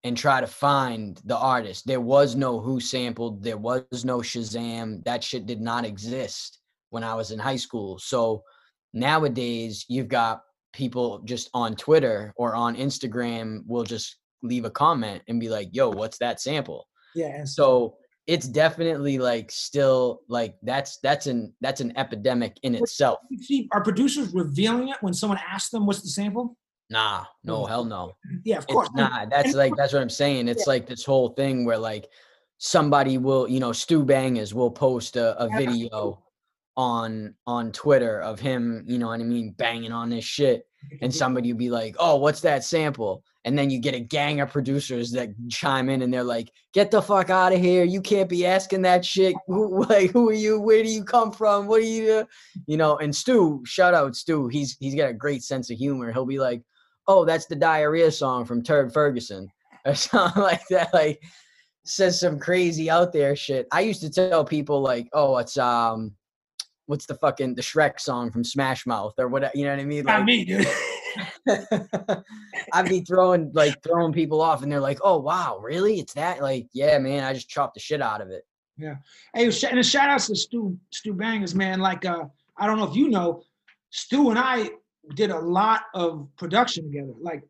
and 0.03 0.17
try 0.17 0.41
to 0.41 0.47
find 0.47 1.21
the 1.25 1.37
artist. 1.37 1.87
There 1.87 2.01
was 2.01 2.35
no 2.35 2.59
who 2.59 2.79
sampled, 2.79 3.43
there 3.43 3.57
was 3.57 4.03
no 4.03 4.19
Shazam. 4.19 5.03
That 5.05 5.23
shit 5.23 5.45
did 5.45 5.61
not 5.61 5.85
exist 5.85 6.59
when 6.89 7.03
I 7.03 7.15
was 7.15 7.31
in 7.31 7.39
high 7.39 7.55
school. 7.55 7.97
So 7.99 8.43
nowadays 8.93 9.85
you've 9.87 10.09
got 10.09 10.43
people 10.73 11.19
just 11.25 11.49
on 11.53 11.75
Twitter 11.75 12.33
or 12.35 12.53
on 12.55 12.75
Instagram 12.75 13.61
will 13.65 13.83
just 13.83 14.17
leave 14.41 14.65
a 14.65 14.69
comment 14.69 15.21
and 15.27 15.39
be 15.39 15.49
like, 15.49 15.69
yo, 15.71 15.89
what's 15.89 16.17
that 16.17 16.41
sample? 16.41 16.87
yeah. 17.15 17.37
And 17.37 17.49
so 17.49 17.97
it's 18.25 18.47
definitely 18.47 19.17
like 19.17 19.51
still 19.51 20.21
like 20.29 20.55
that's 20.63 20.97
that's 20.97 21.27
an 21.27 21.53
that's 21.61 21.81
an 21.81 21.93
epidemic 21.97 22.57
in 22.63 22.75
itself. 22.75 23.19
see, 23.41 23.67
are 23.71 23.83
producers 23.83 24.33
revealing 24.33 24.89
it 24.89 24.97
when 25.01 25.13
someone 25.13 25.39
asks 25.45 25.69
them 25.69 25.85
what's 25.85 26.01
the 26.01 26.09
sample? 26.09 26.57
nah 26.89 27.25
no 27.43 27.65
hell 27.65 27.83
no. 27.83 28.15
Yeah, 28.43 28.57
of 28.57 28.67
course. 28.67 28.87
it's 28.87 28.95
not. 28.95 29.29
That's 29.29 29.53
like 29.53 29.75
that's 29.75 29.93
what 29.93 30.01
i'm 30.01 30.09
saying. 30.09 30.47
It's 30.47 30.67
like 30.67 30.85
this 30.85 31.03
whole 31.03 31.29
thing 31.29 31.65
where 31.65 31.77
like 31.77 32.07
somebody 32.57 33.17
will 33.17 33.47
you 33.47 33.59
know 33.59 33.73
stu 33.73 34.03
bangers 34.05 34.53
will 34.53 34.71
post 34.71 35.15
a, 35.15 35.37
a 35.41 35.49
video 35.57 36.23
on 36.75 37.33
on 37.45 37.71
twitter 37.71 38.21
of 38.21 38.39
him 38.39 38.83
you 38.87 38.97
know 38.97 39.07
what 39.07 39.19
i 39.19 39.23
mean 39.23 39.51
banging 39.57 39.91
on 39.91 40.09
this 40.09 40.25
shit 40.25 40.65
and 41.01 41.13
somebody 41.13 41.51
would 41.51 41.59
be 41.59 41.69
like, 41.69 41.95
"Oh, 41.99 42.17
what's 42.17 42.41
that 42.41 42.63
sample?" 42.63 43.23
And 43.45 43.57
then 43.57 43.69
you 43.69 43.79
get 43.79 43.95
a 43.95 43.99
gang 43.99 44.39
of 44.39 44.51
producers 44.51 45.11
that 45.11 45.29
chime 45.49 45.89
in 45.89 46.01
and 46.01 46.13
they're 46.13 46.23
like, 46.23 46.51
"Get 46.73 46.91
the 46.91 47.01
fuck 47.01 47.29
out 47.29 47.53
of 47.53 47.59
here! 47.59 47.83
You 47.83 48.01
can't 48.01 48.29
be 48.29 48.45
asking 48.45 48.83
that 48.83 49.05
shit. 49.05 49.35
Who, 49.47 49.85
like, 49.89 50.11
who 50.11 50.29
are 50.29 50.33
you? 50.33 50.59
Where 50.59 50.83
do 50.83 50.89
you 50.89 51.03
come 51.03 51.31
from? 51.31 51.67
What 51.67 51.81
are 51.81 51.85
you?" 51.85 52.05
do?" 52.05 52.27
You 52.67 52.77
know. 52.77 52.97
And 52.97 53.15
Stu, 53.15 53.61
shout 53.65 53.93
out 53.93 54.15
Stu. 54.15 54.47
He's 54.47 54.77
he's 54.79 54.95
got 54.95 55.09
a 55.09 55.13
great 55.13 55.43
sense 55.43 55.69
of 55.69 55.77
humor. 55.77 56.11
He'll 56.11 56.25
be 56.25 56.39
like, 56.39 56.61
"Oh, 57.07 57.25
that's 57.25 57.47
the 57.47 57.55
diarrhea 57.55 58.11
song 58.11 58.45
from 58.45 58.63
Turd 58.63 58.93
Ferguson," 58.93 59.47
or 59.85 59.95
something 59.95 60.41
like 60.41 60.67
that. 60.69 60.93
Like, 60.93 61.21
says 61.85 62.19
some 62.19 62.39
crazy 62.39 62.89
out 62.89 63.11
there 63.11 63.35
shit. 63.35 63.67
I 63.71 63.81
used 63.81 64.01
to 64.01 64.09
tell 64.09 64.45
people 64.45 64.81
like, 64.81 65.09
"Oh, 65.13 65.37
it's 65.37 65.57
um." 65.57 66.15
What's 66.85 67.05
the 67.05 67.15
fucking 67.15 67.55
the 67.55 67.61
Shrek 67.61 67.99
song 67.99 68.31
from 68.31 68.43
Smash 68.43 68.85
Mouth 68.85 69.13
or 69.17 69.27
whatever. 69.27 69.53
You 69.55 69.65
know 69.65 69.71
what 69.71 69.79
I 69.79 69.85
mean? 69.85 70.03
Not 70.03 70.25
me, 70.25 70.45
dude. 70.45 70.67
I'd 72.73 72.89
be 72.89 73.01
throwing 73.01 73.51
like 73.53 73.81
throwing 73.83 74.13
people 74.13 74.41
off, 74.41 74.63
and 74.63 74.71
they're 74.71 74.79
like, 74.79 74.99
"Oh 75.03 75.19
wow, 75.19 75.59
really? 75.61 75.99
It's 75.99 76.13
that?" 76.13 76.41
Like, 76.41 76.67
yeah, 76.73 76.97
man, 76.97 77.23
I 77.23 77.33
just 77.33 77.49
chopped 77.49 77.75
the 77.75 77.79
shit 77.79 78.01
out 78.01 78.21
of 78.21 78.29
it. 78.29 78.43
Yeah. 78.77 78.95
Hey, 79.35 79.45
and 79.45 79.79
a 79.79 79.83
shout 79.83 80.09
outs 80.09 80.27
to 80.27 80.35
Stu 80.35 80.77
Stu 80.91 81.13
Bangers, 81.13 81.53
man. 81.53 81.79
Like 81.79 82.05
uh 82.05 82.25
I 82.57 82.67
don't 82.67 82.77
know 82.77 82.89
if 82.89 82.95
you 82.95 83.09
know, 83.09 83.43
Stu 83.89 84.29
and 84.29 84.39
I 84.39 84.69
did 85.15 85.31
a 85.31 85.39
lot 85.39 85.81
of 85.93 86.27
production 86.37 86.85
together. 86.85 87.13
Like 87.19 87.43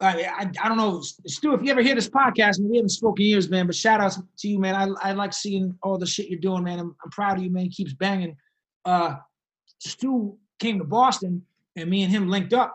I, 0.00 0.22
I, 0.22 0.50
I 0.62 0.68
don't 0.68 0.78
know, 0.78 1.02
Stu, 1.02 1.52
if 1.52 1.62
you 1.62 1.70
ever 1.70 1.82
hear 1.82 1.94
this 1.94 2.08
podcast, 2.08 2.58
we 2.62 2.76
haven't 2.76 2.88
spoken 2.88 3.24
years, 3.24 3.50
man, 3.50 3.66
but 3.66 3.76
shout 3.76 4.00
out 4.00 4.16
to 4.38 4.48
you, 4.48 4.58
man. 4.58 4.74
I, 4.74 5.10
I 5.10 5.12
like 5.12 5.32
seeing 5.32 5.76
all 5.82 5.98
the 5.98 6.06
shit 6.06 6.28
you're 6.28 6.40
doing, 6.40 6.64
man. 6.64 6.78
I'm, 6.78 6.96
I'm 7.04 7.10
proud 7.10 7.36
of 7.36 7.44
you, 7.44 7.50
man. 7.50 7.68
Keeps 7.68 7.92
banging. 7.92 8.36
Uh, 8.84 9.16
Stu 9.78 10.36
came 10.58 10.78
to 10.78 10.84
Boston 10.84 11.44
and 11.76 11.90
me 11.90 12.02
and 12.02 12.10
him 12.10 12.28
linked 12.28 12.52
up. 12.52 12.74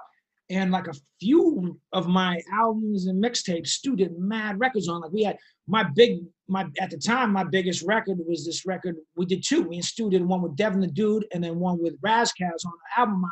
And 0.51 0.71
like 0.71 0.87
a 0.87 0.93
few 1.19 1.79
of 1.91 2.07
my 2.07 2.39
albums 2.53 3.07
and 3.07 3.23
mixtapes, 3.23 3.67
Stu 3.67 3.95
did 3.95 4.19
mad 4.19 4.59
records 4.59 4.87
on. 4.87 5.01
Like 5.01 5.11
we 5.11 5.23
had 5.23 5.37
my 5.67 5.83
big, 5.95 6.19
my 6.47 6.67
at 6.79 6.91
the 6.91 6.97
time, 6.97 7.33
my 7.33 7.43
biggest 7.43 7.81
record 7.81 8.19
was 8.27 8.45
this 8.45 8.63
record. 8.63 8.97
We 9.15 9.25
did 9.25 9.43
two. 9.43 9.65
Me 9.65 9.77
and 9.77 9.85
Stu 9.85 10.11
did 10.11 10.23
one 10.23 10.43
with 10.43 10.55
Devin 10.55 10.81
the 10.81 10.87
Dude 10.87 11.25
and 11.33 11.43
then 11.43 11.57
one 11.57 11.81
with 11.81 11.95
Ras 12.03 12.31
Kass 12.33 12.63
on 12.63 12.73
the 12.73 13.01
album 13.01 13.21
mine. 13.21 13.31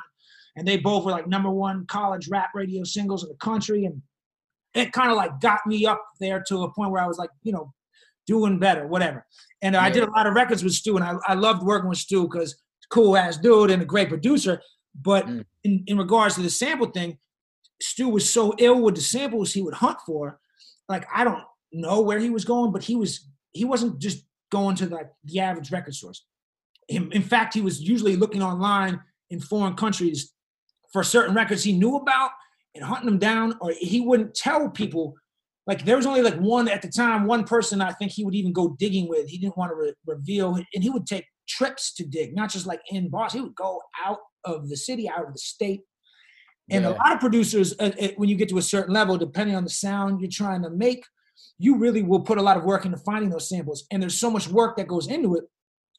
And 0.55 0.67
they 0.67 0.77
both 0.77 1.05
were 1.05 1.11
like 1.11 1.27
number 1.27 1.49
one 1.49 1.85
college 1.87 2.27
rap 2.29 2.51
radio 2.53 2.83
singles 2.83 3.23
in 3.23 3.29
the 3.29 3.35
country. 3.35 3.85
And 3.85 4.01
it 4.73 4.91
kind 4.91 5.09
of 5.11 5.17
like 5.17 5.39
got 5.39 5.59
me 5.65 5.85
up 5.85 6.03
there 6.19 6.43
to 6.47 6.63
a 6.63 6.71
point 6.73 6.91
where 6.91 7.01
I 7.01 7.07
was 7.07 7.17
like, 7.17 7.29
you 7.43 7.51
know, 7.51 7.73
doing 8.27 8.59
better, 8.59 8.87
whatever. 8.87 9.25
And 9.61 9.75
I 9.75 9.89
did 9.89 10.03
a 10.03 10.11
lot 10.11 10.27
of 10.27 10.33
records 10.33 10.63
with 10.63 10.73
Stu, 10.73 10.95
and 10.95 11.03
I, 11.03 11.15
I 11.27 11.33
loved 11.33 11.63
working 11.63 11.89
with 11.89 11.97
Stu 11.97 12.23
because 12.23 12.55
cool 12.89 13.17
ass 13.17 13.37
dude 13.37 13.71
and 13.71 13.81
a 13.81 13.85
great 13.85 14.09
producer. 14.09 14.61
But 14.95 15.25
Mm. 15.25 15.45
in, 15.63 15.83
in 15.87 15.97
regards 15.97 16.35
to 16.35 16.41
the 16.41 16.49
sample 16.49 16.87
thing, 16.87 17.17
Stu 17.81 18.09
was 18.09 18.29
so 18.29 18.53
ill 18.59 18.81
with 18.81 18.95
the 18.95 19.01
samples 19.01 19.51
he 19.51 19.61
would 19.61 19.73
hunt 19.73 19.97
for. 20.05 20.39
Like 20.87 21.05
I 21.13 21.23
don't 21.23 21.43
know 21.71 22.01
where 22.01 22.19
he 22.19 22.29
was 22.29 22.45
going, 22.45 22.71
but 22.71 22.83
he 22.83 22.95
was 22.95 23.27
he 23.53 23.65
wasn't 23.65 23.99
just 23.99 24.23
going 24.51 24.75
to 24.77 24.85
like 24.87 25.09
the 25.23 25.39
average 25.39 25.71
record 25.71 25.95
stores. 25.95 26.25
In, 26.87 27.11
in 27.11 27.23
fact, 27.23 27.53
he 27.53 27.61
was 27.61 27.81
usually 27.81 28.15
looking 28.15 28.43
online 28.43 29.01
in 29.29 29.39
foreign 29.39 29.75
countries 29.75 30.31
for 30.93 31.03
certain 31.03 31.35
records 31.35 31.63
he 31.63 31.73
knew 31.73 31.97
about 31.97 32.31
and 32.75 32.83
hunting 32.83 33.07
them 33.07 33.19
down, 33.19 33.55
or 33.59 33.73
he 33.77 33.99
wouldn't 33.99 34.35
tell 34.35 34.69
people. 34.69 35.15
Like 35.65 35.85
there 35.85 35.95
was 35.95 36.05
only 36.05 36.21
like 36.21 36.35
one 36.35 36.67
at 36.67 36.81
the 36.81 36.89
time, 36.89 37.25
one 37.25 37.43
person 37.45 37.81
I 37.81 37.91
think 37.91 38.11
he 38.11 38.23
would 38.23 38.35
even 38.35 38.53
go 38.53 38.75
digging 38.79 39.07
with. 39.07 39.27
He 39.27 39.37
didn't 39.37 39.57
want 39.57 39.71
to 39.71 39.75
re- 39.75 39.93
reveal, 40.05 40.55
and 40.55 40.83
he 40.83 40.89
would 40.89 41.05
take 41.05 41.25
trips 41.47 41.93
to 41.95 42.05
dig, 42.05 42.35
not 42.35 42.49
just 42.51 42.65
like 42.65 42.81
in 42.89 43.09
Boston. 43.09 43.39
He 43.39 43.43
would 43.45 43.55
go 43.55 43.81
out 44.05 44.19
of 44.43 44.69
the 44.69 44.77
city, 44.77 45.09
out 45.09 45.25
of 45.25 45.33
the 45.33 45.39
state. 45.39 45.81
And 46.69 46.85
a 46.85 46.91
lot 46.91 47.13
of 47.13 47.19
producers, 47.19 47.73
uh, 47.79 47.91
uh, 48.01 48.07
when 48.15 48.29
you 48.29 48.35
get 48.35 48.49
to 48.49 48.57
a 48.57 48.61
certain 48.61 48.93
level, 48.93 49.17
depending 49.17 49.55
on 49.55 49.63
the 49.63 49.69
sound 49.69 50.21
you're 50.21 50.29
trying 50.29 50.63
to 50.63 50.69
make, 50.69 51.03
you 51.59 51.77
really 51.77 52.03
will 52.03 52.21
put 52.21 52.37
a 52.37 52.41
lot 52.41 52.57
of 52.57 52.63
work 52.63 52.85
into 52.85 52.97
finding 52.97 53.29
those 53.29 53.49
samples. 53.49 53.85
And 53.91 54.01
there's 54.01 54.17
so 54.17 54.29
much 54.29 54.47
work 54.47 54.77
that 54.77 54.87
goes 54.87 55.07
into 55.07 55.35
it. 55.35 55.43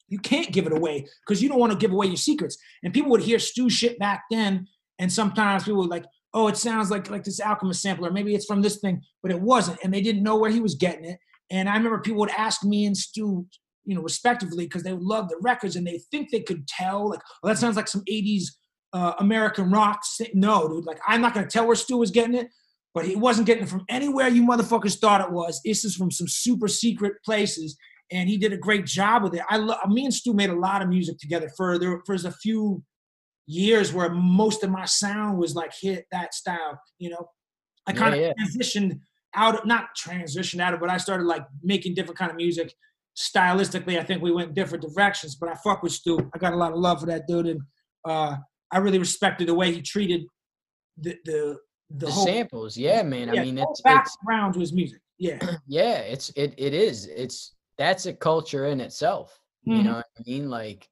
You 0.07 0.19
can't 0.19 0.51
give 0.51 0.65
it 0.65 0.73
away 0.73 1.07
because 1.25 1.41
you 1.41 1.49
don't 1.49 1.59
want 1.59 1.71
to 1.71 1.77
give 1.77 1.91
away 1.91 2.07
your 2.07 2.17
secrets. 2.17 2.57
And 2.83 2.93
people 2.93 3.11
would 3.11 3.21
hear 3.21 3.39
Stu 3.39 3.69
shit 3.69 3.97
back 3.99 4.23
then, 4.29 4.67
and 4.99 5.11
sometimes 5.11 5.63
people 5.63 5.81
were 5.81 5.87
like, 5.87 6.05
"Oh, 6.33 6.47
it 6.47 6.57
sounds 6.57 6.91
like 6.91 7.09
like 7.09 7.23
this 7.23 7.39
Alchemist 7.39 7.81
sampler. 7.81 8.11
maybe 8.11 8.35
it's 8.35 8.45
from 8.45 8.61
this 8.61 8.77
thing," 8.77 9.01
but 9.21 9.31
it 9.31 9.41
wasn't, 9.41 9.79
and 9.83 9.93
they 9.93 10.01
didn't 10.01 10.23
know 10.23 10.37
where 10.37 10.51
he 10.51 10.59
was 10.59 10.75
getting 10.75 11.05
it. 11.05 11.19
And 11.49 11.69
I 11.69 11.75
remember 11.75 11.99
people 11.99 12.19
would 12.21 12.31
ask 12.31 12.63
me 12.63 12.85
and 12.85 12.97
Stu, 12.97 13.45
you 13.85 13.95
know, 13.95 14.01
respectively, 14.01 14.65
because 14.65 14.83
they 14.83 14.93
would 14.93 15.03
love 15.03 15.29
the 15.29 15.37
records 15.41 15.75
and 15.75 15.85
they 15.85 15.99
think 16.11 16.31
they 16.31 16.41
could 16.41 16.67
tell, 16.67 17.09
like, 17.09 17.21
"Oh, 17.43 17.47
that 17.47 17.57
sounds 17.57 17.75
like 17.75 17.87
some 17.87 18.03
'80s 18.09 18.57
uh, 18.93 19.13
American 19.19 19.71
rock." 19.71 20.01
No, 20.33 20.67
dude, 20.67 20.85
like 20.85 20.99
I'm 21.07 21.21
not 21.21 21.33
gonna 21.33 21.47
tell 21.47 21.67
where 21.67 21.75
Stu 21.75 21.97
was 21.97 22.11
getting 22.11 22.35
it, 22.35 22.47
but 22.93 23.05
he 23.05 23.15
wasn't 23.15 23.47
getting 23.47 23.63
it 23.63 23.69
from 23.69 23.85
anywhere 23.89 24.27
you 24.29 24.43
motherfuckers 24.43 24.99
thought 24.99 25.21
it 25.21 25.31
was. 25.31 25.61
This 25.63 25.83
is 25.83 25.95
from 25.95 26.11
some 26.11 26.27
super 26.27 26.67
secret 26.67 27.13
places, 27.23 27.77
and 28.11 28.29
he 28.29 28.37
did 28.37 28.53
a 28.53 28.57
great 28.57 28.85
job 28.85 29.23
with 29.23 29.35
it. 29.35 29.41
I 29.49 29.57
love. 29.57 29.79
Me 29.89 30.05
and 30.05 30.13
Stu 30.13 30.33
made 30.33 30.49
a 30.49 30.59
lot 30.59 30.81
of 30.81 30.89
music 30.89 31.17
together. 31.19 31.49
For 31.57 31.77
there, 31.77 32.01
for 32.05 32.15
a 32.15 32.31
few 32.31 32.83
years 33.47 33.93
where 33.93 34.09
most 34.09 34.63
of 34.63 34.69
my 34.69 34.85
sound 34.85 35.37
was 35.37 35.55
like 35.55 35.71
hit 35.79 36.05
that 36.11 36.33
style. 36.33 36.79
You 36.97 37.11
know, 37.11 37.27
I 37.87 37.93
kind 37.93 38.13
of 38.13 38.19
yeah. 38.19 38.33
transitioned 38.39 38.99
out 39.35 39.59
of 39.59 39.65
not 39.65 39.89
transitioned 39.97 40.59
out 40.61 40.73
of, 40.73 40.79
but 40.79 40.89
I 40.89 40.97
started 40.97 41.25
like 41.25 41.45
making 41.63 41.93
different 41.95 42.17
kind 42.17 42.31
of 42.31 42.37
music. 42.37 42.73
Stylistically, 43.17 43.97
I 43.99 44.03
think 44.03 44.21
we 44.21 44.31
went 44.31 44.53
different 44.53 44.83
directions. 44.83 45.35
But 45.35 45.49
I 45.49 45.55
fuck 45.63 45.83
with 45.83 45.93
Stu. 45.93 46.19
I 46.33 46.37
got 46.37 46.53
a 46.53 46.57
lot 46.57 46.73
of 46.73 46.79
love 46.79 46.99
for 47.01 47.05
that 47.05 47.27
dude, 47.27 47.47
and 47.47 47.61
uh, 48.03 48.35
I 48.71 48.77
really 48.79 48.99
respected 48.99 49.47
the 49.47 49.53
way 49.53 49.71
he 49.71 49.81
treated 49.81 50.23
the 50.97 51.15
the 51.25 51.57
the, 51.91 52.07
The 52.07 52.11
whole 52.11 52.25
samples, 52.25 52.75
yeah, 52.75 53.03
man. 53.03 53.31
yeah, 53.31 53.41
I 53.41 53.43
mean, 53.45 53.57
it's 53.59 53.81
background 53.81 54.55
to 54.55 54.59
his 54.59 54.73
music. 54.73 54.99
Yeah, 55.17 55.37
yeah, 55.67 55.99
it's 55.99 56.29
it 56.35 56.55
it 56.57 56.73
is. 56.73 57.05
It's 57.07 57.53
that's 57.77 58.05
a 58.05 58.13
culture 58.13 58.65
in 58.65 58.81
itself. 58.81 59.39
You 59.63 59.75
Mhm. 59.77 59.83
know 59.85 59.93
what 59.95 60.05
I 60.17 60.21
mean? 60.25 60.49
Like 60.49 60.89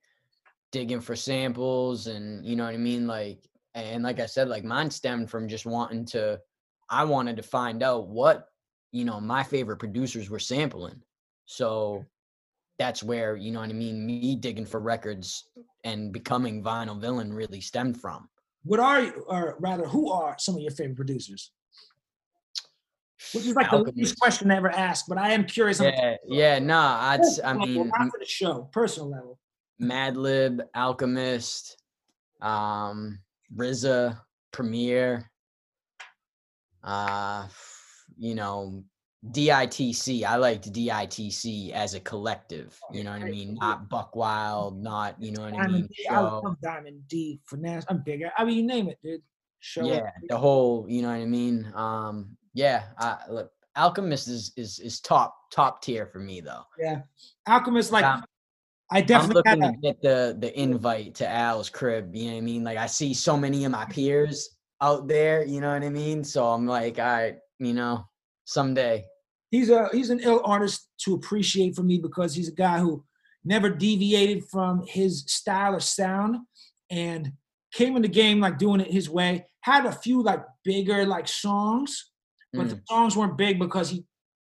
digging 0.74 1.00
for 1.00 1.16
samples 1.16 2.08
and 2.08 2.46
you 2.46 2.58
know 2.58 2.66
what 2.66 2.74
I 2.74 2.78
mean? 2.78 3.08
Like 3.08 3.48
and 3.76 4.04
like 4.04 4.20
I 4.20 4.26
said, 4.26 4.50
like 4.50 4.66
mine 4.66 4.92
stemmed 4.92 5.30
from 5.30 5.48
just 5.48 5.66
wanting 5.66 6.04
to 6.08 6.42
I 6.90 7.06
wanted 7.06 7.38
to 7.38 7.44
find 7.44 7.82
out 7.82 8.10
what, 8.10 8.50
you 8.92 9.06
know, 9.06 9.22
my 9.22 9.44
favorite 9.44 9.78
producers 9.78 10.30
were 10.30 10.40
sampling. 10.40 11.02
So 11.46 12.06
that's 12.78 13.02
where, 13.02 13.38
you 13.38 13.52
know 13.52 13.62
what 13.62 13.70
I 13.70 13.74
mean, 13.74 14.06
me 14.06 14.36
digging 14.36 14.66
for 14.66 14.80
records 14.80 15.50
and 15.84 16.12
becoming 16.12 16.62
vinyl 16.64 17.00
villain 17.00 17.32
really 17.32 17.62
stemmed 17.62 18.02
from. 18.02 18.28
what 18.64 18.80
are 18.80 19.02
you, 19.04 19.26
or 19.28 19.58
rather, 19.60 19.86
who 19.86 20.12
are 20.12 20.36
some 20.40 20.56
of 20.56 20.62
your 20.62 20.72
favorite 20.72 20.96
producers? 20.96 21.52
Which 23.34 23.46
is 23.46 23.56
like 23.56 23.72
the 23.72 23.92
least 23.96 24.20
question 24.20 24.52
I 24.52 24.58
ever 24.58 24.70
asked, 24.70 25.06
but 25.08 25.18
I 25.18 25.32
am 25.32 25.46
curious. 25.46 25.80
Yeah, 25.80 26.16
yeah, 26.28 26.60
nah, 26.60 26.98
I'd, 27.12 27.22
I 27.44 27.54
mean, 27.54 27.88
not 27.88 28.10
for 28.10 28.20
the 28.20 28.26
show, 28.26 28.70
personal 28.72 29.10
level. 29.10 29.40
Madlib, 29.84 30.62
Alchemist, 30.76 31.78
um, 32.42 33.20
RZA, 33.56 34.20
Premier, 34.52 35.30
uh, 36.84 37.48
you 38.18 38.36
know, 38.36 38.84
DITC. 39.32 40.24
I 40.24 40.36
liked 40.36 40.72
DITC 40.74 41.72
as 41.72 41.94
a 41.94 42.00
collective. 42.00 42.78
You 42.92 43.04
know 43.04 43.12
what 43.12 43.22
I 43.22 43.30
mean? 43.30 43.56
Not 43.56 43.90
Buck 43.90 44.16
Wild, 44.16 44.82
not 44.82 45.16
you 45.22 45.32
know 45.32 45.44
what 45.44 45.54
I 45.54 45.68
mean. 45.68 45.88
D, 45.88 46.08
I 46.10 46.16
Show. 46.16 46.42
love 46.44 46.58
Diamond 46.62 47.08
D, 47.08 47.40
finesse. 47.46 47.86
I'm 47.88 48.04
bigger. 48.04 48.32
I 48.38 48.44
mean, 48.44 48.58
you 48.58 48.64
name 48.64 48.90
it, 48.90 48.98
dude. 49.04 49.22
Show. 49.60 49.86
Yeah, 49.86 50.10
the 50.28 50.38
whole. 50.38 50.86
You 50.90 51.04
know 51.04 51.08
what 51.08 51.16
I 51.16 51.26
mean? 51.26 51.72
Um, 51.74 52.36
yeah. 52.54 52.84
I, 52.98 53.18
look, 53.30 53.52
Alchemist 53.78 54.28
is 54.28 54.52
is 54.58 54.80
is 54.80 55.00
top 55.00 55.36
top 55.52 55.82
tier 55.82 56.06
for 56.06 56.20
me 56.20 56.42
though. 56.42 56.64
Yeah, 56.78 57.02
Alchemist, 57.48 57.92
like 57.92 58.06
Um, 58.06 58.24
I 58.92 59.02
definitely 59.02 59.14
I'm 59.14 59.32
looking 59.32 59.62
to 59.62 59.70
get 59.82 60.02
the 60.02 60.36
the 60.40 60.58
invite 60.60 61.16
to 61.16 61.30
Al's 61.30 61.70
crib. 61.70 62.16
You 62.16 62.26
know 62.28 62.32
what 62.34 62.38
I 62.38 62.42
mean? 62.42 62.64
Like 62.64 62.78
I 62.78 62.88
see 62.88 63.14
so 63.14 63.38
many 63.38 63.66
of 63.66 63.72
my 63.72 63.86
peers 63.86 64.50
out 64.82 65.08
there. 65.08 65.46
You 65.46 65.62
know 65.62 65.74
what 65.74 65.84
I 65.84 65.90
mean? 65.90 66.24
So 66.24 66.46
I'm 66.48 66.66
like, 66.68 67.00
all 67.00 67.06
right, 67.06 67.36
you 67.60 67.74
know, 67.74 68.06
someday. 68.46 69.06
he's 69.52 69.70
a 69.70 69.90
he's 69.92 70.10
an 70.10 70.20
ill 70.20 70.42
artist 70.44 70.90
to 71.00 71.14
appreciate 71.14 71.76
for 71.76 71.84
me 71.84 71.98
because 72.00 72.34
he's 72.36 72.50
a 72.50 72.54
guy 72.56 72.80
who 72.80 73.04
never 73.44 73.70
deviated 73.70 74.44
from 74.50 74.84
his 74.88 75.24
style 75.28 75.76
or 75.76 75.80
sound 75.80 76.38
and 76.90 77.34
came 77.74 77.96
in 77.96 78.02
the 78.02 78.08
game 78.08 78.40
like 78.40 78.58
doing 78.58 78.80
it 78.82 78.92
his 78.92 79.10
way. 79.10 79.46
Had 79.62 79.86
a 79.86 79.92
few 79.92 80.22
like 80.24 80.44
bigger 80.64 81.06
like 81.06 81.28
songs, 81.28 82.12
but 82.56 82.70
the 82.70 82.78
Mm, 82.78 82.86
songs 82.86 83.16
weren't 83.16 83.38
big 83.38 83.60
because 83.60 83.90
he 83.90 84.06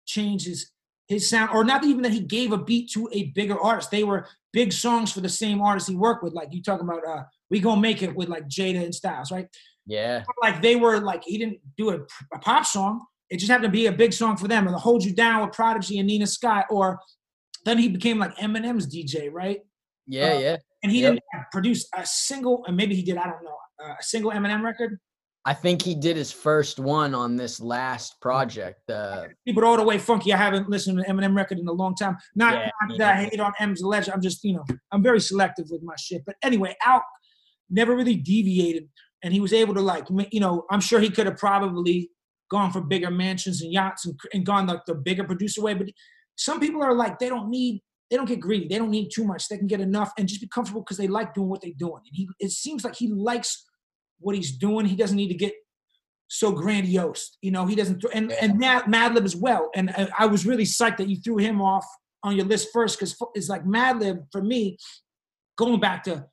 changed 0.07 0.47
his 0.47 0.70
his 1.09 1.28
sound, 1.28 1.51
or 1.55 1.65
not 1.65 1.85
even 1.85 2.03
that 2.03 2.12
he 2.12 2.20
gave 2.20 2.53
a 2.53 2.59
beat 2.59 2.91
to 2.93 3.09
a 3.12 3.24
bigger 3.35 3.59
artist. 3.61 3.91
They 3.91 4.05
were 4.05 4.27
big 4.53 4.73
songs 4.73 5.12
for 5.12 5.20
the 5.20 5.28
same 5.28 5.61
artist 5.61 5.89
he 5.89 5.95
worked 5.97 6.23
with. 6.24 6.33
Like 6.33 6.49
you 6.53 6.62
talking 6.62 6.87
about, 6.89 7.07
uh, 7.07 7.23
we 7.51 7.61
gonna 7.61 7.81
make 7.81 8.03
it 8.03 8.15
with 8.15 8.28
like 8.28 8.49
Jada 8.49 8.83
and 8.85 8.95
Styles, 8.95 9.31
right? 9.31 9.49
yeah, 9.87 10.24
Like 10.43 10.62
they 10.62 10.74
were 10.77 10.99
like 11.01 11.23
he 11.24 11.39
didn't 11.39 11.59
do 11.77 11.91
a, 11.91 11.99
a 12.35 12.39
pop 12.41 12.66
song. 12.66 13.05
It 13.31 13.39
just 13.39 13.51
happened 13.51 13.66
to 13.66 13.70
be 13.70 13.87
a 13.87 13.93
big 13.93 14.12
song 14.12 14.37
for 14.37 14.49
them, 14.49 14.66
or 14.66 14.73
the 14.73 14.78
Hold 14.78 15.05
You 15.05 15.15
Down 15.15 15.45
with 15.47 15.55
Prodigy 15.55 15.99
and 15.99 16.07
Nina 16.09 16.27
Sky, 16.27 16.65
or 16.70 17.01
then 17.65 17.78
he 17.78 17.89
became 17.89 18.19
like 18.19 18.37
Eminem's 18.37 18.87
DJ, 18.87 19.28
right? 19.33 19.61
yeah, 20.07 20.35
Uh, 20.35 20.41
yeah. 20.41 20.57
And 20.83 20.93
he 20.93 21.01
Yep. 21.03 21.15
didn't 21.15 21.23
produce 21.53 21.89
a 21.97 22.07
single, 22.07 22.65
and 22.66 22.77
maybe 22.77 22.95
he 22.95 23.03
did, 23.03 23.16
I 23.16 23.24
don't 23.24 23.43
know, 23.43 23.57
uh, 23.83 23.95
a 23.99 24.03
single 24.03 24.31
Eminem 24.31 24.62
record. 24.62 25.01
I 25.47 25.55
think 25.55 25.81
he 25.81 25.94
did 25.94 26.16
his 26.16 26.32
first 26.32 26.81
one 26.81 27.14
on 27.14 27.36
this 27.36 27.60
last 27.60 28.20
project. 28.20 28.90
Uh, 28.90 29.27
Keep 29.47 29.59
it 29.59 29.62
all 29.62 29.77
the 29.77 29.85
way 29.85 29.97
funky. 29.97 30.32
I 30.32 30.36
haven't 30.36 30.68
listened 30.68 30.98
to 30.98 31.09
an 31.09 31.16
Eminem 31.16 31.36
record 31.36 31.60
in 31.60 31.68
a 31.68 31.73
long 31.73 31.94
time. 31.94 32.16
Not, 32.35 32.55
Yeah, 32.55 32.70
not 32.82 32.98
that 32.98 33.16
I 33.16 33.23
hate 33.23 33.39
on 33.39 33.52
M's 33.60 33.81
legend. 33.81 34.12
I'm 34.12 34.20
just, 34.20 34.43
you 34.43 34.55
know, 34.55 34.64
I'm 34.90 35.05
very 35.05 35.20
selective 35.20 35.66
with 35.70 35.85
my 35.85 35.94
shit. 35.97 36.24
But 36.27 36.35
anyway, 36.43 36.74
Al 36.85 37.01
never 37.70 37.94
really 37.94 38.16
deviated, 38.16 38.89
and 39.23 39.32
he 39.32 39.39
was 39.39 39.52
able 39.52 39.74
to 39.74 39.81
like, 39.81 40.06
you 40.32 40.40
know, 40.40 40.64
I'm 40.68 40.81
sure 40.81 40.98
he 40.98 41.10
could 41.10 41.27
have 41.27 41.36
probably 41.36 42.10
gone 42.51 42.73
for 42.73 42.81
bigger 42.81 43.12
mansions 43.12 43.62
and 43.62 43.73
yachts 43.73 44.05
and, 44.05 44.18
and 44.35 44.44
gone 44.44 44.66
like 44.66 44.85
the 44.86 44.97
bigger 44.97 45.23
producer 45.23 45.62
way. 45.62 45.74
But 45.74 45.90
some 46.35 46.59
people 46.59 46.82
are 46.82 46.94
like, 46.94 47.20
they 47.20 47.28
don't 47.28 47.51
need 47.51 47.82
they 48.10 48.16
don't 48.16 48.27
get 48.27 48.40
greedy. 48.40 48.68
They 48.68 48.78
don't 48.78 48.90
need 48.90 49.10
too 49.12 49.24
much. 49.24 49.48
They 49.48 49.59
can 49.59 49.66
get 49.66 49.81
enough 49.81 50.12
and 50.16 50.28
just 50.28 50.40
be 50.40 50.47
comfortable 50.47 50.81
because 50.81 50.97
they 50.97 51.09
like 51.09 51.35
doing 51.35 51.48
what 51.48 51.60
they're 51.60 51.73
doing. 51.77 52.02
And 52.06 52.14
he, 52.14 52.28
it 52.39 52.52
seems 52.52 52.85
like 52.85 52.94
he 52.94 53.09
likes 53.09 53.64
what 54.18 54.34
he's 54.34 54.52
doing. 54.52 54.86
He 54.86 54.97
doesn't 54.97 55.16
need 55.16 55.28
to 55.28 55.34
get 55.34 55.55
so 56.28 56.52
grandiose. 56.52 57.36
You 57.43 57.51
know, 57.51 57.66
he 57.66 57.74
doesn't. 57.74 58.01
Th- 58.01 58.14
and 58.14 58.32
and 58.32 58.59
Mad, 58.59 58.84
Madlib 58.84 59.24
as 59.24 59.36
well. 59.36 59.70
And 59.74 59.90
I, 59.90 60.09
I 60.20 60.26
was 60.26 60.47
really 60.47 60.64
psyched 60.64 60.98
that 60.98 61.09
you 61.09 61.16
threw 61.16 61.36
him 61.36 61.60
off 61.60 61.86
on 62.22 62.36
your 62.36 62.47
list 62.47 62.68
first 62.72 62.98
because 62.98 63.16
it's 63.34 63.48
like 63.48 63.64
Madlib 63.64 64.26
for 64.32 64.43
me, 64.43 64.78
going 65.56 65.80
back 65.80 66.05
to 66.05 66.26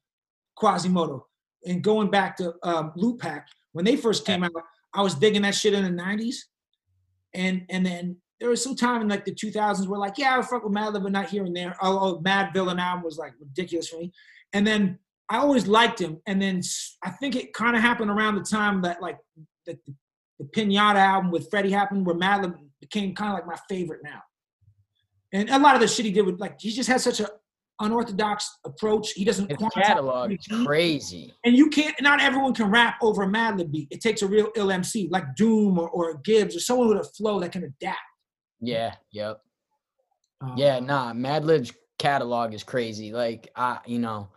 Quasimoto 0.58 1.22
and 1.66 1.84
going 1.84 2.10
back 2.10 2.38
to 2.38 2.54
um, 2.64 2.94
when 3.74 3.86
they 3.86 3.96
first 3.96 4.26
came 4.26 4.44
out. 4.44 4.52
I 4.96 5.02
was 5.02 5.16
digging 5.16 5.42
that 5.42 5.56
shit 5.56 5.74
in 5.74 5.84
the 5.84 6.04
'90s, 6.04 6.36
and 7.34 7.66
and 7.70 7.86
then 7.86 8.18
there 8.40 8.50
was 8.50 8.64
some 8.64 8.76
time 8.76 9.02
in 9.02 9.08
like 9.08 9.26
the 9.26 9.34
2000s 9.34 9.88
where 9.88 10.00
like 10.00 10.18
yeah 10.18 10.38
I 10.38 10.42
fuck 10.42 10.64
with 10.64 10.74
Madlib 10.74 11.04
but 11.04 11.12
not 11.12 11.30
here 11.30 11.46
and 11.46 11.56
there. 11.56 11.76
Oh, 11.82 12.00
oh 12.00 12.22
Madvillain 12.22 12.80
album 12.80 13.04
was 13.04 13.18
like 13.18 13.34
ridiculous 13.40 13.90
for 13.90 13.98
me, 13.98 14.12
and 14.54 14.66
then 14.66 15.00
I 15.30 15.38
always 15.38 15.68
liked 15.68 16.00
him. 16.00 16.22
And 16.28 16.42
then 16.42 16.62
I 17.04 17.10
think 17.12 17.36
it 17.36 17.54
kind 17.54 17.76
of 17.76 17.82
happened 17.82 18.12
around 18.12 18.36
the 18.36 18.44
time 18.44 18.82
that 18.82 19.02
like 19.02 19.18
the, 19.66 19.78
the 20.40 20.46
Pinata 20.46 20.96
album 20.96 21.32
with 21.32 21.50
Freddie 21.50 21.72
happened, 21.72 22.06
where 22.06 22.16
Madlib 22.16 22.56
became 22.82 23.16
kind 23.16 23.32
of 23.32 23.36
like 23.36 23.48
my 23.48 23.58
favorite 23.70 24.02
now. 24.04 24.22
And 25.32 25.50
a 25.50 25.58
lot 25.58 25.76
of 25.76 25.82
the 25.82 25.88
shit 25.88 26.06
he 26.06 26.12
did 26.12 26.26
with 26.26 26.40
like 26.40 26.60
he 26.60 26.72
just 26.72 26.90
has 26.90 27.04
such 27.04 27.20
a 27.20 27.30
unorthodox 27.80 28.60
approach. 28.66 29.12
He 29.14 29.26
doesn't 29.26 29.50
His 29.50 29.70
catalog 29.74 30.32
is 30.32 30.46
crazy. 30.66 31.34
And 31.44 31.56
you 31.56 31.70
can't. 31.70 31.96
Not 32.02 32.22
everyone 32.22 32.54
can 32.54 32.70
rap 32.70 32.98
over 33.02 33.24
a 33.24 33.28
Madlib 33.28 33.72
beat. 33.72 33.88
It 33.92 34.02
takes 34.02 34.22
a 34.22 34.28
real 34.28 34.50
ill 34.56 34.72
MC 34.72 35.10
like 35.12 35.36
Doom 35.36 35.80
or, 35.80 35.90
or 35.90 36.16
Gibbs 36.24 36.56
or 36.56 36.60
someone 36.60 36.90
with 36.90 37.00
a 37.00 37.04
flow 37.04 37.40
that 37.40 37.52
can 37.52 37.64
adapt. 37.64 38.00
Yeah, 38.62 38.94
yep. 39.12 39.42
Um, 40.42 40.54
Yeah, 40.56 40.80
nah, 40.80 41.14
Madlib's 41.14 41.72
catalog 42.00 42.54
is 42.54 42.64
crazy. 42.64 43.12
Like 43.12 43.50
I, 43.56 43.80
you 43.86 44.00
know, 44.00 44.30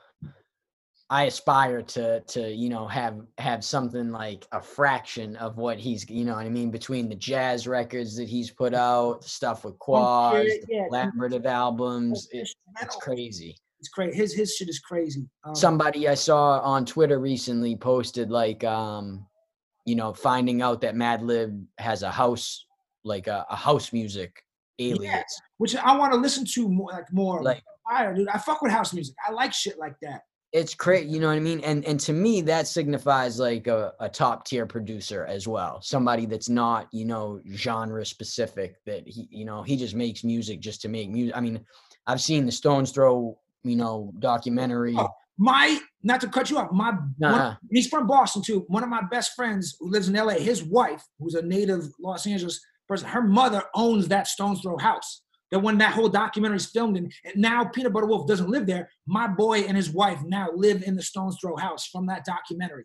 I 1.09 1.25
aspire 1.25 1.83
to 1.83 2.21
to 2.21 2.53
you 2.53 2.69
know 2.69 2.87
have 2.89 3.21
have 3.39 3.65
something 3.65 4.11
like 4.11 4.47
a 4.53 4.61
fraction 4.61 5.37
of 5.37 5.57
what 5.57 5.79
he's 5.79 6.09
you 6.11 6.25
know 6.25 6.35
what 6.35 6.47
I 6.47 6.49
mean 6.49 6.71
between 6.71 7.09
the 7.09 7.15
jazz 7.15 7.69
records 7.69 8.17
that 8.17 8.29
he's 8.29 8.51
put 8.51 8.75
out, 8.75 9.23
the 9.23 9.29
stuff 9.29 9.65
with 9.65 9.79
Quas, 9.79 10.47
yeah, 10.47 10.55
the 10.67 10.67
yeah. 10.69 10.85
collaborative 10.91 11.47
albums. 11.47 12.29
It, 12.33 12.49
it's 12.81 12.97
crazy. 12.97 13.57
It's 13.79 13.89
crazy. 13.89 14.17
His 14.17 14.35
his 14.35 14.57
shit 14.57 14.69
is 14.69 14.81
crazy. 14.81 15.29
Um, 15.45 15.55
Somebody 15.55 16.09
I 16.09 16.15
saw 16.15 16.59
on 16.61 16.85
Twitter 16.85 17.21
recently 17.21 17.77
posted 17.77 18.31
like 18.31 18.65
um, 18.65 19.27
you 19.85 19.95
know, 19.95 20.13
finding 20.13 20.61
out 20.61 20.81
that 20.81 20.97
Madlib 20.97 21.65
has 21.79 22.03
a 22.03 22.11
house 22.11 22.67
like 23.05 23.29
a, 23.29 23.47
a 23.49 23.57
house 23.57 23.93
music 23.93 24.43
alias. 24.79 25.41
which 25.59 25.77
I 25.77 25.97
want 25.97 26.13
to 26.13 26.19
listen 26.19 26.45
to 26.55 26.69
more, 26.69 26.91
like 26.91 27.13
more. 27.13 27.43
Like 27.43 27.63
fire, 27.89 28.13
dude. 28.13 28.29
I 28.29 28.39
fuck 28.39 28.61
with 28.63 28.73
house 28.73 28.93
music. 28.93 29.15
I 29.27 29.31
like 29.31 29.53
shit 29.53 29.79
like 29.79 29.95
that. 30.03 30.23
It's 30.57 30.75
crazy 30.75 31.09
you 31.09 31.21
know 31.21 31.29
what 31.29 31.37
i 31.37 31.41
mean 31.51 31.61
and 31.61 31.85
and 31.85 31.99
to 32.01 32.13
me 32.13 32.41
that 32.41 32.67
signifies 32.67 33.39
like 33.39 33.67
a, 33.67 33.93
a 34.01 34.09
top 34.09 34.45
tier 34.47 34.65
producer 34.67 35.25
as 35.27 35.47
well 35.47 35.81
somebody 35.83 36.25
that's 36.27 36.49
not 36.49 36.89
you 36.93 37.05
know 37.05 37.41
genre 37.55 38.05
specific 38.05 38.71
that 38.87 39.03
he 39.07 39.29
you 39.31 39.45
know 39.45 39.63
he 39.63 39.77
just 39.77 39.95
makes 39.95 40.25
music 40.25 40.59
just 40.61 40.81
to 40.81 40.89
make 40.89 41.09
music 41.11 41.37
i 41.37 41.41
mean 41.41 41.61
i've 42.07 42.21
seen 42.21 42.47
the 42.47 42.53
stones 42.53 42.91
throw 42.91 43.37
you 43.65 43.77
know 43.77 44.13
documentary 44.19 44.95
Oh, 44.97 45.09
My 45.39 45.79
not 46.03 46.21
to 46.23 46.29
cut 46.29 46.49
you 46.51 46.57
off. 46.59 46.71
My 46.73 46.93
Nah, 47.19 47.33
one- 47.33 47.41
uh-uh. 47.41 47.55
he's 47.71 47.89
from 47.89 48.07
Boston 48.07 48.41
too. 48.49 48.65
One 48.69 48.83
of 48.83 48.89
my 48.89 49.03
best 49.11 49.33
friends 49.37 49.77
who 49.79 49.91
lives 49.91 50.09
in 50.09 50.15
LA. 50.15 50.35
His 50.53 50.63
wife, 50.65 51.03
who's 51.19 51.35
a 51.35 51.43
native 51.43 51.83
Los 52.01 52.27
Angeles 52.27 52.59
person, 52.89 53.07
her 53.09 53.23
mother 53.41 53.63
owns 53.75 54.09
that 54.09 54.27
Stones 54.29 54.61
Throw 54.63 54.79
house. 54.79 55.11
That 55.53 55.61
when 55.61 55.79
that 55.79 55.93
whole 55.93 56.09
documentary 56.09 56.57
is 56.57 56.67
filmed 56.67 56.97
and 56.97 57.13
now 57.37 57.65
Peanut 57.65 57.93
Butter 57.93 58.07
Wolf 58.07 58.27
doesn't 58.27 58.51
live 58.51 58.67
there. 58.67 58.91
My 59.07 59.29
boy 59.29 59.61
and 59.61 59.77
his 59.77 59.91
wife 59.91 60.21
now 60.25 60.49
live 60.53 60.83
in 60.83 60.97
the 60.97 61.03
Stones 61.03 61.39
Throw 61.41 61.57
house 61.57 61.87
from 61.87 62.07
that 62.07 62.25
documentary. 62.25 62.85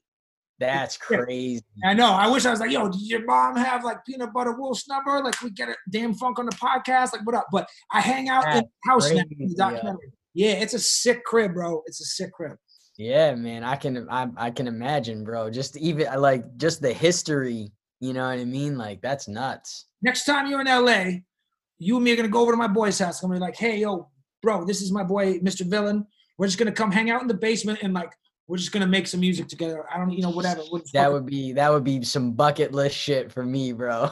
that's 0.60 0.96
crazy 0.96 1.64
I 1.84 1.96
know. 1.96 2.12
I 2.14 2.28
wish 2.28 2.46
I 2.46 2.52
was 2.52 2.60
like, 2.60 2.70
yo, 2.70 2.88
did 2.88 3.02
your 3.02 3.26
mom 3.26 3.56
have 3.56 3.84
like 3.84 4.06
peanut 4.06 4.32
butter 4.32 4.54
wolf's 4.54 4.88
number? 4.88 5.24
Like 5.24 5.42
we 5.42 5.50
get 5.50 5.70
a 5.70 5.76
Dâm-Funk 5.90 6.38
on 6.38 6.46
the 6.46 6.52
podcast. 6.52 7.14
Like 7.14 7.26
what 7.26 7.34
up? 7.36 7.48
But 7.52 7.68
I 7.92 8.00
hang 8.00 8.30
out 8.30 8.46
in 8.46 8.58
the 8.58 8.90
house 8.90 9.10
now 9.12 9.22
in 9.22 9.28
the 9.30 9.36
crazy, 9.36 9.56
yeah. 9.58 9.94
Yeah, 10.34 10.54
it's 10.62 10.76
a 10.76 10.80
sick 10.80 11.24
crib, 11.26 11.56
bro. 11.56 11.82
It's 11.88 12.00
a 12.00 12.06
sick 12.06 12.32
crib. 12.34 12.58
yeah 12.98 13.34
man 13.34 13.64
i 13.64 13.76
can 13.76 14.06
I, 14.10 14.28
I 14.38 14.52
can 14.52 14.68
imagine 14.68 15.24
bro 15.24 15.50
just 15.50 15.78
even 15.78 16.08
like 16.20 16.44
just 16.58 16.82
the 16.82 16.94
history 16.94 17.72
you 18.02 18.14
know 18.14 18.28
what 18.28 18.38
i 18.38 18.46
mean 18.46 18.78
like 18.78 19.02
that's 19.02 19.28
nuts 19.28 19.88
Next 20.04 20.26
time 20.26 20.48
you're 20.48 20.62
in 20.62 20.68
LA, 20.68 21.20
you 21.82 21.96
and 21.96 22.04
me 22.04 22.12
are 22.12 22.16
gonna 22.16 22.28
go 22.28 22.42
over 22.42 22.52
to 22.52 22.58
my 22.58 22.68
boy's 22.68 23.00
house. 23.00 23.22
I'm 23.22 23.30
gonna 23.30 23.40
be 23.40 23.46
like, 23.46 23.56
hey, 23.56 23.80
yo, 23.80 24.10
bro, 24.42 24.66
this 24.66 24.82
is 24.82 24.92
my 24.92 25.04
boy, 25.04 25.40
Mr. 25.40 25.66
Villain. 25.66 26.06
We're 26.38 26.48
just 26.48 26.58
gonna 26.58 26.72
come 26.72 26.92
hang 26.92 27.10
out 27.10 27.22
in 27.22 27.28
the 27.28 27.34
basement 27.34 27.80
and 27.82 27.94
like 27.94 28.12
we're 28.48 28.58
just 28.58 28.72
gonna 28.72 28.88
make 28.88 29.08
some 29.08 29.20
music 29.20 29.48
together. 29.48 29.86
I 29.94 29.98
don't, 29.98 30.12
you 30.12 30.22
know, 30.22 30.32
whatever. 30.32 30.62
We'll 30.72 30.82
that 30.94 31.12
would 31.12 31.26
be 31.26 31.54
that 31.54 31.72
would 31.72 31.84
be 31.84 32.04
some 32.04 32.34
bucket 32.34 32.72
list 32.72 32.96
shit 32.96 33.32
for 33.32 33.44
me 33.44 33.72
bro 33.72 34.10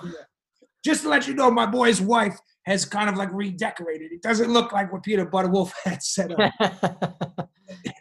just 0.83 1.03
to 1.03 1.09
let 1.09 1.27
you 1.27 1.33
know, 1.33 1.51
my 1.51 1.65
boy's 1.65 2.01
wife 2.01 2.37
has 2.63 2.85
kind 2.85 3.09
of 3.09 3.15
like 3.15 3.29
redecorated. 3.33 4.11
It 4.11 4.21
doesn't 4.21 4.51
look 4.51 4.71
like 4.71 4.91
what 4.91 5.03
Peanut 5.03 5.31
Butter 5.31 5.49
Wolf 5.49 5.73
had 5.83 6.01
set 6.01 6.31
up. 6.31 6.51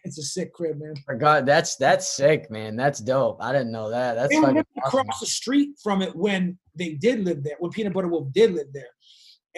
it's 0.05 0.19
a 0.19 0.23
sick 0.23 0.53
crib, 0.53 0.79
man. 0.79 0.95
Forgot 1.07 1.47
that's 1.47 1.77
that's 1.77 2.09
sick, 2.09 2.51
man. 2.51 2.77
That's 2.77 3.01
dope. 3.01 3.39
I 3.41 3.53
didn't 3.53 3.73
know 3.73 3.91
that. 3.91 4.15
That's 4.15 4.31
They 4.31 4.41
living 4.41 4.65
awesome. 4.83 5.01
across 5.01 5.21
the 5.21 5.27
street 5.27 5.71
from 5.83 6.03
it 6.03 6.15
when 6.15 6.59
they 6.75 6.95
did 6.95 7.25
live 7.25 7.43
there, 7.43 7.57
when 7.59 7.71
Peanut 7.71 7.93
Butter 7.93 8.09
Wolf 8.09 8.33
did 8.33 8.53
live 8.53 8.69
there. 8.73 8.89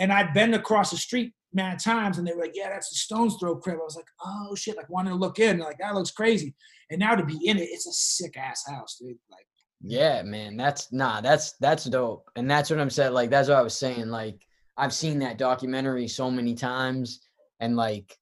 And 0.00 0.12
I'd 0.12 0.34
been 0.34 0.54
across 0.54 0.90
the 0.90 0.96
street 0.96 1.34
mad 1.52 1.78
times 1.78 2.18
and 2.18 2.26
they 2.26 2.32
were 2.32 2.40
like, 2.40 2.54
yeah, 2.54 2.70
that's 2.70 2.88
the 2.88 2.96
Stones 2.96 3.36
Throw 3.38 3.54
crib. 3.56 3.76
I 3.80 3.84
was 3.84 3.96
like, 3.96 4.08
oh 4.24 4.54
shit, 4.56 4.76
like 4.76 4.88
wanting 4.88 5.12
to 5.12 5.18
look 5.18 5.38
in. 5.38 5.58
Like, 5.58 5.78
that 5.78 5.94
looks 5.94 6.10
crazy. 6.10 6.54
And 6.90 6.98
now 6.98 7.14
to 7.14 7.24
be 7.24 7.46
in 7.46 7.58
it, 7.58 7.68
it's 7.70 7.86
a 7.86 7.92
sick 7.92 8.36
ass 8.36 8.64
house, 8.66 8.96
dude. 9.00 9.18
Like, 9.30 9.46
Yeah, 9.82 10.22
man. 10.22 10.56
That's 10.56 10.92
nah, 10.92 11.20
that's 11.20 11.52
that's 11.60 11.84
dope. 11.84 12.28
And 12.34 12.50
that's 12.50 12.70
what 12.70 12.80
I'm 12.80 12.90
saying. 12.90 13.12
Like 13.12 13.30
that's 13.30 13.48
what 13.48 13.58
I 13.58 13.62
was 13.62 13.76
saying. 13.76 14.08
Like 14.08 14.40
I've 14.76 14.94
seen 14.94 15.18
that 15.20 15.38
documentary 15.38 16.08
so 16.08 16.30
many 16.30 16.54
times. 16.54 17.20
And 17.60 17.76
like 17.76 18.16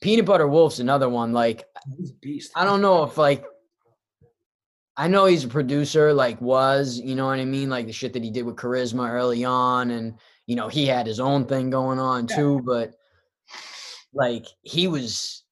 Peanut 0.00 0.24
Butter 0.24 0.48
Wolf's 0.48 0.80
another 0.80 1.08
one. 1.08 1.32
Like 1.32 1.64
beast. 2.20 2.52
I 2.56 2.64
don't 2.64 2.80
know 2.80 3.04
if 3.04 3.18
like 3.18 3.44
I 4.96 5.06
know 5.06 5.26
he's 5.26 5.44
a 5.44 5.48
producer, 5.48 6.12
like 6.12 6.40
was, 6.40 6.98
you 6.98 7.14
know 7.14 7.26
what 7.26 7.38
I 7.38 7.44
mean? 7.44 7.70
Like 7.70 7.86
the 7.86 7.92
shit 7.92 8.12
that 8.14 8.24
he 8.24 8.32
did 8.32 8.44
with 8.44 8.56
Charizma 8.56 9.08
early 9.08 9.44
on, 9.44 9.92
and 9.92 10.14
you 10.48 10.56
know, 10.56 10.66
he 10.66 10.86
had 10.86 11.06
his 11.06 11.20
own 11.20 11.44
thing 11.44 11.68
going 11.70 12.00
on 12.00 12.26
Yeah. 12.28 12.36
too, 12.36 12.62
but 12.64 12.94
like 14.14 14.46
he 14.62 14.88
was 14.88 15.44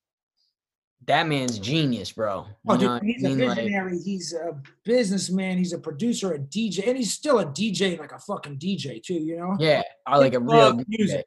that 1.06 1.28
man's 1.28 1.60
genius, 1.60 2.10
bro. 2.10 2.46
Oh, 2.66 2.76
dude, 2.76 2.88
what 2.88 3.02
I 3.02 3.06
he's 3.06 3.22
a 3.22 3.28
mean? 3.28 3.46
Like, 3.46 3.58
visionary. 3.58 3.98
he's 3.98 4.32
a 4.32 4.60
businessman. 4.84 5.58
He's 5.58 5.72
a 5.72 5.78
producer, 5.78 6.32
a 6.34 6.38
DJ, 6.38 6.88
and 6.88 6.96
he's 6.96 7.12
still 7.12 7.38
a 7.38 7.46
DJ, 7.46 7.96
like 7.98 8.10
a 8.10 8.18
fucking 8.18 8.58
DJ 8.58 9.00
too. 9.00 9.14
You 9.14 9.36
know? 9.36 9.56
yeah, 9.60 9.82
or 10.10 10.18
like 10.18 10.34
a 10.34 10.40
real 10.40 10.72
DJ. 10.72 10.84
music. 10.88 11.26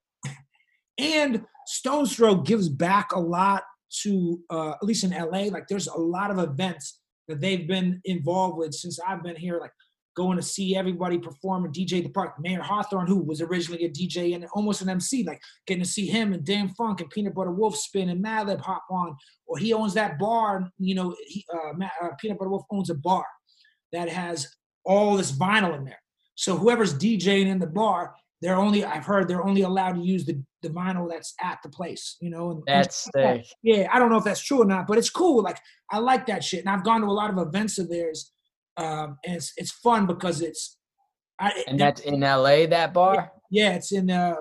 And 0.98 1.46
Stones 1.68 2.14
Throw 2.16 2.36
gives 2.36 2.68
back 2.68 3.14
a 3.14 3.20
lot 3.20 3.64
to, 4.02 4.42
uh, 4.50 4.72
at 4.72 4.84
least 4.84 5.04
in 5.06 5.12
LA. 5.12 5.44
Like 5.44 5.68
there's 5.70 5.88
a 5.88 5.98
lot 5.98 6.30
of 6.32 6.40
events 6.40 7.00
that 7.30 7.40
they've 7.40 7.68
been 7.68 8.02
involved 8.04 8.58
with 8.58 8.74
since 8.74 9.00
I've 9.00 9.24
been 9.24 9.38
here. 9.38 9.60
Like 9.60 9.72
going 10.20 10.38
to 10.38 10.44
see 10.44 10.76
everybody 10.76 11.18
perform 11.18 11.64
and 11.66 11.74
DJ 11.74 12.04
the 12.04 12.10
park. 12.10 12.34
Mayor 12.40 12.62
Hawthorne, 12.62 13.08
who 13.08 13.22
was 13.24 13.42
originally 13.42 13.86
a 13.86 13.90
DJ 13.90 14.36
and 14.36 14.46
almost 14.54 14.82
an 14.82 14.90
MC, 14.90 15.24
like 15.24 15.40
getting 15.66 15.84
to 15.84 15.90
see 15.90 16.06
him 16.06 16.34
and 16.34 16.44
Dan 16.46 16.68
Funk 16.78 17.00
and 17.00 17.10
Peanut 17.10 17.34
Butter 17.34 17.52
Wolf 17.52 17.78
spin 17.78 18.10
and 18.10 18.24
Madlib 18.24 18.60
hop 18.60 18.84
on. 18.92 19.16
Or 19.48 19.58
he 19.58 19.74
owns 19.74 19.94
that 19.94 20.20
bar. 20.20 20.70
You 20.78 20.96
know, 20.96 21.16
he, 21.26 21.46
uh, 21.54 21.74
Ma- 21.78 21.98
uh, 22.04 22.10
Peanut 22.20 22.38
Butter 22.38 22.50
Wolf 22.52 22.66
owns 22.70 22.90
a 22.90 22.96
bar 22.96 23.26
that 23.94 24.10
has 24.10 24.48
all 24.86 25.16
this 25.16 25.32
vinyl 25.32 25.76
in 25.78 25.86
there. 25.86 26.02
So 26.36 26.58
whoever's 26.58 26.94
DJing 26.94 27.48
in 27.48 27.60
the 27.60 27.68
bar, 27.68 28.14
they're 28.42 28.56
only 28.58 28.84
I've 28.86 29.06
heard 29.06 29.28
they're 29.28 29.46
only 29.46 29.62
allowed 29.64 29.94
to 29.94 30.02
use 30.02 30.26
the, 30.26 30.42
the 30.62 30.70
vinyl 30.70 31.10
that's 31.10 31.34
at 31.42 31.60
the 31.64 31.70
place, 31.70 32.18
you 32.22 32.30
know. 32.30 32.52
And, 32.52 32.64
and 32.68 32.78
That's 32.80 33.10
that. 33.14 33.38
sick. 33.38 33.46
Yeah, 33.64 33.88
I 33.92 34.00
don't 34.00 34.10
know 34.10 34.18
if 34.18 34.24
that's 34.24 34.44
true 34.44 34.62
or 34.62 34.66
not, 34.66 34.88
but 34.88 34.98
it's 34.98 35.10
cool. 35.10 35.42
Like 35.44 35.60
I 35.92 36.00
like 36.00 36.26
that 36.28 36.44
shit, 36.44 36.62
and 36.62 36.70
I've 36.70 36.84
gone 36.84 37.02
to 37.02 37.08
a 37.08 37.20
lot 37.22 37.32
of 37.32 37.38
events 37.46 37.78
of 37.80 37.90
theirs, 37.90 38.32
um, 38.80 39.18
and 39.26 39.36
it's 39.36 39.54
it's 39.58 39.72
fun 39.72 40.06
because 40.06 40.42
it's. 40.42 40.78
I, 41.40 41.64
And 41.68 41.80
that's 41.80 42.02
in 42.02 42.20
LA, 42.20 42.66
that 42.68 42.94
bar? 42.94 43.32
yeah, 43.50 43.74
it's 43.74 43.92
in 43.92 44.10
uh, 44.10 44.36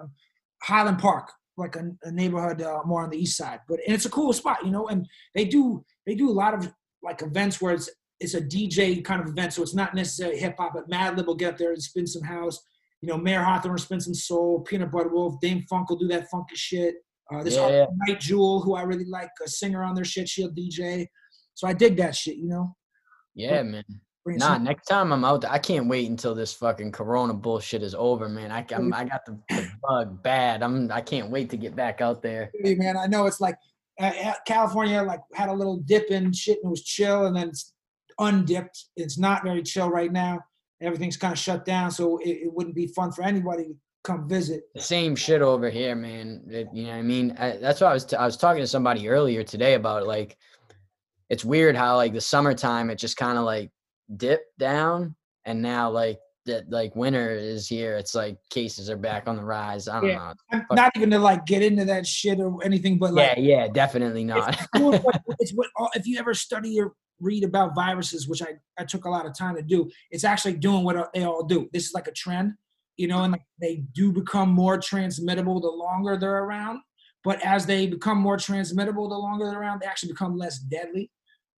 Highland 0.63 0.99
Park, 0.99 1.31
like 1.57 1.77
a, 1.77 1.91
a 2.03 2.11
neighborhood 2.11 2.61
uh, 2.61 2.81
more 2.85 3.03
on 3.03 3.11
the 3.11 3.19
east 3.19 3.37
side. 3.37 3.61
But 3.69 3.81
and 3.87 3.95
it's 3.95 4.07
a 4.07 4.11
cool 4.11 4.33
spot, 4.33 4.65
you 4.65 4.71
know. 4.71 4.89
And 4.89 5.07
they 5.35 5.45
do 5.45 5.85
they 6.07 6.15
do 6.15 6.31
a 6.31 6.33
lot 6.33 6.55
of 6.55 6.73
like 7.03 7.23
events 7.23 7.61
where 7.61 7.75
it's 7.75 7.91
it's 8.21 8.35
a 8.35 8.41
DJ 8.41 9.05
kind 9.05 9.21
of 9.21 9.29
event, 9.29 9.53
so 9.53 9.63
it's 9.63 9.75
not 9.75 9.95
necessarily 9.95 10.39
hip 10.39 10.57
hop. 10.59 10.73
But 10.75 10.91
Madlib 10.91 11.27
will 11.27 11.37
get 11.37 11.53
up 11.53 11.59
there 11.59 11.73
and 11.73 11.83
spin 11.83 12.07
some 12.07 12.23
house. 12.23 12.59
You 13.01 13.09
know, 13.09 13.17
Mayor 13.17 13.43
Hawthorne 13.43 13.73
will 13.73 13.79
spin 13.79 14.01
some 14.01 14.15
soul. 14.15 14.61
Peanut 14.63 14.91
Butter 14.91 15.09
Wolf, 15.09 15.37
Dâm-Funk 15.41 15.89
will 15.89 15.99
do 15.99 16.09
that 16.09 16.29
funky 16.31 16.57
shit. 16.57 16.97
Uh, 17.33 17.45
this 17.45 17.55
Yeah. 17.55 17.87
Nite 18.09 18.19
Jewel, 18.19 18.61
who 18.61 18.75
I 18.75 18.83
really 18.83 19.05
like, 19.05 19.31
a 19.45 19.49
singer 19.49 19.85
on 19.85 19.95
their 19.95 20.05
shit, 20.05 20.29
she'll 20.29 20.51
DJ. 20.51 21.07
So 21.55 21.69
I 21.69 21.75
dig 21.75 21.97
that 21.99 22.17
shit, 22.17 22.39
you 22.39 22.49
know. 22.49 22.75
Yeah, 23.37 23.63
man. 23.63 23.85
Nah, 24.37 24.55
some- 24.55 24.65
next 24.65 24.87
time 24.87 25.13
I'm 25.13 25.25
out 25.25 25.41
there, 25.43 25.51
I 25.51 25.59
can't 25.59 25.89
wait 25.89 26.09
until 26.11 26.35
this 26.35 26.53
fucking 26.55 26.93
Corona 26.93 27.35
bullshit 27.35 27.83
is 27.83 27.95
over, 27.95 28.29
man. 28.29 28.51
I 28.53 28.65
I'm, 28.75 28.93
I 28.93 29.05
got 29.05 29.25
the, 29.27 29.39
the 29.49 29.69
bug 29.83 30.23
bad. 30.23 30.63
I'm 30.63 30.91
I 30.93 31.01
can't 31.01 31.31
wait 31.31 31.51
to 31.51 31.57
get 31.57 31.75
back 31.77 32.01
out 32.01 32.23
there. 32.23 32.51
Hey, 32.63 32.75
man. 32.75 32.97
I 32.97 33.07
know 33.07 33.27
it's 33.27 33.41
like 33.41 33.57
uh, 34.01 34.33
California 34.47 35.03
like 35.03 35.21
had 35.35 35.49
a 35.49 35.53
little 35.53 35.79
dip 35.79 36.11
in 36.11 36.33
shit 36.33 36.59
and 36.63 36.69
it 36.69 36.71
was 36.71 36.85
chill, 36.85 37.27
and 37.27 37.37
then 37.37 37.49
it's 37.49 37.73
undipped. 38.19 38.87
It's 38.97 39.19
not 39.19 39.43
very 39.45 39.63
chill 39.63 39.91
right 39.91 40.13
now. 40.13 40.41
Everything's 40.81 41.17
kind 41.17 41.33
of 41.33 41.39
shut 41.39 41.65
down, 41.65 41.91
so 41.91 42.19
it, 42.19 42.31
it 42.45 42.53
wouldn't 42.53 42.77
be 42.77 42.87
fun 42.89 43.11
for 43.11 43.23
anybody 43.23 43.65
to 43.65 43.75
come 44.05 44.29
visit. 44.29 44.63
The 44.77 44.81
same 44.81 45.17
shit 45.17 45.43
over 45.43 45.69
here, 45.71 45.97
man. 45.97 46.45
It- 46.49 46.69
you 46.73 46.85
know 46.85 46.91
what 46.91 46.97
I 46.99 47.03
mean? 47.03 47.35
I, 47.39 47.57
that's 47.57 47.81
why 47.81 47.91
I 47.91 47.95
was 47.95 48.05
t- 48.05 48.17
I 48.17 48.25
was 48.25 48.37
talking 48.37 48.63
to 48.63 48.67
somebody 48.67 49.09
earlier 49.09 49.43
today 49.43 49.75
about 49.75 50.07
like 50.07 50.37
it's 51.31 51.45
weird 51.45 51.77
how 51.77 51.97
like 51.97 52.13
the 52.15 52.21
summertime 52.21 52.91
it 52.91 52.97
just 52.97 53.17
kind 53.17 53.37
of 53.39 53.45
like 53.45 53.71
dipped 54.17 54.59
down 54.59 55.15
and 55.45 55.61
now 55.61 55.91
like 55.91 56.19
that 56.47 56.71
like 56.71 56.97
winter 56.97 57.31
is 57.31 57.69
here. 57.69 57.97
It's 57.97 58.15
like 58.15 58.39
cases 58.51 58.89
are 58.89 58.97
back 58.97 59.29
on 59.29 59.37
the 59.37 59.45
rise. 59.45 59.87
I 59.87 60.01
don't 60.01 60.11
Yeah. 60.11 60.33
know. 60.53 60.65
Not 60.73 60.93
even 60.97 61.11
to 61.11 61.19
like 61.19 61.45
get 61.45 61.63
into 61.63 61.85
that 61.85 62.07
shit 62.07 62.41
or 62.41 62.63
anything, 62.65 62.99
but 62.99 63.13
like 63.13 63.37
Yeah, 63.37 63.43
yeah, 63.65 63.69
definitely 63.69 64.25
not. 64.25 64.59
it's, 64.59 64.69
what, 64.81 65.23
it's 65.41 65.53
what 65.53 65.69
all, 65.77 65.91
if 65.95 66.07
you 66.07 66.19
ever 66.19 66.33
study 66.33 66.81
or 66.81 66.93
read 67.21 67.45
about 67.45 67.75
viruses, 67.75 68.29
which 68.29 68.43
I, 68.43 68.55
I 68.79 68.85
took 68.85 69.05
a 69.05 69.11
lot 69.11 69.27
of 69.27 69.37
time 69.37 69.57
to 69.57 69.63
do, 69.63 69.91
it's 70.11 70.25
actually 70.25 70.55
doing 70.55 70.85
what 70.85 71.13
they 71.13 71.25
all 71.25 71.45
do. 71.45 71.69
This 71.73 71.87
is 71.87 71.93
like 71.93 72.07
a 72.09 72.13
trend, 72.13 72.55
you 72.97 73.09
know, 73.09 73.25
and 73.25 73.33
like 73.33 73.43
they 73.61 73.85
do 73.93 74.11
become 74.11 74.49
more 74.49 74.79
transmittable 74.79 75.61
the 75.61 75.69
longer 75.69 76.17
they're 76.17 76.45
around. 76.45 76.81
But 77.25 77.45
as 77.45 77.67
they 77.67 77.87
become 77.89 78.19
more 78.19 78.39
transmittable 78.39 79.09
the 79.09 79.19
longer 79.19 79.47
they're 79.47 79.61
around, 79.61 79.81
they 79.83 79.87
actually 79.87 80.13
become 80.13 80.39
less 80.39 80.61
deadly. 80.61 81.11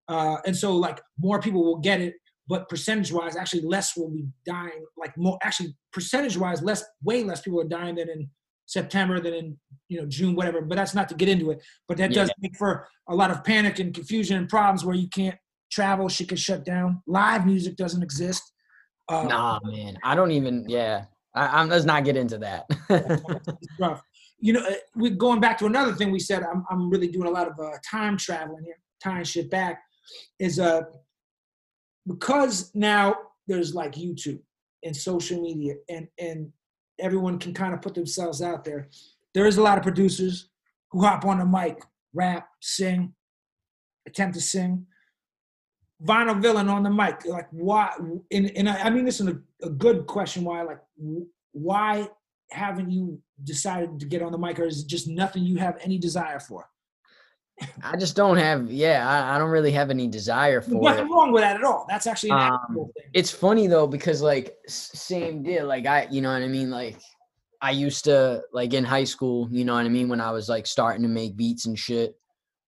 Uh, 0.08 0.38
and 0.46 0.56
so 0.56 0.74
like 0.74 1.00
more 1.20 1.40
people 1.40 1.62
will 1.62 1.78
get 1.78 2.00
it, 2.00 2.14
but 2.50 2.68
percentage 2.68 3.12
wise, 3.12 3.36
actually 3.36 3.62
less 3.62 3.96
will 3.96 4.10
be 4.10 4.26
dying. 4.44 4.84
Like 4.98 5.16
more 5.16 5.38
actually 5.40 5.76
percentage 5.92 6.36
wise, 6.36 6.60
less 6.62 6.82
way 7.04 7.22
less 7.22 7.40
people 7.40 7.60
are 7.60 7.68
dying 7.78 7.94
than 7.94 8.10
in 8.10 8.28
September 8.66 9.20
than 9.20 9.34
in 9.34 9.56
you 9.88 10.00
know 10.00 10.06
June, 10.06 10.34
whatever. 10.34 10.60
But 10.60 10.74
that's 10.74 10.92
not 10.92 11.08
to 11.10 11.14
get 11.14 11.28
into 11.28 11.52
it. 11.52 11.62
But 11.86 11.96
that 11.98 12.10
Yeah. 12.10 12.22
does 12.22 12.32
make 12.40 12.56
for 12.56 12.88
a 13.08 13.14
lot 13.14 13.30
of 13.30 13.44
panic 13.44 13.78
and 13.78 13.94
confusion 13.94 14.36
and 14.36 14.48
problems 14.48 14.84
where 14.84 14.96
you 14.96 15.08
can't 15.08 15.38
travel, 15.70 16.08
shit 16.08 16.26
gets 16.28 16.42
shut 16.42 16.64
down. 16.64 17.00
Live 17.06 17.46
music 17.46 17.76
doesn't 17.76 18.02
exist. 18.02 18.42
Uh, 19.08 19.22
nah, 19.28 19.60
man. 19.62 19.96
I 20.02 20.16
don't 20.16 20.32
even. 20.32 20.64
Yeah, 20.68 21.04
I, 21.36 21.60
I'm. 21.60 21.68
Let's 21.68 21.84
not 21.84 22.04
get 22.04 22.16
into 22.16 22.38
that. 22.38 22.66
You 24.42 24.54
know, 24.54 24.64
uh, 24.66 24.72
we're 24.96 25.14
going 25.16 25.38
back 25.38 25.58
to 25.58 25.66
another 25.66 25.92
thing 25.92 26.10
we 26.10 26.18
said. 26.18 26.42
I'm, 26.42 26.64
I'm 26.70 26.88
really 26.88 27.08
doing 27.08 27.28
a 27.28 27.30
lot 27.30 27.46
of 27.46 27.60
uh, 27.60 27.72
time 27.84 28.16
traveling 28.16 28.64
here, 28.64 28.78
tying 29.04 29.24
shit 29.24 29.50
back. 29.50 29.82
Is 30.38 30.58
uh 30.58 30.80
because 32.10 32.70
now 32.74 33.16
there's 33.46 33.74
like 33.74 33.92
YouTube 33.92 34.40
and 34.84 34.96
social 34.96 35.40
media, 35.40 35.74
and 35.88 36.08
and 36.18 36.52
everyone 36.98 37.38
can 37.38 37.54
kind 37.54 37.72
of 37.72 37.80
put 37.80 37.94
themselves 37.94 38.42
out 38.42 38.64
there. 38.64 38.88
There 39.34 39.46
is 39.46 39.58
a 39.58 39.62
lot 39.62 39.78
of 39.78 39.84
producers 39.84 40.48
who 40.90 41.02
hop 41.04 41.24
on 41.24 41.38
the 41.38 41.46
mic, 41.46 41.82
rap, 42.12 42.48
sing, 42.60 43.14
attempt 44.06 44.34
to 44.34 44.40
sing. 44.40 44.86
Vinyl 46.04 46.40
villain 46.40 46.68
on 46.68 46.82
the 46.82 46.90
mic, 46.90 47.26
like 47.26 47.48
why? 47.50 47.92
And, 48.30 48.50
and 48.56 48.68
I, 48.68 48.84
I 48.84 48.90
mean 48.90 49.04
this 49.04 49.20
is 49.20 49.28
a, 49.28 49.38
a 49.62 49.70
good 49.70 50.06
question. 50.06 50.44
Why, 50.44 50.62
like, 50.62 50.80
why 51.52 52.08
haven't 52.50 52.90
you 52.90 53.20
decided 53.44 54.00
to 54.00 54.06
get 54.06 54.22
on 54.22 54.32
the 54.32 54.38
mic, 54.38 54.58
or 54.58 54.64
is 54.64 54.82
it 54.82 54.88
just 54.88 55.08
nothing 55.08 55.44
you 55.44 55.58
have 55.58 55.78
any 55.82 55.98
desire 55.98 56.40
for? 56.40 56.66
I 57.82 57.96
just 57.96 58.16
don't 58.16 58.36
have. 58.36 58.70
Yeah, 58.70 59.06
I, 59.08 59.34
I 59.34 59.38
don't 59.38 59.50
really 59.50 59.72
have 59.72 59.90
any 59.90 60.06
desire 60.06 60.60
for 60.60 60.72
it. 60.72 60.82
nothing 60.82 61.10
wrong 61.10 61.32
with 61.32 61.42
that 61.42 61.56
at 61.56 61.64
all. 61.64 61.86
That's 61.88 62.06
actually 62.06 62.30
an 62.30 62.52
Um, 62.52 62.60
thing. 62.74 62.90
it's 63.14 63.30
funny 63.30 63.66
though 63.66 63.86
because 63.86 64.22
like 64.22 64.56
same 64.68 65.42
deal 65.42 65.66
like 65.66 65.86
i 65.86 66.06
you 66.10 66.20
know 66.20 66.32
what 66.32 66.42
i 66.42 66.48
mean 66.48 66.70
like 66.70 66.96
i 67.60 67.70
used 67.70 68.04
to 68.04 68.42
like 68.52 68.72
in 68.74 68.84
high 68.84 69.04
school 69.04 69.48
you 69.50 69.64
know 69.64 69.74
what 69.74 69.84
i 69.84 69.88
mean 69.88 70.08
when 70.08 70.20
i 70.20 70.30
was 70.30 70.48
like 70.48 70.66
starting 70.66 71.02
to 71.02 71.08
make 71.08 71.36
beats 71.36 71.66
and 71.66 71.78
shit 71.78 72.14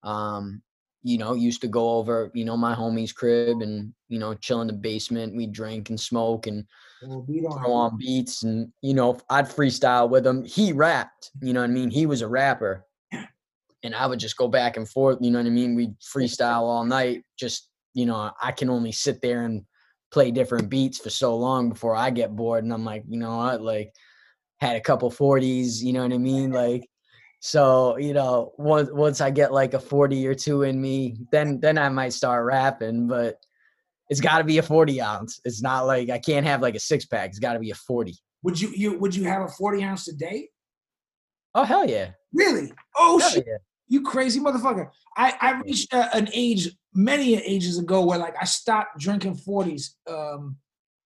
um 0.03 0.61
you 1.03 1.17
know 1.19 1.35
used 1.35 1.61
to 1.61 1.69
go 1.69 1.91
over 1.93 2.31
you 2.35 2.45
know 2.45 2.57
my 2.57 2.75
homie's 2.75 3.13
crib 3.13 3.61
and 3.63 3.93
you 4.09 4.19
know 4.19 4.35
chill 4.35 4.61
in 4.63 4.67
the 4.67 4.73
basement 4.73 5.35
we 5.37 5.47
drink 5.47 5.91
and 5.91 5.99
smoke 6.01 6.47
and 6.47 6.65
Well, 7.07 7.25
we 7.29 7.41
throw 7.41 7.73
on 7.73 7.97
beats 7.99 8.43
and 8.43 8.73
you 8.83 8.95
know 8.95 9.19
i'd 9.31 9.47
freestyle 9.47 10.09
with 10.11 10.27
him 10.27 10.45
he 10.45 10.73
rapped 10.73 11.31
you 11.41 11.53
know 11.53 11.61
what 11.61 11.71
i 11.71 11.73
mean 11.73 11.91
he 11.91 12.07
was 12.07 12.23
a 12.23 12.29
rapper 12.29 12.85
and 13.83 13.95
i 13.95 14.07
would 14.07 14.19
just 14.19 14.37
go 14.37 14.49
back 14.49 14.77
and 14.77 14.89
forth 14.89 15.19
you 15.21 15.31
know 15.31 15.39
what 15.39 15.47
i 15.47 15.51
mean? 15.51 15.75
We'd 15.75 15.95
freestyle 16.01 16.63
all 16.63 16.85
night 16.85 17.25
just 17.39 17.69
you 17.95 18.07
know 18.07 18.31
i 18.43 18.53
can 18.53 18.71
only 18.71 18.93
sit 18.93 19.21
there 19.23 19.45
and 19.45 19.65
play 20.13 20.31
different 20.31 20.69
beats 20.69 20.99
for 20.99 21.11
so 21.11 21.37
long 21.37 21.71
before 21.71 21.97
i 21.97 22.11
get 22.11 22.37
bored 22.37 22.65
and 22.65 22.73
i'm 22.73 22.85
like 22.85 23.05
you 23.09 23.19
know 23.19 23.37
what? 23.37 23.63
Like 23.63 23.93
had 24.61 24.77
a 24.77 24.81
couple 24.81 25.11
40s 25.11 25.83
you 25.83 25.93
know 25.93 26.03
what 26.03 26.13
i 26.13 26.19
mean? 26.19 26.53
Like 26.53 26.89
so 27.45 27.97
you 27.99 28.13
know 28.13 28.53
once 28.57 28.89
once 28.93 29.21
i 29.21 29.29
get 29.29 29.53
like 29.53 29.75
a 29.75 29.81
40 29.81 30.29
or 30.29 30.35
two 30.35 30.63
in 30.63 30.81
me 30.81 31.17
then 31.33 31.59
then 31.59 31.77
i 31.77 31.89
might 31.89 32.13
start 32.13 32.47
rapping 32.47 33.09
but 33.09 33.35
it's 34.09 34.21
got 34.21 34.39
to 34.39 34.45
be 34.45 34.59
a 34.59 34.63
40 34.63 35.01
ounce. 35.01 35.41
It's 35.45 35.61
not 35.61 35.87
like 35.87 36.09
i 36.09 36.19
can't 36.19 36.47
have 36.47 36.63
like 36.63 36.77
a 36.77 36.81
six 36.81 37.05
pack 37.05 37.31
it's 37.31 37.41
got 37.41 37.55
to 37.55 37.59
be 37.59 37.73
a 37.73 37.75
40 37.75 38.15
Would 38.45 38.61
you 38.61 38.69
you 38.77 38.97
would 38.99 39.15
you 39.15 39.25
have 39.25 39.43
a 39.43 39.49
40 39.49 39.83
ounce 39.83 40.05
today? 40.05 40.51
oh 41.57 41.65
hell 41.65 41.85
yeah. 41.85 42.11
Really? 42.33 42.73
Oh 42.97 43.19
hell 43.19 43.31
shit! 43.31 43.45
yeah 43.47 43.57
You 43.93 44.01
crazy 44.01 44.41
motherfucker! 44.41 44.89
I 45.19 45.35
I 45.39 45.51
reached 45.61 45.93
uh, 45.93 46.09
an 46.15 46.29
age 46.33 46.71
many 46.95 47.35
ages 47.35 47.79
ago 47.79 48.03
where 48.07 48.19
like 48.19 48.35
I 48.41 48.47
stopped 48.47 48.99
drinking 48.99 49.37
40s. 49.37 49.91
Um, 50.11 50.57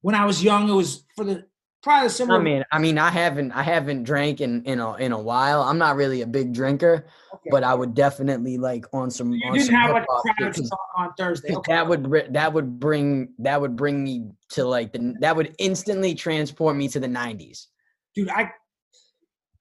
when 0.02 0.14
I 0.14 0.24
was 0.24 0.44
young, 0.44 0.68
it 0.68 0.72
was 0.72 1.04
for 1.16 1.24
the 1.24 1.44
probably 1.82 2.10
similar. 2.10 2.38
I 2.38 2.42
mean, 2.44 2.64
I 2.70 2.78
mean, 2.78 2.96
I 2.96 3.10
haven't, 3.10 3.50
I 3.52 3.62
haven't 3.64 4.04
drank 4.04 4.40
in 4.40 4.62
in 4.66 4.78
a 4.78 4.94
in 4.98 5.10
a 5.10 5.18
while. 5.18 5.62
I'm 5.62 5.78
not 5.78 5.96
really 5.96 6.22
a 6.22 6.28
big 6.28 6.52
drinker, 6.54 7.06
Okay. 7.34 7.48
but 7.50 7.64
I 7.64 7.74
would 7.74 7.92
definitely 7.94 8.56
like 8.56 8.84
on 8.92 9.10
some. 9.10 9.32
you 9.32 9.40
on 9.48 9.54
didn't 9.54 9.66
some 9.66 9.74
have 9.74 9.90
like 9.90 10.04
a 10.04 10.28
shit, 10.28 10.36
private 10.36 10.54
'cause- 10.56 10.70
on 10.96 11.12
Thursday. 11.18 11.56
Okay. 11.56 11.72
That 11.72 11.88
would 11.88 12.28
that 12.34 12.52
would 12.52 12.78
bring 12.78 13.34
that 13.40 13.60
would 13.60 13.74
bring 13.74 14.04
me 14.04 14.30
to 14.50 14.64
like 14.64 14.92
the 14.92 15.14
that 15.22 15.34
would 15.34 15.56
instantly 15.58 16.14
transport 16.14 16.76
me 16.76 16.86
to 16.90 17.00
the 17.00 17.08
90s. 17.08 17.66
Dude, 18.14 18.30
I 18.30 18.52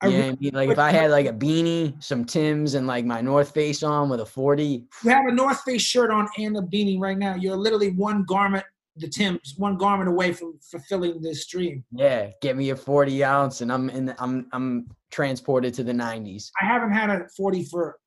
I 0.05 0.09
know 0.09 0.27
I 0.27 0.35
mean? 0.39 0.51
Like 0.53 0.69
if 0.69 0.79
I 0.79 0.91
had 0.91 1.11
like 1.11 1.25
a 1.25 1.33
beanie, 1.33 2.01
some 2.03 2.25
Tims, 2.25 2.73
and 2.73 2.87
like 2.87 3.05
my 3.05 3.21
North 3.21 3.53
Face 3.53 3.83
on 3.83 4.09
with 4.09 4.19
a 4.19 4.25
40, 4.25 4.85
you 5.03 5.09
have 5.09 5.25
a 5.27 5.31
North 5.31 5.61
Face 5.61 5.81
shirt 5.81 6.11
on 6.11 6.27
and 6.37 6.57
a 6.57 6.61
beanie 6.61 6.99
right 6.99 7.17
now. 7.17 7.35
You're 7.35 7.55
literally 7.55 7.91
one 7.91 8.23
garment, 8.23 8.65
the 8.95 9.07
Tims, 9.07 9.55
one 9.57 9.77
garment 9.77 10.09
away 10.09 10.33
from 10.33 10.59
fulfilling 10.61 11.21
this 11.21 11.45
dream. 11.47 11.83
yeah, 11.91 12.29
get 12.41 12.55
me 12.55 12.69
a 12.71 12.75
40 12.75 13.23
ounce, 13.23 13.61
and 13.61 13.71
I'm 13.71 13.89
in. 13.89 14.05
The, 14.05 14.15
I'm 14.21 14.47
I'm 14.51 14.87
transported 15.11 15.73
to 15.75 15.83
the 15.83 15.93
90s. 15.93 16.49
I 16.61 16.65
haven't 16.65 16.91
had 16.91 17.09
a 17.09 17.27
40 17.37 17.65
for 17.65 17.97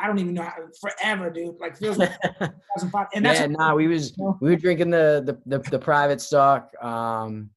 I 0.00 0.06
don't 0.06 0.18
even 0.18 0.34
know 0.34 0.42
how, 0.42 0.54
forever, 0.80 1.30
dude. 1.30 1.56
Like 1.60 1.76
feels 1.76 1.98
like 1.98 2.10
2005. 2.22 3.06
And 3.14 3.24
that's 3.24 3.40
yeah, 3.40 3.46
nah, 3.46 3.74
we 3.74 3.86
was 3.86 4.14
we 4.40 4.50
were 4.50 4.56
drinking 4.56 4.90
the, 4.90 5.22
the 5.46 5.58
the 5.58 5.70
the 5.70 5.78
private 5.78 6.20
stock, 6.20 6.70
um, 6.82 7.50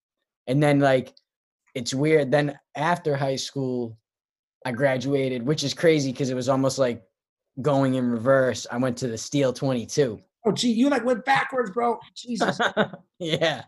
and 0.47 0.61
then 0.61 0.79
like 0.79 1.13
it's 1.75 1.93
weird. 1.93 2.31
Then 2.31 2.57
after 2.75 3.15
high 3.15 3.35
school, 3.35 3.97
I 4.65 4.71
graduated, 4.71 5.45
which 5.45 5.63
is 5.63 5.73
crazy 5.73 6.11
because 6.11 6.29
it 6.29 6.35
was 6.35 6.49
almost 6.49 6.77
like 6.79 7.03
going 7.61 7.95
in 7.95 8.09
reverse. 8.09 8.65
I 8.71 8.77
went 8.77 8.97
to 8.97 9.07
the 9.07 9.17
Steel 9.17 9.53
Twenty 9.53 9.85
Two. 9.85 10.19
oh 10.45 10.51
gee, 10.51 10.71
you 10.71 10.89
like 10.89 11.05
went 11.05 11.25
backwards, 11.25 11.71
bro. 11.71 11.99
Jesus. 12.15 12.59
yeah. 13.19 13.63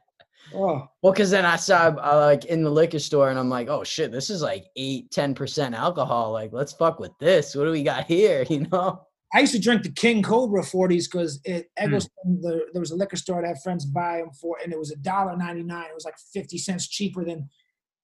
Oh, 0.54 0.88
Well, 1.02 1.12
because 1.12 1.32
then 1.32 1.44
I 1.44 1.56
saw 1.56 1.88
uh, 1.88 2.26
like 2.28 2.46
in 2.46 2.64
the 2.64 2.70
liquor 2.70 3.00
store, 3.00 3.30
and 3.32 3.40
I'm 3.40 3.50
like, 3.50 3.68
oh 3.68 3.84
shit, 3.84 4.12
this 4.12 4.30
is 4.30 4.42
like 4.44 4.66
eight, 4.76 5.10
10 5.12 5.34
percent 5.34 5.74
alcohol. 5.74 6.32
Like, 6.32 6.52
let's 6.54 6.72
fuck 6.74 7.00
with 7.00 7.12
this. 7.20 7.56
What 7.56 7.66
do 7.66 7.72
we 7.72 7.84
got 7.84 8.06
here? 8.06 8.46
You 8.50 8.68
know? 8.72 9.02
I 9.34 9.40
used 9.42 9.54
to 9.54 9.60
drink 9.60 9.82
the 9.84 9.92
King 9.92 10.22
Cobra 10.22 10.62
40s 10.62 11.06
because 11.12 11.42
it 11.44 11.66
Hmm. 11.78 11.84
Egleston, 11.86 12.42
the, 12.42 12.68
there 12.72 12.80
was 12.80 12.92
a 12.92 12.96
liquor 12.96 13.16
store 13.18 13.42
that 13.42 13.48
had 13.48 13.62
friends 13.64 13.86
buy 13.86 14.18
them 14.20 14.30
for, 14.40 14.58
and 14.64 14.72
it 14.72 14.78
was 14.80 14.92
a 14.92 14.96
dollar 14.98 15.36
ninety 15.36 15.64
nine. 15.64 15.86
It 15.90 15.96
was 15.96 16.06
like 16.06 16.16
50 16.34 16.58
cents 16.60 16.88
cheaper 16.88 17.26
than 17.26 17.50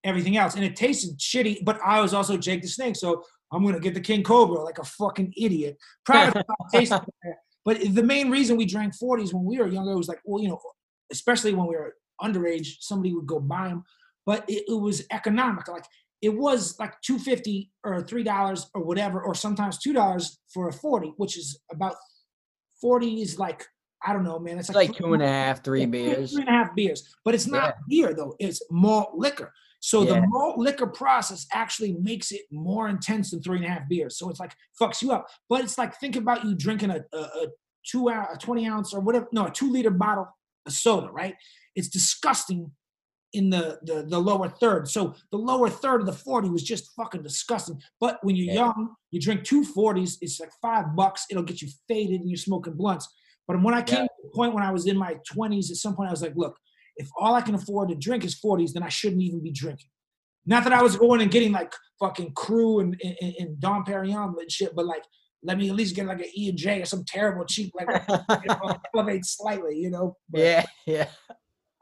everything 0.03 0.37
else. 0.37 0.55
And 0.55 0.63
it 0.63 0.75
tasted 0.75 1.17
shitty, 1.17 1.63
but 1.63 1.79
I 1.85 2.01
was 2.01 2.13
also 2.13 2.37
Jake 2.37 2.61
the 2.61 2.67
Snake. 2.67 2.95
So 2.95 3.23
I'm 3.51 3.63
going 3.63 3.75
to 3.75 3.79
get 3.79 3.93
the 3.93 4.01
King 4.01 4.23
Cobra 4.23 4.61
like 4.61 4.79
a 4.79 4.83
fucking 4.83 5.33
idiot. 5.37 5.77
Probably 6.05 6.41
not 6.47 6.69
tasting 6.71 6.99
bad. 7.23 7.35
But 7.63 7.79
the 7.93 8.03
main 8.03 8.31
reason 8.31 8.57
we 8.57 8.65
drank 8.65 8.93
40s 8.97 9.33
when 9.33 9.45
we 9.45 9.59
were 9.59 9.67
younger 9.67 9.95
was 9.95 10.07
like, 10.07 10.19
well, 10.25 10.41
you 10.41 10.49
know, 10.49 10.59
especially 11.11 11.53
when 11.53 11.67
we 11.67 11.75
were 11.75 11.95
underage, 12.21 12.77
somebody 12.79 13.13
would 13.13 13.27
go 13.27 13.39
buy 13.39 13.67
them. 13.67 13.83
But 14.25 14.45
it, 14.47 14.65
it 14.67 14.79
was 14.79 15.05
economic. 15.11 15.67
Like 15.67 15.85
it 16.21 16.29
was 16.29 16.79
like 16.79 16.99
250 17.01 17.71
or 17.83 18.01
$3 18.01 18.65
or 18.73 18.83
whatever, 18.83 19.21
or 19.21 19.35
sometimes 19.35 19.79
$2 19.79 20.37
for 20.53 20.69
a 20.69 20.73
40, 20.73 21.13
which 21.17 21.37
is 21.37 21.59
about 21.71 21.95
40 22.79 23.21
is 23.21 23.37
like, 23.37 23.65
I 24.03 24.13
don't 24.13 24.23
know, 24.23 24.39
man. 24.39 24.57
It's 24.57 24.69
like, 24.69 24.89
like 24.89 24.97
two 24.97 25.13
and 25.13 25.21
a 25.21 25.27
half, 25.27 25.63
three 25.63 25.81
yeah, 25.81 25.85
beers. 25.85 26.33
Three 26.33 26.41
and 26.41 26.49
a 26.49 26.53
half 26.53 26.75
beers. 26.75 27.15
But 27.23 27.35
it's 27.35 27.45
not 27.45 27.75
beer 27.87 28.13
though. 28.15 28.35
It's 28.39 28.61
malt 28.71 29.11
liquor. 29.15 29.53
So 29.81 30.03
Yeah. 30.03 30.21
the 30.21 30.27
malt 30.27 30.57
liquor 30.59 30.87
process 30.87 31.47
actually 31.51 31.93
makes 31.93 32.31
it 32.31 32.43
more 32.51 32.87
intense 32.87 33.31
than 33.31 33.41
three 33.41 33.57
and 33.57 33.65
a 33.65 33.69
half 33.69 33.89
beers. 33.89 34.17
So 34.17 34.29
it's 34.29 34.39
like 34.39 34.53
fucks 34.79 35.01
you 35.01 35.11
up. 35.11 35.27
But 35.49 35.63
it's 35.63 35.77
like 35.77 35.99
think 35.99 36.15
about 36.15 36.45
you 36.45 36.55
drinking 36.55 36.91
a, 36.91 37.03
a, 37.13 37.17
a 37.17 37.47
two 37.83 38.07
ounce, 38.09 38.27
a 38.33 38.37
20 38.37 38.67
ounce 38.67 38.93
or 38.93 39.01
whatever, 39.01 39.27
no, 39.33 39.47
a 39.47 39.51
two 39.51 39.71
liter 39.71 39.89
bottle 39.91 40.27
a 40.67 40.71
soda, 40.71 41.07
right? 41.11 41.35
It's 41.75 41.89
disgusting 41.89 42.71
in 43.33 43.49
the, 43.49 43.79
the 43.83 44.03
the 44.07 44.19
lower 44.19 44.49
third. 44.49 44.87
So 44.87 45.15
the 45.31 45.37
lower 45.37 45.69
third 45.69 46.01
of 46.01 46.05
the 46.05 46.13
40 46.13 46.49
was 46.49 46.61
just 46.63 46.91
fucking 46.95 47.23
disgusting. 47.23 47.81
But 47.99 48.19
when 48.23 48.35
you're 48.35 48.53
Yeah. 48.53 48.65
young, 48.65 48.93
you 49.09 49.19
drink 49.19 49.43
two 49.43 49.63
40s, 49.63 50.17
it's 50.21 50.39
like 50.39 50.51
five 50.61 50.95
bucks, 50.95 51.25
it'll 51.31 51.41
get 51.43 51.61
you 51.61 51.69
faded 51.87 52.21
and 52.21 52.29
you're 52.29 52.37
smoking 52.37 52.73
blunts. 52.75 53.07
But 53.47 53.63
when 53.63 53.73
I 53.73 53.81
came 53.81 54.01
Yeah. 54.01 54.03
to 54.05 54.23
the 54.25 54.29
point 54.35 54.53
when 54.53 54.61
I 54.63 54.71
was 54.71 54.85
in 54.85 54.95
my 54.97 55.15
20s, 55.33 55.71
at 55.71 55.77
some 55.77 55.95
point 55.95 56.09
I 56.09 56.11
was 56.11 56.21
like, 56.21 56.35
look, 56.35 56.55
if 57.01 57.09
all 57.17 57.35
I 57.35 57.41
can 57.41 57.55
afford 57.55 57.89
to 57.89 57.95
drink 57.95 58.23
is 58.23 58.39
40s, 58.39 58.73
then 58.73 58.83
I 58.83 58.89
shouldn't 58.89 59.21
even 59.21 59.41
be 59.41 59.51
drinking. 59.51 59.89
Not 60.45 60.63
that 60.63 60.73
I 60.73 60.81
was 60.81 60.95
going 60.95 61.21
and 61.21 61.29
getting 61.29 61.51
like 61.51 61.73
fucking 61.99 62.33
crew 62.33 62.79
and, 62.79 62.99
and, 63.03 63.33
and 63.39 63.59
Dom 63.59 63.83
Perignon 63.85 64.33
and 64.39 64.51
shit, 64.51 64.75
but 64.75 64.85
like 64.85 65.03
let 65.43 65.57
me 65.57 65.69
at 65.69 65.75
least 65.75 65.95
get 65.95 66.05
like 66.05 66.19
an 66.19 66.29
E 66.35 66.49
and 66.49 66.57
J 66.57 66.81
or 66.81 66.85
some 66.85 67.03
terrible 67.05 67.45
cheap 67.45 67.73
like 67.75 67.87
you 68.09 68.47
know, 68.47 68.77
elevate 68.95 69.25
slightly, 69.25 69.77
you 69.77 69.89
know. 69.89 70.17
But 70.29 70.41
yeah, 70.41 70.65
yeah. 70.85 71.07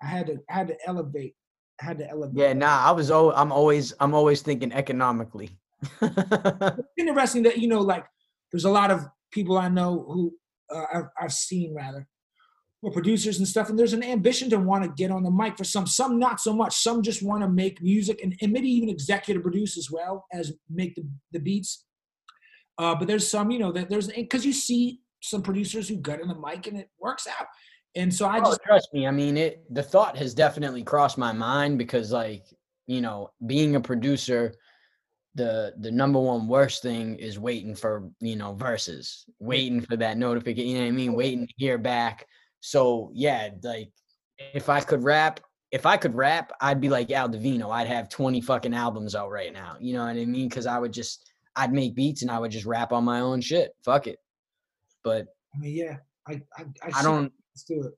I 0.02 0.08
had 0.08 0.28
to 0.28 0.38
I 0.50 0.54
had 0.54 0.68
to 0.70 0.78
elevate. 0.86 1.36
I 1.82 1.86
had 1.86 2.00
to 2.00 2.10
elevate. 2.10 2.38
Yeah, 2.38 2.54
nah, 2.54 2.84
I 2.86 2.92
was 2.92 3.12
I'm 3.12 3.52
always 3.52 3.94
I'm 4.00 4.14
always 4.14 4.42
thinking 4.42 4.72
economically. 4.74 5.50
It's 6.02 6.88
interesting 6.98 7.44
that 7.44 7.58
you 7.58 7.68
know, 7.68 7.80
like, 7.80 8.06
there's 8.52 8.66
a 8.66 8.70
lot 8.70 8.92
of 8.92 9.06
people 9.32 9.58
I 9.58 9.70
know 9.70 10.06
who 10.08 10.34
uh, 10.74 10.86
I've, 10.94 11.10
I've 11.22 11.34
seen 11.34 11.74
rather, 11.74 12.06
who 12.82 12.90
are 12.90 12.94
producers 12.94 13.40
and 13.40 13.48
stuff, 13.48 13.70
and 13.70 13.78
there's 13.78 13.94
an 13.94 14.04
ambition 14.04 14.50
to 14.50 14.58
want 14.58 14.84
to 14.84 14.90
get 14.96 15.12
on 15.12 15.24
the 15.24 15.32
mic 15.32 15.58
for 15.58 15.64
some, 15.64 15.86
some 15.86 16.18
not 16.18 16.40
so 16.40 16.54
much. 16.54 16.76
Some 16.76 17.02
just 17.02 17.22
want 17.22 17.42
to 17.44 17.50
make 17.50 17.82
music 17.82 18.22
and, 18.24 18.36
and 18.42 18.52
maybe 18.52 18.70
even 18.70 18.90
executive 18.90 19.44
produce 19.44 19.78
as 19.78 19.92
well 19.92 20.26
as 20.32 20.54
make 20.70 20.96
the, 20.96 21.06
the 21.32 21.40
beats. 21.40 21.86
Uh, 22.78 22.96
but 22.96 23.08
there's 23.08 23.28
some, 23.28 23.52
you 23.52 23.60
know, 23.60 23.72
that 23.74 23.90
there's 23.90 24.08
because 24.08 24.46
you 24.46 24.54
see 24.54 25.02
some 25.22 25.42
producers 25.42 25.90
who 25.90 25.98
get 25.98 26.22
on 26.22 26.30
the 26.30 26.36
mic 26.36 26.66
and 26.68 26.78
it 26.78 26.90
works 27.00 27.28
out. 27.28 27.48
And 27.96 28.14
so 28.14 28.26
I 28.28 28.40
Oh, 28.40 28.46
just 28.46 28.62
trust 28.64 28.90
me. 28.94 29.08
I 29.08 29.12
mean, 29.12 29.36
it. 29.36 29.64
The 29.74 29.84
thought 29.84 30.18
has 30.18 30.34
definitely 30.34 30.84
crossed 30.84 31.18
my 31.18 31.34
mind 31.34 31.78
because, 31.78 32.12
like, 32.12 32.46
you 32.88 33.02
know, 33.02 33.32
being 33.46 33.76
a 33.76 33.82
producer, 33.82 34.54
the 35.36 35.74
the 35.80 35.92
number 35.92 36.20
one 36.20 36.48
worst 36.48 36.82
thing 36.82 37.16
is 37.16 37.40
waiting 37.40 37.76
for 37.76 38.10
you 38.20 38.36
know 38.36 38.54
verses, 38.54 39.26
waiting 39.40 39.82
for 39.82 39.98
that 39.98 40.18
notification. 40.18 40.70
You 40.70 40.76
know 40.76 40.84
what 40.84 40.88
I 40.88 40.92
mean? 40.92 41.14
Waiting 41.14 41.48
to 41.48 41.54
hear 41.58 41.78
back. 41.78 42.26
So 42.62 43.12
yeah, 43.14 43.50
like, 43.64 43.92
if 44.54 44.70
I 44.70 44.80
could 44.82 45.04
rap, 45.04 45.40
if 45.72 45.86
I 45.86 45.98
could 45.98 46.16
rap, 46.16 46.52
I'd 46.62 46.82
be 46.82 46.90
like 46.90 47.12
Al 47.12 47.30
Divino. 47.30 47.70
I'd 47.72 47.88
have 47.88 48.10
twenty 48.10 48.42
fucking 48.42 48.74
albums 48.74 49.16
out 49.16 49.32
right 49.32 49.54
now. 49.54 49.78
You 49.80 49.94
know 49.94 50.02
what 50.06 50.16
I 50.16 50.26
mean? 50.26 50.50
Because 50.50 50.66
I 50.66 50.80
would 50.80 50.92
just, 50.92 51.30
I'd 51.56 51.74
make 51.74 51.96
beats 51.96 52.22
and 52.22 52.32
I 52.32 52.40
would 52.40 52.52
just 52.52 52.66
rap 52.66 52.92
on 52.92 53.04
my 53.04 53.20
own 53.20 53.42
shit. 53.42 53.72
Fuck 53.84 54.08
it. 54.08 54.20
But 55.04 55.28
I 55.56 55.60
mean, 55.60 55.76
yeah, 55.76 55.98
I 56.28 56.42
I, 56.58 56.66
I, 56.84 57.00
I 57.00 57.04
don't. 57.04 57.32
let's 57.54 57.64
do 57.64 57.84
it. 57.84 57.94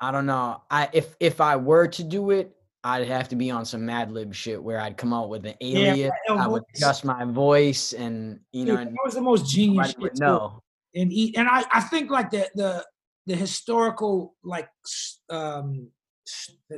I 0.00 0.10
don't 0.10 0.26
know. 0.26 0.62
I 0.70 0.88
if 0.92 1.14
if 1.20 1.40
I 1.40 1.56
were 1.56 1.86
to 1.88 2.02
do 2.02 2.30
it, 2.30 2.56
I'd 2.82 3.06
have 3.06 3.28
to 3.28 3.36
be 3.36 3.50
on 3.50 3.64
some 3.66 3.82
Madlib 3.82 4.32
shit 4.32 4.62
where 4.62 4.80
I'd 4.80 4.96
come 4.96 5.12
out 5.12 5.28
with 5.28 5.44
an 5.44 5.54
Yeah, 5.60 5.92
alias. 5.92 6.12
El 6.28 6.38
I 6.38 6.46
would 6.46 6.62
adjust 6.74 7.04
my 7.04 7.24
voice, 7.24 7.92
and 7.92 8.40
you 8.52 8.64
know, 8.64 8.76
Dude, 8.76 8.88
that 8.88 8.96
was 9.04 9.14
the 9.14 9.20
most 9.20 9.50
genius 9.50 9.94
shit 10.00 10.18
know. 10.18 10.62
and 10.94 11.12
eat 11.12 11.36
and 11.36 11.46
I, 11.48 11.64
I 11.72 11.80
think 11.82 12.10
like 12.10 12.30
the 12.30 12.48
the 12.54 12.86
the 13.30 13.36
historical 13.36 14.34
like 14.42 14.68
um 15.30 15.88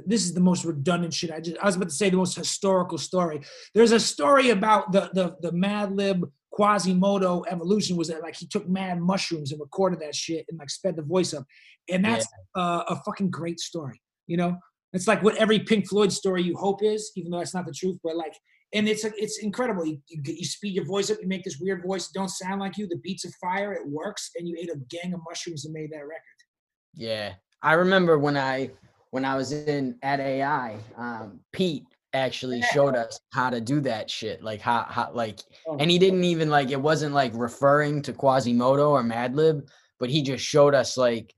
this 0.06 0.24
is 0.24 0.34
the 0.34 0.40
most 0.40 0.66
redundant 0.66 1.14
shit 1.14 1.30
I 1.30 1.40
just 1.40 1.56
I 1.62 1.64
was 1.64 1.76
about 1.76 1.88
to 1.88 1.94
say 1.94 2.10
the 2.10 2.18
most 2.18 2.36
historical 2.36 2.98
story. 2.98 3.40
There's 3.74 3.92
a 3.92 4.00
story 4.00 4.50
about 4.50 4.92
the 4.92 5.10
the 5.14 5.36
the 5.40 5.52
Mad 5.52 5.96
Lib 5.96 6.30
Quasimoto 6.52 7.44
evolution 7.50 7.96
was 7.96 8.08
that 8.08 8.20
like 8.20 8.36
he 8.36 8.46
took 8.46 8.68
mad 8.68 9.00
mushrooms 9.00 9.52
and 9.52 9.60
recorded 9.60 10.00
that 10.00 10.14
shit 10.14 10.44
and 10.50 10.58
like 10.58 10.68
sped 10.68 10.96
the 10.96 11.02
voice 11.02 11.32
up. 11.32 11.44
And 11.88 12.04
that's 12.04 12.26
uh, 12.54 12.82
a 12.86 12.96
fucking 13.06 13.30
great 13.30 13.58
story, 13.58 14.02
you 14.26 14.36
know? 14.36 14.58
It's 14.92 15.08
like 15.08 15.22
what 15.22 15.36
every 15.36 15.60
Pink 15.60 15.88
Floyd 15.88 16.12
story 16.12 16.42
you 16.42 16.54
hope 16.56 16.82
is, 16.82 17.12
even 17.16 17.30
though 17.30 17.38
that's 17.38 17.54
not 17.54 17.64
the 17.64 17.72
truth, 17.72 17.98
but 18.04 18.14
like 18.16 18.34
and 18.74 18.88
it's 18.88 19.04
it's 19.04 19.38
incredible. 19.38 19.84
You, 19.84 19.98
you 20.08 20.22
you 20.24 20.44
speed 20.44 20.74
your 20.74 20.86
voice 20.86 21.10
up, 21.10 21.18
you 21.20 21.28
make 21.28 21.44
this 21.44 21.58
weird 21.60 21.82
voice, 21.82 22.08
don't 22.08 22.28
sound 22.28 22.60
like 22.60 22.78
you. 22.78 22.86
The 22.88 23.00
beats 23.02 23.24
of 23.24 23.34
fire, 23.40 23.72
it 23.72 23.86
works, 23.86 24.30
and 24.36 24.48
you 24.48 24.56
ate 24.58 24.70
a 24.70 24.78
gang 24.88 25.12
of 25.12 25.20
mushrooms 25.28 25.64
and 25.64 25.74
made 25.74 25.90
that 25.92 25.98
record. 25.98 26.31
Yeah, 26.94 27.35
I 27.62 27.74
remember 27.74 28.19
when 28.19 28.36
I 28.36 28.70
when 29.10 29.24
I 29.24 29.36
was 29.36 29.52
in 29.52 29.98
at 30.02 30.20
AI, 30.20 30.78
um, 30.97 31.40
Pete 31.52 31.85
actually 32.14 32.59
Yeah. 32.59 32.66
showed 32.73 32.94
us 32.94 33.20
how 33.32 33.51
to 33.51 33.60
do 33.60 33.81
that 33.82 34.10
shit. 34.10 34.43
Like 34.43 34.60
how 34.60 34.85
how 34.89 35.10
like, 35.12 35.40
Oh. 35.66 35.77
and 35.78 35.90
he 35.90 35.98
didn't 35.98 36.24
even 36.24 36.51
like 36.51 36.70
it 36.70 36.81
wasn't 36.81 37.14
like 37.14 37.32
referring 37.35 38.02
to 38.02 38.12
Quasimoto 38.12 38.90
or 38.90 39.02
Madlib, 39.02 39.69
but 39.98 40.10
he 40.10 40.23
just 40.23 40.44
showed 40.44 40.74
us 40.74 40.97
like. 40.97 41.35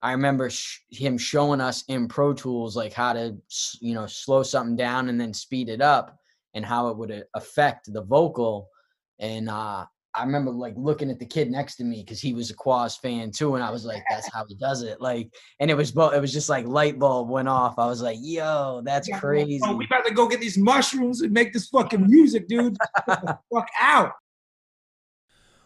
I 0.00 0.12
remember 0.12 0.48
sh- 0.48 0.78
him 0.90 1.18
showing 1.18 1.60
us 1.60 1.82
in 1.88 2.06
Pro 2.06 2.32
Tools 2.32 2.76
like 2.76 2.92
how 2.92 3.12
to 3.14 3.36
you 3.80 3.94
know 3.94 4.06
slow 4.06 4.44
something 4.44 4.76
down 4.76 5.08
and 5.08 5.20
then 5.20 5.34
speed 5.34 5.68
it 5.68 5.80
up 5.80 6.16
and 6.54 6.64
how 6.64 6.86
it 6.86 6.96
would 6.96 7.24
affect 7.34 7.92
the 7.92 8.02
vocal. 8.02 8.68
And 9.18 9.48
uh, 9.48 9.86
I 10.14 10.24
remember 10.24 10.50
like 10.50 10.74
looking 10.76 11.10
at 11.10 11.18
the 11.18 11.26
kid 11.26 11.50
next 11.50 11.76
to 11.76 11.84
me 11.84 12.02
because 12.02 12.20
he 12.20 12.32
was 12.32 12.50
a 12.50 12.54
Quas 12.54 12.96
fan 12.96 13.30
too, 13.30 13.54
and 13.54 13.62
I 13.62 13.70
was 13.70 13.84
like, 13.84 14.02
"That's 14.10 14.28
how 14.32 14.44
he 14.46 14.54
does 14.54 14.82
it." 14.82 15.00
Like, 15.00 15.32
and 15.60 15.70
it 15.70 15.74
was 15.74 15.92
both. 15.92 16.14
It 16.14 16.20
was 16.20 16.32
just 16.32 16.48
like 16.48 16.66
light 16.66 16.98
bulb 16.98 17.28
went 17.28 17.48
off. 17.48 17.78
I 17.78 17.86
was 17.86 18.02
like, 18.02 18.18
"Yo, 18.20 18.82
that's 18.84 19.08
Yeah, 19.08 19.20
crazy." 19.20 19.60
We 19.74 19.84
about 19.84 20.06
to 20.06 20.14
go 20.14 20.26
get 20.26 20.40
these 20.40 20.58
mushrooms 20.58 21.20
and 21.20 21.32
make 21.32 21.52
this 21.52 21.68
fucking 21.68 22.06
music, 22.06 22.48
dude. 22.48 22.76
Get 23.06 23.20
the 23.22 23.38
fuck 23.52 23.68
out. 23.80 24.12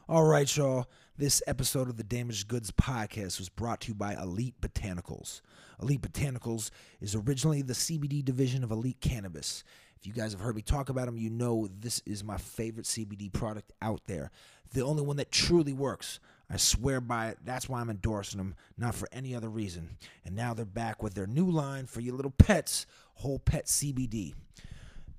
All 0.08 0.24
right, 0.24 0.54
y'all. 0.56 0.86
This 1.16 1.42
episode 1.46 1.88
of 1.88 1.96
the 1.98 2.02
Damaged 2.04 2.48
Goods 2.48 2.70
podcast 2.70 3.38
was 3.38 3.48
brought 3.48 3.82
to 3.82 3.88
you 3.88 3.94
by 3.94 4.14
Elite 4.14 4.60
Botanicals. 4.60 5.40
Elite 5.80 6.00
Botanicals 6.00 6.70
is 7.00 7.14
originally 7.14 7.62
the 7.62 7.74
CBD 7.74 8.24
division 8.24 8.64
of 8.64 8.70
Elite 8.70 9.00
Cannabis. 9.00 9.62
If 10.02 10.08
you 10.08 10.12
guys 10.12 10.32
have 10.32 10.40
heard 10.40 10.56
me 10.56 10.62
talk 10.62 10.88
about 10.88 11.06
them, 11.06 11.16
you 11.16 11.30
know 11.30 11.68
this 11.78 12.02
is 12.04 12.24
my 12.24 12.36
favorite 12.36 12.86
CBD 12.86 13.32
product 13.32 13.72
out 13.80 14.00
there. 14.06 14.32
The 14.72 14.84
only 14.84 15.04
one 15.04 15.16
that 15.18 15.30
truly 15.30 15.72
works. 15.72 16.18
I 16.50 16.56
swear 16.56 17.00
by 17.00 17.28
it. 17.28 17.38
That's 17.44 17.68
why 17.68 17.80
I'm 17.80 17.88
endorsing 17.88 18.38
them, 18.38 18.56
not 18.76 18.96
for 18.96 19.06
any 19.12 19.32
other 19.32 19.48
reason. 19.48 19.90
And 20.24 20.34
now 20.34 20.54
they're 20.54 20.64
back 20.64 21.04
with 21.04 21.14
their 21.14 21.28
new 21.28 21.48
line 21.48 21.86
for 21.86 22.00
your 22.00 22.16
little 22.16 22.32
pets, 22.32 22.84
Whole 23.14 23.38
Pet 23.38 23.66
CBD. 23.66 24.34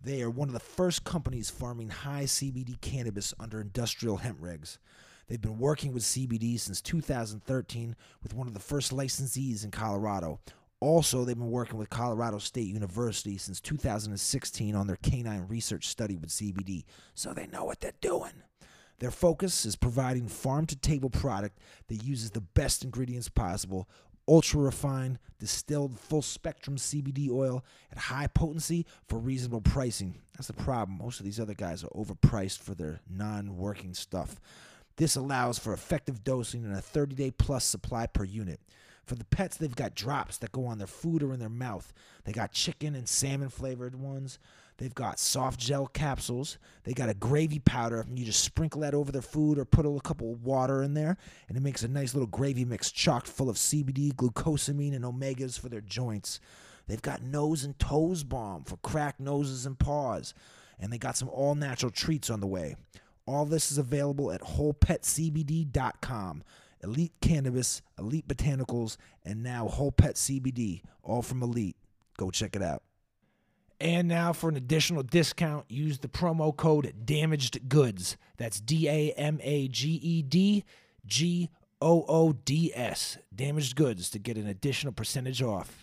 They 0.04 0.22
are 0.22 0.30
one 0.30 0.50
of 0.50 0.54
the 0.54 0.60
first 0.60 1.06
companies 1.06 1.50
farming 1.50 1.88
high 1.88 2.24
CBD 2.24 2.82
cannabis 2.82 3.34
under 3.40 3.62
industrial 3.62 4.18
hemp 4.18 4.42
regs. 4.42 4.80
They've 5.30 5.40
been 5.40 5.60
working 5.60 5.94
with 5.94 6.04
CBD 6.04 6.60
since 6.60 6.82
2013 6.82 7.96
with 8.22 8.34
one 8.34 8.50
of 8.50 8.54
the 8.54 8.60
first 8.60 8.92
licensees 8.92 9.64
in 9.64 9.72
Colorado. 9.72 10.42
Also, 10.84 11.24
they've 11.24 11.38
been 11.38 11.50
working 11.50 11.80
with 11.80 11.90
Colorado 11.90 12.40
State 12.40 12.68
University 12.68 13.38
since 13.38 13.62
2016 13.62 14.76
on 14.76 14.86
their 14.86 14.98
canine 14.98 15.46
research 15.48 15.88
study 15.88 16.18
with 16.18 16.30
CBD, 16.30 16.84
so 17.16 17.34
they 17.34 17.48
know 17.48 17.64
what 17.64 17.80
they're 17.80 17.94
doing. 18.02 18.34
Their 19.00 19.10
focus 19.10 19.66
is 19.66 19.78
providing 19.78 20.28
farm 20.28 20.66
to 20.66 20.76
table 20.76 21.10
product 21.10 21.60
that 21.88 22.04
uses 22.04 22.32
the 22.32 22.42
best 22.42 22.84
ingredients 22.84 23.30
possible, 23.30 23.88
ultra 24.28 24.60
refined, 24.60 25.20
distilled, 25.40 25.98
full 25.98 26.22
spectrum 26.22 26.76
CBD 26.76 27.30
oil 27.30 27.64
at 27.90 27.98
high 27.98 28.28
potency 28.28 28.86
for 29.08 29.18
reasonable 29.18 29.62
pricing. 29.62 30.16
That's 30.36 30.48
the 30.48 30.54
problem. 30.54 30.98
Most 30.98 31.18
of 31.18 31.24
these 31.24 31.40
other 31.40 31.54
guys 31.54 31.86
are 31.86 31.96
overpriced 31.96 32.60
for 32.60 32.76
their 32.76 33.00
non 33.10 33.56
working 33.56 33.94
stuff. 33.94 34.36
This 34.98 35.16
allows 35.16 35.58
for 35.58 35.72
effective 35.72 36.26
dosing 36.26 36.66
and 36.66 36.76
a 36.76 36.82
30 36.82 37.16
day 37.16 37.32
plus 37.32 37.64
supply 37.64 38.06
per 38.06 38.26
unit. 38.26 38.60
For 39.06 39.16
the 39.16 39.26
pets, 39.26 39.58
they've 39.58 39.76
got 39.76 39.96
drops 39.96 40.38
that 40.38 40.54
go 40.54 40.66
on 40.66 40.78
their 40.78 40.88
food 40.88 41.24
or 41.24 41.34
in 41.34 41.40
their 41.40 41.50
mouth. 41.50 41.94
They 42.24 42.32
got 42.32 42.54
chicken 42.54 42.96
and 42.96 43.08
salmon 43.08 43.50
flavored 43.50 43.96
ones. 43.96 44.40
They've 44.78 44.94
got 44.94 45.20
soft 45.20 45.60
gel 45.60 45.88
capsules. 45.88 46.58
They 46.84 46.94
got 46.94 47.10
a 47.10 47.14
gravy 47.14 47.60
powder. 47.60 48.06
You 48.14 48.26
just 48.26 48.44
sprinkle 48.44 48.82
that 48.82 48.94
over 48.94 49.12
their 49.12 49.22
food 49.22 49.60
or 49.60 49.66
put 49.66 49.86
a 49.86 50.00
couple 50.02 50.32
of 50.32 50.44
water 50.44 50.82
in 50.82 50.94
there, 50.94 51.18
and 51.48 51.58
it 51.58 51.62
makes 51.62 51.84
a 51.84 51.88
nice 51.88 52.14
little 52.14 52.28
gravy 52.28 52.66
mix 52.66 52.92
chocked 52.92 53.28
full 53.28 53.50
of 53.50 53.58
CBD, 53.58 54.14
glucosamine, 54.14 54.96
and 54.96 55.06
omegas 55.06 55.60
for 55.60 55.70
their 55.70 55.82
joints. 55.82 56.40
They've 56.88 57.02
got 57.02 57.22
nose 57.22 57.64
and 57.64 57.78
toes 57.80 58.24
balm 58.24 58.64
for 58.64 58.78
cracked 58.78 59.20
noses 59.20 59.66
and 59.66 59.78
paws. 59.78 60.34
And 60.80 60.92
they 60.92 60.98
got 60.98 61.16
some 61.16 61.30
all 61.30 61.56
natural 61.56 61.92
treats 61.92 62.30
on 62.30 62.40
the 62.40 62.48
way. 62.48 62.76
All 63.26 63.46
this 63.46 63.72
is 63.72 63.78
available 63.78 64.32
at 64.32 64.42
wholepetcbd.com. 64.42 66.44
Elite 66.84 67.14
Cannabis, 67.22 67.82
Elite 67.98 68.28
Botanicals, 68.28 68.98
and 69.24 69.42
now 69.42 69.68
Whole 69.68 69.92
Pet 69.92 70.16
CBD, 70.16 70.82
all 71.02 71.22
from 71.22 71.42
Elite. 71.42 71.78
Go 72.18 72.30
check 72.30 72.56
it 72.56 72.62
out. 72.62 72.84
And 73.80 74.08
now 74.08 74.34
for 74.34 74.50
an 74.50 74.56
additional 74.56 75.04
discount, 75.04 75.70
use 75.70 76.00
the 76.00 76.08
promo 76.08 76.56
code 76.56 76.94
Damaged 77.06 77.68
Goods. 77.68 78.18
That's 78.38 78.60
D 78.60 78.88
A 78.88 79.12
M 79.14 79.40
A 79.42 79.68
G 79.68 79.90
E 79.96 80.22
D 80.22 80.64
G 81.06 81.50
O 81.82 82.06
O 82.08 82.34
D 82.34 82.72
S. 82.74 83.18
Damaged 83.36 83.76
Goods 83.76 84.10
to 84.12 84.20
get 84.20 84.38
an 84.38 84.48
additional 84.48 84.94
percentage 84.94 85.42
off. 85.42 85.83